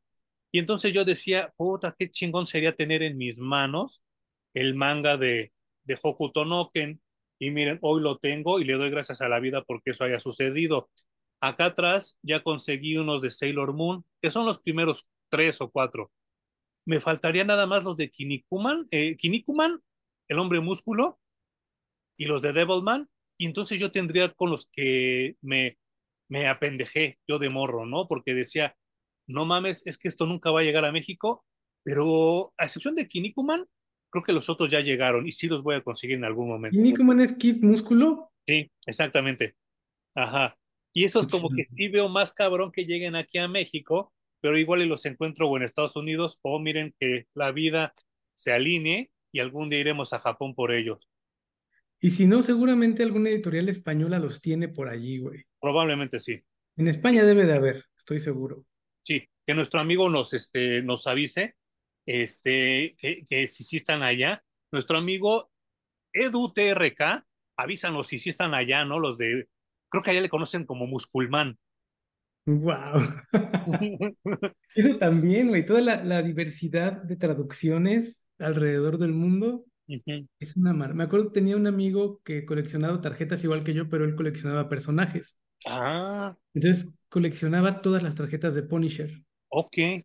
Y 0.56 0.58
entonces 0.58 0.94
yo 0.94 1.04
decía, 1.04 1.52
puta, 1.58 1.94
qué 1.98 2.10
chingón 2.10 2.46
sería 2.46 2.74
tener 2.74 3.02
en 3.02 3.18
mis 3.18 3.38
manos 3.38 4.02
el 4.54 4.74
manga 4.74 5.18
de, 5.18 5.52
de 5.84 5.98
Hokuto. 6.02 6.46
Y 7.38 7.50
miren, 7.50 7.78
hoy 7.82 8.00
lo 8.00 8.16
tengo 8.16 8.58
y 8.58 8.64
le 8.64 8.72
doy 8.72 8.88
gracias 8.88 9.20
a 9.20 9.28
la 9.28 9.38
vida 9.38 9.62
porque 9.64 9.90
eso 9.90 10.04
haya 10.04 10.18
sucedido. 10.18 10.88
Acá 11.42 11.66
atrás 11.66 12.18
ya 12.22 12.42
conseguí 12.42 12.96
unos 12.96 13.20
de 13.20 13.30
Sailor 13.32 13.74
Moon, 13.74 14.06
que 14.22 14.30
son 14.30 14.46
los 14.46 14.58
primeros 14.58 15.10
tres 15.28 15.60
o 15.60 15.70
cuatro. 15.70 16.10
Me 16.86 17.00
faltaría 17.00 17.44
nada 17.44 17.66
más 17.66 17.84
los 17.84 17.98
de 17.98 18.10
Kinnikuman, 18.10 18.88
eh, 18.90 19.18
el 20.28 20.38
hombre 20.38 20.60
músculo, 20.60 21.20
y 22.16 22.24
los 22.24 22.40
de 22.40 22.54
Devilman. 22.54 23.10
Y 23.36 23.44
entonces 23.44 23.78
yo 23.78 23.92
tendría 23.92 24.30
con 24.30 24.52
los 24.52 24.70
que 24.70 25.36
me, 25.42 25.76
me 26.28 26.48
apendejé 26.48 27.18
yo 27.28 27.38
de 27.38 27.50
morro, 27.50 27.84
¿no? 27.84 28.08
Porque 28.08 28.32
decía, 28.32 28.74
no 29.26 29.44
mames, 29.44 29.86
es 29.86 29.98
que 29.98 30.08
esto 30.08 30.26
nunca 30.26 30.50
va 30.50 30.60
a 30.60 30.64
llegar 30.64 30.84
a 30.84 30.92
México, 30.92 31.44
pero 31.82 32.52
a 32.56 32.64
excepción 32.64 32.94
de 32.94 33.08
Kinnikuman, 33.08 33.66
creo 34.10 34.22
que 34.22 34.32
los 34.32 34.48
otros 34.48 34.70
ya 34.70 34.80
llegaron 34.80 35.26
y 35.26 35.32
sí 35.32 35.46
los 35.46 35.62
voy 35.62 35.76
a 35.76 35.82
conseguir 35.82 36.16
en 36.16 36.24
algún 36.24 36.46
¿Y 36.46 36.50
momento. 36.50 36.80
Nicoman 36.80 37.20
es 37.20 37.32
Kid 37.32 37.62
Músculo? 37.62 38.30
Sí, 38.46 38.70
exactamente. 38.86 39.56
Ajá. 40.14 40.56
Y 40.92 41.04
eso 41.04 41.20
es 41.20 41.26
Qué 41.26 41.32
como 41.32 41.50
que 41.50 41.66
sí 41.68 41.88
veo 41.88 42.08
más 42.08 42.32
cabrón 42.32 42.72
que 42.72 42.86
lleguen 42.86 43.16
aquí 43.16 43.38
a 43.38 43.48
México, 43.48 44.12
pero 44.40 44.58
igual 44.58 44.82
y 44.82 44.86
los 44.86 45.04
encuentro 45.04 45.48
o 45.48 45.56
en 45.56 45.62
Estados 45.62 45.96
Unidos 45.96 46.38
o 46.42 46.58
miren 46.58 46.94
que 46.98 47.26
la 47.34 47.52
vida 47.52 47.94
se 48.34 48.52
alinee 48.52 49.10
y 49.32 49.40
algún 49.40 49.68
día 49.68 49.80
iremos 49.80 50.12
a 50.12 50.18
Japón 50.18 50.54
por 50.54 50.72
ellos. 50.72 51.06
Y 52.00 52.10
si 52.10 52.26
no, 52.26 52.42
seguramente 52.42 53.02
alguna 53.02 53.30
editorial 53.30 53.68
española 53.68 54.18
los 54.18 54.40
tiene 54.40 54.68
por 54.68 54.88
allí, 54.88 55.18
güey. 55.18 55.44
Probablemente 55.60 56.20
sí. 56.20 56.42
En 56.76 56.88
España 56.88 57.24
debe 57.24 57.46
de 57.46 57.54
haber, 57.54 57.84
estoy 57.96 58.20
seguro. 58.20 58.64
Sí, 59.06 59.28
que 59.46 59.54
nuestro 59.54 59.78
amigo 59.80 60.10
nos, 60.10 60.34
este, 60.34 60.82
nos 60.82 61.06
avise 61.06 61.54
este, 62.06 62.96
que, 62.98 63.24
que 63.28 63.46
si 63.46 63.62
sí 63.64 63.76
están 63.76 64.02
allá. 64.02 64.42
Nuestro 64.72 64.98
amigo 64.98 65.50
Edu 66.12 66.52
TRK, 66.52 67.24
avísanos 67.56 68.08
si 68.08 68.18
sí 68.18 68.30
están 68.30 68.54
allá, 68.54 68.84
¿no? 68.84 68.98
Los 68.98 69.16
de, 69.16 69.48
creo 69.88 70.02
que 70.02 70.10
allá 70.10 70.20
le 70.20 70.28
conocen 70.28 70.64
como 70.64 70.86
Musculman. 70.86 71.56
Wow. 72.46 73.00
Eso 74.74 74.98
también, 74.98 75.48
güey. 75.48 75.64
Toda 75.64 75.80
la, 75.80 76.04
la 76.04 76.22
diversidad 76.22 76.92
de 77.02 77.16
traducciones 77.16 78.24
alrededor 78.38 78.98
del 78.98 79.12
mundo 79.12 79.64
es 80.40 80.56
una 80.56 80.72
mar. 80.72 80.94
Me 80.94 81.04
acuerdo 81.04 81.28
que 81.28 81.40
tenía 81.40 81.56
un 81.56 81.66
amigo 81.66 82.20
que 82.24 82.44
coleccionaba 82.44 83.00
tarjetas 83.00 83.42
igual 83.44 83.62
que 83.62 83.74
yo, 83.74 83.88
pero 83.88 84.04
él 84.04 84.16
coleccionaba 84.16 84.68
personajes. 84.68 85.38
Ah, 85.64 86.36
Entonces 86.54 86.95
coleccionaba 87.08 87.82
todas 87.82 88.02
las 88.02 88.14
tarjetas 88.14 88.54
de 88.54 88.62
Punisher. 88.62 89.24
ok, 89.48 90.04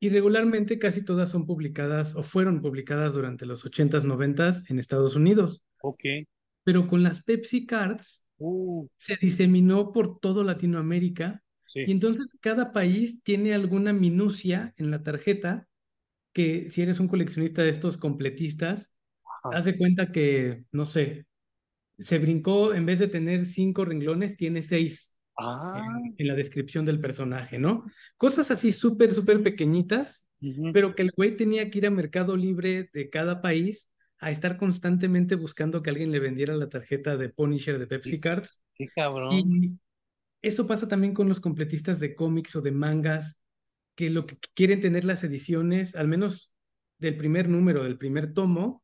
Y 0.00 0.10
regularmente 0.10 0.78
casi 0.78 1.02
todas 1.04 1.30
son 1.30 1.46
publicadas 1.46 2.14
o 2.14 2.22
fueron 2.22 2.60
publicadas 2.60 3.14
durante 3.14 3.46
los 3.46 3.64
80s, 3.64 4.04
90s 4.04 4.62
en 4.68 4.78
Estados 4.78 5.16
Unidos. 5.16 5.64
ok. 5.82 6.04
Pero 6.64 6.88
con 6.88 7.02
las 7.02 7.22
Pepsi 7.22 7.66
Cards 7.66 8.22
Uh, 8.40 8.86
se 8.98 9.16
diseminó 9.20 9.92
por 9.92 10.20
todo 10.20 10.44
Latinoamérica 10.44 11.44
y 11.84 11.90
sí. 11.90 11.92
entonces 11.92 12.36
cada 12.40 12.72
país 12.72 13.22
tiene 13.22 13.54
alguna 13.54 13.92
minucia 13.92 14.74
en 14.78 14.90
la 14.90 15.02
tarjeta 15.02 15.68
que 16.32 16.70
si 16.70 16.82
eres 16.82 17.00
un 17.00 17.08
coleccionista 17.08 17.62
de 17.62 17.70
estos 17.70 17.98
completistas, 17.98 18.92
Ajá. 19.24 19.50
haz 19.50 19.66
de 19.66 19.78
cuenta 19.78 20.12
que, 20.12 20.64
no 20.72 20.86
sé, 20.86 21.26
se 21.98 22.18
brincó, 22.20 22.74
en 22.74 22.86
vez 22.86 23.00
de 23.00 23.08
tener 23.08 23.46
cinco 23.46 23.84
renglones, 23.86 24.36
tiene 24.38 24.62
seis 24.64 25.13
Ah, 25.36 25.82
en, 26.06 26.14
en 26.18 26.26
la 26.28 26.34
descripción 26.34 26.84
del 26.84 27.00
personaje, 27.00 27.58
¿no? 27.58 27.84
Cosas 28.16 28.50
así 28.50 28.72
súper, 28.72 29.12
súper 29.12 29.42
pequeñitas, 29.42 30.24
ujú, 30.40 30.72
pero 30.72 30.94
que 30.94 31.02
el 31.02 31.10
güey 31.16 31.36
tenía 31.36 31.70
que 31.70 31.78
ir 31.78 31.86
a 31.86 31.90
Mercado 31.90 32.36
Libre 32.36 32.88
de 32.92 33.10
cada 33.10 33.42
país 33.42 33.90
a 34.18 34.30
estar 34.30 34.56
constantemente 34.56 35.34
buscando 35.34 35.82
que 35.82 35.90
alguien 35.90 36.10
le 36.10 36.20
vendiera 36.20 36.54
la 36.54 36.68
tarjeta 36.68 37.16
de 37.16 37.28
Punisher 37.28 37.78
de 37.78 37.86
Pepsi 37.86 38.20
Cards. 38.20 38.60
Qué 38.74 38.88
cabrón. 38.88 39.34
Y 39.34 39.72
eso 40.40 40.66
pasa 40.66 40.88
también 40.88 41.14
con 41.14 41.28
los 41.28 41.40
completistas 41.40 42.00
de 42.00 42.14
cómics 42.14 42.54
o 42.56 42.60
de 42.60 42.70
mangas, 42.70 43.38
que 43.96 44.10
lo 44.10 44.26
que 44.26 44.38
quieren 44.54 44.80
tener 44.80 45.04
las 45.04 45.24
ediciones, 45.24 45.94
al 45.94 46.08
menos 46.08 46.52
del 46.98 47.16
primer 47.16 47.48
número, 47.48 47.84
del 47.84 47.98
primer 47.98 48.32
tomo, 48.32 48.82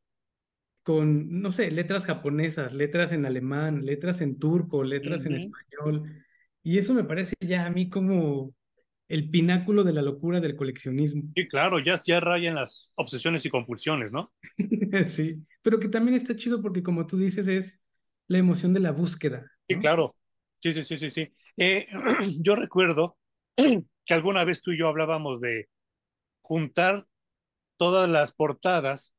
con, 0.82 1.40
no 1.40 1.50
sé, 1.52 1.70
letras 1.70 2.04
japonesas, 2.04 2.72
letras 2.72 3.12
en 3.12 3.26
alemán, 3.26 3.84
letras 3.84 4.20
en 4.20 4.38
turco, 4.38 4.82
letras 4.82 5.24
en 5.26 5.36
Ujú. 5.36 5.42
español. 5.42 6.24
Y 6.62 6.78
eso 6.78 6.94
me 6.94 7.04
parece 7.04 7.34
ya 7.40 7.66
a 7.66 7.70
mí 7.70 7.88
como 7.90 8.54
el 9.08 9.30
pináculo 9.30 9.84
de 9.84 9.92
la 9.94 10.02
locura 10.02 10.40
del 10.40 10.56
coleccionismo. 10.56 11.24
Sí, 11.34 11.46
claro, 11.48 11.78
ya, 11.80 12.00
ya 12.04 12.20
rayan 12.20 12.54
las 12.56 12.92
obsesiones 12.96 13.44
y 13.46 13.50
compulsiones, 13.50 14.12
¿no? 14.12 14.32
Sí, 15.08 15.44
pero 15.62 15.78
que 15.80 15.88
también 15.88 16.16
está 16.16 16.36
chido 16.36 16.60
porque 16.62 16.82
como 16.82 17.06
tú 17.06 17.18
dices 17.18 17.48
es 17.48 17.78
la 18.28 18.38
emoción 18.38 18.72
de 18.72 18.80
la 18.80 18.92
búsqueda, 18.92 19.50
Sí, 19.68 19.76
¿no? 19.76 19.78
claro. 19.78 20.16
Sí, 20.56 20.72
sí, 20.74 20.82
sí, 20.82 20.98
sí, 20.98 21.10
sí. 21.10 21.32
Eh, 21.56 21.86
yo 22.40 22.56
recuerdo 22.56 23.16
que 23.56 24.14
alguna 24.14 24.44
vez 24.44 24.62
tú 24.62 24.72
y 24.72 24.78
yo 24.78 24.88
hablábamos 24.88 25.40
de 25.40 25.68
juntar 26.42 27.06
todas 27.78 28.08
las 28.10 28.32
portadas 28.32 29.14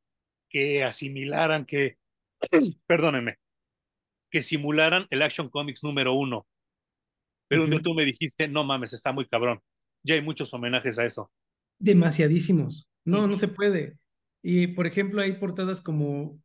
que 0.49 0.83
asimilaran, 0.83 1.65
que, 1.65 1.97
perdónenme, 2.87 3.37
que 4.31 4.43
simularan 4.43 5.07
el 5.11 5.21
Action 5.23 5.49
Comics 5.49 5.83
número 5.83 6.13
uno. 6.13 6.47
Pero 7.51 7.65
Ujú. 7.65 7.81
tú 7.81 7.93
me 7.93 8.05
dijiste, 8.05 8.47
no 8.47 8.63
mames, 8.63 8.93
está 8.93 9.11
muy 9.11 9.27
cabrón. 9.27 9.59
Ya 10.03 10.15
hay 10.15 10.21
muchos 10.21 10.53
homenajes 10.53 10.97
a 10.97 11.05
eso. 11.05 11.31
Demasiadísimos. 11.79 12.87
No, 13.05 13.27
no 13.27 13.35
se 13.37 13.47
puede. 13.47 13.97
Y 14.41 14.67
por 14.67 14.87
ejemplo, 14.87 15.21
hay 15.21 15.33
portadas 15.33 15.81
como 15.81 16.39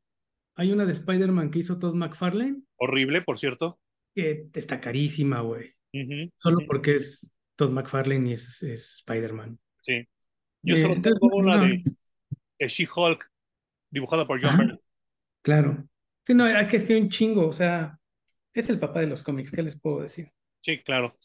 hay 0.56 0.72
una 0.72 0.84
de 0.86 0.92
Spider-Man 0.92 1.50
que 1.50 1.60
hizo 1.60 1.78
Todd 1.78 1.94
McFarlane 1.94 2.62
Horrible, 2.76 3.22
por 3.22 3.38
cierto. 3.38 3.78
que 4.14 4.48
está 4.54 4.80
carísima, 4.80 5.40
güey. 5.42 5.72
Solo 6.38 6.58
porque 6.66 6.96
es 6.96 7.30
Todd 7.56 7.70
McFarlane 7.70 8.30
y 8.30 8.32
es, 8.34 8.62
es 8.62 8.94
Spider-Man. 8.96 9.58
Sí. 9.82 10.06
Yo 10.62 10.74
Eh, 10.74 10.80
solo 10.82 10.94
entonces, 10.94 11.20
tengo 11.20 11.36
una 11.36 11.56
no, 11.58 11.64
de 11.64 11.82
eh, 12.58 12.68
She-Hulk, 12.68 13.30
dibujada 13.90 14.26
por 14.26 14.42
John 14.42 14.56
Byrne. 14.58 14.78
claro. 15.42 15.86
Sí, 16.26 16.34
no, 16.34 16.46
es 16.48 16.66
que 16.68 16.78
es 16.78 16.84
que 16.84 17.00
un 17.00 17.08
chingo, 17.08 17.46
o 17.46 17.52
sea, 17.52 17.98
es 18.52 18.68
el 18.68 18.80
papá 18.80 19.00
de 19.00 19.06
los 19.06 19.22
cómics, 19.22 19.52
¿qué 19.52 19.62
les 19.62 19.78
puedo 19.78 20.00
decir? 20.02 20.32
Sí, 20.66 20.82
claro. 20.82 21.16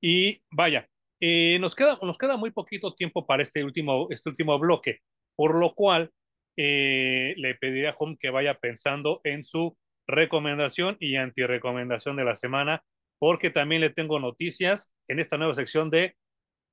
Y 0.00 0.42
vaya, 0.50 0.86
eh, 1.20 1.58
nos 1.58 1.74
queda, 1.74 1.98
nos 2.02 2.18
queda 2.18 2.36
muy 2.36 2.50
poquito 2.50 2.94
tiempo 2.94 3.26
para 3.26 3.42
este 3.42 3.64
último, 3.64 4.08
este 4.10 4.28
último 4.28 4.58
bloque, 4.58 5.00
por 5.36 5.54
lo 5.58 5.74
cual 5.74 6.10
eh, 6.56 7.32
le 7.38 7.54
pediré 7.54 7.88
a 7.88 7.94
Home 7.98 8.18
que 8.20 8.28
vaya 8.28 8.58
pensando 8.58 9.22
en 9.24 9.42
su 9.42 9.78
recomendación 10.06 10.98
y 11.00 11.16
antirecomendación 11.16 12.16
de 12.16 12.24
la 12.24 12.36
semana, 12.36 12.84
porque 13.18 13.48
también 13.50 13.80
le 13.80 13.88
tengo 13.88 14.20
noticias 14.20 14.92
en 15.08 15.18
esta 15.18 15.38
nueva 15.38 15.54
sección 15.54 15.88
de 15.88 16.16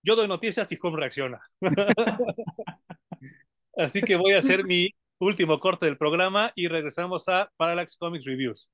Yo 0.03 0.17
doy 0.17 0.27
noticias 0.27 0.69
y 0.71 0.79
Home 0.81 0.97
reacciona. 0.99 1.39
Así 3.77 4.01
que 4.01 4.17
voy 4.17 4.33
a 4.33 4.39
hacer 4.39 4.65
mi 4.65 4.89
último 5.19 5.59
corte 5.61 5.85
del 5.85 5.97
programa 5.97 6.51
y 6.55 6.67
regresamos 6.67 7.29
a 7.29 7.49
Parallax 7.57 7.95
Comics 7.97 8.25
Reviews. 8.25 8.69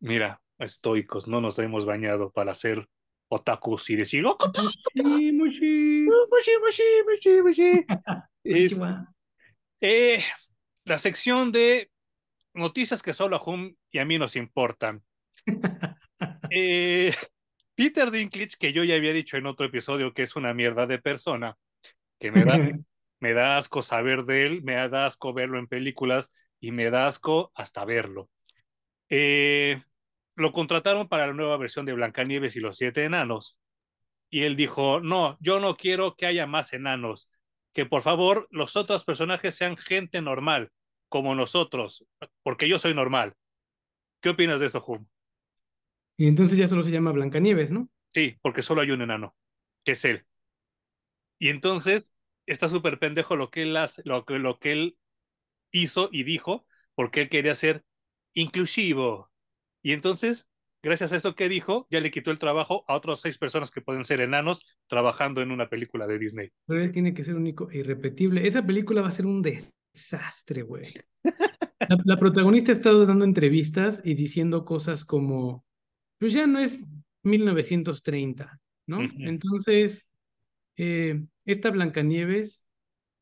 Mira, 0.00 0.40
estoicos, 0.58 1.28
no 1.28 1.40
nos 1.40 1.58
hemos 1.58 1.84
bañado 1.84 2.32
para 2.32 2.52
hacer 2.52 2.88
otakus 3.28 3.88
y 3.90 3.96
decir. 3.96 4.24
Es, 8.44 8.80
eh, 9.80 10.22
la 10.84 10.98
sección 10.98 11.52
de 11.52 11.90
noticias 12.54 13.02
que 13.02 13.14
solo 13.14 13.36
a 13.36 13.42
Hum 13.44 13.74
y 13.90 13.98
a 13.98 14.04
mí 14.04 14.18
nos 14.18 14.36
importan. 14.36 15.02
Eh, 16.54 17.12
Peter 17.74 18.10
Dinklage, 18.10 18.56
que 18.60 18.72
yo 18.72 18.84
ya 18.84 18.94
había 18.94 19.12
dicho 19.12 19.36
en 19.36 19.46
otro 19.46 19.66
episodio 19.66 20.12
que 20.12 20.22
es 20.22 20.36
una 20.36 20.54
mierda 20.54 20.86
de 20.86 20.98
persona, 20.98 21.56
que 22.20 22.30
me 22.30 22.44
da, 22.44 22.52
me 23.20 23.32
da 23.32 23.56
asco 23.56 23.82
saber 23.82 24.24
de 24.24 24.46
él, 24.46 24.62
me 24.62 24.74
da 24.88 25.06
asco 25.06 25.32
verlo 25.32 25.58
en 25.58 25.66
películas 25.66 26.30
y 26.62 26.70
me 26.70 26.90
da 26.90 27.08
asco 27.08 27.50
hasta 27.56 27.84
verlo. 27.84 28.30
Eh, 29.10 29.82
lo 30.36 30.52
contrataron 30.52 31.08
para 31.08 31.26
la 31.26 31.32
nueva 31.34 31.56
versión 31.56 31.84
de 31.84 31.92
Blancanieves 31.92 32.54
y 32.54 32.60
los 32.60 32.78
siete 32.78 33.04
enanos. 33.04 33.58
Y 34.30 34.42
él 34.44 34.54
dijo, 34.54 35.00
no, 35.00 35.36
yo 35.40 35.58
no 35.58 35.74
quiero 35.76 36.14
que 36.14 36.24
haya 36.24 36.46
más 36.46 36.72
enanos, 36.72 37.30
que 37.74 37.84
por 37.84 38.02
favor 38.02 38.46
los 38.50 38.76
otros 38.76 39.04
personajes 39.04 39.56
sean 39.56 39.76
gente 39.76 40.22
normal, 40.22 40.70
como 41.08 41.34
nosotros, 41.34 42.06
porque 42.44 42.68
yo 42.68 42.78
soy 42.78 42.94
normal. 42.94 43.34
¿Qué 44.20 44.30
opinas 44.30 44.60
de 44.60 44.66
eso, 44.66 44.82
Hum? 44.86 45.04
Y 46.16 46.28
entonces 46.28 46.56
ya 46.56 46.68
solo 46.68 46.84
se 46.84 46.92
llama 46.92 47.10
Blancanieves, 47.10 47.72
¿no? 47.72 47.90
Sí, 48.14 48.38
porque 48.40 48.62
solo 48.62 48.82
hay 48.82 48.92
un 48.92 49.02
enano, 49.02 49.34
que 49.84 49.92
es 49.92 50.04
él. 50.04 50.24
Y 51.40 51.48
entonces 51.48 52.08
está 52.46 52.68
súper 52.68 53.00
pendejo 53.00 53.34
lo 53.34 53.50
que 53.50 53.62
él 53.62 53.76
hace, 53.76 54.02
lo 54.04 54.24
que, 54.24 54.38
lo 54.38 54.60
que 54.60 54.72
él 54.72 54.96
hizo 55.72 56.08
y 56.12 56.22
dijo, 56.22 56.66
porque 56.94 57.22
él 57.22 57.28
quería 57.28 57.54
ser 57.54 57.84
inclusivo. 58.34 59.30
Y 59.82 59.92
entonces, 59.92 60.48
gracias 60.82 61.12
a 61.12 61.16
eso 61.16 61.34
que 61.34 61.48
dijo, 61.48 61.86
ya 61.90 62.00
le 62.00 62.10
quitó 62.10 62.30
el 62.30 62.38
trabajo 62.38 62.84
a 62.86 62.94
otros 62.94 63.20
seis 63.20 63.38
personas 63.38 63.70
que 63.70 63.80
pueden 63.80 64.04
ser 64.04 64.20
enanos 64.20 64.64
trabajando 64.86 65.42
en 65.42 65.50
una 65.50 65.68
película 65.68 66.06
de 66.06 66.18
Disney. 66.18 66.50
Pero 66.66 66.82
él 66.82 66.92
tiene 66.92 67.14
que 67.14 67.24
ser 67.24 67.34
único 67.34 67.70
e 67.70 67.78
irrepetible. 67.78 68.46
Esa 68.46 68.64
película 68.64 69.02
va 69.02 69.08
a 69.08 69.12
ser 69.12 69.26
un 69.26 69.42
desastre, 69.42 70.62
güey. 70.62 70.92
La, 71.88 71.98
la 72.04 72.16
protagonista 72.16 72.70
ha 72.70 72.76
estado 72.76 73.04
dando 73.06 73.24
entrevistas 73.24 74.00
y 74.04 74.14
diciendo 74.14 74.64
cosas 74.64 75.04
como, 75.04 75.64
pues 76.18 76.32
ya 76.32 76.46
no 76.46 76.60
es 76.60 76.78
1930, 77.24 78.60
¿no? 78.86 79.00
Entonces, 79.18 80.06
eh, 80.76 81.22
esta 81.44 81.70
Blancanieves 81.70 82.66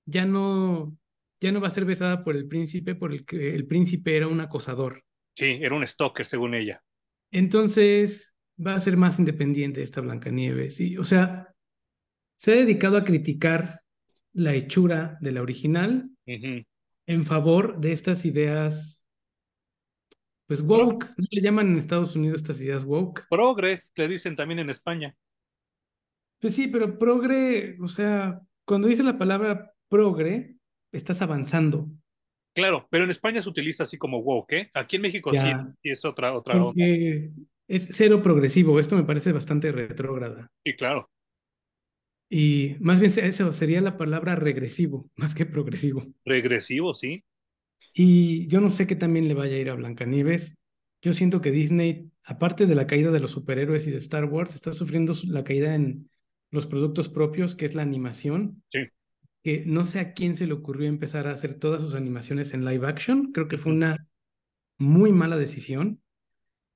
ya 0.06 0.26
no, 0.26 0.96
ya 1.40 1.52
no 1.52 1.60
va 1.60 1.68
a 1.68 1.72
ser 1.72 1.84
besada 1.84 2.22
por 2.22 2.36
el 2.36 2.46
príncipe, 2.46 2.94
por 2.94 3.12
el 3.12 3.24
que 3.24 3.54
el 3.54 3.66
príncipe 3.66 4.16
era 4.16 4.28
un 4.28 4.40
acosador. 4.40 5.04
Sí, 5.34 5.58
era 5.60 5.74
un 5.74 5.86
stalker, 5.86 6.26
según 6.26 6.54
ella. 6.54 6.82
Entonces, 7.30 8.36
va 8.64 8.74
a 8.74 8.80
ser 8.80 8.96
más 8.96 9.18
independiente 9.18 9.82
esta 9.82 10.00
Blancanieves. 10.00 10.80
Y, 10.80 10.98
o 10.98 11.04
sea, 11.04 11.54
se 12.36 12.52
ha 12.52 12.56
dedicado 12.56 12.96
a 12.96 13.04
criticar 13.04 13.82
la 14.32 14.54
hechura 14.54 15.18
de 15.20 15.32
la 15.32 15.42
original 15.42 16.10
en 16.26 17.24
favor 17.24 17.80
de 17.80 17.92
estas 17.92 18.24
ideas, 18.24 19.06
pues 20.46 20.60
woke, 20.62 21.06
¿no 21.16 21.26
le 21.30 21.40
llaman 21.40 21.68
en 21.68 21.78
Estados 21.78 22.14
Unidos 22.14 22.40
estas 22.40 22.60
ideas 22.60 22.84
woke? 22.84 23.26
Progress, 23.28 23.92
le 23.96 24.08
dicen 24.08 24.36
también 24.36 24.60
en 24.60 24.70
España. 24.70 25.16
Pues 26.38 26.54
sí, 26.54 26.68
pero 26.68 26.98
progre, 26.98 27.76
o 27.80 27.88
sea, 27.88 28.40
cuando 28.64 28.88
dice 28.88 29.02
la 29.02 29.18
palabra 29.18 29.72
progre, 29.88 30.56
estás 30.92 31.22
avanzando. 31.22 31.88
Claro, 32.54 32.88
pero 32.90 33.04
en 33.04 33.10
España 33.10 33.40
se 33.42 33.48
utiliza 33.48 33.84
así 33.84 33.96
como 33.96 34.18
woke, 34.18 34.52
¿eh? 34.54 34.70
Aquí 34.74 34.96
en 34.96 35.02
México 35.02 35.30
sí 35.30 35.36
Ya. 35.36 35.50
es, 35.52 35.62
sí 35.82 35.90
es 35.90 36.04
otra, 36.04 36.32
otra 36.36 36.62
onda. 36.62 36.84
Es 37.68 37.88
cero 37.92 38.22
progresivo. 38.22 38.80
Esto 38.80 38.96
me 38.96 39.04
parece 39.04 39.30
bastante 39.32 39.70
retrógrada. 39.70 40.50
Sí, 40.64 40.74
claro. 40.74 41.08
Y 42.28 42.76
más 42.80 43.00
bien 43.00 43.12
eso 43.24 43.52
sería 43.52 43.80
la 43.80 43.96
palabra 43.96 44.36
regresivo, 44.36 45.08
más 45.16 45.34
que 45.34 45.46
progresivo. 45.46 46.02
Regresivo, 46.24 46.94
sí. 46.94 47.24
Y 47.94 48.46
yo 48.48 48.60
no 48.60 48.70
sé 48.70 48.86
qué 48.86 48.96
también 48.96 49.28
le 49.28 49.34
vaya 49.34 49.56
a 49.56 49.58
ir 49.58 49.70
a 49.70 49.74
Blancanieves. 49.74 50.54
Yo 51.02 51.12
siento 51.12 51.40
que 51.40 51.50
Disney, 51.50 52.10
aparte 52.24 52.66
de 52.66 52.74
la 52.74 52.86
caída 52.86 53.10
de 53.10 53.20
los 53.20 53.30
superhéroes 53.30 53.86
y 53.86 53.90
de 53.90 53.98
Star 53.98 54.26
Wars, 54.26 54.54
está 54.54 54.72
sufriendo 54.72 55.14
su- 55.14 55.28
la 55.32 55.44
caída 55.44 55.74
en 55.74 56.10
los 56.50 56.66
productos 56.66 57.08
propios, 57.08 57.54
que 57.54 57.66
es 57.66 57.74
la 57.74 57.82
animación. 57.82 58.62
Sí. 58.70 58.80
Que 59.42 59.64
no 59.66 59.84
sé 59.84 60.00
a 60.00 60.12
quién 60.12 60.36
se 60.36 60.46
le 60.46 60.52
ocurrió 60.52 60.88
empezar 60.88 61.26
a 61.26 61.32
hacer 61.32 61.54
todas 61.54 61.80
sus 61.80 61.94
animaciones 61.94 62.52
en 62.52 62.64
live 62.64 62.86
action. 62.86 63.32
Creo 63.32 63.48
que 63.48 63.58
fue 63.58 63.72
una 63.72 64.06
muy 64.78 65.12
mala 65.12 65.36
decisión, 65.36 66.00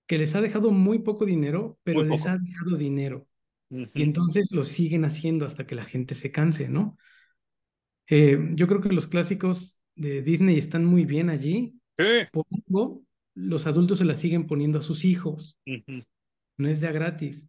que 0.07 0.19
les 0.19 0.35
ha 0.35 0.41
dejado 0.41 0.71
muy 0.71 1.01
poco 1.01 1.25
dinero, 1.25 1.79
pero 1.83 2.05
les 2.05 2.27
ha 2.27 2.37
dejado 2.37 2.77
dinero. 2.77 3.27
Y 3.71 4.03
entonces 4.03 4.49
lo 4.53 4.63
siguen 4.63 5.05
haciendo 5.05 5.47
hasta 5.47 5.67
que 5.67 5.75
la 5.75 5.85
gente 5.85 6.15
se 6.15 6.31
canse, 6.31 6.69
¿no? 6.69 6.97
Eh, 8.09 8.51
yo 8.53 8.69
creo 8.69 8.81
que 8.81 8.91
los 8.91 9.07
clásicos 9.07 9.79
de 9.97 10.23
Disney 10.23 10.59
están 10.59 10.85
muy 10.85 11.05
bien 11.05 11.31
allí. 11.31 11.81
Sí. 11.99 12.05
Por 12.31 12.45
algo, 12.51 13.03
los 13.35 13.67
adultos 13.67 13.99
se 13.99 14.05
las 14.05 14.21
siguen 14.21 14.47
poniendo 14.47 14.79
a 14.79 14.83
sus 14.83 15.05
hijos. 15.05 15.59
No 16.57 16.69
es 16.69 16.81
de 16.81 16.89
a 16.89 16.93
gratis. 16.93 17.49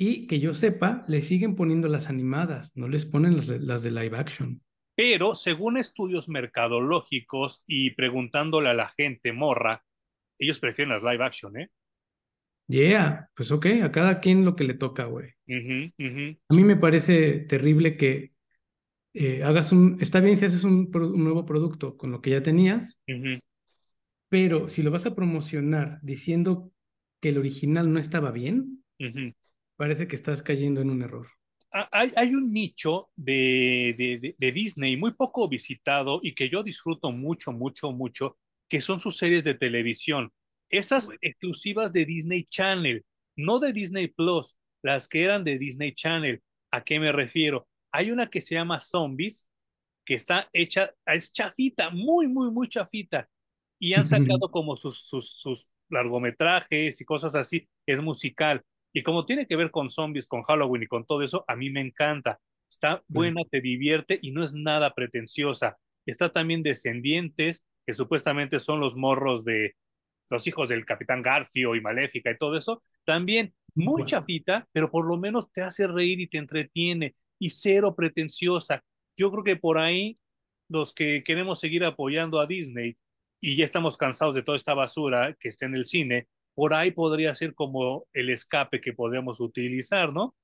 Y 0.00 0.28
que 0.28 0.38
yo 0.38 0.52
sepa, 0.52 1.04
le 1.08 1.20
siguen 1.20 1.56
poniendo 1.56 1.88
las 1.88 2.08
animadas, 2.08 2.70
no 2.76 2.86
les 2.86 3.04
ponen 3.04 3.36
las, 3.36 3.48
de- 3.48 3.58
las 3.58 3.82
de 3.82 3.90
live 3.90 4.16
action. 4.16 4.62
Pero 4.94 5.34
según 5.34 5.76
estudios 5.76 6.28
mercadológicos 6.28 7.64
y 7.66 7.90
preguntándole 7.96 8.68
a 8.68 8.74
la 8.74 8.90
gente 8.90 9.32
morra, 9.32 9.82
ellos 10.38 10.60
prefieren 10.60 10.94
las 10.94 11.02
live 11.02 11.24
action, 11.24 11.58
¿eh? 11.58 11.70
Yeah, 12.68 13.28
pues 13.34 13.50
ok, 13.50 13.66
a 13.82 13.90
cada 13.90 14.20
quien 14.20 14.44
lo 14.44 14.54
que 14.54 14.62
le 14.62 14.74
toca, 14.74 15.06
güey. 15.06 15.30
A 15.48 16.54
mí 16.54 16.62
me 16.62 16.76
parece 16.76 17.40
terrible 17.40 17.96
que 17.96 18.34
eh, 19.14 19.42
hagas 19.42 19.72
un, 19.72 19.98
está 20.00 20.20
bien 20.20 20.36
si 20.36 20.44
haces 20.44 20.62
un, 20.62 20.92
un, 20.94 21.24
nuevo 21.24 21.44
producto 21.44 21.96
con 21.96 22.12
lo 22.12 22.20
que 22.20 22.30
ya 22.30 22.42
tenías, 22.44 23.00
pero 24.28 24.68
si 24.68 24.82
lo 24.82 24.92
vas 24.92 25.06
a 25.06 25.16
promocionar 25.16 25.98
diciendo 26.02 26.70
que 27.20 27.30
el 27.30 27.38
original 27.38 27.92
no 27.92 27.98
estaba 27.98 28.30
bien, 28.30 28.84
parece 29.78 30.08
que 30.08 30.16
estás 30.16 30.42
cayendo 30.42 30.80
en 30.80 30.90
un 30.90 31.02
error. 31.02 31.28
Hay, 31.70 32.12
hay 32.16 32.34
un 32.34 32.52
nicho 32.52 33.10
de, 33.14 33.94
de, 33.96 34.34
de, 34.36 34.52
Disney 34.52 34.96
muy 34.96 35.12
poco 35.12 35.48
visitado 35.48 36.18
y 36.22 36.34
que 36.34 36.48
yo 36.48 36.62
disfruto 36.62 37.12
mucho, 37.12 37.52
mucho, 37.52 37.92
mucho, 37.92 38.38
que 38.68 38.80
son 38.80 38.98
sus 38.98 39.16
series 39.18 39.44
de 39.44 39.54
televisión. 39.54 40.32
Esas 40.68 41.10
exclusivas 41.20 41.92
de 41.92 42.06
Disney 42.06 42.44
Channel, 42.44 43.04
no 43.36 43.58
de 43.58 43.72
Disney 43.72 44.08
Plus, 44.08 44.56
las 44.82 45.08
que 45.08 45.22
eran 45.22 45.44
de 45.44 45.58
Disney 45.58 45.94
Channel. 45.94 46.42
¿A 46.72 46.82
qué 46.82 46.98
me 46.98 47.12
refiero? 47.12 47.68
Hay 47.92 48.10
una 48.10 48.28
que 48.28 48.40
se 48.40 48.54
llama 48.56 48.80
Zombies, 48.80 49.46
que 50.04 50.14
está 50.14 50.48
hecha, 50.52 50.92
es 51.06 51.32
chafita, 51.32 51.90
muy, 51.90 52.26
muy, 52.26 52.50
muy 52.50 52.68
chafita. 52.68 53.28
Y 53.78 53.94
han 53.94 54.06
sacado 54.06 54.50
como 54.50 54.74
sus, 54.74 55.06
sus, 55.06 55.30
sus 55.30 55.70
largometrajes 55.88 57.00
y 57.00 57.04
cosas 57.04 57.34
así. 57.36 57.68
Es 57.86 58.02
musical. 58.02 58.64
Y 58.92 59.02
como 59.02 59.26
tiene 59.26 59.46
que 59.46 59.56
ver 59.56 59.70
con 59.70 59.90
zombies, 59.90 60.28
con 60.28 60.42
Halloween 60.42 60.84
y 60.84 60.86
con 60.86 61.04
todo 61.04 61.22
eso, 61.22 61.44
a 61.46 61.56
mí 61.56 61.70
me 61.70 61.80
encanta. 61.80 62.40
Está 62.68 63.02
buena, 63.08 63.42
te 63.50 63.60
divierte 63.60 64.18
y 64.20 64.30
no 64.32 64.42
es 64.42 64.54
nada 64.54 64.94
pretenciosa. 64.94 65.78
Está 66.06 66.32
también 66.32 66.62
Descendientes, 66.62 67.64
que 67.86 67.94
supuestamente 67.94 68.60
son 68.60 68.80
los 68.80 68.96
morros 68.96 69.44
de 69.44 69.74
los 70.30 70.46
hijos 70.46 70.68
del 70.68 70.84
Capitán 70.84 71.22
Garfio 71.22 71.74
y 71.74 71.80
Maléfica 71.80 72.30
y 72.30 72.38
todo 72.38 72.56
eso. 72.56 72.82
También 73.04 73.54
muy 73.74 74.04
chafita, 74.04 74.68
pero 74.72 74.90
por 74.90 75.06
lo 75.06 75.16
menos 75.16 75.50
te 75.52 75.62
hace 75.62 75.86
reír 75.86 76.20
y 76.20 76.26
te 76.26 76.38
entretiene 76.38 77.14
y 77.38 77.50
cero 77.50 77.94
pretenciosa. 77.94 78.84
Yo 79.16 79.30
creo 79.30 79.44
que 79.44 79.56
por 79.56 79.78
ahí 79.78 80.18
los 80.68 80.92
que 80.92 81.22
queremos 81.24 81.60
seguir 81.60 81.84
apoyando 81.84 82.40
a 82.40 82.46
Disney 82.46 82.96
y 83.40 83.56
ya 83.56 83.64
estamos 83.64 83.96
cansados 83.96 84.34
de 84.34 84.42
toda 84.42 84.56
esta 84.56 84.74
basura 84.74 85.34
que 85.38 85.48
está 85.48 85.66
en 85.66 85.74
el 85.74 85.86
cine, 85.86 86.28
por 86.58 86.74
ahí 86.74 86.90
podría 86.90 87.32
ser 87.36 87.54
como 87.54 88.08
el 88.12 88.30
escape 88.30 88.80
que 88.80 88.92
podemos 88.92 89.38
utilizar, 89.38 90.12
¿no? 90.12 90.34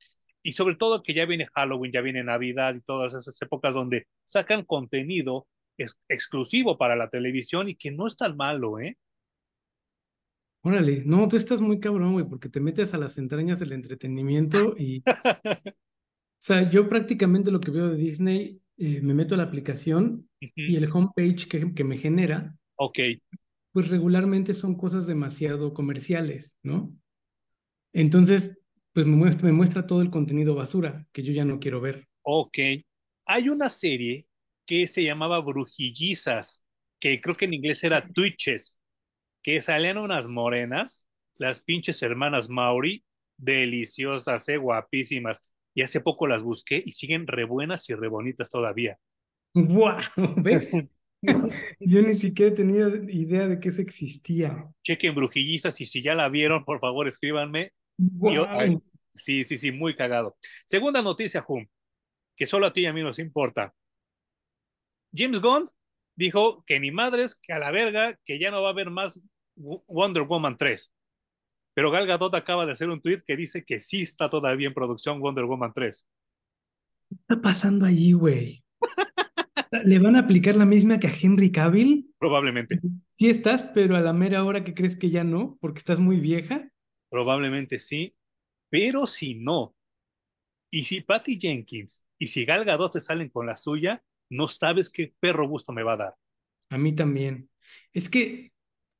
Y 0.44 0.52
sobre 0.52 0.76
todo 0.76 1.02
que 1.02 1.12
ya 1.12 1.26
viene 1.26 1.48
Halloween, 1.52 1.90
ya 1.90 2.02
viene 2.02 2.22
Navidad 2.22 2.76
y 2.76 2.82
todas 2.82 3.14
esas 3.14 3.42
épocas 3.42 3.74
donde 3.74 4.06
sacan 4.24 4.62
contenido 4.64 5.48
exclusivo 6.08 6.78
para 6.78 6.94
la 6.94 7.10
televisión 7.10 7.68
y 7.68 7.74
que 7.74 7.90
no 7.90 8.06
es 8.06 8.16
tan 8.16 8.36
malo, 8.36 8.78
¿eh? 8.78 8.96
Órale, 10.62 11.02
no, 11.04 11.26
tú 11.26 11.34
estás 11.34 11.60
muy 11.60 11.80
cabrón, 11.80 12.12
güey, 12.12 12.28
porque 12.28 12.48
te 12.48 12.60
metes 12.60 12.94
a 12.94 12.98
las 12.98 13.18
entrañas 13.18 13.58
del 13.58 13.72
entretenimiento 13.72 14.76
y... 14.78 15.02
o 15.08 15.72
sea, 16.38 16.70
yo 16.70 16.88
prácticamente 16.88 17.50
lo 17.50 17.58
que 17.58 17.72
veo 17.72 17.88
de 17.88 17.96
Disney, 17.96 18.62
eh, 18.76 19.00
me 19.02 19.14
meto 19.14 19.34
a 19.34 19.38
la 19.38 19.44
aplicación 19.44 20.30
y 20.38 20.76
el 20.76 20.88
homepage 20.92 21.48
que, 21.48 21.74
que 21.74 21.82
me 21.82 21.98
genera, 21.98 22.54
ok. 22.76 23.00
Pues 23.74 23.88
regularmente 23.88 24.54
son 24.54 24.76
cosas 24.76 25.08
demasiado 25.08 25.74
comerciales, 25.74 26.56
¿no? 26.62 26.96
Entonces, 27.92 28.56
pues 28.92 29.04
me 29.04 29.16
muestra, 29.16 29.46
me 29.46 29.52
muestra 29.52 29.84
todo 29.88 30.00
el 30.00 30.10
contenido 30.10 30.54
basura 30.54 31.08
que 31.12 31.24
yo 31.24 31.32
ya 31.32 31.44
no 31.44 31.58
quiero 31.58 31.80
ver. 31.80 32.06
Ok. 32.22 32.56
Hay 33.26 33.48
una 33.48 33.68
serie 33.68 34.28
que 34.64 34.86
se 34.86 35.02
llamaba 35.02 35.40
Brujillizas, 35.40 36.64
que 37.00 37.20
creo 37.20 37.36
que 37.36 37.46
en 37.46 37.54
inglés 37.54 37.82
era 37.82 38.00
Twitches 38.00 38.78
que 39.42 39.60
salían 39.60 39.98
unas 39.98 40.28
morenas, 40.28 41.04
las 41.34 41.60
pinches 41.60 42.00
hermanas 42.02 42.48
Mauri, 42.48 43.04
deliciosas, 43.36 44.48
eh, 44.48 44.56
guapísimas. 44.56 45.42
Y 45.74 45.82
hace 45.82 46.00
poco 46.00 46.28
las 46.28 46.44
busqué 46.44 46.80
y 46.86 46.92
siguen 46.92 47.26
re 47.26 47.42
buenas 47.42 47.90
y 47.90 47.94
re 47.94 48.06
bonitas 48.06 48.50
todavía. 48.50 49.00
¡Guau! 49.54 50.00
¿Ves? 50.36 50.70
Yo 51.80 52.02
ni 52.02 52.14
siquiera 52.14 52.54
tenía 52.54 52.88
idea 53.08 53.48
de 53.48 53.60
que 53.60 53.68
eso 53.68 53.82
existía. 53.82 54.68
Chequen 54.82 55.14
brujillizas 55.14 55.80
y 55.80 55.86
si 55.86 56.02
ya 56.02 56.14
la 56.14 56.28
vieron, 56.28 56.64
por 56.64 56.80
favor, 56.80 57.08
escríbanme. 57.08 57.72
sí, 59.14 59.44
sí, 59.44 59.56
sí, 59.56 59.72
muy 59.72 59.94
cagado. 59.94 60.36
Segunda 60.66 61.02
noticia, 61.02 61.44
Hum, 61.46 61.66
que 62.36 62.46
solo 62.46 62.66
a 62.66 62.72
ti 62.72 62.82
y 62.82 62.86
a 62.86 62.92
mí 62.92 63.02
nos 63.02 63.18
importa. 63.18 63.72
James 65.14 65.40
Gunn 65.40 65.68
dijo 66.16 66.64
que 66.66 66.80
ni 66.80 66.90
madres, 66.90 67.36
que 67.36 67.52
a 67.52 67.58
la 67.58 67.70
verga, 67.70 68.18
que 68.24 68.38
ya 68.38 68.50
no 68.50 68.62
va 68.62 68.68
a 68.68 68.72
haber 68.72 68.90
más 68.90 69.20
Wonder 69.56 70.22
Woman 70.24 70.56
3. 70.56 70.92
Pero 71.74 71.90
Gal 71.90 72.06
Gadot 72.06 72.34
acaba 72.34 72.66
de 72.66 72.72
hacer 72.72 72.88
un 72.88 73.00
tweet 73.00 73.22
que 73.26 73.36
dice 73.36 73.64
que 73.64 73.80
sí 73.80 74.02
está 74.02 74.30
todavía 74.30 74.68
en 74.68 74.74
producción 74.74 75.20
Wonder 75.20 75.44
Woman 75.44 75.72
3. 75.74 76.06
¿Qué 77.08 77.16
está 77.16 77.40
pasando 77.40 77.86
allí, 77.86 78.12
güey? 78.12 78.64
¿Le 79.82 79.98
van 79.98 80.16
a 80.16 80.20
aplicar 80.20 80.56
la 80.56 80.66
misma 80.66 80.98
que 80.98 81.08
a 81.08 81.14
Henry 81.20 81.50
Cavill? 81.50 82.12
Probablemente. 82.18 82.80
Sí 83.18 83.30
estás, 83.30 83.62
pero 83.62 83.96
a 83.96 84.00
la 84.00 84.12
mera 84.12 84.44
hora 84.44 84.62
que 84.62 84.74
crees 84.74 84.96
que 84.96 85.10
ya 85.10 85.24
no, 85.24 85.58
porque 85.60 85.78
estás 85.78 86.00
muy 86.00 86.20
vieja. 86.20 86.68
Probablemente 87.10 87.78
sí, 87.78 88.14
pero 88.70 89.06
si 89.06 89.34
no, 89.34 89.74
y 90.70 90.84
si 90.84 91.00
Patty 91.00 91.38
Jenkins 91.40 92.04
y 92.18 92.26
si 92.26 92.44
Gal 92.44 92.64
Gadot 92.64 92.92
se 92.92 93.00
salen 93.00 93.28
con 93.28 93.46
la 93.46 93.56
suya, 93.56 94.02
no 94.28 94.48
sabes 94.48 94.90
qué 94.90 95.14
perro 95.20 95.48
gusto 95.48 95.72
me 95.72 95.84
va 95.84 95.92
a 95.92 95.96
dar. 95.96 96.14
A 96.70 96.78
mí 96.78 96.92
también. 96.92 97.48
Es 97.92 98.08
que 98.08 98.52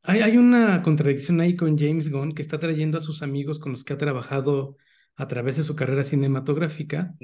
hay, 0.02 0.36
una 0.36 0.82
contradicción 0.82 1.40
ahí 1.40 1.56
con 1.56 1.78
James 1.78 2.10
Gunn 2.10 2.32
que 2.32 2.42
está 2.42 2.60
trayendo 2.60 2.98
a 2.98 3.00
sus 3.00 3.22
amigos 3.22 3.58
con 3.58 3.72
los 3.72 3.84
que 3.84 3.94
ha 3.94 3.98
trabajado 3.98 4.76
a 5.16 5.26
través 5.26 5.56
de 5.56 5.64
su 5.64 5.74
carrera 5.74 6.04
cinematográfica. 6.04 7.14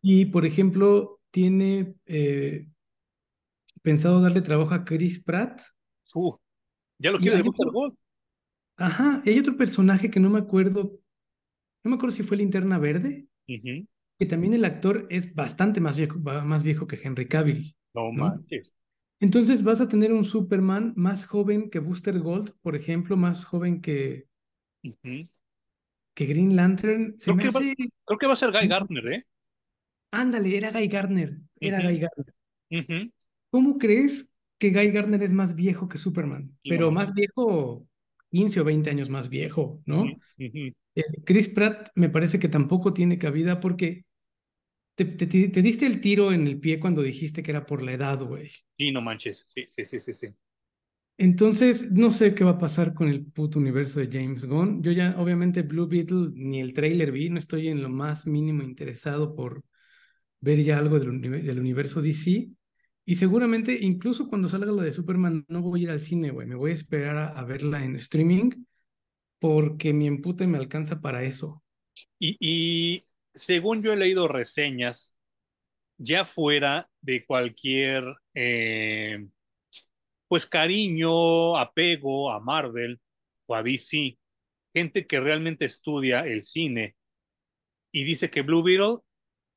Y, 0.00 0.26
por 0.26 0.46
ejemplo, 0.46 1.20
tiene 1.30 1.94
eh, 2.06 2.68
pensado 3.84 4.22
darle 4.22 4.40
trabajo 4.40 4.74
a 4.74 4.84
Chris 4.84 5.22
Pratt. 5.22 5.60
ya 6.98 7.12
lo 7.12 7.18
quiere 7.18 7.36
de 7.36 7.50
Ajá, 8.76 9.22
y 9.24 9.30
hay 9.30 9.38
otro 9.38 9.56
personaje 9.56 10.10
que 10.10 10.18
no 10.18 10.30
me 10.30 10.40
acuerdo, 10.40 10.98
no 11.84 11.90
me 11.90 11.96
acuerdo 11.96 12.16
si 12.16 12.24
fue 12.24 12.38
Linterna 12.38 12.78
Verde, 12.78 13.28
que 13.46 14.26
también 14.26 14.54
el 14.54 14.64
actor 14.64 15.06
es 15.10 15.32
bastante 15.32 15.80
más 15.80 15.96
viejo, 15.96 16.18
más 16.18 16.64
viejo 16.64 16.88
que 16.88 16.98
Henry 17.00 17.28
Cavill. 17.28 17.76
No, 17.94 18.10
manches. 18.10 18.74
Entonces 19.20 19.62
vas 19.62 19.80
a 19.80 19.88
tener 19.88 20.12
un 20.12 20.24
Superman 20.24 20.94
más 20.96 21.24
joven 21.24 21.70
que 21.70 21.78
Booster 21.78 22.18
Gold, 22.18 22.54
por 22.62 22.74
ejemplo, 22.74 23.16
más 23.16 23.44
joven 23.44 23.80
que, 23.80 24.26
que 24.82 26.26
Green 26.26 26.56
Lantern. 26.56 27.14
creo, 27.16 27.36
que 27.36 27.50
va, 27.50 27.60
creo, 28.04 28.18
que 28.18 28.26
va, 28.26 28.32
a 28.32 28.36
ser 28.36 28.50
Guy 28.50 28.66
Gardner, 28.66 29.06
¿eh? 29.12 29.26
Ándale, 30.10 30.56
era 30.56 30.72
Guy 30.72 30.88
Gardner. 30.88 31.38
Era 31.60 31.80
Guy 31.80 31.98
Gardner. 32.00 33.12
¿Cómo 33.54 33.78
crees 33.78 34.28
que 34.58 34.72
Guy 34.72 34.90
Gardner 34.90 35.22
es 35.22 35.32
más 35.32 35.54
viejo 35.54 35.88
que 35.88 35.96
Superman? 35.96 36.58
Pero 36.64 36.90
más 36.90 37.14
viejo, 37.14 37.86
15 38.28 38.58
o 38.58 38.64
20 38.64 38.90
años 38.90 39.08
más 39.08 39.28
viejo, 39.28 39.80
¿no? 39.86 40.06
Eh, 40.36 41.02
Chris 41.24 41.50
Pratt 41.50 41.90
me 41.94 42.08
parece 42.08 42.40
que 42.40 42.48
tampoco 42.48 42.92
tiene 42.92 43.16
cabida 43.16 43.60
porque 43.60 44.06
te, 44.96 45.04
diste 45.04 45.86
el 45.86 46.00
tiro 46.00 46.32
en 46.32 46.48
el 46.48 46.58
pie 46.58 46.80
cuando 46.80 47.00
dijiste 47.00 47.44
que 47.44 47.52
era 47.52 47.64
por 47.64 47.80
la 47.84 47.92
edad, 47.92 48.20
güey. 48.24 48.50
Sí, 48.76 48.90
no 48.90 49.00
manches. 49.00 49.46
Sí, 49.46 49.68
sí, 49.70 49.84
sí, 49.84 50.00
sí, 50.00 50.14
sí. 50.14 50.26
Entonces, 51.16 51.92
no 51.92 52.10
sé 52.10 52.34
qué 52.34 52.42
va 52.42 52.50
a 52.50 52.58
pasar 52.58 52.92
con 52.92 53.06
el 53.06 53.24
puto 53.24 53.60
universo 53.60 54.00
de 54.00 54.08
James 54.10 54.46
Gunn. 54.46 54.82
Yo 54.82 54.90
ya, 54.90 55.14
obviamente, 55.16 55.62
Blue 55.62 55.86
Beetle 55.86 56.30
ni 56.34 56.60
el 56.60 56.72
trailer 56.72 57.12
vi, 57.12 57.30
no 57.30 57.38
estoy 57.38 57.68
en 57.68 57.82
lo 57.82 57.88
más 57.88 58.26
mínimo 58.26 58.64
interesado 58.64 59.36
por 59.36 59.62
ver 60.40 60.60
ya 60.64 60.76
algo 60.76 60.98
del, 60.98 61.20
del 61.20 61.60
universo 61.60 62.02
DC. 62.02 62.50
Y 63.06 63.16
seguramente, 63.16 63.78
incluso 63.80 64.28
cuando 64.28 64.48
salga 64.48 64.72
la 64.72 64.82
de 64.82 64.92
Superman, 64.92 65.44
no 65.48 65.60
voy 65.60 65.80
a 65.80 65.82
ir 65.84 65.90
al 65.90 66.00
cine, 66.00 66.30
güey. 66.30 66.46
Me 66.46 66.54
voy 66.54 66.70
a 66.70 66.74
esperar 66.74 67.36
a, 67.36 67.44
verla 67.44 67.84
en 67.84 67.96
streaming 67.96 68.64
porque 69.38 69.92
mi 69.92 70.06
empute 70.06 70.46
me 70.46 70.58
alcanza 70.58 71.00
para 71.00 71.22
eso. 71.22 71.62
Y, 72.18 72.36
y 72.40 73.06
según 73.34 73.82
yo 73.82 73.92
he 73.92 73.96
leído 73.96 74.26
reseñas, 74.26 75.14
ya 75.98 76.24
fuera 76.24 76.90
de 77.00 77.24
cualquier 77.24 78.04
eh, 78.34 79.26
pues 80.28 80.46
cariño, 80.46 81.56
apego 81.58 82.32
a 82.32 82.40
Marvel 82.40 83.00
o 83.46 83.54
a 83.54 83.62
DC, 83.62 84.18
gente 84.74 85.06
que 85.06 85.20
realmente 85.20 85.66
estudia 85.66 86.20
el 86.20 86.42
cine 86.42 86.96
y 87.92 88.04
dice 88.04 88.30
que 88.30 88.42
Blue 88.42 88.62
Beetle 88.62 88.98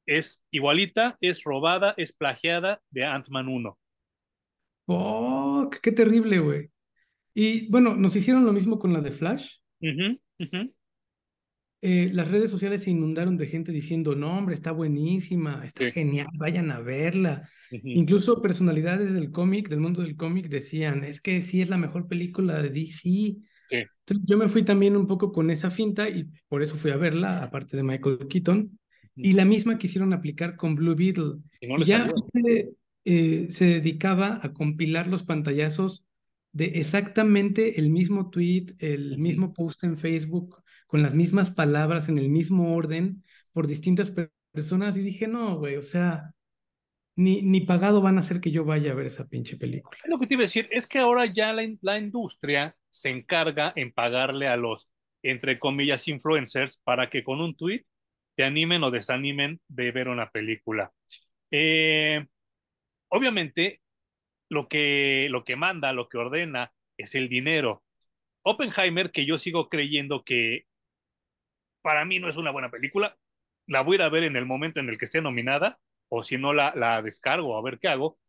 es 0.07 0.43
igualita, 0.49 1.17
es 1.21 1.43
robada, 1.43 1.93
es 1.97 2.13
plagiada 2.13 2.81
de 2.89 3.05
Ant-Man 3.05 3.47
1. 3.47 3.77
¡Oh, 4.87 5.69
qué 5.81 5.91
terrible, 5.91 6.39
güey! 6.39 6.71
Y 7.35 7.69
bueno, 7.69 7.95
nos 7.95 8.15
hicieron 8.15 8.45
lo 8.45 8.53
mismo 8.53 8.79
con 8.79 8.93
la 8.93 9.01
de 9.01 9.11
Flash. 9.11 9.57
Eh, 11.81 12.09
las 12.11 12.31
redes 12.31 12.49
sociales 12.49 12.81
se 12.81 12.89
inundaron 12.89 13.37
de 13.37 13.45
gente 13.45 13.71
diciendo, 13.71 14.15
no, 14.15 14.35
hombre, 14.35 14.55
está 14.55 14.71
buenísima, 14.71 15.63
está 15.63 15.91
genial, 15.91 16.27
vayan 16.33 16.71
a 16.71 16.79
verla. 16.79 17.47
Incluso 17.69 18.41
personalidades 18.41 19.13
del 19.13 19.29
cómic, 19.29 19.69
del 19.69 19.81
mundo 19.81 20.01
del 20.01 20.15
cómic, 20.15 20.47
decían, 20.47 21.03
es 21.03 21.21
que 21.21 21.41
sí 21.41 21.61
es 21.61 21.69
la 21.69 21.77
mejor 21.77 22.07
película 22.07 22.61
de 22.61 22.69
DC. 22.69 23.35
Entonces 23.69 24.25
yo 24.25 24.37
me 24.37 24.47
fui 24.47 24.63
también 24.63 24.95
un 24.95 25.05
poco 25.05 25.31
con 25.31 25.51
esa 25.51 25.69
finta 25.69 26.09
y 26.09 26.25
por 26.47 26.63
eso 26.63 26.75
fui 26.75 26.91
a 26.91 26.97
verla, 26.97 27.43
aparte 27.43 27.77
de 27.77 27.83
Michael 27.83 28.27
Keaton. 28.27 28.79
Y 29.17 29.33
la 29.33 29.45
misma 29.45 29.77
quisieron 29.77 30.13
aplicar 30.13 30.55
con 30.55 30.75
Blue 30.75 30.95
Beetle. 30.95 31.35
Y, 31.59 31.67
no 31.67 31.77
ya 31.83 32.07
gente, 32.33 32.69
eh, 33.05 33.47
se 33.49 33.65
dedicaba 33.65 34.39
a 34.43 34.53
compilar 34.53 35.07
los 35.07 35.23
pantallazos 35.23 36.05
de 36.51 36.65
exactamente 36.75 37.79
el 37.79 37.89
mismo 37.89 38.29
tweet, 38.29 38.67
el 38.79 39.17
mismo 39.17 39.53
post 39.53 39.83
en 39.83 39.97
Facebook, 39.97 40.61
con 40.87 41.01
las 41.01 41.13
mismas 41.13 41.51
palabras, 41.51 42.09
en 42.09 42.17
el 42.17 42.29
mismo 42.29 42.75
orden, 42.75 43.23
por 43.53 43.67
distintas 43.67 44.11
per- 44.11 44.31
personas. 44.51 44.95
Y 44.97 45.01
dije, 45.01 45.27
no, 45.27 45.57
güey, 45.57 45.75
o 45.75 45.83
sea, 45.83 46.31
ni, 47.15 47.41
ni 47.41 47.61
pagado 47.61 48.01
van 48.01 48.17
a 48.17 48.21
hacer 48.21 48.39
que 48.39 48.51
yo 48.51 48.63
vaya 48.65 48.91
a 48.91 48.95
ver 48.95 49.07
esa 49.07 49.27
pinche 49.27 49.57
película. 49.57 49.97
Lo 50.07 50.19
que 50.19 50.27
te 50.27 50.35
iba 50.35 50.41
a 50.41 50.45
decir 50.45 50.67
es 50.71 50.87
que 50.87 50.99
ahora 50.99 51.25
ya 51.25 51.53
la, 51.53 51.63
in- 51.63 51.79
la 51.81 51.97
industria 51.97 52.75
se 52.89 53.09
encarga 53.09 53.73
en 53.75 53.91
pagarle 53.91 54.47
a 54.47 54.57
los, 54.57 54.89
entre 55.23 55.59
comillas, 55.59 56.07
influencers 56.07 56.77
para 56.83 57.09
que 57.09 57.23
con 57.23 57.41
un 57.41 57.55
tweet 57.55 57.85
te 58.37 58.43
animen 58.45 58.83
o 58.83 58.91
desanimen 58.91 59.59
de 59.67 59.91
ver 59.91 60.09
una 60.09 60.29
película. 60.31 60.93
Eh, 61.51 62.25
obviamente, 63.09 63.81
lo 64.49 64.67
que, 64.67 65.27
lo 65.31 65.43
que 65.43 65.55
manda, 65.55 65.93
lo 65.93 66.09
que 66.09 66.19
ordena 66.19 66.73
es 66.97 67.15
el 67.15 67.29
dinero. 67.29 67.83
Oppenheimer, 68.43 69.11
que 69.11 69.25
yo 69.25 69.39
sigo 69.39 69.69
creyendo 69.69 70.23
que 70.23 70.65
para 71.81 72.05
mí 72.05 72.19
no 72.19 72.29
es 72.29 72.37
una 72.37 72.51
buena 72.51 72.69
película, 72.69 73.17
la 73.65 73.81
voy 73.81 73.95
a 73.95 73.97
ir 73.97 74.01
a 74.03 74.09
ver 74.09 74.23
en 74.23 74.35
el 74.35 74.45
momento 74.45 74.79
en 74.79 74.89
el 74.89 74.99
que 74.99 75.05
esté 75.05 75.21
nominada, 75.21 75.79
o 76.09 76.21
si 76.23 76.37
no 76.37 76.53
la, 76.53 76.73
la 76.75 77.01
descargo, 77.01 77.57
a 77.57 77.63
ver 77.63 77.79
qué 77.79 77.87
hago. 77.87 78.19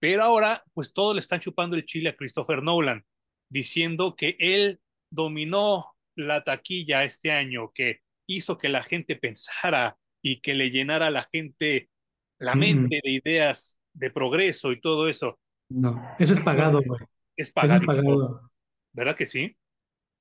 Pero 0.00 0.24
ahora, 0.24 0.64
pues 0.74 0.92
todos 0.92 1.14
le 1.14 1.20
están 1.20 1.40
chupando 1.40 1.76
el 1.76 1.84
chile 1.84 2.10
a 2.10 2.16
Christopher 2.16 2.62
Nolan, 2.62 3.04
diciendo 3.48 4.16
que 4.16 4.36
él 4.40 4.80
dominó 5.10 5.96
la 6.16 6.44
taquilla 6.44 7.04
este 7.04 7.30
año, 7.30 7.72
que 7.72 8.03
hizo 8.26 8.58
que 8.58 8.68
la 8.68 8.82
gente 8.82 9.16
pensara 9.16 9.96
y 10.22 10.40
que 10.40 10.54
le 10.54 10.70
llenara 10.70 11.08
a 11.08 11.10
la 11.10 11.28
gente 11.32 11.90
la 12.38 12.54
Mm, 12.54 12.58
mm. 12.58 12.60
mente 12.60 13.00
de 13.02 13.10
ideas 13.10 13.78
de 13.92 14.10
progreso 14.10 14.72
y 14.72 14.80
todo 14.80 15.08
eso. 15.08 15.38
No, 15.68 16.02
eso 16.18 16.32
es 16.32 16.40
pagado, 16.40 16.82
güey. 16.84 17.00
Es 17.36 17.50
pagado. 17.50 18.50
¿verdad 18.92 19.16
que 19.16 19.26
sí? 19.26 19.56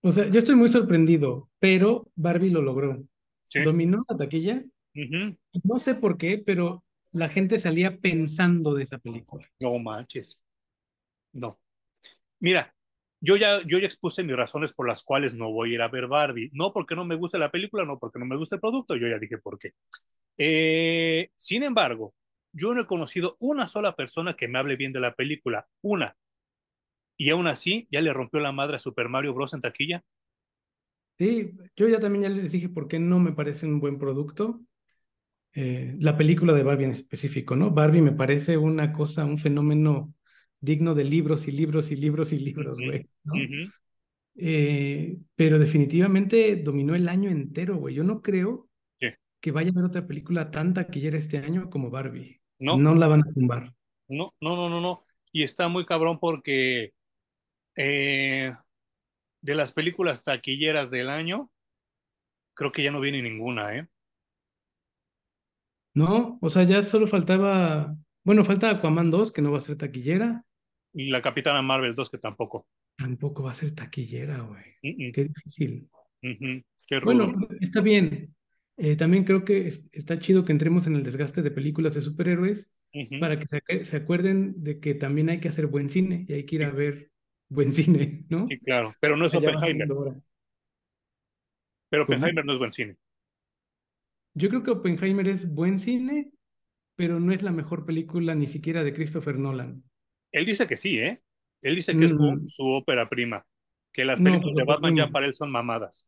O 0.01 0.11
sea, 0.11 0.29
yo 0.29 0.39
estoy 0.39 0.55
muy 0.55 0.69
sorprendido, 0.69 1.49
pero 1.59 2.11
Barbie 2.15 2.51
lo 2.51 2.61
logró. 2.61 3.03
Sí. 3.49 3.61
Dominó 3.61 4.03
la 4.09 4.17
taquilla. 4.17 4.63
No 5.63 5.79
sé 5.79 5.95
por 5.95 6.17
qué, 6.17 6.37
pero 6.39 6.83
la 7.11 7.29
gente 7.29 7.59
salía 7.59 7.97
pensando 7.97 8.73
de 8.73 8.83
esa 8.83 8.97
película. 8.97 9.47
No 9.59 9.77
manches. 9.79 10.39
No. 11.31 11.59
Mira, 12.39 12.72
yo 13.23 13.37
ya, 13.37 13.61
yo 13.65 13.79
ya 13.79 13.85
expuse 13.85 14.21
mis 14.21 14.35
razones 14.35 14.73
por 14.73 14.85
las 14.85 15.01
cuales 15.01 15.33
no 15.33 15.49
voy 15.49 15.71
a 15.71 15.73
ir 15.75 15.81
a 15.81 15.87
ver 15.87 16.07
Barbie. 16.07 16.49
No 16.51 16.73
porque 16.73 16.93
no 16.93 17.05
me 17.05 17.15
guste 17.15 17.39
la 17.39 17.49
película, 17.49 17.85
no 17.85 17.97
porque 17.97 18.19
no 18.19 18.25
me 18.25 18.35
guste 18.35 18.55
el 18.55 18.61
producto, 18.61 18.97
yo 18.97 19.07
ya 19.07 19.17
dije 19.17 19.37
por 19.37 19.57
qué. 19.57 19.71
Eh, 20.37 21.29
sin 21.37 21.63
embargo, 21.63 22.13
yo 22.51 22.73
no 22.73 22.81
he 22.81 22.85
conocido 22.85 23.37
una 23.39 23.69
sola 23.69 23.95
persona 23.95 24.35
que 24.35 24.49
me 24.49 24.59
hable 24.59 24.75
bien 24.75 24.91
de 24.91 24.99
la 24.99 25.15
película, 25.15 25.65
una. 25.81 26.17
Y 27.15 27.29
aún 27.29 27.47
así, 27.47 27.87
ya 27.89 28.01
le 28.01 28.11
rompió 28.11 28.41
la 28.41 28.51
madre 28.51 28.75
a 28.75 28.79
Super 28.79 29.07
Mario 29.07 29.33
Bros. 29.33 29.53
en 29.53 29.61
taquilla. 29.61 30.03
Sí, 31.17 31.53
yo 31.77 31.87
ya 31.87 32.01
también 32.01 32.23
ya 32.23 32.29
les 32.29 32.51
dije 32.51 32.67
por 32.67 32.89
qué 32.89 32.99
no 32.99 33.19
me 33.19 33.31
parece 33.31 33.65
un 33.65 33.79
buen 33.79 33.97
producto. 33.99 34.59
Eh, 35.53 35.95
la 35.97 36.17
película 36.17 36.51
de 36.51 36.63
Barbie 36.63 36.85
en 36.85 36.91
específico, 36.91 37.55
¿no? 37.55 37.71
Barbie 37.71 38.01
me 38.01 38.11
parece 38.11 38.57
una 38.57 38.91
cosa, 38.91 39.23
un 39.23 39.37
fenómeno 39.37 40.13
digno 40.63 40.95
de 40.95 41.03
libros 41.03 41.47
y 41.47 41.51
libros 41.51 41.91
y 41.91 41.95
libros 41.97 42.33
y 42.33 42.39
libros, 42.39 42.77
güey, 42.79 43.07
¿no? 43.23 43.33
Eh, 44.35 45.17
pero 45.35 45.59
definitivamente 45.59 46.55
dominó 46.55 46.95
el 46.95 47.07
año 47.09 47.29
entero, 47.29 47.77
güey. 47.77 47.95
Yo 47.95 48.03
no 48.03 48.21
creo 48.21 48.69
Sí. 48.99 49.07
que 49.41 49.51
vaya 49.51 49.69
a 49.69 49.71
haber 49.73 49.85
otra 49.85 50.07
película 50.07 50.49
tan 50.51 50.73
taquillera 50.73 51.17
este 51.17 51.37
año 51.37 51.69
como 51.69 51.89
Barbie. 51.91 52.41
No, 52.59 52.77
No 52.77 52.95
la 52.95 53.07
van 53.07 53.21
a 53.21 53.33
tumbar. 53.33 53.75
no, 54.07 54.33
no, 54.41 54.55
no, 54.55 54.69
no, 54.69 54.81
no. 54.81 55.05
Y 55.31 55.43
está 55.43 55.67
muy 55.67 55.85
cabrón 55.85 56.19
porque 56.19 56.93
eh, 57.75 58.53
de 59.41 59.55
las 59.55 59.71
películas 59.73 60.23
taquilleras 60.23 60.91
del 60.91 61.09
año, 61.09 61.51
creo 62.55 62.71
que 62.71 62.83
ya 62.83 62.91
no 62.91 62.99
viene 63.01 63.21
ninguna, 63.21 63.77
¿eh? 63.77 63.87
No, 65.95 66.39
o 66.41 66.49
sea, 66.49 66.63
ya 66.63 66.81
solo 66.81 67.05
faltaba, 67.07 67.95
bueno, 68.23 68.43
falta 68.43 68.69
Aquaman 68.69 69.09
2, 69.11 69.31
que 69.31 69.41
no 69.41 69.51
va 69.51 69.59
a 69.59 69.61
ser 69.61 69.77
taquillera. 69.77 70.43
Y 70.93 71.09
la 71.09 71.21
Capitana 71.21 71.61
Marvel 71.61 71.95
2 71.95 72.09
que 72.09 72.17
tampoco. 72.19 72.67
Tampoco 72.95 73.43
va 73.43 73.51
a 73.51 73.55
ser 73.55 73.73
taquillera, 73.73 74.41
güey. 74.41 75.11
Qué 75.11 75.23
difícil. 75.25 75.89
Qué 76.21 76.99
Bueno, 77.03 77.31
rudo. 77.31 77.47
está 77.59 77.81
bien. 77.81 78.35
Eh, 78.77 78.95
también 78.95 79.23
creo 79.23 79.43
que 79.43 79.67
es- 79.67 79.87
está 79.91 80.19
chido 80.19 80.45
que 80.45 80.51
entremos 80.51 80.87
en 80.87 80.95
el 80.95 81.03
desgaste 81.03 81.41
de 81.41 81.51
películas 81.51 81.93
de 81.95 82.01
superhéroes 82.01 82.69
para 83.19 83.39
que 83.39 83.47
se, 83.83 83.97
acuerden 83.97 84.63
de 84.63 84.79
que 84.79 84.93
también 84.93 85.29
hay 85.29 85.39
que 85.39 85.47
hacer 85.47 85.67
buen 85.67 85.89
cine 85.89 86.25
y 86.27 86.33
hay 86.33 86.45
que 86.45 86.55
ir 86.57 86.63
a 86.63 86.71
ver 86.71 87.09
buen 87.49 87.71
cine, 87.73 88.25
¿no? 88.29 88.47
Sí, 88.47 88.59
claro. 88.59 88.95
Pero 88.99 89.17
no 89.17 89.25
es 89.25 89.33
va 89.33 89.39
Oppenheimer. 89.39 89.87
Pero 91.89 92.05
¿Cómo? 92.05 92.17
Oppenheimer 92.17 92.45
no 92.45 92.53
es 92.53 92.59
buen 92.59 92.73
cine. 92.73 92.95
Yo 94.35 94.49
creo 94.49 94.63
que 94.63 94.71
Oppenheimer 94.71 95.27
es 95.27 95.53
buen 95.53 95.79
cine, 95.79 96.31
pero 96.95 97.19
no 97.19 97.31
es 97.31 97.43
la 97.43 97.51
mejor 97.51 97.85
película 97.85 98.33
ni 98.35 98.47
siquiera 98.47 98.83
de 98.83 98.93
Christopher 98.93 99.37
Nolan. 99.37 99.83
Él 100.33 100.45
dice 100.45 100.67
que 100.67 100.75
sí, 100.75 100.97
¿eh? 100.97 101.21
Él 101.61 101.75
dice 101.75 101.95
que 101.95 102.05
es 102.05 102.11
su, 102.11 102.17
Mm, 102.21 102.47
su 102.49 102.67
ópera 102.67 103.07
prima. 103.07 103.45
Que 103.93 104.03
las 104.03 104.19
no, 104.19 104.31
películas 104.31 104.55
de 104.55 104.65
pues, 104.65 104.75
Batman 104.75 104.95
ya 104.95 105.07
para 105.09 105.27
él 105.27 105.33
son 105.33 105.51
mamadas. 105.51 106.05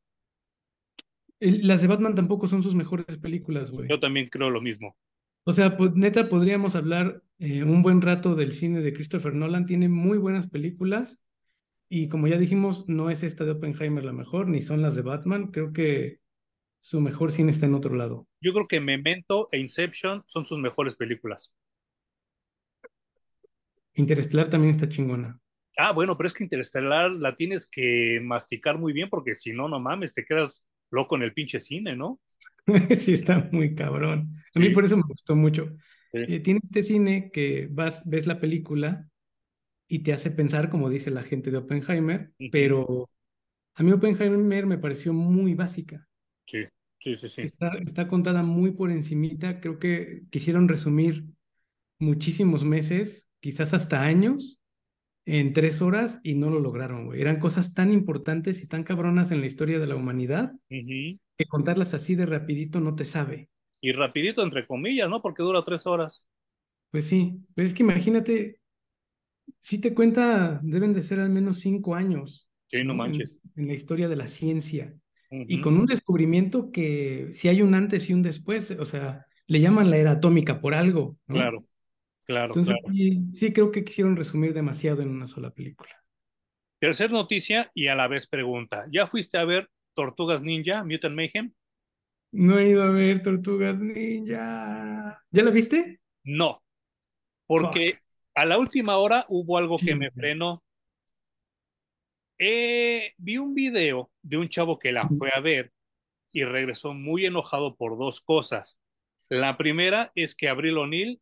las 1.39 1.81
de 1.81 1.87
Batman 1.87 2.15
tampoco 2.15 2.47
son 2.47 2.63
sus 2.63 2.75
mejores 2.75 3.17
películas, 3.19 3.71
güey. 3.71 3.87
Yo 3.87 3.99
también 3.99 4.27
creo 4.29 4.49
lo 4.49 4.61
mismo. 4.61 4.97
O 5.45 5.53
sea, 5.53 5.77
pues, 5.77 5.93
neta, 5.93 6.27
podríamos 6.27 6.75
hablar 6.75 7.21
eh, 7.39 7.63
un 7.63 7.83
buen 7.83 8.01
rato 8.01 8.35
del 8.35 8.51
cine 8.51 8.81
de 8.81 8.93
Christopher 8.93 9.33
Nolan. 9.33 9.67
Tiene 9.67 9.87
muy 9.87 10.17
buenas 10.17 10.47
películas 10.47 11.19
y 11.87 12.09
como 12.09 12.27
ya 12.27 12.37
dijimos, 12.37 12.89
no 12.89 13.09
es 13.09 13.21
esta 13.23 13.45
de 13.45 13.51
Oppenheimer 13.51 14.03
la 14.03 14.13
mejor, 14.13 14.47
ni 14.47 14.61
son 14.61 14.81
las 14.81 14.95
de 14.95 15.03
Batman. 15.03 15.51
Creo 15.51 15.71
que 15.71 16.19
su 16.79 16.99
mejor 16.99 17.31
cine 17.31 17.51
está 17.51 17.67
en 17.67 17.75
otro 17.75 17.95
lado. 17.95 18.27
Yo 18.41 18.53
creo 18.53 18.67
que 18.67 18.79
Memento 18.79 19.49
e 19.51 19.59
Inception 19.59 20.23
son 20.27 20.45
sus 20.45 20.59
mejores 20.59 20.95
películas. 20.95 21.53
Interestelar 23.95 24.47
también 24.49 24.71
está 24.71 24.87
chingona. 24.87 25.39
Ah, 25.77 25.91
bueno, 25.91 26.15
pero 26.17 26.27
es 26.27 26.33
que 26.33 26.43
Interestelar 26.43 27.11
la 27.11 27.35
tienes 27.35 27.67
que 27.69 28.19
masticar 28.23 28.77
muy 28.77 28.93
bien 28.93 29.09
porque 29.09 29.35
si 29.35 29.51
no, 29.51 29.67
no 29.67 29.79
mames, 29.79 30.13
te 30.13 30.23
quedas 30.25 30.65
loco 30.89 31.15
en 31.15 31.23
el 31.23 31.33
pinche 31.33 31.59
cine, 31.59 31.95
¿no? 31.95 32.21
Sí, 32.99 33.13
está 33.13 33.49
muy 33.51 33.75
cabrón. 33.75 34.35
A 34.53 34.59
mí 34.59 34.69
Sí, 34.69 34.69
por 34.69 34.85
eso 34.85 34.97
me 34.97 35.03
gustó 35.07 35.35
mucho. 35.35 35.75
sí. 36.13 36.27
Eh, 36.27 36.39
tiene 36.39 36.59
este 36.63 36.83
cine 36.83 37.29
que 37.31 37.67
vas, 37.71 38.03
ves 38.09 38.25
la 38.27 38.39
película 38.39 39.07
y 39.87 39.99
te 40.01 40.13
hace 40.13 40.31
pensar, 40.31 40.69
como 40.69 40.89
dice 40.89 41.11
la 41.11 41.23
gente 41.23 41.51
de 41.51 41.57
Oppenheimer, 41.59 42.33
pero 42.51 43.09
a 43.75 43.83
mí 43.83 43.91
Oppenheimer 43.93 44.65
me 44.67 44.79
pareció 44.79 45.13
muy 45.13 45.55
básica. 45.55 46.07
Sí, 46.47 46.65
sí, 46.99 47.15
sí, 47.17 47.29
sí. 47.29 47.41
Está, 47.41 47.69
está 47.85 48.07
contada 48.07 48.43
muy 48.43 48.71
por 48.71 48.91
encimita. 48.91 49.59
Creo 49.61 49.79
que 49.79 50.23
quisieron 50.31 50.67
resumir 50.67 51.25
muchísimos 51.99 52.63
meses, 52.65 53.24
quizás 53.45 53.75
hasta 53.75 54.01
años, 54.01 54.59
en 55.27 55.53
tres 55.53 55.83
horas 55.83 56.19
y 56.23 56.33
no 56.33 56.49
lo 56.49 56.59
lograron, 56.59 57.05
güey. 57.05 57.21
Eran 57.21 57.39
cosas 57.39 57.75
tan 57.75 57.93
importantes 57.93 58.63
y 58.63 58.67
tan 58.67 58.83
cabronas 58.83 59.29
en 59.29 59.39
la 59.39 59.45
historia 59.45 59.77
de 59.77 59.85
la 59.85 59.95
humanidad 59.95 60.53
que 60.67 61.45
contarlas 61.47 61.93
así 61.93 62.15
de 62.15 62.25
rapidito 62.25 62.79
no 62.79 62.95
te 62.95 63.05
sabe. 63.05 63.49
Y 63.81 63.91
rapidito, 63.91 64.41
entre 64.41 64.65
comillas, 64.65 65.07
¿no? 65.09 65.21
Porque 65.21 65.43
dura 65.43 65.63
tres 65.63 65.85
horas. 65.85 66.23
Pues 66.89 67.05
sí, 67.05 67.39
pero 67.53 67.67
es 67.67 67.75
que 67.75 67.83
imagínate, 67.83 68.59
si 69.59 69.79
te 69.79 69.93
cuenta, 69.93 70.59
deben 70.63 70.93
de 70.93 71.03
ser 71.03 71.19
al 71.19 71.29
menos 71.29 71.59
cinco 71.59 71.93
años, 71.93 72.47
Sí, 72.71 72.83
no 72.83 72.95
manches. 72.95 73.37
en 73.55 73.67
la 73.67 73.73
historia 73.73 74.09
de 74.09 74.15
la 74.15 74.25
ciencia. 74.27 74.95
Y 75.29 75.61
con 75.61 75.77
un 75.77 75.85
descubrimiento 75.85 76.71
que 76.71 77.29
si 77.33 77.47
hay 77.49 77.61
un 77.61 77.75
antes 77.75 78.09
y 78.09 78.13
un 78.13 78.23
después, 78.23 78.71
o 78.71 78.85
sea, 78.85 79.27
le 79.47 79.59
llaman 79.59 79.91
la 79.91 79.97
era 79.97 80.11
atómica 80.11 80.61
por 80.61 80.73
algo, 80.73 81.17
¿no? 81.27 81.35
Claro, 81.35 81.65
claro, 82.25 82.53
Entonces 82.55 82.77
claro. 82.81 82.93
sí, 82.93 83.23
sí 83.33 83.53
creo 83.53 83.71
que 83.71 83.83
quisieron 83.83 84.15
resumir 84.15 84.53
demasiado 84.53 85.01
en 85.01 85.09
una 85.09 85.27
sola 85.27 85.51
película. 85.51 85.91
Tercer 86.79 87.11
noticia 87.11 87.71
y 87.73 87.87
a 87.87 87.95
la 87.95 88.07
vez 88.07 88.27
pregunta. 88.27 88.85
¿Ya 88.91 89.07
fuiste 89.07 89.37
a 89.37 89.45
ver 89.45 89.69
Tortugas 89.93 90.41
Ninja, 90.41 90.83
Mutant 90.83 91.15
Mayhem? 91.15 91.53
No 92.31 92.59
he 92.59 92.69
ido 92.69 92.83
a 92.83 92.89
ver 92.89 93.23
Tortugas 93.23 93.79
Ninja. 93.79 95.23
¿Ya 95.31 95.43
la 95.43 95.51
viste? 95.51 96.01
No, 96.23 96.63
Fuck. 97.57 97.73
porque 97.73 97.99
a 98.35 98.45
la 98.45 98.57
última 98.57 98.97
hora 98.97 99.25
hubo 99.29 99.57
algo 99.57 99.77
que 99.79 99.95
me 99.95 100.11
frenó. 100.11 100.63
Eh, 102.37 103.13
vi 103.17 103.37
un 103.37 103.55
video 103.55 104.11
de 104.21 104.37
un 104.37 104.49
chavo 104.49 104.77
que 104.77 104.91
la 104.91 105.07
fue 105.07 105.31
a 105.33 105.39
ver 105.39 105.71
y 106.31 106.43
regresó 106.43 106.93
muy 106.93 107.25
enojado 107.25 107.75
por 107.77 107.97
dos 107.97 108.21
cosas. 108.21 108.79
La 109.29 109.57
primera 109.57 110.11
es 110.15 110.35
que 110.35 110.49
Abril 110.49 110.77
O'Neill 110.77 111.21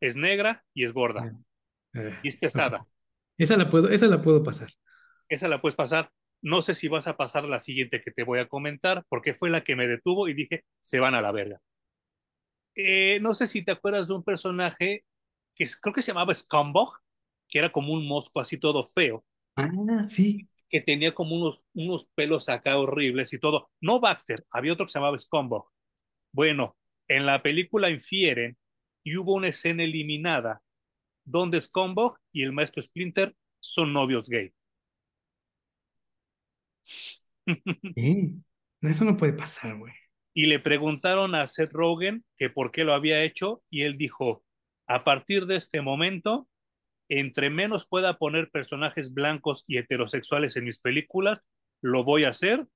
es 0.00 0.16
negra 0.16 0.64
y 0.74 0.84
es 0.84 0.92
gorda 0.92 1.30
Eh, 1.94 2.18
y 2.22 2.28
es 2.28 2.36
pesada. 2.36 2.86
Esa 3.38 3.56
la 3.56 3.70
puedo, 3.70 3.88
esa 3.90 4.06
la 4.06 4.22
puedo 4.22 4.42
pasar. 4.42 4.70
Esa 5.28 5.48
la 5.48 5.60
puedes 5.62 5.74
pasar. 5.76 6.10
No 6.42 6.60
sé 6.62 6.74
si 6.74 6.88
vas 6.88 7.06
a 7.08 7.16
pasar 7.16 7.44
la 7.44 7.60
siguiente 7.60 8.00
que 8.02 8.10
te 8.10 8.22
voy 8.24 8.38
a 8.40 8.48
comentar, 8.48 9.04
porque 9.08 9.32
fue 9.34 9.48
la 9.50 9.62
que 9.64 9.74
me 9.76 9.88
detuvo 9.88 10.28
y 10.28 10.34
dije, 10.34 10.64
se 10.80 11.00
van 11.00 11.14
a 11.14 11.22
la 11.22 11.32
verga. 11.32 11.60
eh, 12.74 13.18
no 13.20 13.34
sé 13.34 13.46
si 13.46 13.64
te 13.64 13.72
acuerdas 13.72 14.08
de 14.08 14.14
un 14.14 14.24
personaje 14.24 15.04
que 15.54 15.66
creo 15.80 15.94
que 15.94 16.02
se 16.02 16.08
llamaba 16.12 16.34
Scumbag, 16.34 16.88
que 17.48 17.58
era 17.58 17.72
como 17.72 17.92
un 17.94 18.06
mosco 18.06 18.40
así 18.40 18.58
todo 18.58 18.84
feo. 18.84 19.24
Ah, 19.56 20.06
sí. 20.08 20.48
Que 20.70 20.80
tenía 20.82 21.14
como 21.14 21.34
unos, 21.36 21.64
unos 21.74 22.08
pelos 22.14 22.48
acá 22.48 22.78
horribles 22.78 23.32
y 23.32 23.38
todo. 23.38 23.70
No 23.80 24.00
Baxter, 24.00 24.44
había 24.50 24.72
otro 24.74 24.86
que 24.86 24.92
se 24.92 24.98
llamaba 24.98 25.16
Scumbag. 25.18 25.62
Bueno, 26.32 26.76
en 27.08 27.26
la 27.26 27.42
película 27.42 27.90
infieren 27.90 28.57
y 29.08 29.16
hubo 29.16 29.34
una 29.34 29.48
escena 29.48 29.84
eliminada 29.84 30.62
donde 31.24 31.58
Scumbag 31.62 32.12
y 32.30 32.42
el 32.42 32.52
maestro 32.52 32.82
Splinter 32.82 33.34
son 33.58 33.94
novios 33.94 34.28
gay. 34.28 34.52
Sí. 37.94 38.34
Eso 38.82 39.04
no 39.06 39.16
puede 39.16 39.32
pasar, 39.32 39.78
güey. 39.78 39.94
Y 40.34 40.44
le 40.44 40.60
preguntaron 40.60 41.34
a 41.34 41.46
Seth 41.46 41.72
Rogen 41.72 42.22
que 42.36 42.50
por 42.50 42.70
qué 42.70 42.84
lo 42.84 42.92
había 42.92 43.22
hecho 43.22 43.62
y 43.70 43.82
él 43.82 43.96
dijo, 43.96 44.44
a 44.86 45.04
partir 45.04 45.46
de 45.46 45.56
este 45.56 45.80
momento, 45.80 46.46
entre 47.08 47.48
menos 47.48 47.88
pueda 47.88 48.18
poner 48.18 48.50
personajes 48.50 49.14
blancos 49.14 49.64
y 49.66 49.78
heterosexuales 49.78 50.56
en 50.56 50.64
mis 50.64 50.78
películas, 50.78 51.42
lo 51.80 52.04
voy 52.04 52.24
a 52.24 52.28
hacer 52.28 52.66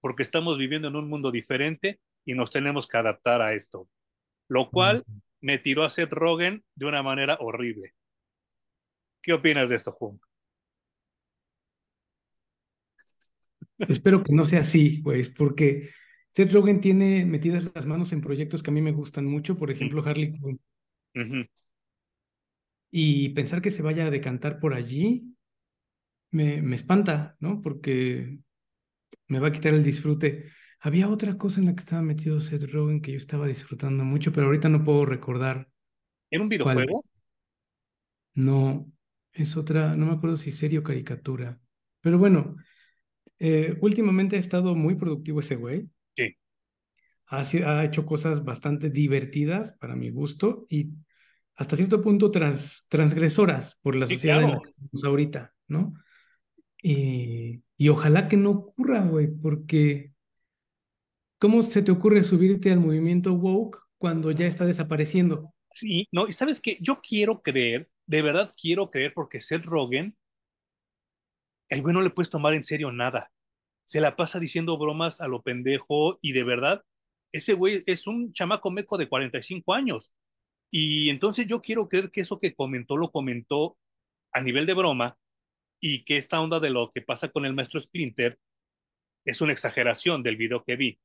porque 0.00 0.22
estamos 0.22 0.56
viviendo 0.56 0.88
en 0.88 0.96
un 0.96 1.10
mundo 1.10 1.30
diferente 1.30 2.00
y 2.24 2.32
nos 2.32 2.50
tenemos 2.50 2.88
que 2.88 2.96
adaptar 2.96 3.42
a 3.42 3.52
esto. 3.52 3.88
Lo 4.48 4.70
cual 4.70 5.04
me 5.42 5.58
tiró 5.58 5.84
a 5.84 5.90
Seth 5.90 6.12
Rogen 6.12 6.64
de 6.74 6.86
una 6.86 7.02
manera 7.02 7.36
horrible. 7.40 7.94
¿Qué 9.20 9.32
opinas 9.34 9.68
de 9.68 9.76
esto, 9.76 9.92
Juan? 9.92 10.18
Espero 13.78 14.22
que 14.22 14.32
no 14.32 14.44
sea 14.44 14.60
así, 14.60 15.02
güey, 15.02 15.24
porque 15.34 15.90
Seth 16.34 16.52
Rogen 16.52 16.80
tiene 16.80 17.26
metidas 17.26 17.70
las 17.74 17.86
manos 17.86 18.12
en 18.12 18.20
proyectos 18.20 18.62
que 18.62 18.70
a 18.70 18.72
mí 18.72 18.80
me 18.80 18.92
gustan 18.92 19.26
mucho, 19.26 19.58
por 19.58 19.70
ejemplo, 19.70 20.02
Harley 20.04 20.32
Quinn. 20.32 20.60
Y 22.90 23.30
pensar 23.30 23.60
que 23.60 23.70
se 23.70 23.82
vaya 23.82 24.06
a 24.06 24.10
decantar 24.10 24.60
por 24.60 24.74
allí 24.74 25.34
me, 26.30 26.62
me 26.62 26.76
espanta, 26.76 27.36
¿no? 27.40 27.60
Porque 27.60 28.38
me 29.28 29.38
va 29.38 29.48
a 29.48 29.52
quitar 29.52 29.74
el 29.74 29.84
disfrute. 29.84 30.50
Había 30.84 31.08
otra 31.08 31.38
cosa 31.38 31.60
en 31.60 31.66
la 31.66 31.76
que 31.76 31.80
estaba 31.80 32.02
metido 32.02 32.40
Seth 32.40 32.64
Rogen 32.72 33.00
que 33.00 33.12
yo 33.12 33.16
estaba 33.16 33.46
disfrutando 33.46 34.02
mucho, 34.04 34.32
pero 34.32 34.46
ahorita 34.46 34.68
no 34.68 34.82
puedo 34.82 35.06
recordar. 35.06 35.68
¿Era 36.28 36.42
un 36.42 36.48
videojuego? 36.48 37.00
No, 38.34 38.90
es 39.32 39.56
otra, 39.56 39.94
no 39.94 40.06
me 40.06 40.12
acuerdo 40.14 40.34
si 40.34 40.50
serie 40.50 40.80
o 40.80 40.82
caricatura. 40.82 41.60
Pero 42.00 42.18
bueno, 42.18 42.56
eh, 43.38 43.78
últimamente 43.80 44.34
ha 44.34 44.40
estado 44.40 44.74
muy 44.74 44.96
productivo 44.96 45.38
ese 45.38 45.54
güey. 45.54 45.88
Sí. 46.16 46.36
Ha, 47.28 47.42
ha, 47.42 47.84
hecho 47.84 48.04
cosas 48.04 48.44
bastante 48.44 48.90
divertidas 48.90 49.74
para 49.74 49.94
mi 49.94 50.10
gusto 50.10 50.66
y 50.68 50.90
hasta 51.54 51.76
cierto 51.76 52.00
punto 52.00 52.32
trans, 52.32 52.88
transgresoras 52.88 53.78
por 53.82 53.94
la 53.94 54.08
sociedad 54.08 54.42
en 54.42 54.50
la 54.50 54.60
que 54.60 54.70
estamos 54.70 55.04
ahorita, 55.04 55.54
¿no? 55.68 55.94
Y, 56.82 57.62
y 57.76 57.88
ojalá 57.88 58.26
que 58.26 58.36
no 58.36 58.50
ocurra, 58.50 59.04
güey, 59.04 59.28
porque 59.28 60.11
¿cómo 61.42 61.64
se 61.64 61.82
te 61.82 61.90
ocurre 61.90 62.22
subirte 62.22 62.70
al 62.70 62.78
movimiento 62.78 63.32
woke 63.32 63.82
cuando 63.98 64.30
ya 64.30 64.46
está 64.46 64.64
desapareciendo? 64.64 65.52
Sí, 65.74 66.06
no, 66.12 66.28
y 66.28 66.32
sabes 66.32 66.60
que 66.60 66.78
yo 66.80 67.00
quiero 67.00 67.42
creer, 67.42 67.90
de 68.06 68.22
verdad 68.22 68.54
quiero 68.56 68.92
creer, 68.92 69.12
porque 69.12 69.40
Seth 69.40 69.64
Rogen 69.64 70.16
el 71.68 71.82
güey 71.82 71.94
no 71.94 72.00
le 72.00 72.10
puedes 72.10 72.30
tomar 72.30 72.54
en 72.54 72.62
serio 72.62 72.92
nada. 72.92 73.32
Se 73.82 74.00
la 74.00 74.14
pasa 74.14 74.38
diciendo 74.38 74.78
bromas 74.78 75.20
a 75.20 75.26
lo 75.26 75.42
pendejo 75.42 76.20
y 76.22 76.30
de 76.30 76.44
verdad, 76.44 76.84
ese 77.32 77.54
güey 77.54 77.82
es 77.86 78.06
un 78.06 78.32
chamaco 78.32 78.70
meco 78.70 78.96
de 78.96 79.08
45 79.08 79.74
años. 79.74 80.12
Y 80.70 81.10
entonces 81.10 81.46
yo 81.46 81.60
quiero 81.60 81.88
creer 81.88 82.12
que 82.12 82.20
eso 82.20 82.38
que 82.38 82.54
comentó 82.54 82.96
lo 82.96 83.10
comentó 83.10 83.76
a 84.32 84.40
nivel 84.40 84.64
de 84.64 84.74
broma 84.74 85.18
y 85.80 86.04
que 86.04 86.18
esta 86.18 86.40
onda 86.40 86.60
de 86.60 86.70
lo 86.70 86.92
que 86.92 87.02
pasa 87.02 87.30
con 87.30 87.46
el 87.46 87.52
maestro 87.52 87.80
Splinter 87.80 88.38
es 89.24 89.40
una 89.40 89.52
exageración 89.52 90.22
del 90.22 90.36
video 90.36 90.62
que 90.62 90.76
vi. 90.76 91.00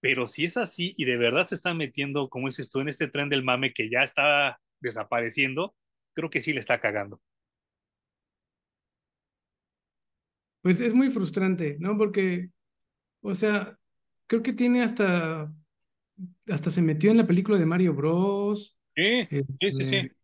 Pero 0.00 0.26
si 0.26 0.44
es 0.44 0.56
así 0.56 0.94
y 0.96 1.04
de 1.04 1.16
verdad 1.16 1.46
se 1.46 1.54
está 1.54 1.74
metiendo, 1.74 2.28
como 2.28 2.48
dices 2.48 2.70
tú, 2.70 2.80
en 2.80 2.88
este 2.88 3.08
tren 3.08 3.28
del 3.28 3.44
mame 3.44 3.72
que 3.72 3.90
ya 3.90 4.02
está 4.02 4.58
desapareciendo, 4.80 5.74
creo 6.14 6.30
que 6.30 6.40
sí 6.40 6.52
le 6.52 6.60
está 6.60 6.80
cagando. 6.80 7.20
Pues 10.62 10.80
es 10.80 10.94
muy 10.94 11.10
frustrante, 11.10 11.76
¿no? 11.80 11.96
Porque, 11.96 12.50
o 13.22 13.34
sea, 13.34 13.78
creo 14.26 14.42
que 14.42 14.52
tiene 14.52 14.82
hasta, 14.82 15.52
hasta 16.48 16.70
se 16.70 16.82
metió 16.82 17.10
en 17.10 17.16
la 17.18 17.26
película 17.26 17.58
de 17.58 17.66
Mario 17.66 17.94
Bros. 17.94 18.76
Sí, 18.94 19.26
sí, 19.30 19.42
sí, 19.60 19.84
sí. 19.84 19.96
Este, 19.96 20.16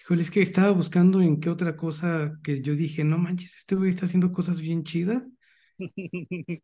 híjole, 0.00 0.22
es 0.22 0.30
que 0.30 0.42
estaba 0.42 0.70
buscando 0.70 1.20
en 1.20 1.40
qué 1.40 1.50
otra 1.50 1.76
cosa 1.76 2.38
que 2.42 2.62
yo 2.62 2.74
dije, 2.74 3.04
no 3.04 3.18
manches, 3.18 3.56
este 3.58 3.74
güey 3.74 3.90
está 3.90 4.06
haciendo 4.06 4.32
cosas 4.32 4.60
bien 4.60 4.84
chidas. 4.84 5.28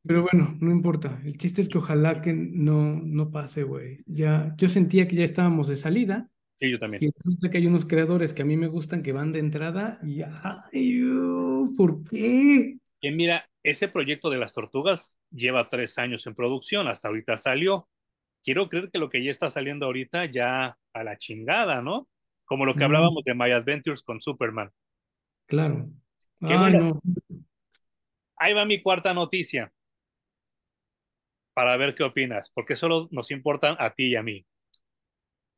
Pero 0.03 0.23
bueno, 0.23 0.57
no 0.61 0.71
importa. 0.71 1.21
El 1.25 1.39
chiste 1.39 1.63
es 1.63 1.69
que 1.69 1.79
ojalá 1.79 2.21
que 2.21 2.33
no, 2.33 3.01
no 3.01 3.31
pase, 3.31 3.63
güey. 3.63 3.99
Ya, 4.07 4.55
yo 4.57 4.69
sentía 4.69 5.09
que 5.09 5.17
ya 5.17 5.25
estábamos 5.25 5.69
de 5.69 5.77
salida. 5.77 6.29
Sí, 6.61 6.71
yo 6.71 6.79
también. 6.79 7.03
Y 7.03 7.11
resulta 7.11 7.51
que 7.51 7.59
hay 7.59 7.67
unos 7.67 7.85
creadores 7.85 8.33
que 8.33 8.43
a 8.43 8.45
mí 8.45 8.57
me 8.57 8.69
gustan 8.69 9.03
que 9.03 9.13
van 9.13 9.33
de 9.33 9.41
entrada 9.41 9.99
y 10.03 10.23
ay, 10.23 11.03
¿por 11.77 12.05
qué? 12.05 12.77
Y 13.01 13.11
mira, 13.11 13.49
ese 13.63 13.89
proyecto 13.89 14.31
de 14.31 14.39
las 14.39 14.53
tortugas 14.53 15.15
lleva 15.31 15.69
tres 15.69 15.99
años 15.99 16.27
en 16.27 16.35
producción, 16.35 16.89
hasta 16.89 17.09
ahorita 17.09 17.37
salió. 17.37 17.89
Quiero 18.43 18.69
creer 18.69 18.91
que 18.91 18.99
lo 18.99 19.09
que 19.09 19.23
ya 19.23 19.31
está 19.31 19.51
saliendo 19.51 19.87
ahorita 19.87 20.27
ya 20.27 20.79
a 20.93 21.05
la 21.05 21.19
chingada, 21.19 21.83
¿no? 21.83 22.09
Como 22.45 22.67
lo 22.67 22.75
que 22.75 22.85
hablábamos 22.85 23.25
de 23.25 23.35
My 23.35 23.51
Adventures 23.51 24.03
con 24.03 24.21
Superman. 24.21 24.71
Claro. 25.47 25.89
no. 26.41 27.01
Ahí 28.45 28.53
va 28.53 28.67
mi 28.67 28.83
cuarta 28.83 29.15
noticia. 29.15 29.73
Para 31.55 31.79
ver 31.79 31.95
qué 31.95 32.03
opinas, 32.03 32.51
porque 32.51 32.77
solo 32.77 33.09
nos 33.11 33.31
importan 33.31 33.75
a 33.79 33.95
ti 33.95 34.09
y 34.09 34.17
a 34.17 34.23
mí. 34.23 34.45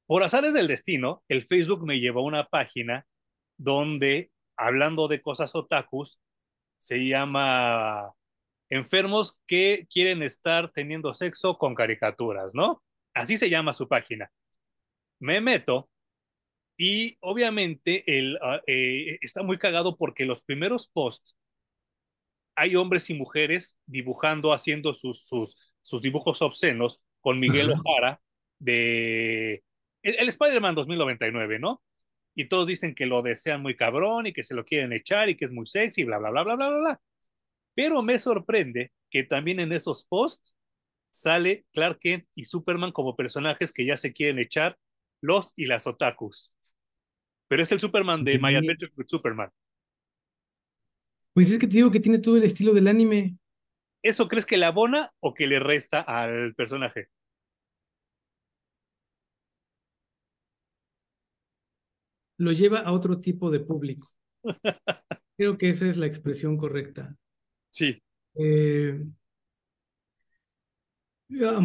Por 0.07 0.23
azares 0.23 0.55
del 0.55 0.69
destino, 0.69 1.25
el 1.27 1.43
Facebook 1.43 1.85
me 1.85 1.99
llevó 1.99 2.21
a 2.21 2.27
una 2.27 2.47
página 2.47 3.05
donde, 3.57 4.31
hablando 4.57 5.09
de 5.09 5.21
cosas 5.21 5.57
otakus, 5.57 6.21
se 6.79 7.09
llama 7.09 8.13
Enfermos 8.71 9.41
que 9.49 9.89
quieren 9.91 10.23
estar 10.23 10.71
teniendo 10.71 11.13
sexo 11.13 11.59
con 11.59 11.75
caricaturas, 11.75 12.55
¿no? 12.55 12.85
Así 13.15 13.37
se 13.37 13.51
llama 13.51 13.73
su 13.73 13.89
página. 13.89 14.31
Me 15.19 15.41
meto 15.41 15.91
y 16.77 17.19
obviamente 17.19 18.05
el, 18.17 18.39
ah, 18.41 18.61
eh, 18.69 19.19
está 19.23 19.43
muy 19.43 19.59
cagado 19.59 19.97
porque 19.97 20.25
los 20.25 20.45
primeros 20.45 20.87
posts 20.87 21.35
hay 22.57 22.75
hombres 22.75 23.11
y 23.11 23.15
mujeres 23.15 23.79
dibujando, 23.87 24.53
haciendo 24.53 24.95
sus, 24.95 25.27
sus, 25.27 25.57
sus 25.83 26.03
dibujos 26.03 26.43
obscenos 26.43 27.03
con 27.21 27.39
Miguel 27.39 27.71
Ojara 27.71 28.21
de 28.59 29.63
el, 30.03 30.29
Spider-Man 30.29 30.75
2099, 30.75 31.59
¿no? 31.59 31.83
Y 32.35 32.49
todos 32.49 32.67
dicen 32.67 32.95
que 32.95 33.07
lo 33.07 33.23
desean 33.23 33.63
muy 33.63 33.75
cabrón 33.75 34.27
y 34.27 34.33
que 34.33 34.45
se 34.45 34.55
lo 34.55 34.65
quieren 34.65 34.93
echar 34.93 35.29
y 35.29 35.37
que 35.37 35.47
es 35.47 35.53
muy 35.53 35.67
sexy, 35.67 36.05
bla, 36.05 36.19
bla, 36.19 36.31
bla, 36.31 36.45
bla, 36.45 36.55
bla, 36.57 36.69
bla, 36.69 36.79
bla. 36.79 37.01
Pero 37.75 38.03
me 38.03 38.19
sorprende 38.19 38.93
que 39.11 39.25
también 39.25 39.61
en 39.61 39.73
esos 39.73 40.05
posts 40.05 40.57
sale 41.11 41.65
Clark 41.73 41.99
Kent 41.99 42.27
y 42.35 42.45
Superman 42.45 42.93
como 42.93 43.17
personajes 43.17 43.73
que 43.73 43.87
ya 43.87 43.97
se 43.97 44.13
quieren 44.13 44.39
echar 44.39 44.79
los 45.21 45.53
y 45.57 45.67
las 45.67 45.87
otakus. 45.87 46.53
Pero 47.49 47.63
es 47.63 47.73
el 47.73 47.81
Superman 47.81 48.25
de 48.25 48.39
My 48.39 48.55
Adventures 48.55 48.93
with 48.97 49.07
Superman. 49.09 49.51
Pues 51.37 51.51
es 51.51 51.59
que 51.59 51.67
te 51.67 51.75
digo 51.75 51.91
que 51.91 52.01
tiene 52.01 52.19
todo 52.19 52.39
el 52.39 52.45
estilo 52.45 52.73
del 52.73 52.89
anime. 52.89 53.37
¿Eso 54.03 54.27
crees 54.27 54.47
que 54.47 54.57
le 54.57 54.65
abona 54.65 55.13
o 55.21 55.35
que 55.35 55.47
le 55.47 55.61
resta 55.61 56.01
al 56.01 56.55
personaje? 56.55 57.11
lo 62.39 62.53
lleva 62.53 62.81
a 62.81 62.93
otro 62.93 63.21
tipo 63.21 63.51
de 63.51 63.61
público. 63.61 64.11
Creo 65.37 65.59
que 65.59 65.71
esa 65.71 65.87
es 65.87 65.97
la 65.97 66.07
expresión 66.07 66.57
correcta. 66.57 67.17
Sí. 67.71 68.03
Eh, 68.35 69.05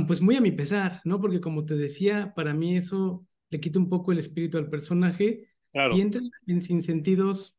pues 0.07 0.21
muy 0.21 0.35
a 0.35 0.41
mi 0.41 0.51
pesar, 0.51 1.01
¿no? 1.05 1.21
Porque 1.21 1.41
como 1.41 1.65
te 1.65 1.75
decía, 1.75 2.33
para 2.35 2.53
mí 2.53 2.75
eso 2.75 3.25
le 3.49 3.59
quita 3.59 3.79
un 3.79 3.89
poco 3.89 4.11
el 4.11 4.19
espíritu 4.19 4.57
al 4.57 4.69
personaje 4.69 5.47
y 5.73 6.01
entra 6.01 6.21
en 6.47 6.61
sinsentidos, 6.61 7.55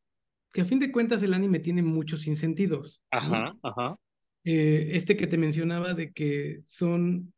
que 0.53 0.61
a 0.61 0.65
fin 0.65 0.79
de 0.79 0.93
cuentas 0.93 1.23
el 1.23 1.35
anime 1.35 1.61
tiene 1.61 1.83
muchos 1.83 2.23
sinsentidos. 2.23 3.03
Ajá, 3.11 3.55
ajá. 3.63 3.97
Eh, 4.45 4.91
este 4.93 5.17
que 5.17 5.27
te 5.27 5.39
mencionaba 5.39 5.95
de 5.95 6.13
que 6.13 6.63
son 6.67 7.33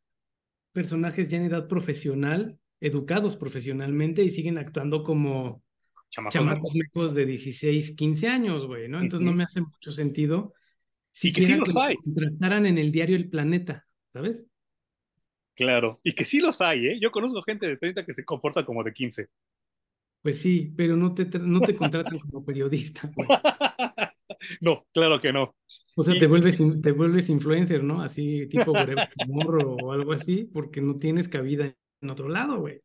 personajes 0.71 1.27
ya 1.29 1.37
en 1.37 1.45
edad 1.45 1.67
profesional, 1.67 2.57
educados 2.81 3.37
profesionalmente 3.37 4.23
y 4.23 4.31
siguen 4.31 4.57
actuando 4.57 5.03
como 5.03 5.63
chamacos, 6.29 7.13
de 7.13 7.25
16, 7.25 7.91
15 7.91 8.27
años, 8.27 8.67
güey, 8.67 8.87
¿no? 8.87 8.99
Entonces 8.99 9.25
no 9.25 9.33
me 9.33 9.43
hace 9.43 9.61
mucho 9.61 9.91
sentido 9.91 10.53
si 11.11 11.31
que, 11.31 11.47
que 11.47 11.55
los 11.55 11.65
trataran 12.13 12.65
en 12.65 12.77
el 12.77 12.91
diario 12.91 13.15
El 13.15 13.29
Planeta, 13.29 13.87
¿sabes? 14.11 14.47
Claro, 15.55 16.01
y 16.03 16.13
que 16.13 16.25
sí 16.25 16.41
los 16.41 16.59
hay, 16.59 16.87
¿eh? 16.87 16.99
Yo 17.01 17.11
conozco 17.11 17.41
gente 17.41 17.65
de 17.65 17.77
30 17.77 18.05
que 18.05 18.11
se 18.11 18.25
comporta 18.25 18.65
como 18.65 18.83
de 18.83 18.91
15. 18.91 19.29
Pues 20.25 20.41
sí, 20.41 20.73
pero 20.75 20.97
no 20.97 21.13
te, 21.13 21.25
no 21.37 21.61
te 21.61 21.75
contratan 21.75 22.17
como 22.17 22.43
periodista, 22.43 23.11
güey. 23.13 23.29
no, 24.59 24.87
claro 24.91 25.21
que 25.21 25.31
no. 25.31 25.55
O 25.95 26.01
sea, 26.01 26.17
te, 26.17 26.25
vuelves, 26.25 26.57
te 26.81 26.91
vuelves 26.93 27.29
influencer, 27.29 27.83
¿no? 27.83 28.01
Así 28.01 28.47
tipo 28.47 28.73
morro 29.27 29.75
o 29.75 29.91
algo 29.91 30.13
así, 30.13 30.49
porque 30.51 30.81
no 30.81 30.97
tienes 30.97 31.29
cabida 31.29 31.71
en 32.01 32.09
otro 32.09 32.27
lado, 32.27 32.59
güey. 32.59 32.81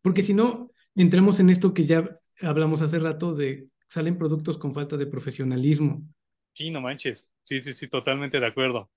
Porque 0.00 0.22
si 0.22 0.32
no, 0.32 0.70
entramos 0.94 1.40
en 1.40 1.50
esto 1.50 1.74
que 1.74 1.86
ya 1.86 2.20
hablamos 2.40 2.82
hace 2.82 3.00
rato 3.00 3.34
de 3.34 3.66
salen 3.88 4.16
productos 4.16 4.56
con 4.56 4.72
falta 4.72 4.96
de 4.96 5.08
profesionalismo. 5.08 6.08
Sí, 6.52 6.70
no 6.70 6.80
manches. 6.80 7.28
Sí, 7.42 7.58
sí, 7.58 7.72
sí, 7.72 7.88
totalmente 7.88 8.38
de 8.38 8.46
acuerdo. 8.46 8.92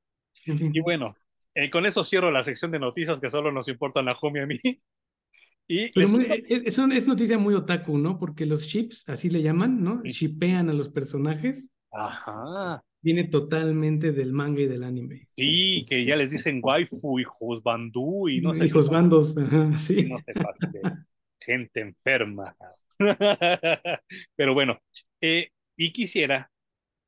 Y 0.45 0.79
bueno, 0.81 1.15
eh, 1.55 1.71
con 1.71 1.87
eso 1.87 2.03
cierro 2.03 2.29
la 2.29 2.43
sección 2.43 2.69
de 2.69 2.77
noticias 2.77 3.19
que 3.19 3.31
solo 3.31 3.51
nos 3.51 3.67
importan 3.67 4.07
a 4.09 4.13
Home 4.13 4.41
y 4.41 4.43
a 4.43 4.45
mí. 4.45 4.59
Y 5.71 5.91
es, 5.93 6.79
es, 6.79 7.07
noticia 7.07 7.37
muy 7.37 7.53
otaku, 7.53 7.99
¿no? 7.99 8.17
Porque 8.17 8.47
los 8.47 8.67
chips, 8.67 9.03
así 9.07 9.29
le 9.29 9.43
llaman, 9.43 9.83
¿no? 9.83 10.01
Shipean 10.03 10.67
a 10.67 10.73
los 10.73 10.89
personajes. 10.89 11.69
Ajá. 11.91 12.81
Viene 13.01 13.25
totalmente 13.25 14.11
del 14.11 14.33
manga 14.33 14.61
y 14.61 14.67
del 14.67 14.83
anime. 14.83 15.27
Sí, 15.37 15.85
que 15.87 16.03
ya 16.05 16.15
les 16.15 16.31
dicen 16.31 16.59
waifu, 16.63 17.19
hijos 17.19 17.61
bandú 17.61 18.27
y 18.27 18.41
no 18.41 18.55
sé. 18.55 18.65
Hijos 18.65 18.89
bandos, 18.89 19.37
ajá, 19.37 19.71
sí. 19.77 20.09
No 20.09 20.17
sé, 20.17 20.33
gente 21.39 21.81
enferma. 21.81 22.55
Pero 24.35 24.55
bueno, 24.55 24.79
eh, 25.21 25.49
y 25.77 25.93
quisiera 25.93 26.51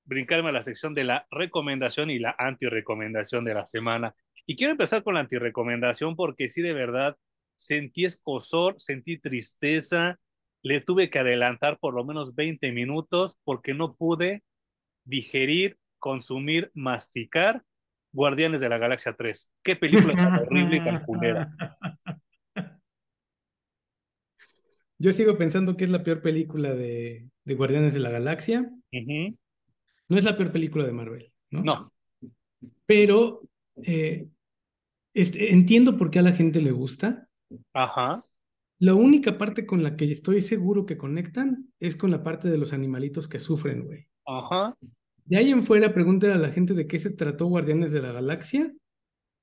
brincarme 0.05 0.49
a 0.49 0.53
la 0.53 0.61
sección 0.61 0.93
de 0.93 1.03
la 1.03 1.25
recomendación 1.31 2.11
y 2.11 2.19
la 2.19 2.35
anti-recomendación 2.37 3.43
de 3.43 3.55
la 3.55 3.65
semana. 3.65 4.13
Y 4.45 4.55
quiero 4.55 4.71
empezar 4.71 5.01
con 5.01 5.15
la 5.15 5.21
anti-recomendación 5.21 6.15
porque 6.15 6.47
sí, 6.47 6.61
de 6.61 6.73
verdad, 6.73 7.17
sentí 7.61 8.05
escosor, 8.05 8.75
sentí 8.79 9.19
tristeza, 9.19 10.19
le 10.63 10.81
tuve 10.81 11.11
que 11.11 11.19
adelantar 11.19 11.77
por 11.79 11.93
lo 11.93 12.03
menos 12.03 12.33
20 12.33 12.71
minutos 12.71 13.37
porque 13.43 13.75
no 13.75 13.95
pude 13.95 14.43
digerir, 15.03 15.77
consumir, 15.99 16.71
masticar 16.73 17.63
Guardianes 18.13 18.61
de 18.61 18.69
la 18.69 18.79
Galaxia 18.79 19.13
3. 19.13 19.51
Qué 19.63 19.75
película 19.75 20.15
tan 20.15 20.39
horrible 20.39 20.77
y 20.77 20.83
tan 20.83 21.05
Yo 24.97 25.13
sigo 25.13 25.37
pensando 25.37 25.77
que 25.77 25.85
es 25.85 25.91
la 25.91 26.03
peor 26.03 26.21
película 26.21 26.73
de, 26.73 27.29
de 27.43 27.55
Guardianes 27.55 27.93
de 27.93 27.99
la 27.99 28.09
Galaxia. 28.09 28.69
No 28.91 30.17
es 30.17 30.25
la 30.25 30.35
peor 30.35 30.51
película 30.51 30.85
de 30.85 30.91
Marvel, 30.91 31.31
¿no? 31.51 31.63
No. 31.63 31.93
Pero 32.85 33.41
eh, 33.83 34.27
este, 35.13 35.53
entiendo 35.53 35.97
por 35.97 36.09
qué 36.09 36.19
a 36.19 36.23
la 36.23 36.33
gente 36.33 36.59
le 36.59 36.71
gusta. 36.71 37.27
Ajá. 37.73 38.25
La 38.79 38.95
única 38.95 39.37
parte 39.37 39.65
con 39.65 39.83
la 39.83 39.95
que 39.95 40.09
estoy 40.09 40.41
seguro 40.41 40.85
que 40.85 40.97
conectan 40.97 41.71
es 41.79 41.95
con 41.95 42.11
la 42.11 42.23
parte 42.23 42.49
de 42.49 42.57
los 42.57 42.73
animalitos 42.73 43.27
que 43.27 43.39
sufren, 43.39 43.85
güey. 43.85 44.07
Ajá. 44.25 44.75
De 45.25 45.37
ahí 45.37 45.51
en 45.51 45.63
fuera, 45.63 45.93
pregúntale 45.93 46.33
a 46.33 46.37
la 46.37 46.49
gente 46.49 46.73
de 46.73 46.87
qué 46.87 46.97
se 46.97 47.11
trató 47.11 47.45
Guardianes 47.45 47.93
de 47.93 48.01
la 48.01 48.11
Galaxia 48.11 48.73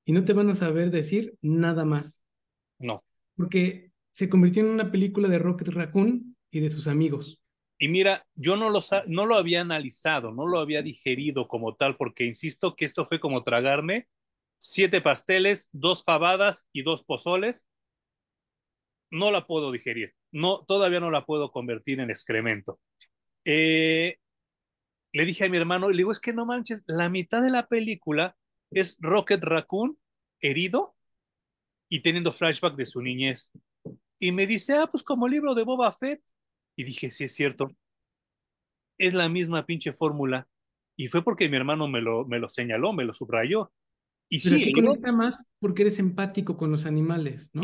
y 0.04 0.12
no 0.12 0.24
te 0.24 0.32
van 0.32 0.50
a 0.50 0.54
saber 0.54 0.90
decir 0.90 1.36
nada 1.40 1.84
más. 1.84 2.20
No. 2.78 3.04
Porque 3.36 3.92
se 4.12 4.28
convirtió 4.28 4.62
en 4.64 4.70
una 4.70 4.90
película 4.90 5.28
de 5.28 5.38
Rocket 5.38 5.68
Raccoon 5.68 6.36
y 6.50 6.60
de 6.60 6.70
sus 6.70 6.88
amigos. 6.88 7.40
Y 7.78 7.88
mira, 7.88 8.26
yo 8.34 8.56
no 8.56 8.70
lo, 8.70 8.80
no 9.06 9.26
lo 9.26 9.36
había 9.36 9.60
analizado, 9.60 10.32
no 10.32 10.46
lo 10.46 10.58
había 10.58 10.82
digerido 10.82 11.46
como 11.46 11.76
tal, 11.76 11.96
porque 11.96 12.24
insisto 12.24 12.74
que 12.74 12.84
esto 12.84 13.06
fue 13.06 13.20
como 13.20 13.44
tragarme 13.44 14.08
siete 14.58 15.00
pasteles, 15.00 15.68
dos 15.70 16.02
fabadas 16.02 16.66
y 16.72 16.82
dos 16.82 17.04
pozoles. 17.04 17.66
No 19.10 19.30
la 19.30 19.46
puedo 19.46 19.72
digerir, 19.72 20.14
no, 20.32 20.64
todavía 20.66 21.00
no 21.00 21.10
la 21.10 21.24
puedo 21.24 21.50
convertir 21.50 22.00
en 22.00 22.10
excremento. 22.10 22.80
Eh, 23.44 24.18
le 25.12 25.24
dije 25.24 25.46
a 25.46 25.48
mi 25.48 25.56
hermano, 25.56 25.88
le 25.88 25.96
digo, 25.96 26.12
es 26.12 26.20
que 26.20 26.32
no 26.32 26.44
manches, 26.44 26.82
la 26.86 27.08
mitad 27.08 27.42
de 27.42 27.50
la 27.50 27.66
película 27.66 28.36
es 28.70 28.96
Rocket 29.00 29.42
Raccoon 29.42 29.98
herido 30.40 30.94
y 31.88 32.02
teniendo 32.02 32.32
flashback 32.32 32.76
de 32.76 32.86
su 32.86 33.00
niñez. 33.02 33.50
Y 34.18 34.32
me 34.32 34.46
dice, 34.46 34.74
ah, 34.76 34.88
pues 34.90 35.02
como 35.02 35.28
libro 35.28 35.54
de 35.54 35.62
Boba 35.62 35.92
Fett. 35.92 36.22
Y 36.76 36.84
dije, 36.84 37.10
sí 37.10 37.24
es 37.24 37.34
cierto. 37.34 37.70
Es 38.98 39.14
la 39.14 39.28
misma 39.28 39.64
pinche 39.64 39.92
fórmula. 39.92 40.48
Y 40.96 41.08
fue 41.08 41.22
porque 41.22 41.48
mi 41.48 41.56
hermano 41.56 41.88
me 41.88 42.00
lo, 42.00 42.26
me 42.26 42.38
lo 42.38 42.48
señaló, 42.48 42.92
me 42.92 43.04
lo 43.04 43.12
subrayó. 43.12 43.72
Y 44.28 44.42
Pero 44.42 44.56
sí, 44.56 44.72
conecta 44.72 45.12
más 45.12 45.38
porque 45.58 45.82
eres 45.82 45.98
empático 45.98 46.56
con 46.56 46.70
los 46.70 46.84
animales, 46.84 47.50
¿no? 47.52 47.62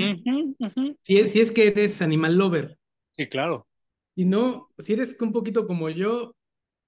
Si, 1.02 1.18
es, 1.18 1.32
si 1.32 1.40
es 1.40 1.50
que 1.50 1.68
eres 1.68 2.00
animal 2.00 2.36
lover. 2.36 2.78
Sí, 3.12 3.26
claro. 3.26 3.66
Y 4.14 4.24
no, 4.24 4.70
si 4.78 4.94
eres 4.94 5.16
un 5.20 5.32
poquito 5.32 5.66
como 5.66 5.90
yo, 5.90 6.34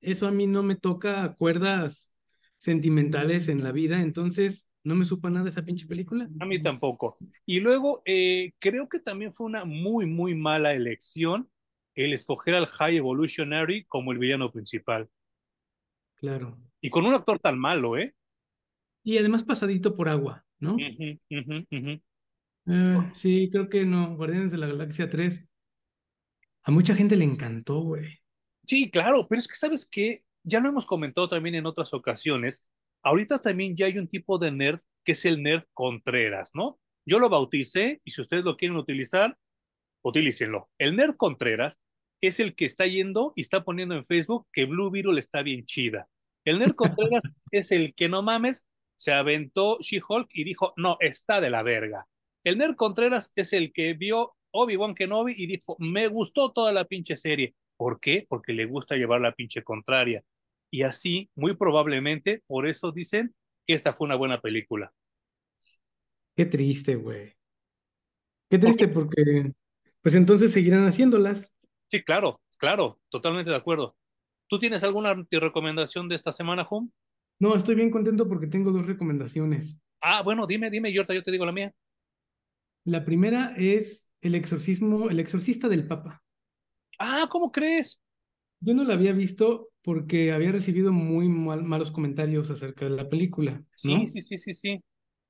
eso 0.01 0.27
a 0.27 0.31
mí 0.31 0.47
no 0.47 0.63
me 0.63 0.77
toca 0.77 1.35
cuerdas 1.35 2.13
sentimentales 2.59 3.49
en 3.49 3.63
la 3.63 3.73
vida, 3.73 4.01
entonces 4.01 4.67
no 4.83 4.95
me 4.95 5.05
supo 5.05 5.29
nada 5.29 5.49
esa 5.49 5.65
pinche 5.65 5.87
película. 5.87 6.29
A 6.39 6.47
mí 6.47 6.63
tampoco. 6.63 7.19
Y 7.45 7.61
luego 7.61 8.03
eh, 8.05 8.53
creo 8.59 8.89
que 8.89 9.01
también 9.01 9.33
fue 9.33 9.47
una 9.47 9.65
muy, 9.65 10.07
muy 10.07 10.35
mala 10.35 10.73
elección 10.73 11.51
el 11.97 12.13
escoger 12.13 12.55
al 12.55 12.67
High 12.67 12.97
Evolutionary 12.97 13.85
como 13.85 14.13
el 14.13 14.19
villano 14.19 14.53
principal. 14.53 15.09
Claro. 16.15 16.57
Y 16.81 16.91
con 16.91 17.05
un 17.05 17.15
actor 17.15 17.39
tan 17.39 17.59
malo, 17.59 17.97
¿eh? 17.97 18.15
Y 19.07 19.19
además 19.19 19.45
pasadito 19.45 19.95
por 19.95 20.09
agua, 20.09 20.45
¿no? 20.59 20.77
Eh, 22.69 23.13
sí, 23.15 23.49
creo 23.53 23.69
que 23.69 23.85
no. 23.85 24.17
Guardianes 24.17 24.51
de 24.51 24.59
la 24.59 24.67
Galaxia 24.67 25.09
3. 25.09 25.47
A 26.65 26.71
mucha 26.73 26.97
gente 26.97 27.15
le 27.15 27.25
encantó, 27.25 27.81
güey. 27.81 28.19
Sí, 28.67 28.91
claro, 28.91 29.29
pero 29.29 29.39
es 29.39 29.47
que 29.47 29.55
sabes 29.55 29.89
que 29.89 30.25
ya 30.43 30.59
lo 30.59 30.69
hemos 30.69 30.85
comentado 30.85 31.29
también 31.29 31.55
en 31.55 31.67
otras 31.67 31.95
ocasiones 31.95 32.65
ahorita 33.07 33.41
también 33.41 33.77
ya 33.77 33.87
hay 33.87 33.99
un 33.99 34.09
tipo 34.09 34.37
de 34.39 34.51
nerd 34.51 34.81
que 35.05 35.13
es 35.13 35.25
el 35.25 35.41
nerd 35.41 35.63
Contreras, 35.73 36.51
¿no? 36.55 36.81
Yo 37.07 37.21
lo 37.21 37.29
bauticé 37.29 38.01
y 38.05 38.11
si 38.11 38.21
ustedes 38.21 38.45
lo 38.45 38.57
quieren 38.57 38.77
utilizar, 38.77 39.39
utilícenlo. 40.03 40.69
El 40.77 40.97
nerd 40.97 41.15
Contreras 41.17 41.79
es 42.21 42.41
el 42.41 42.57
que 42.57 42.65
está 42.65 42.85
yendo 42.87 43.33
y 43.37 43.43
está 43.43 43.63
poniendo 43.63 43.95
en 43.95 44.05
Facebook 44.05 44.49
que 44.53 44.65
Blue 44.65 44.91
Beetle 44.91 45.21
está 45.21 45.43
bien 45.43 45.65
chida. 45.65 46.09
El 46.45 46.59
nerd 46.59 46.75
Contreras 46.77 47.23
es 47.53 47.71
el 47.71 47.95
que 47.95 48.09
no 48.09 48.23
mames, 48.23 48.67
se 48.97 49.13
aventó 49.13 49.79
She-Hulk 49.81 50.29
y 50.33 50.45
dijo, 50.45 50.73
no, 50.77 50.97
está 51.01 51.41
de 51.41 51.51
la 51.51 51.63
verga. 51.63 52.07
El 52.45 52.59
nerd 52.59 52.77
Contreras 52.77 53.33
es 53.37 53.53
el 53.53 53.73
que 53.73 53.95
vio 53.95 54.35
Obi-Wan 54.53 54.95
Kenobi 54.95 55.35
y 55.37 55.47
dijo, 55.47 55.77
me 55.79 56.09
gustó 56.09 56.53
toda 56.53 56.73
la 56.73 56.85
pinche 56.85 57.17
serie. 57.17 57.55
¿Por 57.77 58.01
qué? 58.01 58.27
Porque 58.29 58.53
le 58.53 58.65
gusta 58.65 58.97
llevar 58.97 59.21
la 59.21 59.33
pinche 59.33 59.63
contraria. 59.63 60.25
Y 60.71 60.83
así, 60.83 61.31
muy 61.35 61.57
probablemente, 61.57 62.43
por 62.47 62.67
eso 62.67 62.93
dicen 62.93 63.35
que 63.67 63.75
esta 63.75 63.93
fue 63.93 64.07
una 64.07 64.17
buena 64.17 64.41
película. 64.41 64.93
Qué 66.35 66.47
triste, 66.47 66.97
güey. 66.97 67.35
Qué 68.49 68.59
triste 68.59 68.89
porque, 68.89 69.53
pues 70.01 70.15
entonces 70.15 70.53
seguirán 70.53 70.87
haciéndolas. 70.87 71.55
Sí, 71.91 72.03
claro, 72.03 72.41
claro, 72.59 73.01
totalmente 73.09 73.51
de 73.51 73.57
acuerdo. 73.57 73.97
¿Tú 74.49 74.59
tienes 74.59 74.85
alguna 74.85 75.15
recomendación 75.31 76.09
de 76.09 76.15
esta 76.15 76.31
semana, 76.31 76.67
Home? 76.71 76.91
No, 77.39 77.57
estoy 77.57 77.75
bien 77.77 77.91
contento 77.91 78.29
porque 78.29 78.47
tengo 78.47 78.71
dos 78.73 78.87
recomendaciones. 78.87 79.79
Ah, 80.01 80.23
bueno, 80.23 80.47
dime, 80.47 80.71
dime, 80.71 80.93
yo, 80.93 81.03
yo 81.05 81.23
te 81.23 81.31
digo 81.31 81.45
la 81.45 81.53
mía. 81.53 81.75
La 82.85 83.05
primera 83.05 83.55
es 83.59 84.09
El 84.23 84.35
exorcismo, 84.35 85.11
El 85.11 85.21
exorcista 85.21 85.69
del 85.69 85.87
Papa. 85.87 86.23
Ah, 86.99 87.27
¿cómo 87.31 87.51
crees? 87.53 87.99
Yo 88.61 88.75
no 88.75 88.85
la 88.85 88.95
había 88.95 89.13
visto 89.13 89.69
porque 89.83 90.33
había 90.33 90.53
recibido 90.53 90.93
muy 90.93 91.29
malos 91.29 91.91
comentarios 91.91 92.51
acerca 92.51 92.87
de 92.87 92.91
la 92.93 93.09
película. 93.09 93.63
Sí, 93.75 94.07
sí, 94.09 94.21
sí, 94.23 94.39
sí, 94.39 94.53
sí. 94.55 94.83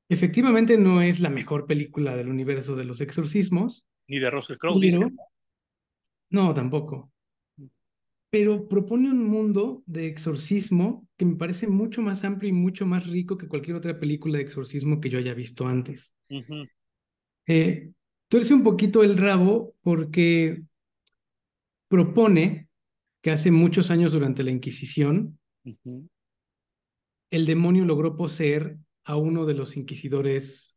Efectivamente 0.09 0.77
no 0.79 1.03
es 1.03 1.21
la 1.21 1.31
mejor 1.31 1.67
película 1.67 2.17
del 2.17 2.29
universo 2.29 2.77
de 2.77 2.85
los 2.85 3.01
exorcismos. 3.01 3.85
Ni 4.09 4.19
de 4.19 4.31
Russell 4.31 4.59
Crowe, 4.59 4.81
No, 6.31 6.55
tampoco. 6.55 7.11
Pero 8.31 8.69
propone 8.69 9.11
un 9.11 9.25
mundo 9.25 9.83
de 9.87 10.07
exorcismo 10.07 11.07
que 11.17 11.25
me 11.25 11.37
parece 11.37 11.69
mucho 11.69 12.03
más 12.03 12.25
amplio 12.25 12.51
y 12.51 12.53
mucho 12.53 12.87
más 12.87 13.07
rico 13.07 13.39
que 13.39 13.49
cualquier 13.49 13.77
otra 13.77 13.99
película 13.99 14.39
de 14.39 14.45
exorcismo 14.45 15.01
que 15.01 15.09
yo 15.09 15.19
haya 15.19 15.33
visto 15.33 15.67
antes. 15.67 16.13
Eh, 17.47 17.93
tuerce 18.29 18.53
un 18.53 18.65
poquito 18.65 19.03
el 19.05 19.17
rabo 19.17 19.75
porque 19.83 20.63
propone 21.89 22.69
que 23.23 23.31
hace 23.31 23.51
muchos 23.51 23.91
años 23.91 24.13
durante 24.13 24.43
la 24.43 24.51
Inquisición, 24.51 25.39
el 27.31 27.47
demonio 27.47 27.85
logró 27.85 28.17
poseer 28.17 28.79
a 29.05 29.17
uno 29.17 29.47
de 29.47 29.55
los 29.55 29.77
inquisidores 29.77 30.77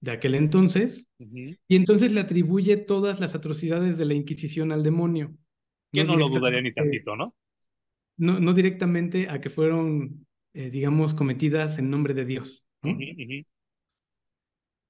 de 0.00 0.12
aquel 0.12 0.34
entonces, 0.34 1.08
y 1.18 1.76
entonces 1.76 2.12
le 2.12 2.20
atribuye 2.20 2.76
todas 2.76 3.18
las 3.20 3.34
atrocidades 3.34 3.98
de 3.98 4.04
la 4.04 4.14
Inquisición 4.14 4.70
al 4.72 4.82
demonio. 4.82 5.34
Que 5.92 6.04
no, 6.04 6.16
lo 6.16 6.28
dudaría 6.28 6.60
ni 6.60 6.72
tantito, 6.72 7.16
¿no? 7.16 7.34
No, 8.16 8.40
no 8.40 8.52
directamente 8.52 9.28
a 9.28 9.40
que 9.40 9.50
fueron, 9.50 10.26
eh, 10.52 10.70
digamos, 10.70 11.14
cometidas 11.14 11.78
en 11.78 11.90
nombre 11.90 12.14
de 12.14 12.24
Dios. 12.24 12.66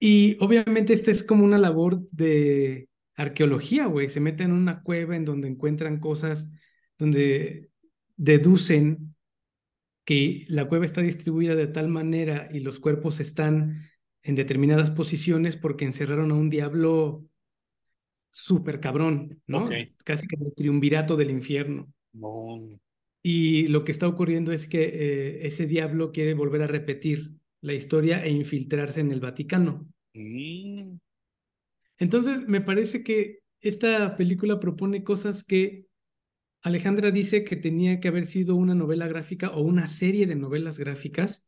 Y 0.01 0.37
obviamente 0.41 0.93
esta 0.93 1.11
es 1.11 1.23
como 1.23 1.45
una 1.45 1.59
labor 1.59 2.09
de 2.11 2.89
arqueología, 3.17 3.87
güey. 3.87 4.09
Se 4.09 4.21
meten 4.21 4.51
en 4.51 4.57
una 4.57 4.83
cueva 4.83 5.17
en 5.17 5.25
donde 5.25 5.49
encuentran 5.49 5.99
cosas, 5.99 6.49
donde 6.99 7.71
deducen 8.17 9.15
que 10.05 10.47
la 10.49 10.67
cueva 10.67 10.85
está 10.85 11.03
distribuida 11.03 11.55
de 11.55 11.67
tal 11.67 11.89
manera 11.89 12.49
y 12.51 12.61
los 12.61 12.81
cuerpos 12.81 13.21
están 13.21 13.83
en 14.23 14.35
determinadas 14.37 14.91
posiciones 14.91 15.57
porque 15.57 15.85
encerraron 15.85 16.31
a 16.31 16.35
un 16.35 16.49
diablo 16.49 17.27
súper 18.31 18.81
cabrón, 18.81 19.41
¿no? 19.47 19.69
Casi 20.05 20.27
que 20.27 20.37
el 20.37 20.55
triunvirato 20.55 21.17
del 21.17 21.31
infierno. 21.31 21.93
No. 22.13 22.79
Y 23.23 23.69
lo 23.69 23.85
que 23.85 23.93
está 23.93 24.07
ocurriendo 24.07 24.53
es 24.53 24.69
que 24.69 24.85
eh, 24.85 25.47
ese 25.47 25.67
diablo 25.67 26.13
quiere 26.13 26.35
volver 26.35 26.63
a 26.63 26.67
repetir 26.67 27.33
la 27.61 27.75
historia 27.75 28.25
e 28.25 28.31
infiltrarse 28.31 29.01
en 29.01 29.13
el 29.13 29.21
Vaticano. 29.21 29.87
Mm, 30.15 30.97
Entonces, 31.99 32.47
me 32.47 32.61
parece 32.61 33.03
que 33.03 33.41
esta 33.61 34.17
película 34.17 34.61
propone 34.61 35.03
cosas 35.03 35.43
que 35.43 35.87
Alejandra 36.63 37.11
dice 37.11 37.45
que 37.45 37.57
tenía 37.57 38.01
que 38.01 38.09
haber 38.09 38.27
sido 38.27 38.55
una 38.57 38.75
novela 38.75 39.07
gráfica 39.07 39.51
o 39.51 39.63
una 39.63 39.87
serie 39.87 40.27
de 40.27 40.37
novelas 40.37 40.79
gráficas, 40.79 41.45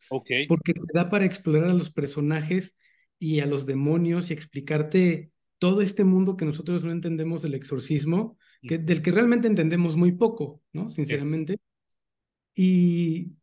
porque 0.48 0.74
te 0.74 0.86
da 0.92 1.10
para 1.10 1.24
explorar 1.24 1.70
a 1.70 1.74
los 1.74 1.90
personajes 1.92 2.76
y 3.18 3.40
a 3.40 3.46
los 3.46 3.66
demonios 3.66 4.30
y 4.30 4.34
explicarte 4.34 5.30
todo 5.60 5.82
este 5.82 6.04
mundo 6.04 6.36
que 6.36 6.46
nosotros 6.46 6.82
no 6.82 6.90
entendemos 6.90 7.42
del 7.42 7.54
exorcismo, 7.54 8.38
que, 8.62 8.78
del 8.78 9.02
que 9.02 9.12
realmente 9.12 9.46
entendemos 9.46 9.96
muy 9.96 10.12
poco, 10.12 10.62
¿no? 10.72 10.90
Sinceramente. 10.90 11.58
Y, 12.54 13.36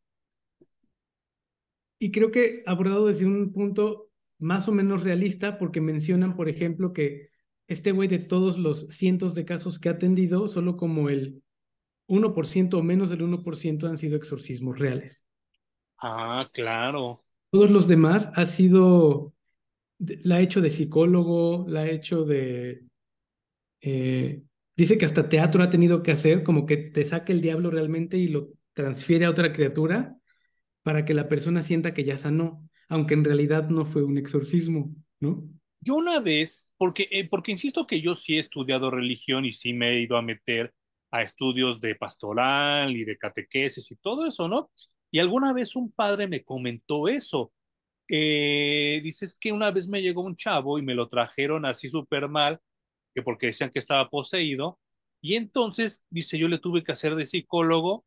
y 2.00 2.12
creo 2.12 2.32
que 2.32 2.64
abordado 2.66 3.06
desde 3.08 3.26
un 3.28 3.54
punto 3.54 4.10
más 4.40 4.68
o 4.68 4.72
menos 4.72 5.04
realista, 5.04 5.60
porque 5.60 5.80
mencionan, 5.80 6.36
por 6.36 6.50
ejemplo, 6.50 6.92
que 6.92 7.30
este 7.68 7.92
güey 7.92 8.08
de 8.08 8.20
todos 8.20 8.58
los 8.58 8.88
cientos 8.90 9.36
de 9.36 9.46
casos 9.46 9.78
que 9.78 9.90
ha 9.90 9.94
atendido, 9.94 10.48
solo 10.48 10.76
como 10.76 11.10
el 11.10 11.44
1% 12.08 12.74
o 12.74 12.84
menos 12.84 13.12
del 13.12 13.22
1% 13.22 13.88
han 13.88 13.98
sido 13.98 14.18
exorcismos 14.18 14.80
reales. 14.80 15.28
Ah, 16.00 16.50
claro. 16.52 17.24
Todos 17.52 17.72
los 17.72 17.88
demás 17.88 18.32
ha 18.36 18.46
sido, 18.46 19.34
la 20.00 20.36
ha 20.36 20.42
hecho 20.42 20.62
de 20.62 20.70
psicólogo, 20.70 21.66
la 21.68 21.82
ha 21.82 21.90
hecho 21.90 22.24
de... 22.24 22.84
Eh, 23.82 24.42
dice 24.76 24.98
que 24.98 25.06
hasta 25.06 25.30
teatro 25.30 25.64
ha 25.64 25.70
tenido 25.70 26.04
que 26.04 26.12
hacer, 26.12 26.44
como 26.44 26.66
que 26.66 26.78
te 26.78 27.04
saque 27.04 27.32
el 27.34 27.42
diablo 27.42 27.72
realmente 27.72 28.18
y 28.18 28.28
lo 28.28 28.50
transfiere 28.74 29.26
a 29.26 29.30
otra 29.30 29.54
criatura 29.54 30.16
para 30.84 31.06
que 31.06 31.14
la 31.14 31.28
persona 31.28 31.62
sienta 31.62 31.94
que 31.94 32.04
ya 32.04 32.18
sanó, 32.18 32.70
aunque 32.90 33.14
en 33.14 33.24
realidad 33.24 33.70
no 33.70 33.86
fue 33.86 34.04
un 34.04 34.18
exorcismo, 34.18 34.96
¿no? 35.20 35.50
Yo 35.82 35.96
una 35.96 36.20
vez, 36.20 36.70
porque, 36.78 37.08
eh, 37.12 37.28
porque 37.28 37.52
insisto 37.52 37.86
que 37.88 38.02
yo 38.02 38.16
sí 38.16 38.38
he 38.38 38.40
estudiado 38.40 38.92
religión 38.92 39.46
y 39.46 39.52
sí 39.52 39.74
me 39.74 39.90
he 39.90 40.02
ido 40.02 40.18
a 40.18 40.22
meter 40.22 40.74
a 41.12 41.22
estudios 41.22 41.80
de 41.82 41.96
pastoral 41.96 42.96
y 42.96 43.06
de 43.06 43.18
catequesis 43.18 43.92
y 43.92 43.96
todo 43.98 44.26
eso, 44.28 44.48
¿no? 44.48 44.72
Y 45.12 45.20
alguna 45.20 45.54
vez 45.54 45.76
un 45.76 45.92
padre 45.92 46.28
me 46.28 46.44
comentó 46.44 47.08
eso. 47.08 47.54
Eh, 48.10 49.02
dices 49.04 49.38
que 49.40 49.52
una 49.52 49.72
vez 49.72 49.88
me 49.88 50.02
llegó 50.02 50.22
un 50.22 50.36
chavo 50.36 50.80
y 50.80 50.82
me 50.82 50.96
lo 50.96 51.10
trajeron 51.10 51.66
así 51.66 51.90
súper 51.90 52.30
mal, 52.30 52.60
que 53.14 53.22
porque 53.22 53.48
decían 53.48 53.70
que 53.70 53.80
estaba 53.80 54.10
poseído. 54.10 54.80
Y 55.22 55.36
entonces, 55.36 56.06
dice, 56.10 56.38
yo 56.38 56.48
le 56.48 56.60
tuve 56.60 56.84
que 56.84 56.92
hacer 56.92 57.16
de 57.16 57.26
psicólogo 57.26 58.06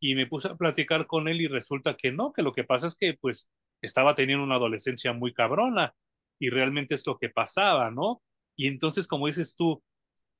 y 0.00 0.14
me 0.14 0.26
puse 0.26 0.48
a 0.48 0.56
platicar 0.56 1.06
con 1.06 1.28
él 1.28 1.40
y 1.40 1.48
resulta 1.48 1.96
que 1.96 2.12
no, 2.12 2.32
que 2.32 2.42
lo 2.42 2.52
que 2.52 2.64
pasa 2.64 2.86
es 2.86 2.96
que 2.96 3.14
pues 3.14 3.50
estaba 3.82 4.14
teniendo 4.14 4.44
una 4.44 4.56
adolescencia 4.56 5.12
muy 5.12 5.32
cabrona 5.32 5.94
y 6.38 6.50
realmente 6.50 6.94
es 6.94 7.06
lo 7.06 7.18
que 7.18 7.28
pasaba, 7.30 7.90
¿no? 7.90 8.22
Y 8.56 8.66
entonces, 8.68 9.06
como 9.06 9.26
dices 9.26 9.54
tú, 9.56 9.82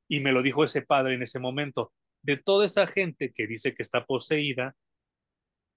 y 0.08 0.20
me 0.20 0.32
lo 0.32 0.42
dijo 0.42 0.64
ese 0.64 0.82
padre 0.82 1.14
en 1.14 1.22
ese 1.22 1.38
momento, 1.38 1.92
de 2.22 2.36
toda 2.36 2.64
esa 2.64 2.86
gente 2.86 3.32
que 3.32 3.46
dice 3.46 3.74
que 3.74 3.82
está 3.82 4.04
poseída, 4.04 4.76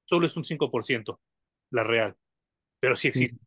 solo 0.06 0.26
es 0.26 0.36
un 0.38 0.44
5% 0.44 1.20
la 1.72 1.84
real, 1.84 2.16
pero 2.80 2.96
sí 2.96 3.10
existe. 3.10 3.36
Sí. 3.36 3.42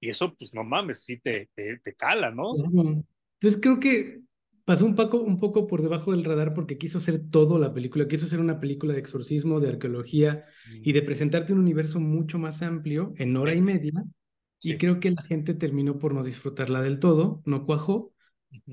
Y 0.00 0.10
eso, 0.10 0.34
pues 0.34 0.52
no 0.54 0.62
mames, 0.62 1.04
sí 1.04 1.18
te, 1.18 1.48
te, 1.54 1.78
te 1.78 1.94
cala, 1.94 2.30
¿no? 2.30 2.54
Entonces 3.40 3.60
creo 3.60 3.80
que 3.80 4.20
pasó 4.64 4.84
un 4.84 4.94
poco, 4.94 5.20
un 5.20 5.38
poco 5.38 5.66
por 5.66 5.80
debajo 5.80 6.10
del 6.10 6.24
radar 6.24 6.52
porque 6.52 6.76
quiso 6.76 6.98
hacer 6.98 7.22
todo 7.30 7.58
la 7.58 7.72
película, 7.72 8.08
quiso 8.08 8.26
hacer 8.26 8.40
una 8.40 8.60
película 8.60 8.92
de 8.92 9.00
exorcismo, 9.00 9.60
de 9.60 9.70
arqueología 9.70 10.44
y 10.82 10.92
de 10.92 11.02
presentarte 11.02 11.52
un 11.52 11.60
universo 11.60 12.00
mucho 12.00 12.38
más 12.38 12.62
amplio 12.62 13.14
en 13.16 13.36
hora 13.36 13.54
y 13.54 13.60
media. 13.60 13.92
Y 14.60 14.76
creo 14.78 15.00
que 15.00 15.12
la 15.12 15.22
gente 15.22 15.54
terminó 15.54 15.98
por 15.98 16.12
no 16.14 16.24
disfrutarla 16.24 16.82
del 16.82 16.98
todo, 16.98 17.42
no 17.46 17.64
cuajó, 17.64 18.12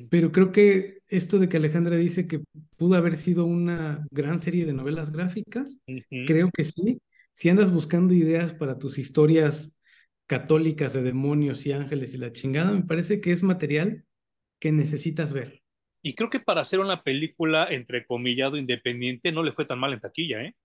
pero 0.09 0.31
creo 0.31 0.51
que 0.51 0.99
esto 1.07 1.37
de 1.39 1.47
que 1.47 1.57
Alejandra 1.57 1.95
dice 1.95 2.25
que 2.27 2.41
pudo 2.77 2.95
haber 2.95 3.15
sido 3.15 3.45
una 3.45 4.07
gran 4.11 4.39
serie 4.39 4.65
de 4.65 4.73
novelas 4.73 5.11
gráficas, 5.11 5.77
creo 6.25 6.49
que 6.51 6.63
sí. 6.63 7.01
Si 7.33 7.49
andas 7.49 7.71
buscando 7.71 8.13
ideas 8.13 8.53
para 8.53 8.77
tus 8.77 8.97
historias 8.97 9.73
católicas 10.27 10.93
de 10.93 11.03
demonios 11.03 11.65
y 11.65 11.71
ángeles 11.73 12.13
y 12.13 12.17
la 12.17 12.31
chingada, 12.31 12.71
me 12.71 12.83
parece 12.83 13.21
que 13.21 13.31
es 13.31 13.43
material 13.43 14.05
que 14.59 14.71
necesitas 14.71 15.33
ver. 15.33 15.61
Y 16.01 16.15
creo 16.15 16.29
que 16.29 16.39
para 16.39 16.61
hacer 16.61 16.79
una 16.79 17.03
película, 17.03 17.67
entre 17.69 18.05
comillado, 18.05 18.57
independiente, 18.57 19.31
no 19.31 19.43
le 19.43 19.51
fue 19.51 19.65
tan 19.65 19.79
mal 19.79 19.93
en 19.93 19.99
taquilla, 19.99 20.43
¿eh? 20.43 20.55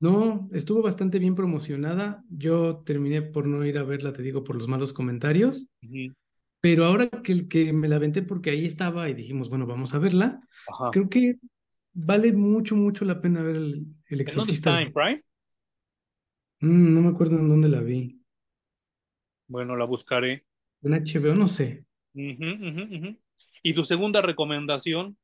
No, 0.00 0.48
estuvo 0.52 0.82
bastante 0.82 1.18
bien 1.18 1.34
promocionada. 1.34 2.22
Yo 2.28 2.82
terminé 2.84 3.22
por 3.22 3.46
no 3.46 3.64
ir 3.64 3.78
a 3.78 3.84
verla, 3.84 4.12
te 4.12 4.22
digo, 4.22 4.44
por 4.44 4.56
los 4.56 4.68
malos 4.68 4.92
comentarios. 4.92 5.66
Pero 6.60 6.84
ahora 6.84 7.08
que, 7.08 7.32
el 7.32 7.48
que 7.48 7.72
me 7.72 7.88
la 7.88 7.96
aventé 7.96 8.22
porque 8.22 8.50
ahí 8.50 8.66
estaba 8.66 9.08
y 9.08 9.14
dijimos, 9.14 9.48
bueno, 9.48 9.66
vamos 9.66 9.94
a 9.94 9.98
verla, 9.98 10.40
Ajá. 10.68 10.90
creo 10.92 11.08
que 11.08 11.38
vale 11.92 12.32
mucho, 12.32 12.74
mucho 12.76 13.04
la 13.04 13.20
pena 13.20 13.42
ver 13.42 13.56
el, 13.56 13.64
el 13.64 13.74
¿En 13.74 13.86
dónde 14.08 14.22
Exorcista. 14.22 14.70
está? 14.70 14.82
¿En 14.82 14.92
Prime? 14.92 15.22
Mm, 16.60 16.94
no 16.94 17.00
me 17.02 17.08
acuerdo 17.08 17.38
en 17.38 17.48
dónde 17.48 17.68
la 17.68 17.80
vi. 17.80 18.20
Bueno, 19.54 19.76
la 19.76 19.84
buscaré. 19.84 20.44
En 20.82 20.94
HBO, 20.94 21.36
no 21.36 21.46
sé. 21.46 21.84
Y 23.62 23.72
tu 23.72 23.84
segunda 23.84 24.20
recomendación, 24.20 25.16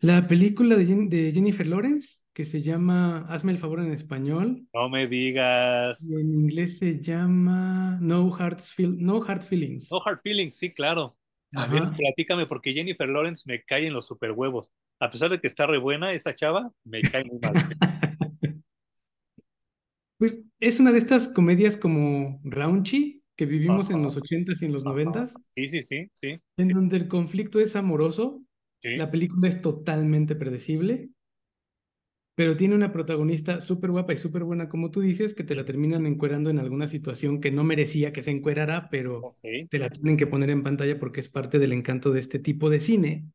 La 0.00 0.26
película 0.26 0.76
de, 0.76 0.86
Jen- 0.86 1.08
de 1.10 1.32
Jennifer 1.32 1.66
Lawrence, 1.66 2.16
que 2.32 2.46
se 2.46 2.62
llama 2.62 3.26
Hazme 3.28 3.52
el 3.52 3.58
favor 3.58 3.80
en 3.80 3.92
español, 3.92 4.66
no 4.72 4.88
me 4.88 5.06
digas. 5.06 6.02
y 6.08 6.14
en 6.14 6.32
inglés 6.32 6.78
se 6.78 6.98
llama 6.98 7.98
No 8.00 8.34
Hard, 8.34 8.60
Feel- 8.60 8.96
no 8.98 9.22
Hard 9.22 9.42
No 9.42 9.46
Feelings. 9.46 9.90
Hard 10.02 10.20
Feelings, 10.22 10.56
sí, 10.56 10.72
claro. 10.72 11.14
A 11.54 11.66
ver, 11.66 11.82
platícame, 11.94 12.46
porque 12.46 12.72
Jennifer 12.72 13.06
Lawrence 13.08 13.42
me 13.46 13.62
cae 13.64 13.86
en 13.86 13.92
los 13.92 14.06
super 14.06 14.32
huevos. 14.32 14.70
A 14.98 15.10
pesar 15.10 15.28
de 15.30 15.40
que 15.40 15.46
está 15.46 15.66
re 15.66 15.76
buena, 15.78 16.12
esta 16.12 16.34
chava 16.34 16.72
me 16.84 17.02
cae 17.02 17.24
muy 17.24 17.38
mal. 17.38 17.52
Pues 20.18 20.38
es 20.60 20.80
una 20.80 20.92
de 20.92 20.98
estas 20.98 21.28
comedias 21.28 21.76
como 21.76 22.40
raunchy 22.44 23.24
que 23.36 23.46
vivimos 23.46 23.90
en 23.90 24.02
los 24.02 24.16
ochentas 24.16 24.60
y 24.62 24.66
en 24.66 24.72
los 24.72 24.84
ajá. 24.84 24.86
noventas, 24.86 25.40
Sí, 25.54 25.68
sí, 25.70 25.82
sí, 25.82 26.10
sí, 26.14 26.40
en 26.58 26.68
donde 26.68 26.98
el 26.98 27.08
conflicto 27.08 27.58
es 27.58 27.74
amoroso, 27.74 28.44
sí. 28.82 28.90
la 28.92 29.10
película 29.10 29.48
es 29.48 29.62
totalmente 29.62 30.36
predecible, 30.36 31.08
pero 32.34 32.56
tiene 32.56 32.74
una 32.76 32.92
protagonista 32.92 33.60
súper 33.60 33.90
guapa 33.90 34.12
y 34.12 34.16
súper 34.16 34.44
buena, 34.44 34.68
como 34.68 34.90
tú 34.90 35.00
dices, 35.00 35.34
que 35.34 35.42
te 35.44 35.54
la 35.56 35.64
terminan 35.64 36.06
encuerando 36.06 36.50
en 36.50 36.58
alguna 36.60 36.86
situación 36.86 37.40
que 37.40 37.50
no 37.50 37.64
merecía 37.64 38.12
que 38.12 38.22
se 38.22 38.30
encuerara, 38.30 38.88
pero 38.90 39.32
te 39.68 39.78
la 39.78 39.90
tienen 39.90 40.16
que 40.16 40.26
poner 40.28 40.50
en 40.50 40.62
pantalla 40.62 40.98
porque 41.00 41.20
es 41.20 41.28
parte 41.28 41.58
del 41.58 41.72
encanto 41.72 42.12
de 42.12 42.20
este 42.20 42.38
tipo 42.38 42.70
de 42.70 42.80
cine. 42.80 43.26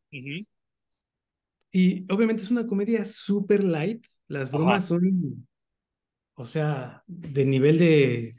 Y 1.72 2.06
obviamente 2.12 2.44
es 2.44 2.52
una 2.52 2.68
comedia 2.68 3.04
súper 3.06 3.64
light, 3.64 4.06
las 4.28 4.52
Ajá. 4.52 4.54
bromas 4.54 4.86
son, 4.86 5.02
o 6.36 6.46
sea, 6.46 7.04
de 7.08 7.46
nivel 7.46 7.78
de 7.80 8.34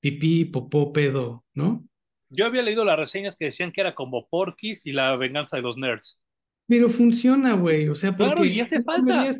pipí, 0.00 0.44
popó, 0.44 0.92
pedo, 0.92 1.44
¿no? 1.54 1.84
Yo 2.30 2.46
había 2.46 2.62
leído 2.62 2.84
las 2.84 2.98
reseñas 2.98 3.36
que 3.36 3.46
decían 3.46 3.72
que 3.72 3.80
era 3.80 3.94
como 3.94 4.28
Porky's 4.28 4.86
y 4.86 4.92
la 4.92 5.16
venganza 5.16 5.56
de 5.56 5.62
los 5.62 5.76
nerds. 5.76 6.18
Pero 6.66 6.88
funciona, 6.88 7.54
güey, 7.54 7.88
o 7.88 7.94
sea, 7.94 8.16
Claro, 8.16 8.44
y 8.44 8.48
porque 8.48 8.62
hace 8.62 8.82
falta. 8.82 9.34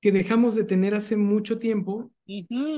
que 0.00 0.12
dejamos 0.12 0.54
de 0.54 0.64
tener 0.64 0.94
hace 0.94 1.16
mucho 1.16 1.58
tiempo, 1.58 2.10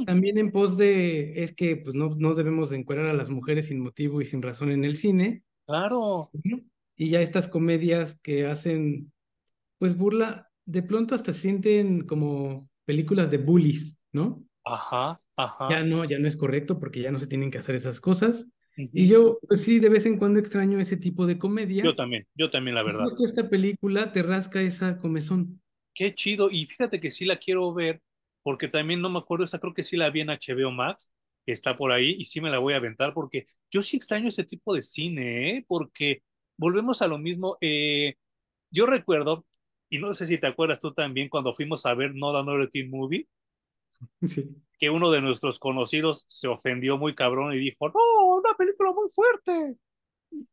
también 0.06 0.38
en 0.38 0.50
pos 0.50 0.76
de, 0.76 1.42
es 1.42 1.54
que 1.54 1.76
pues 1.76 1.94
no, 1.94 2.10
no 2.16 2.34
debemos 2.34 2.70
de 2.70 2.78
encuerar 2.78 3.06
a 3.06 3.14
las 3.14 3.30
mujeres 3.30 3.66
sin 3.66 3.80
motivo 3.80 4.20
y 4.20 4.24
sin 4.26 4.42
razón 4.42 4.70
en 4.70 4.84
el 4.84 4.96
cine, 4.96 5.42
Claro. 5.66 6.30
Y 6.96 7.10
ya 7.10 7.20
estas 7.20 7.46
comedias 7.46 8.18
que 8.22 8.46
hacen, 8.46 9.12
pues 9.78 9.96
burla, 9.96 10.50
de 10.64 10.82
pronto 10.82 11.14
hasta 11.14 11.32
sienten 11.32 12.06
como 12.06 12.68
películas 12.86 13.30
de 13.30 13.36
bullies, 13.36 13.97
¿no? 14.12 14.44
Ajá, 14.64 15.20
Ya 15.66 15.82
ajá. 15.82 15.84
no, 15.84 16.04
ya 16.04 16.18
no 16.18 16.26
es 16.28 16.36
correcto 16.36 16.78
porque 16.78 17.00
ya 17.02 17.10
no 17.12 17.18
se 17.18 17.26
tienen 17.26 17.50
que 17.50 17.58
hacer 17.58 17.74
esas 17.74 18.00
cosas. 18.00 18.46
Y 18.76 19.08
yo, 19.08 19.38
pues 19.46 19.62
sí, 19.62 19.80
de 19.80 19.88
vez 19.88 20.06
en 20.06 20.18
cuando 20.18 20.38
extraño 20.40 20.78
ese 20.80 20.96
tipo 20.96 21.26
de 21.26 21.38
Yo 21.80 21.94
comedia. 21.94 21.96
también, 21.96 22.26
yo 22.34 22.50
también, 22.50 22.74
la 22.76 22.82
verdad. 22.84 23.10
justo 23.10 23.24
esta 23.24 23.48
película 23.48 24.12
te 24.12 24.22
rasca 24.22 24.60
esa 24.62 24.98
comezón. 24.98 25.60
Qué 25.94 26.14
chido. 26.14 26.48
Y 26.50 26.66
fíjate 26.66 27.00
que 27.00 27.10
sí 27.10 27.24
la 27.24 27.36
quiero 27.36 27.72
ver, 27.74 28.02
porque 28.42 28.68
también 28.68 29.00
no 29.00 29.10
me 29.10 29.18
acuerdo, 29.18 29.44
esa 29.44 29.58
creo 29.58 29.74
que 29.74 29.82
sí 29.84 29.96
la 29.96 30.10
vi 30.10 30.20
en 30.20 30.30
HBO 30.30 30.70
Max. 30.72 31.10
está 31.46 31.76
por 31.78 31.92
ahí 31.92 32.14
y 32.18 32.24
sí 32.26 32.40
me 32.42 32.50
la 32.50 32.58
voy 32.58 32.74
a 32.74 32.76
aventar 32.76 33.14
porque 33.14 33.46
yo 33.70 33.80
sí 33.82 33.96
extraño 33.96 34.28
ese 34.28 34.44
tipo 34.44 34.74
de 34.74 34.82
cine, 34.82 35.50
¿eh? 35.58 35.64
porque 35.66 36.22
volvemos 36.58 37.00
a 37.02 37.08
lo 37.08 37.18
mismo. 37.18 37.56
Eh, 37.60 38.16
yo 38.70 38.86
recuerdo, 38.86 39.46
y 39.90 39.98
no 39.98 40.14
sé 40.14 40.26
si 40.26 40.38
te 40.38 40.46
acuerdas 40.48 40.80
tú 40.80 40.94
también, 40.94 41.28
cuando 41.30 41.54
fuimos 41.54 41.86
a 41.86 41.94
ver 41.94 42.14
No 42.14 42.36
Another 42.36 42.70
Teen 42.70 42.90
Movie, 42.90 43.28
Sí. 44.28 44.54
que 44.78 44.90
uno 44.90 45.10
de 45.10 45.20
nuestros 45.20 45.58
conocidos 45.58 46.24
se 46.28 46.46
ofendió 46.48 46.98
muy 46.98 47.14
cabrón 47.14 47.52
y 47.52 47.58
dijo, 47.58 47.88
no, 47.88 48.36
una 48.36 48.54
película 48.56 48.92
muy 48.92 49.08
fuerte, 49.10 49.76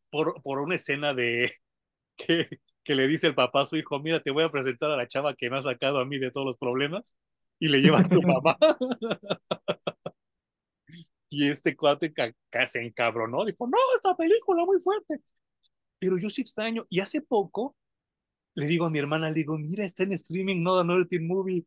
por, 0.09 0.41
por 0.41 0.59
una 0.59 0.75
escena 0.75 1.13
de 1.13 1.51
que, 2.17 2.47
que 2.83 2.95
le 2.95 3.07
dice 3.07 3.27
el 3.27 3.35
papá 3.35 3.61
a 3.61 3.65
su 3.65 3.75
hijo, 3.75 3.99
mira, 3.99 4.19
te 4.21 4.31
voy 4.31 4.43
a 4.43 4.51
presentar 4.51 4.91
a 4.91 4.97
la 4.97 5.07
chava 5.07 5.35
que 5.35 5.49
me 5.49 5.57
ha 5.57 5.61
sacado 5.61 5.99
a 5.99 6.05
mí 6.05 6.17
de 6.17 6.31
todos 6.31 6.47
los 6.47 6.57
problemas, 6.57 7.15
y 7.59 7.69
le 7.69 7.81
lleva 7.81 7.99
a 7.99 8.07
tu 8.07 8.21
mamá. 8.21 8.57
y 11.29 11.47
este 11.47 11.75
cuate 11.75 12.13
se 12.67 12.81
encabronó, 12.81 13.45
dijo, 13.45 13.67
no, 13.67 13.77
esta 13.95 14.15
película 14.15 14.65
muy 14.65 14.79
fuerte. 14.79 15.21
Pero 15.99 16.17
yo 16.17 16.29
sí 16.29 16.41
extraño, 16.41 16.85
y 16.89 16.99
hace 16.99 17.21
poco 17.21 17.75
le 18.55 18.67
digo 18.67 18.85
a 18.85 18.89
mi 18.89 18.99
hermana, 18.99 19.29
le 19.29 19.35
digo, 19.35 19.57
mira, 19.57 19.83
está 19.83 20.03
en 20.03 20.13
streaming, 20.13 20.63
no, 20.63 20.83
no, 20.83 21.05
Teen 21.05 21.27
Movie, 21.27 21.65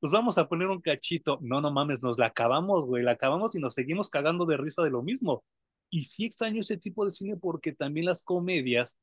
pues 0.00 0.12
vamos 0.12 0.38
a 0.38 0.48
poner 0.48 0.68
un 0.68 0.80
cachito. 0.80 1.38
No, 1.42 1.60
no 1.60 1.70
mames, 1.70 2.02
nos 2.02 2.18
la 2.18 2.26
acabamos, 2.26 2.84
güey, 2.86 3.02
la 3.02 3.12
acabamos 3.12 3.54
y 3.54 3.60
nos 3.60 3.74
seguimos 3.74 4.10
cagando 4.10 4.44
de 4.46 4.56
risa 4.56 4.82
de 4.82 4.90
lo 4.90 5.02
mismo. 5.02 5.44
Y 5.90 6.04
sí 6.04 6.26
extraño 6.26 6.60
ese 6.60 6.76
tipo 6.76 7.04
de 7.04 7.12
cine 7.12 7.36
porque 7.36 7.72
también 7.72 8.06
las 8.06 8.22
comedias 8.22 8.98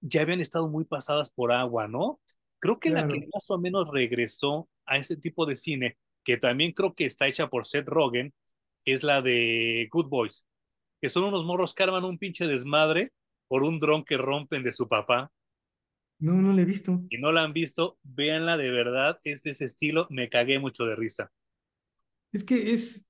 ya 0.00 0.22
habían 0.22 0.40
estado 0.40 0.68
muy 0.68 0.84
pasadas 0.84 1.30
por 1.30 1.52
agua, 1.52 1.88
¿no? 1.88 2.20
Creo 2.58 2.78
que 2.78 2.90
Claro. 2.90 3.08
la 3.08 3.14
que 3.14 3.28
más 3.32 3.50
o 3.50 3.58
menos 3.58 3.88
regresó 3.90 4.68
a 4.86 4.96
ese 4.98 5.16
tipo 5.16 5.46
de 5.46 5.56
cine, 5.56 5.98
que 6.24 6.36
también 6.36 6.72
creo 6.72 6.94
que 6.94 7.06
está 7.06 7.26
hecha 7.26 7.48
por 7.48 7.64
Seth 7.66 7.88
Rogen, 7.88 8.34
es 8.84 9.02
la 9.02 9.22
de 9.22 9.88
Good 9.90 10.08
Boys, 10.08 10.46
que 11.00 11.08
son 11.08 11.24
unos 11.24 11.44
morros 11.44 11.74
que 11.74 11.82
arman 11.82 12.04
un 12.04 12.18
pinche 12.18 12.46
desmadre 12.46 13.12
por 13.48 13.62
un 13.62 13.78
dron 13.78 14.04
que 14.04 14.16
rompen 14.16 14.62
de 14.62 14.72
su 14.72 14.88
papá. 14.88 15.30
No, 16.20 16.34
no 16.34 16.52
la 16.52 16.62
he 16.62 16.64
visto. 16.64 17.02
Y 17.10 17.18
no 17.18 17.30
la 17.30 17.44
han 17.44 17.52
visto, 17.52 17.98
véanla 18.02 18.56
de 18.56 18.70
verdad, 18.70 19.20
es 19.22 19.42
de 19.42 19.50
ese 19.50 19.66
estilo, 19.66 20.06
me 20.10 20.30
cagué 20.30 20.58
mucho 20.58 20.86
de 20.86 20.96
risa. 20.96 21.30
Es 22.32 22.44
que 22.44 22.72
es, 22.72 23.04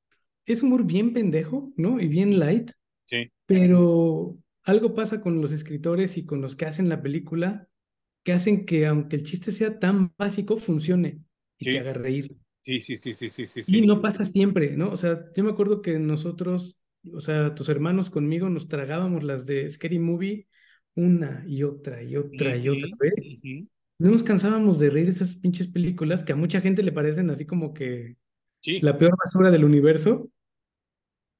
es 0.46 0.62
humor 0.62 0.84
bien 0.84 1.12
pendejo, 1.12 1.72
¿no? 1.76 2.00
Y 2.00 2.08
bien 2.08 2.38
light, 2.38 2.70
Sí, 3.06 3.30
pero 3.46 4.38
algo 4.64 4.94
pasa 4.94 5.20
con 5.22 5.40
los 5.42 5.52
escritores 5.52 6.18
y 6.18 6.26
con 6.26 6.40
los 6.42 6.56
que 6.56 6.66
hacen 6.66 6.88
la 6.88 7.02
película 7.02 7.68
que 8.24 8.32
hacen 8.34 8.66
que 8.66 8.86
aunque 8.86 9.16
el 9.16 9.24
chiste 9.24 9.52
sea 9.52 9.78
tan 9.80 10.14
básico, 10.18 10.58
funcione 10.58 11.22
y 11.58 11.66
sí, 11.66 11.70
te 11.70 11.78
haga 11.80 11.92
reír. 11.94 12.36
sí, 12.62 12.80
sí, 12.80 12.96
sí, 12.96 13.14
sí, 13.14 13.30
sí, 13.30 13.62
sí, 13.64 13.64
Y 13.66 13.82
no 13.86 14.00
pasa 14.02 14.26
siempre, 14.26 14.76
¿no? 14.76 14.90
O 14.90 14.96
sea, 14.96 15.24
yo 15.36 15.44
me 15.44 15.50
acuerdo 15.50 15.80
que 15.82 15.98
nosotros, 15.98 16.78
o 17.12 17.20
sea, 17.20 17.54
tus 17.54 17.68
hermanos 17.68 18.10
conmigo 18.10 18.48
nos 18.48 18.68
tragábamos 18.68 19.22
las 19.22 19.46
de 19.46 19.70
Scary 19.70 19.98
Movie 19.98 20.48
una 20.96 21.44
y 21.46 21.62
otra 21.62 22.02
y 22.02 22.16
otra 22.16 22.56
y 22.56 22.68
otra 22.68 22.88
vez. 22.98 23.14
No 23.98 24.10
nos 24.10 24.22
cansábamos 24.22 24.78
de 24.78 24.90
reír 24.90 25.06
de 25.06 25.12
esas 25.12 25.36
pinches 25.36 25.66
películas 25.66 26.24
que 26.24 26.32
a 26.32 26.36
mucha 26.36 26.60
gente 26.60 26.82
le 26.82 26.92
parecen 26.92 27.30
así 27.30 27.44
como 27.44 27.74
que 27.74 28.16
Sí, 28.62 28.80
la 28.80 28.98
peor 28.98 29.16
basura 29.16 29.50
del 29.50 29.64
universo. 29.64 30.30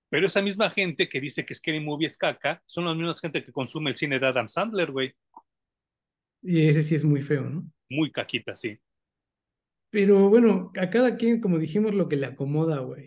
pero 0.09 0.27
esa 0.27 0.43
misma 0.43 0.71
gente 0.71 1.09
que 1.09 1.21
dice 1.21 1.45
que 1.45 1.55
Scary 1.55 1.81
Movie 1.81 2.07
es 2.07 2.17
caca, 2.17 2.63
son 2.67 2.87
las 2.87 2.97
mismas 2.97 3.21
gente 3.21 3.45
que 3.45 3.53
consume 3.53 3.91
el 3.91 3.97
cine 3.97 4.19
de 4.19 4.27
Adam 4.27 4.49
Sandler, 4.49 4.91
güey. 4.91 5.13
Y 6.43 6.69
ese 6.69 6.83
sí 6.83 6.95
es 6.95 7.05
muy 7.05 7.21
feo, 7.23 7.43
¿no? 7.49 7.71
Muy 7.91 8.11
caquita, 8.11 8.57
sí. 8.57 8.79
Pero 9.91 10.31
bueno, 10.31 10.73
a 10.81 10.89
cada 10.89 11.17
quien, 11.17 11.41
como 11.41 11.59
dijimos, 11.59 11.95
lo 11.95 12.09
que 12.09 12.17
le 12.17 12.27
acomoda, 12.27 12.79
güey, 12.79 13.07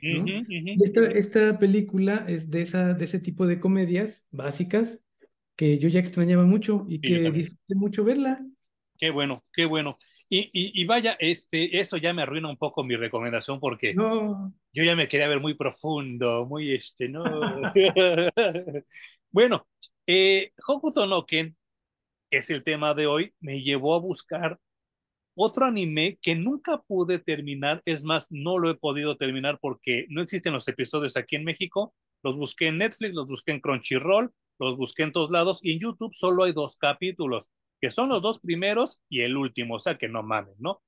esta, 0.83 1.05
esta 1.07 1.57
película 1.57 2.25
es 2.27 2.51
de, 2.51 2.61
esa, 2.61 2.93
de 2.93 3.05
ese 3.05 3.19
tipo 3.19 3.47
de 3.47 3.59
comedias 3.59 4.27
básicas 4.31 4.99
que 5.55 5.77
yo 5.77 5.89
ya 5.89 5.99
extrañaba 5.99 6.43
mucho 6.43 6.85
y 6.89 6.99
que 6.99 7.31
disfruté 7.31 7.75
mucho 7.75 8.03
verla. 8.03 8.43
Qué 8.97 9.09
bueno, 9.09 9.43
qué 9.51 9.65
bueno. 9.65 9.97
Y, 10.29 10.49
y, 10.53 10.81
y 10.81 10.85
vaya, 10.85 11.15
este, 11.19 11.79
eso 11.79 11.97
ya 11.97 12.13
me 12.13 12.23
arruina 12.23 12.49
un 12.49 12.57
poco 12.57 12.83
mi 12.83 12.95
recomendación 12.95 13.59
porque 13.59 13.93
No, 13.93 14.53
yo 14.71 14.83
ya 14.83 14.95
me 14.95 15.07
quería 15.07 15.27
ver 15.27 15.41
muy 15.41 15.55
profundo, 15.55 16.45
muy 16.45 16.73
este, 16.73 17.09
no. 17.09 17.23
Bueno, 19.31 19.67
eh, 20.05 20.51
Hokuto 20.67 21.07
no 21.07 21.25
Ken 21.25 21.57
es 22.29 22.49
el 22.51 22.63
tema 22.63 22.93
de 22.93 23.07
hoy, 23.07 23.33
me 23.39 23.61
llevó 23.61 23.95
a 23.95 23.99
buscar 23.99 24.59
otro 25.35 25.65
anime 25.65 26.19
que 26.21 26.35
nunca 26.35 26.81
pude 26.81 27.19
terminar, 27.19 27.81
es 27.85 28.03
más, 28.05 28.27
no 28.31 28.59
lo 28.59 28.69
he 28.69 28.75
podido 28.75 29.17
terminar 29.17 29.57
porque 29.59 30.05
no 30.09 30.21
existen 30.21 30.53
los 30.53 30.67
episodios 30.67 31.17
aquí 31.17 31.35
en 31.35 31.43
México. 31.43 31.95
Los 32.21 32.37
busqué 32.37 32.67
en 32.67 32.77
Netflix, 32.77 33.13
los 33.13 33.27
busqué 33.27 33.51
en 33.51 33.59
Crunchyroll, 33.59 34.31
los 34.59 34.77
busqué 34.77 35.03
en 35.03 35.11
todos 35.11 35.31
lados 35.31 35.59
y 35.61 35.73
en 35.73 35.79
YouTube 35.79 36.13
solo 36.13 36.43
hay 36.43 36.53
dos 36.53 36.77
capítulos, 36.77 37.49
que 37.81 37.91
son 37.91 38.09
los 38.09 38.21
dos 38.21 38.39
primeros 38.39 39.01
y 39.09 39.21
el 39.21 39.37
último, 39.37 39.75
o 39.75 39.79
sea 39.79 39.97
que 39.97 40.07
no 40.07 40.23
mames, 40.23 40.59
¿no? 40.59 40.81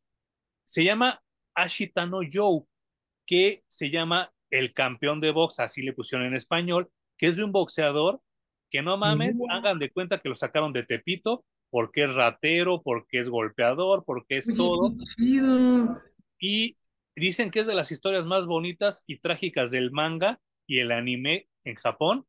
Se 0.64 0.84
llama 0.84 1.22
Ashitano 1.54 2.22
Joe, 2.32 2.64
que 3.26 3.64
se 3.68 3.90
llama 3.90 4.34
El 4.50 4.74
campeón 4.74 5.22
de 5.22 5.32
box, 5.32 5.60
así 5.60 5.82
le 5.82 5.94
pusieron 5.94 6.28
en 6.28 6.36
español, 6.36 6.90
que 7.18 7.28
es 7.28 7.38
de 7.38 7.44
un 7.44 7.52
boxeador 7.52 8.22
que 8.70 8.82
no 8.82 8.98
mames, 8.98 9.36
hagan 9.50 9.80
de 9.80 9.92
cuenta 9.92 10.20
que 10.20 10.30
lo 10.30 10.36
sacaron 10.36 10.74
de 10.74 10.84
Tepito 10.84 11.46
porque 11.70 12.06
es 12.06 12.16
ratero, 12.16 12.82
porque 12.82 13.20
es 13.20 13.30
golpeador, 13.30 14.06
porque 14.06 14.38
es 14.38 14.48
oye, 14.48 14.58
todo. 14.58 14.96
chido. 15.16 16.02
Y 16.40 16.78
dicen 17.16 17.52
que 17.52 17.60
es 17.60 17.68
de 17.68 17.76
las 17.76 17.92
historias 17.92 18.26
más 18.26 18.46
bonitas 18.46 19.04
y 19.08 19.18
trágicas 19.18 19.72
del 19.72 19.92
manga 19.92 20.40
y 20.68 20.80
el 20.80 20.92
anime 20.92 21.50
en 21.64 21.76
Japón. 21.76 22.26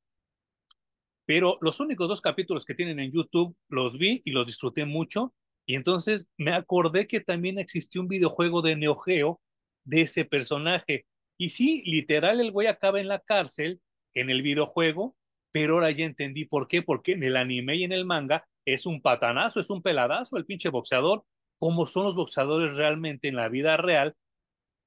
Pero 1.26 1.58
los 1.60 1.80
únicos 1.80 2.08
dos 2.08 2.20
capítulos 2.20 2.64
que 2.64 2.74
tienen 2.74 3.00
en 3.00 3.10
YouTube 3.10 3.56
los 3.68 3.98
vi 3.98 4.22
y 4.24 4.30
los 4.30 4.46
disfruté 4.46 4.84
mucho. 4.84 5.34
Y 5.66 5.74
entonces 5.74 6.30
me 6.38 6.52
acordé 6.52 7.08
que 7.08 7.20
también 7.20 7.58
existió 7.58 8.00
un 8.00 8.08
videojuego 8.08 8.62
de 8.62 8.76
Neo 8.76 8.94
Geo 8.96 9.40
de 9.84 10.02
ese 10.02 10.24
personaje. 10.24 11.06
Y 11.36 11.50
sí, 11.50 11.82
literal, 11.84 12.40
el 12.40 12.52
güey 12.52 12.68
acaba 12.68 13.00
en 13.00 13.08
la 13.08 13.18
cárcel 13.20 13.80
en 14.14 14.30
el 14.30 14.42
videojuego, 14.42 15.16
pero 15.52 15.74
ahora 15.74 15.90
ya 15.90 16.06
entendí 16.06 16.44
por 16.44 16.68
qué, 16.68 16.82
porque 16.82 17.12
en 17.12 17.24
el 17.24 17.36
anime 17.36 17.76
y 17.76 17.84
en 17.84 17.92
el 17.92 18.04
manga 18.04 18.46
es 18.64 18.86
un 18.86 19.02
patanazo, 19.02 19.60
es 19.60 19.68
un 19.70 19.82
peladazo 19.82 20.36
el 20.36 20.46
pinche 20.46 20.70
boxeador, 20.70 21.24
como 21.58 21.86
son 21.86 22.04
los 22.04 22.14
boxeadores 22.14 22.76
realmente 22.76 23.28
en 23.28 23.36
la 23.36 23.48
vida 23.48 23.76
real, 23.76 24.14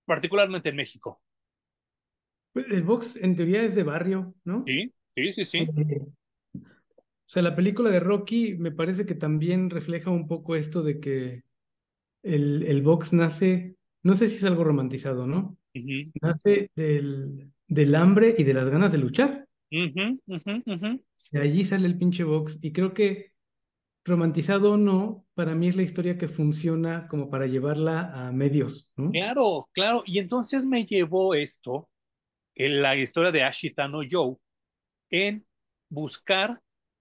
particularmente 0.05 0.69
en 0.69 0.75
México. 0.77 1.21
Pues, 2.53 2.65
El 2.69 2.83
box 2.83 3.15
en 3.17 3.35
teoría 3.35 3.63
es 3.63 3.75
de 3.75 3.83
barrio, 3.83 4.35
¿no? 4.43 4.63
Sí, 4.65 4.93
sí, 5.15 5.33
sí, 5.33 5.45
sí. 5.45 5.67
O 7.29 7.31
sea, 7.31 7.43
la 7.43 7.55
película 7.55 7.91
de 7.91 7.99
Rocky 7.99 8.55
me 8.55 8.71
parece 8.71 9.05
que 9.05 9.13
también 9.13 9.69
refleja 9.69 10.09
un 10.09 10.27
poco 10.27 10.55
esto 10.55 10.81
de 10.81 10.99
que 10.99 11.43
el, 12.23 12.63
el 12.63 12.81
box 12.81 13.13
nace, 13.13 13.75
no 14.01 14.15
sé 14.15 14.29
si 14.29 14.37
es 14.37 14.43
algo 14.45 14.63
romantizado, 14.63 15.27
¿no? 15.27 15.55
Uh 15.75 15.79
-huh. 15.79 16.11
Nace 16.23 16.71
del, 16.75 17.51
del 17.67 17.93
hambre 17.93 18.33
y 18.35 18.43
de 18.43 18.55
las 18.55 18.69
ganas 18.69 18.91
de 18.91 18.97
luchar. 18.97 19.45
Uh 19.71 19.75
-huh, 19.75 20.19
uh 20.25 20.35
-huh, 20.37 20.63
uh 20.65 20.81
-huh. 20.81 21.03
De 21.31 21.39
allí 21.39 21.63
sale 21.65 21.85
el 21.85 21.99
pinche 21.99 22.23
box. 22.23 22.57
Y 22.63 22.71
creo 22.71 22.95
que 22.95 23.31
romantizado 24.05 24.71
o 24.71 24.77
no, 24.77 25.27
para 25.35 25.53
mí 25.53 25.67
es 25.67 25.75
la 25.75 25.83
historia 25.83 26.17
que 26.17 26.29
funciona 26.29 27.07
como 27.07 27.29
para 27.29 27.45
llevarla 27.45 28.09
a 28.11 28.31
medios, 28.31 28.91
¿no? 28.95 29.11
Claro, 29.11 29.69
claro. 29.71 30.01
Y 30.07 30.17
entonces 30.17 30.65
me 30.65 30.83
llevó 30.83 31.35
esto, 31.35 31.91
en 32.55 32.81
la 32.81 32.95
historia 32.95 33.31
de 33.31 33.43
Ashitano 33.43 33.99
Joe, 34.09 34.35
en 35.11 35.45
buscar 35.89 36.59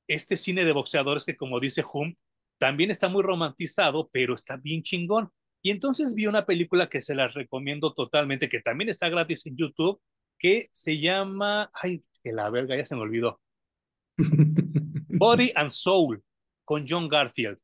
este 0.09 0.37
cine 0.37 0.65
de 0.65 0.73
boxeadores 0.73 1.25
que, 1.25 1.37
como 1.37 1.61
dice 1.61 1.85
Hum, 1.93 2.17
también 2.59 2.91
está 2.91 3.09
muy 3.09 3.23
romantizado, 3.23 4.09
pero 4.13 4.35
está 4.35 4.57
bien 4.57 4.83
chingón. 4.83 5.31
Y 5.63 5.71
entonces 5.71 6.15
vi 6.15 6.27
una 6.27 6.47
película 6.47 6.89
que 6.89 7.01
se 7.01 7.15
las 7.15 7.35
recomiendo 7.35 7.93
totalmente, 7.95 8.49
que 8.49 8.61
también 8.61 8.89
está 8.89 9.09
gratis 9.09 9.47
en 9.47 9.57
YouTube, 9.57 10.01
que 10.39 10.69
se 10.73 10.99
llama, 10.99 11.71
ay, 11.75 12.03
que 12.23 12.33
la 12.33 12.51
verga, 12.51 12.77
ya 12.77 12.85
se 12.85 12.95
me 12.97 13.03
olvidó. 13.03 13.41
Body 15.09 15.53
and 15.55 15.71
Soul, 15.71 16.23
con 16.65 16.85
John 16.89 17.09
Garfield. 17.09 17.59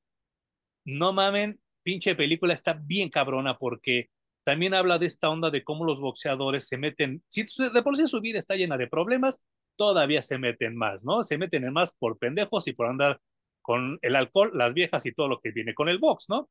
No 0.84 1.12
mamen, 1.12 1.60
pinche 1.82 2.14
película 2.14 2.54
está 2.54 2.74
bien 2.74 3.10
cabrona 3.10 3.58
porque 3.58 4.10
también 4.44 4.74
habla 4.74 4.98
de 4.98 5.06
esta 5.06 5.30
onda 5.30 5.50
de 5.50 5.64
cómo 5.64 5.84
los 5.84 6.00
boxeadores 6.00 6.68
se 6.68 6.76
meten, 6.76 7.22
si 7.28 7.44
de 7.72 7.82
por 7.82 7.96
sí 7.96 8.06
su 8.06 8.20
vida 8.20 8.38
está 8.38 8.54
llena 8.54 8.76
de 8.76 8.86
problemas, 8.86 9.40
todavía 9.76 10.22
se 10.22 10.38
meten 10.38 10.76
más, 10.76 11.05
¿no? 11.05 11.22
Se 11.22 11.38
meten 11.38 11.64
en 11.64 11.72
más 11.72 11.94
por 11.98 12.18
pendejos 12.18 12.66
y 12.68 12.72
por 12.72 12.86
andar 12.86 13.20
con 13.62 13.98
el 14.02 14.16
alcohol, 14.16 14.51
las 14.55 14.74
viejas 14.74 15.06
y 15.06 15.12
todo 15.12 15.28
lo 15.28 15.40
que 15.40 15.51
viene 15.51 15.74
con 15.74 15.88
el 15.88 15.98
box, 15.98 16.26
¿no? 16.28 16.48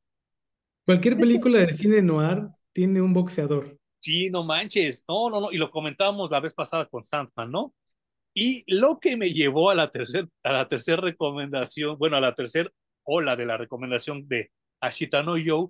Cualquier 0.84 1.16
película 1.16 1.60
de 1.60 1.72
cine 1.72 2.02
noir 2.02 2.48
tiene 2.72 3.00
un 3.00 3.14
boxeador. 3.14 3.78
Sí, 4.00 4.28
no 4.30 4.44
manches, 4.44 5.04
no, 5.08 5.30
no, 5.30 5.40
no, 5.40 5.52
y 5.52 5.56
lo 5.56 5.70
comentábamos 5.70 6.30
la 6.30 6.40
vez 6.40 6.52
pasada 6.52 6.86
con 6.86 7.04
Sandman, 7.04 7.50
¿no? 7.50 7.74
Y 8.34 8.64
lo 8.66 8.98
que 8.98 9.16
me 9.16 9.32
llevó 9.32 9.70
a 9.70 9.74
la 9.74 9.90
tercera 9.90 10.28
a 10.42 10.52
la 10.52 10.68
tercer 10.68 11.00
recomendación, 11.00 11.96
bueno, 11.96 12.16
a 12.16 12.20
la 12.20 12.34
tercera 12.34 12.70
ola 13.04 13.36
de 13.36 13.46
la 13.46 13.56
recomendación 13.56 14.26
de 14.28 14.50
Ashitano 14.80 15.34
Joe, 15.42 15.68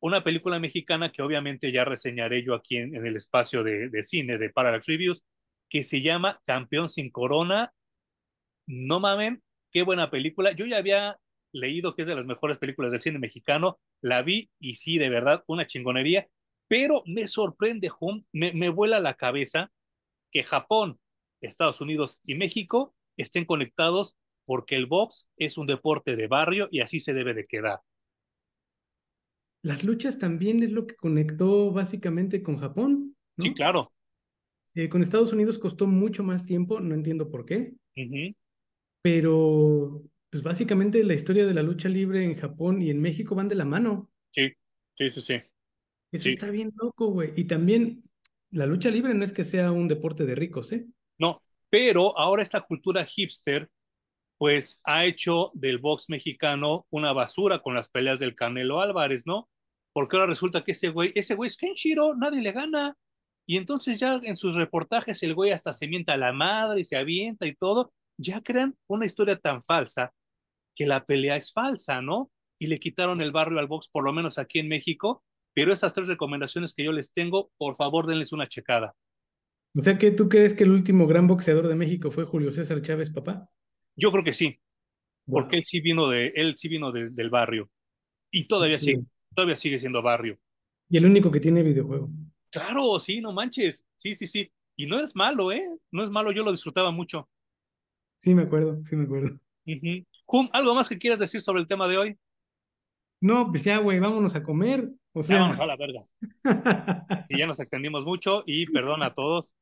una 0.00 0.22
película 0.22 0.58
mexicana 0.58 1.10
que 1.10 1.22
obviamente 1.22 1.72
ya 1.72 1.84
reseñaré 1.84 2.44
yo 2.44 2.54
aquí 2.54 2.76
en, 2.76 2.94
en 2.94 3.06
el 3.06 3.16
espacio 3.16 3.64
de, 3.64 3.88
de, 3.88 4.02
cine 4.02 4.36
de 4.36 4.50
Parallax 4.50 4.86
Reviews, 4.86 5.24
que 5.72 5.84
se 5.84 6.02
llama 6.02 6.40
Campeón 6.46 6.90
sin 6.90 7.10
Corona. 7.10 7.74
No 8.66 9.00
mamen, 9.00 9.42
qué 9.72 9.82
buena 9.82 10.10
película. 10.10 10.52
Yo 10.52 10.66
ya 10.66 10.78
había 10.78 11.18
leído 11.52 11.94
que 11.96 12.02
es 12.02 12.08
de 12.08 12.14
las 12.14 12.26
mejores 12.26 12.58
películas 12.58 12.92
del 12.92 13.02
cine 13.02 13.18
mexicano, 13.18 13.80
la 14.02 14.22
vi 14.22 14.50
y 14.60 14.76
sí, 14.76 14.98
de 14.98 15.10
verdad, 15.10 15.44
una 15.46 15.66
chingonería, 15.66 16.28
pero 16.68 17.02
me 17.06 17.28
sorprende, 17.28 17.90
Hum, 18.00 18.24
me, 18.32 18.52
me 18.52 18.68
vuela 18.70 19.00
la 19.00 19.14
cabeza 19.14 19.72
que 20.32 20.44
Japón, 20.44 21.00
Estados 21.40 21.80
Unidos 21.80 22.20
y 22.24 22.36
México 22.36 22.94
estén 23.16 23.44
conectados 23.46 24.16
porque 24.46 24.76
el 24.76 24.86
box 24.86 25.30
es 25.36 25.58
un 25.58 25.66
deporte 25.68 26.16
de 26.16 26.28
barrio 26.28 26.68
y 26.70 26.80
así 26.80 27.00
se 27.00 27.14
debe 27.14 27.34
de 27.34 27.44
quedar. 27.44 27.80
Las 29.62 29.82
luchas 29.84 30.18
también 30.20 30.62
es 30.62 30.70
lo 30.72 30.86
que 30.86 30.94
conectó 30.96 31.72
básicamente 31.72 32.42
con 32.44 32.58
Japón, 32.58 33.16
¿no? 33.36 33.46
Sí, 33.46 33.52
claro. 33.54 33.92
Eh, 34.74 34.88
con 34.88 35.02
Estados 35.02 35.32
Unidos 35.32 35.58
costó 35.58 35.86
mucho 35.86 36.22
más 36.22 36.46
tiempo, 36.46 36.80
no 36.80 36.94
entiendo 36.94 37.30
por 37.30 37.44
qué, 37.44 37.74
pero 39.02 40.02
pues 40.30 40.42
básicamente 40.42 41.04
la 41.04 41.14
historia 41.14 41.46
de 41.46 41.54
la 41.54 41.62
lucha 41.62 41.88
libre 41.88 42.24
en 42.24 42.34
Japón 42.34 42.80
y 42.80 42.90
en 42.90 43.00
México 43.00 43.34
van 43.34 43.48
de 43.48 43.54
la 43.54 43.64
mano. 43.66 44.10
Sí, 44.30 44.50
sí, 44.94 45.10
sí, 45.10 45.20
sí. 45.20 45.34
Eso 46.10 46.24
Sí. 46.24 46.30
está 46.30 46.50
bien 46.50 46.72
loco, 46.76 47.08
güey. 47.08 47.32
Y 47.36 47.44
también 47.44 48.02
la 48.50 48.66
lucha 48.66 48.90
libre 48.90 49.14
no 49.14 49.24
es 49.24 49.32
que 49.32 49.44
sea 49.44 49.72
un 49.72 49.88
deporte 49.88 50.24
de 50.24 50.34
ricos, 50.34 50.72
¿eh? 50.72 50.86
No, 51.18 51.40
pero 51.68 52.18
ahora 52.18 52.42
esta 52.42 52.60
cultura 52.62 53.04
hipster, 53.04 53.68
pues 54.38 54.80
ha 54.84 55.04
hecho 55.04 55.52
del 55.54 55.78
box 55.78 56.08
mexicano 56.08 56.86
una 56.90 57.12
basura 57.12 57.60
con 57.60 57.74
las 57.74 57.88
peleas 57.88 58.18
del 58.18 58.34
Canelo 58.34 58.80
Álvarez, 58.80 59.22
¿no? 59.26 59.48
Porque 59.92 60.16
ahora 60.16 60.28
resulta 60.28 60.64
que 60.64 60.72
ese 60.72 60.88
güey, 60.88 61.12
ese 61.14 61.34
güey 61.34 61.48
es 61.48 61.56
Kenshiro, 61.56 62.14
nadie 62.16 62.40
le 62.40 62.52
gana. 62.52 62.96
Y 63.46 63.56
entonces 63.56 63.98
ya 63.98 64.20
en 64.22 64.36
sus 64.36 64.54
reportajes 64.54 65.22
el 65.22 65.34
güey 65.34 65.50
hasta 65.50 65.72
se 65.72 65.88
mienta 65.88 66.14
a 66.14 66.16
la 66.16 66.32
madre 66.32 66.80
y 66.80 66.84
se 66.84 66.96
avienta 66.96 67.46
y 67.46 67.54
todo. 67.54 67.92
Ya 68.18 68.40
crean 68.40 68.76
una 68.86 69.06
historia 69.06 69.36
tan 69.36 69.62
falsa 69.64 70.12
que 70.74 70.86
la 70.86 71.04
pelea 71.04 71.36
es 71.36 71.52
falsa, 71.52 72.00
¿no? 72.00 72.30
Y 72.58 72.66
le 72.68 72.78
quitaron 72.78 73.20
el 73.20 73.32
barrio 73.32 73.58
al 73.58 73.66
box, 73.66 73.88
por 73.88 74.04
lo 74.04 74.12
menos 74.12 74.38
aquí 74.38 74.58
en 74.60 74.68
México. 74.68 75.24
Pero 75.54 75.72
esas 75.72 75.92
tres 75.92 76.08
recomendaciones 76.08 76.72
que 76.72 76.84
yo 76.84 76.92
les 76.92 77.12
tengo, 77.12 77.50
por 77.58 77.74
favor, 77.76 78.06
denles 78.06 78.32
una 78.32 78.46
checada. 78.46 78.94
O 79.74 79.82
sea 79.82 79.98
que 79.98 80.10
tú 80.10 80.28
crees 80.28 80.54
que 80.54 80.64
el 80.64 80.70
último 80.70 81.06
gran 81.06 81.26
boxeador 81.26 81.66
de 81.68 81.74
México 81.74 82.10
fue 82.10 82.24
Julio 82.24 82.50
César 82.50 82.80
Chávez, 82.80 83.10
papá. 83.10 83.48
Yo 83.96 84.10
creo 84.12 84.24
que 84.24 84.32
sí, 84.32 84.60
Wow. 85.26 85.42
porque 85.42 85.56
él 85.56 85.64
sí 85.64 85.80
vino 85.80 86.08
de, 86.08 86.28
él 86.36 86.54
sí 86.56 86.68
vino 86.68 86.90
de- 86.92 87.10
del 87.10 87.28
barrio. 87.30 87.70
Y 88.30 88.44
todavía 88.46 88.78
Sí. 88.78 88.86
sigue, 88.92 89.02
todavía 89.34 89.56
sigue 89.56 89.78
siendo 89.78 90.00
barrio. 90.02 90.38
Y 90.88 90.96
el 90.96 91.06
único 91.06 91.30
que 91.30 91.40
tiene 91.40 91.62
videojuego. 91.62 92.10
Claro, 92.52 93.00
sí, 93.00 93.20
no 93.20 93.32
manches. 93.32 93.84
Sí, 93.96 94.14
sí, 94.14 94.26
sí. 94.26 94.52
Y 94.76 94.86
no 94.86 95.00
es 95.00 95.16
malo, 95.16 95.50
¿eh? 95.50 95.68
No 95.90 96.04
es 96.04 96.10
malo, 96.10 96.30
yo 96.32 96.44
lo 96.44 96.52
disfrutaba 96.52 96.90
mucho. 96.90 97.28
Sí, 98.18 98.34
me 98.34 98.42
acuerdo, 98.42 98.80
sí 98.84 98.94
me 98.94 99.04
acuerdo. 99.04 99.40
Jum, 100.26 100.48
¿algo 100.52 100.74
más 100.74 100.88
que 100.88 100.98
quieras 100.98 101.18
decir 101.18 101.40
sobre 101.40 101.60
el 101.60 101.66
tema 101.66 101.88
de 101.88 101.98
hoy? 101.98 102.18
No, 103.20 103.50
pues 103.50 103.64
ya, 103.64 103.78
güey, 103.78 104.00
vámonos 104.00 104.34
a 104.34 104.42
comer. 104.42 104.90
O 105.14 105.20
Ya 105.22 105.26
sea, 105.26 105.46
a 105.46 105.66
la 105.66 105.76
verga. 105.76 106.04
Y 107.28 107.38
ya 107.38 107.46
nos 107.46 107.60
extendimos 107.60 108.04
mucho 108.04 108.42
y 108.46 108.66
perdón 108.66 109.02
a 109.02 109.14
todos. 109.14 109.56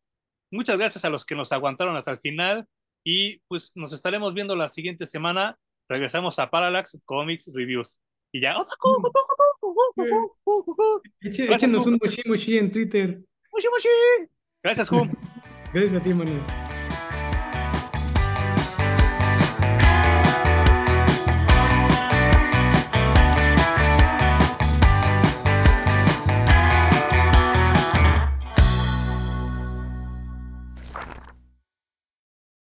Muchas 0.51 0.79
gracias 0.79 1.05
a 1.05 1.11
los 1.11 1.25
que 1.25 1.35
nos 1.37 1.53
aguantaron 1.53 1.97
hasta 1.97 2.11
el 2.11 2.19
final 2.19 2.67
y 3.05 3.39
pues 3.49 3.73
nos 3.77 3.93
estaremos 3.93 4.35
viendo 4.35 4.57
la 4.57 4.69
siguiente 4.69 5.07
semana. 5.07 5.59
Regresamos 5.89 6.39
a 6.39 6.51
Parallax 6.51 7.01
Comics 7.05 7.51
Reviews. 7.55 8.01
Y 8.33 8.41
ya. 8.41 8.55
Eche- 11.23 11.47
Gracias, 11.47 11.63
échenos 11.63 11.87
Hum. 11.87 11.95
un 11.95 11.99
mochi 12.03 12.23
mochi 12.29 12.59
en 12.59 12.71
Twitter. 12.71 13.21
Moshi. 13.53 13.89
Gracias, 14.63 14.91
Hum. 14.93 15.11
Gracias 15.73 15.97
a 15.97 16.03
ti, 16.03 16.15
Manuel. 16.15 16.70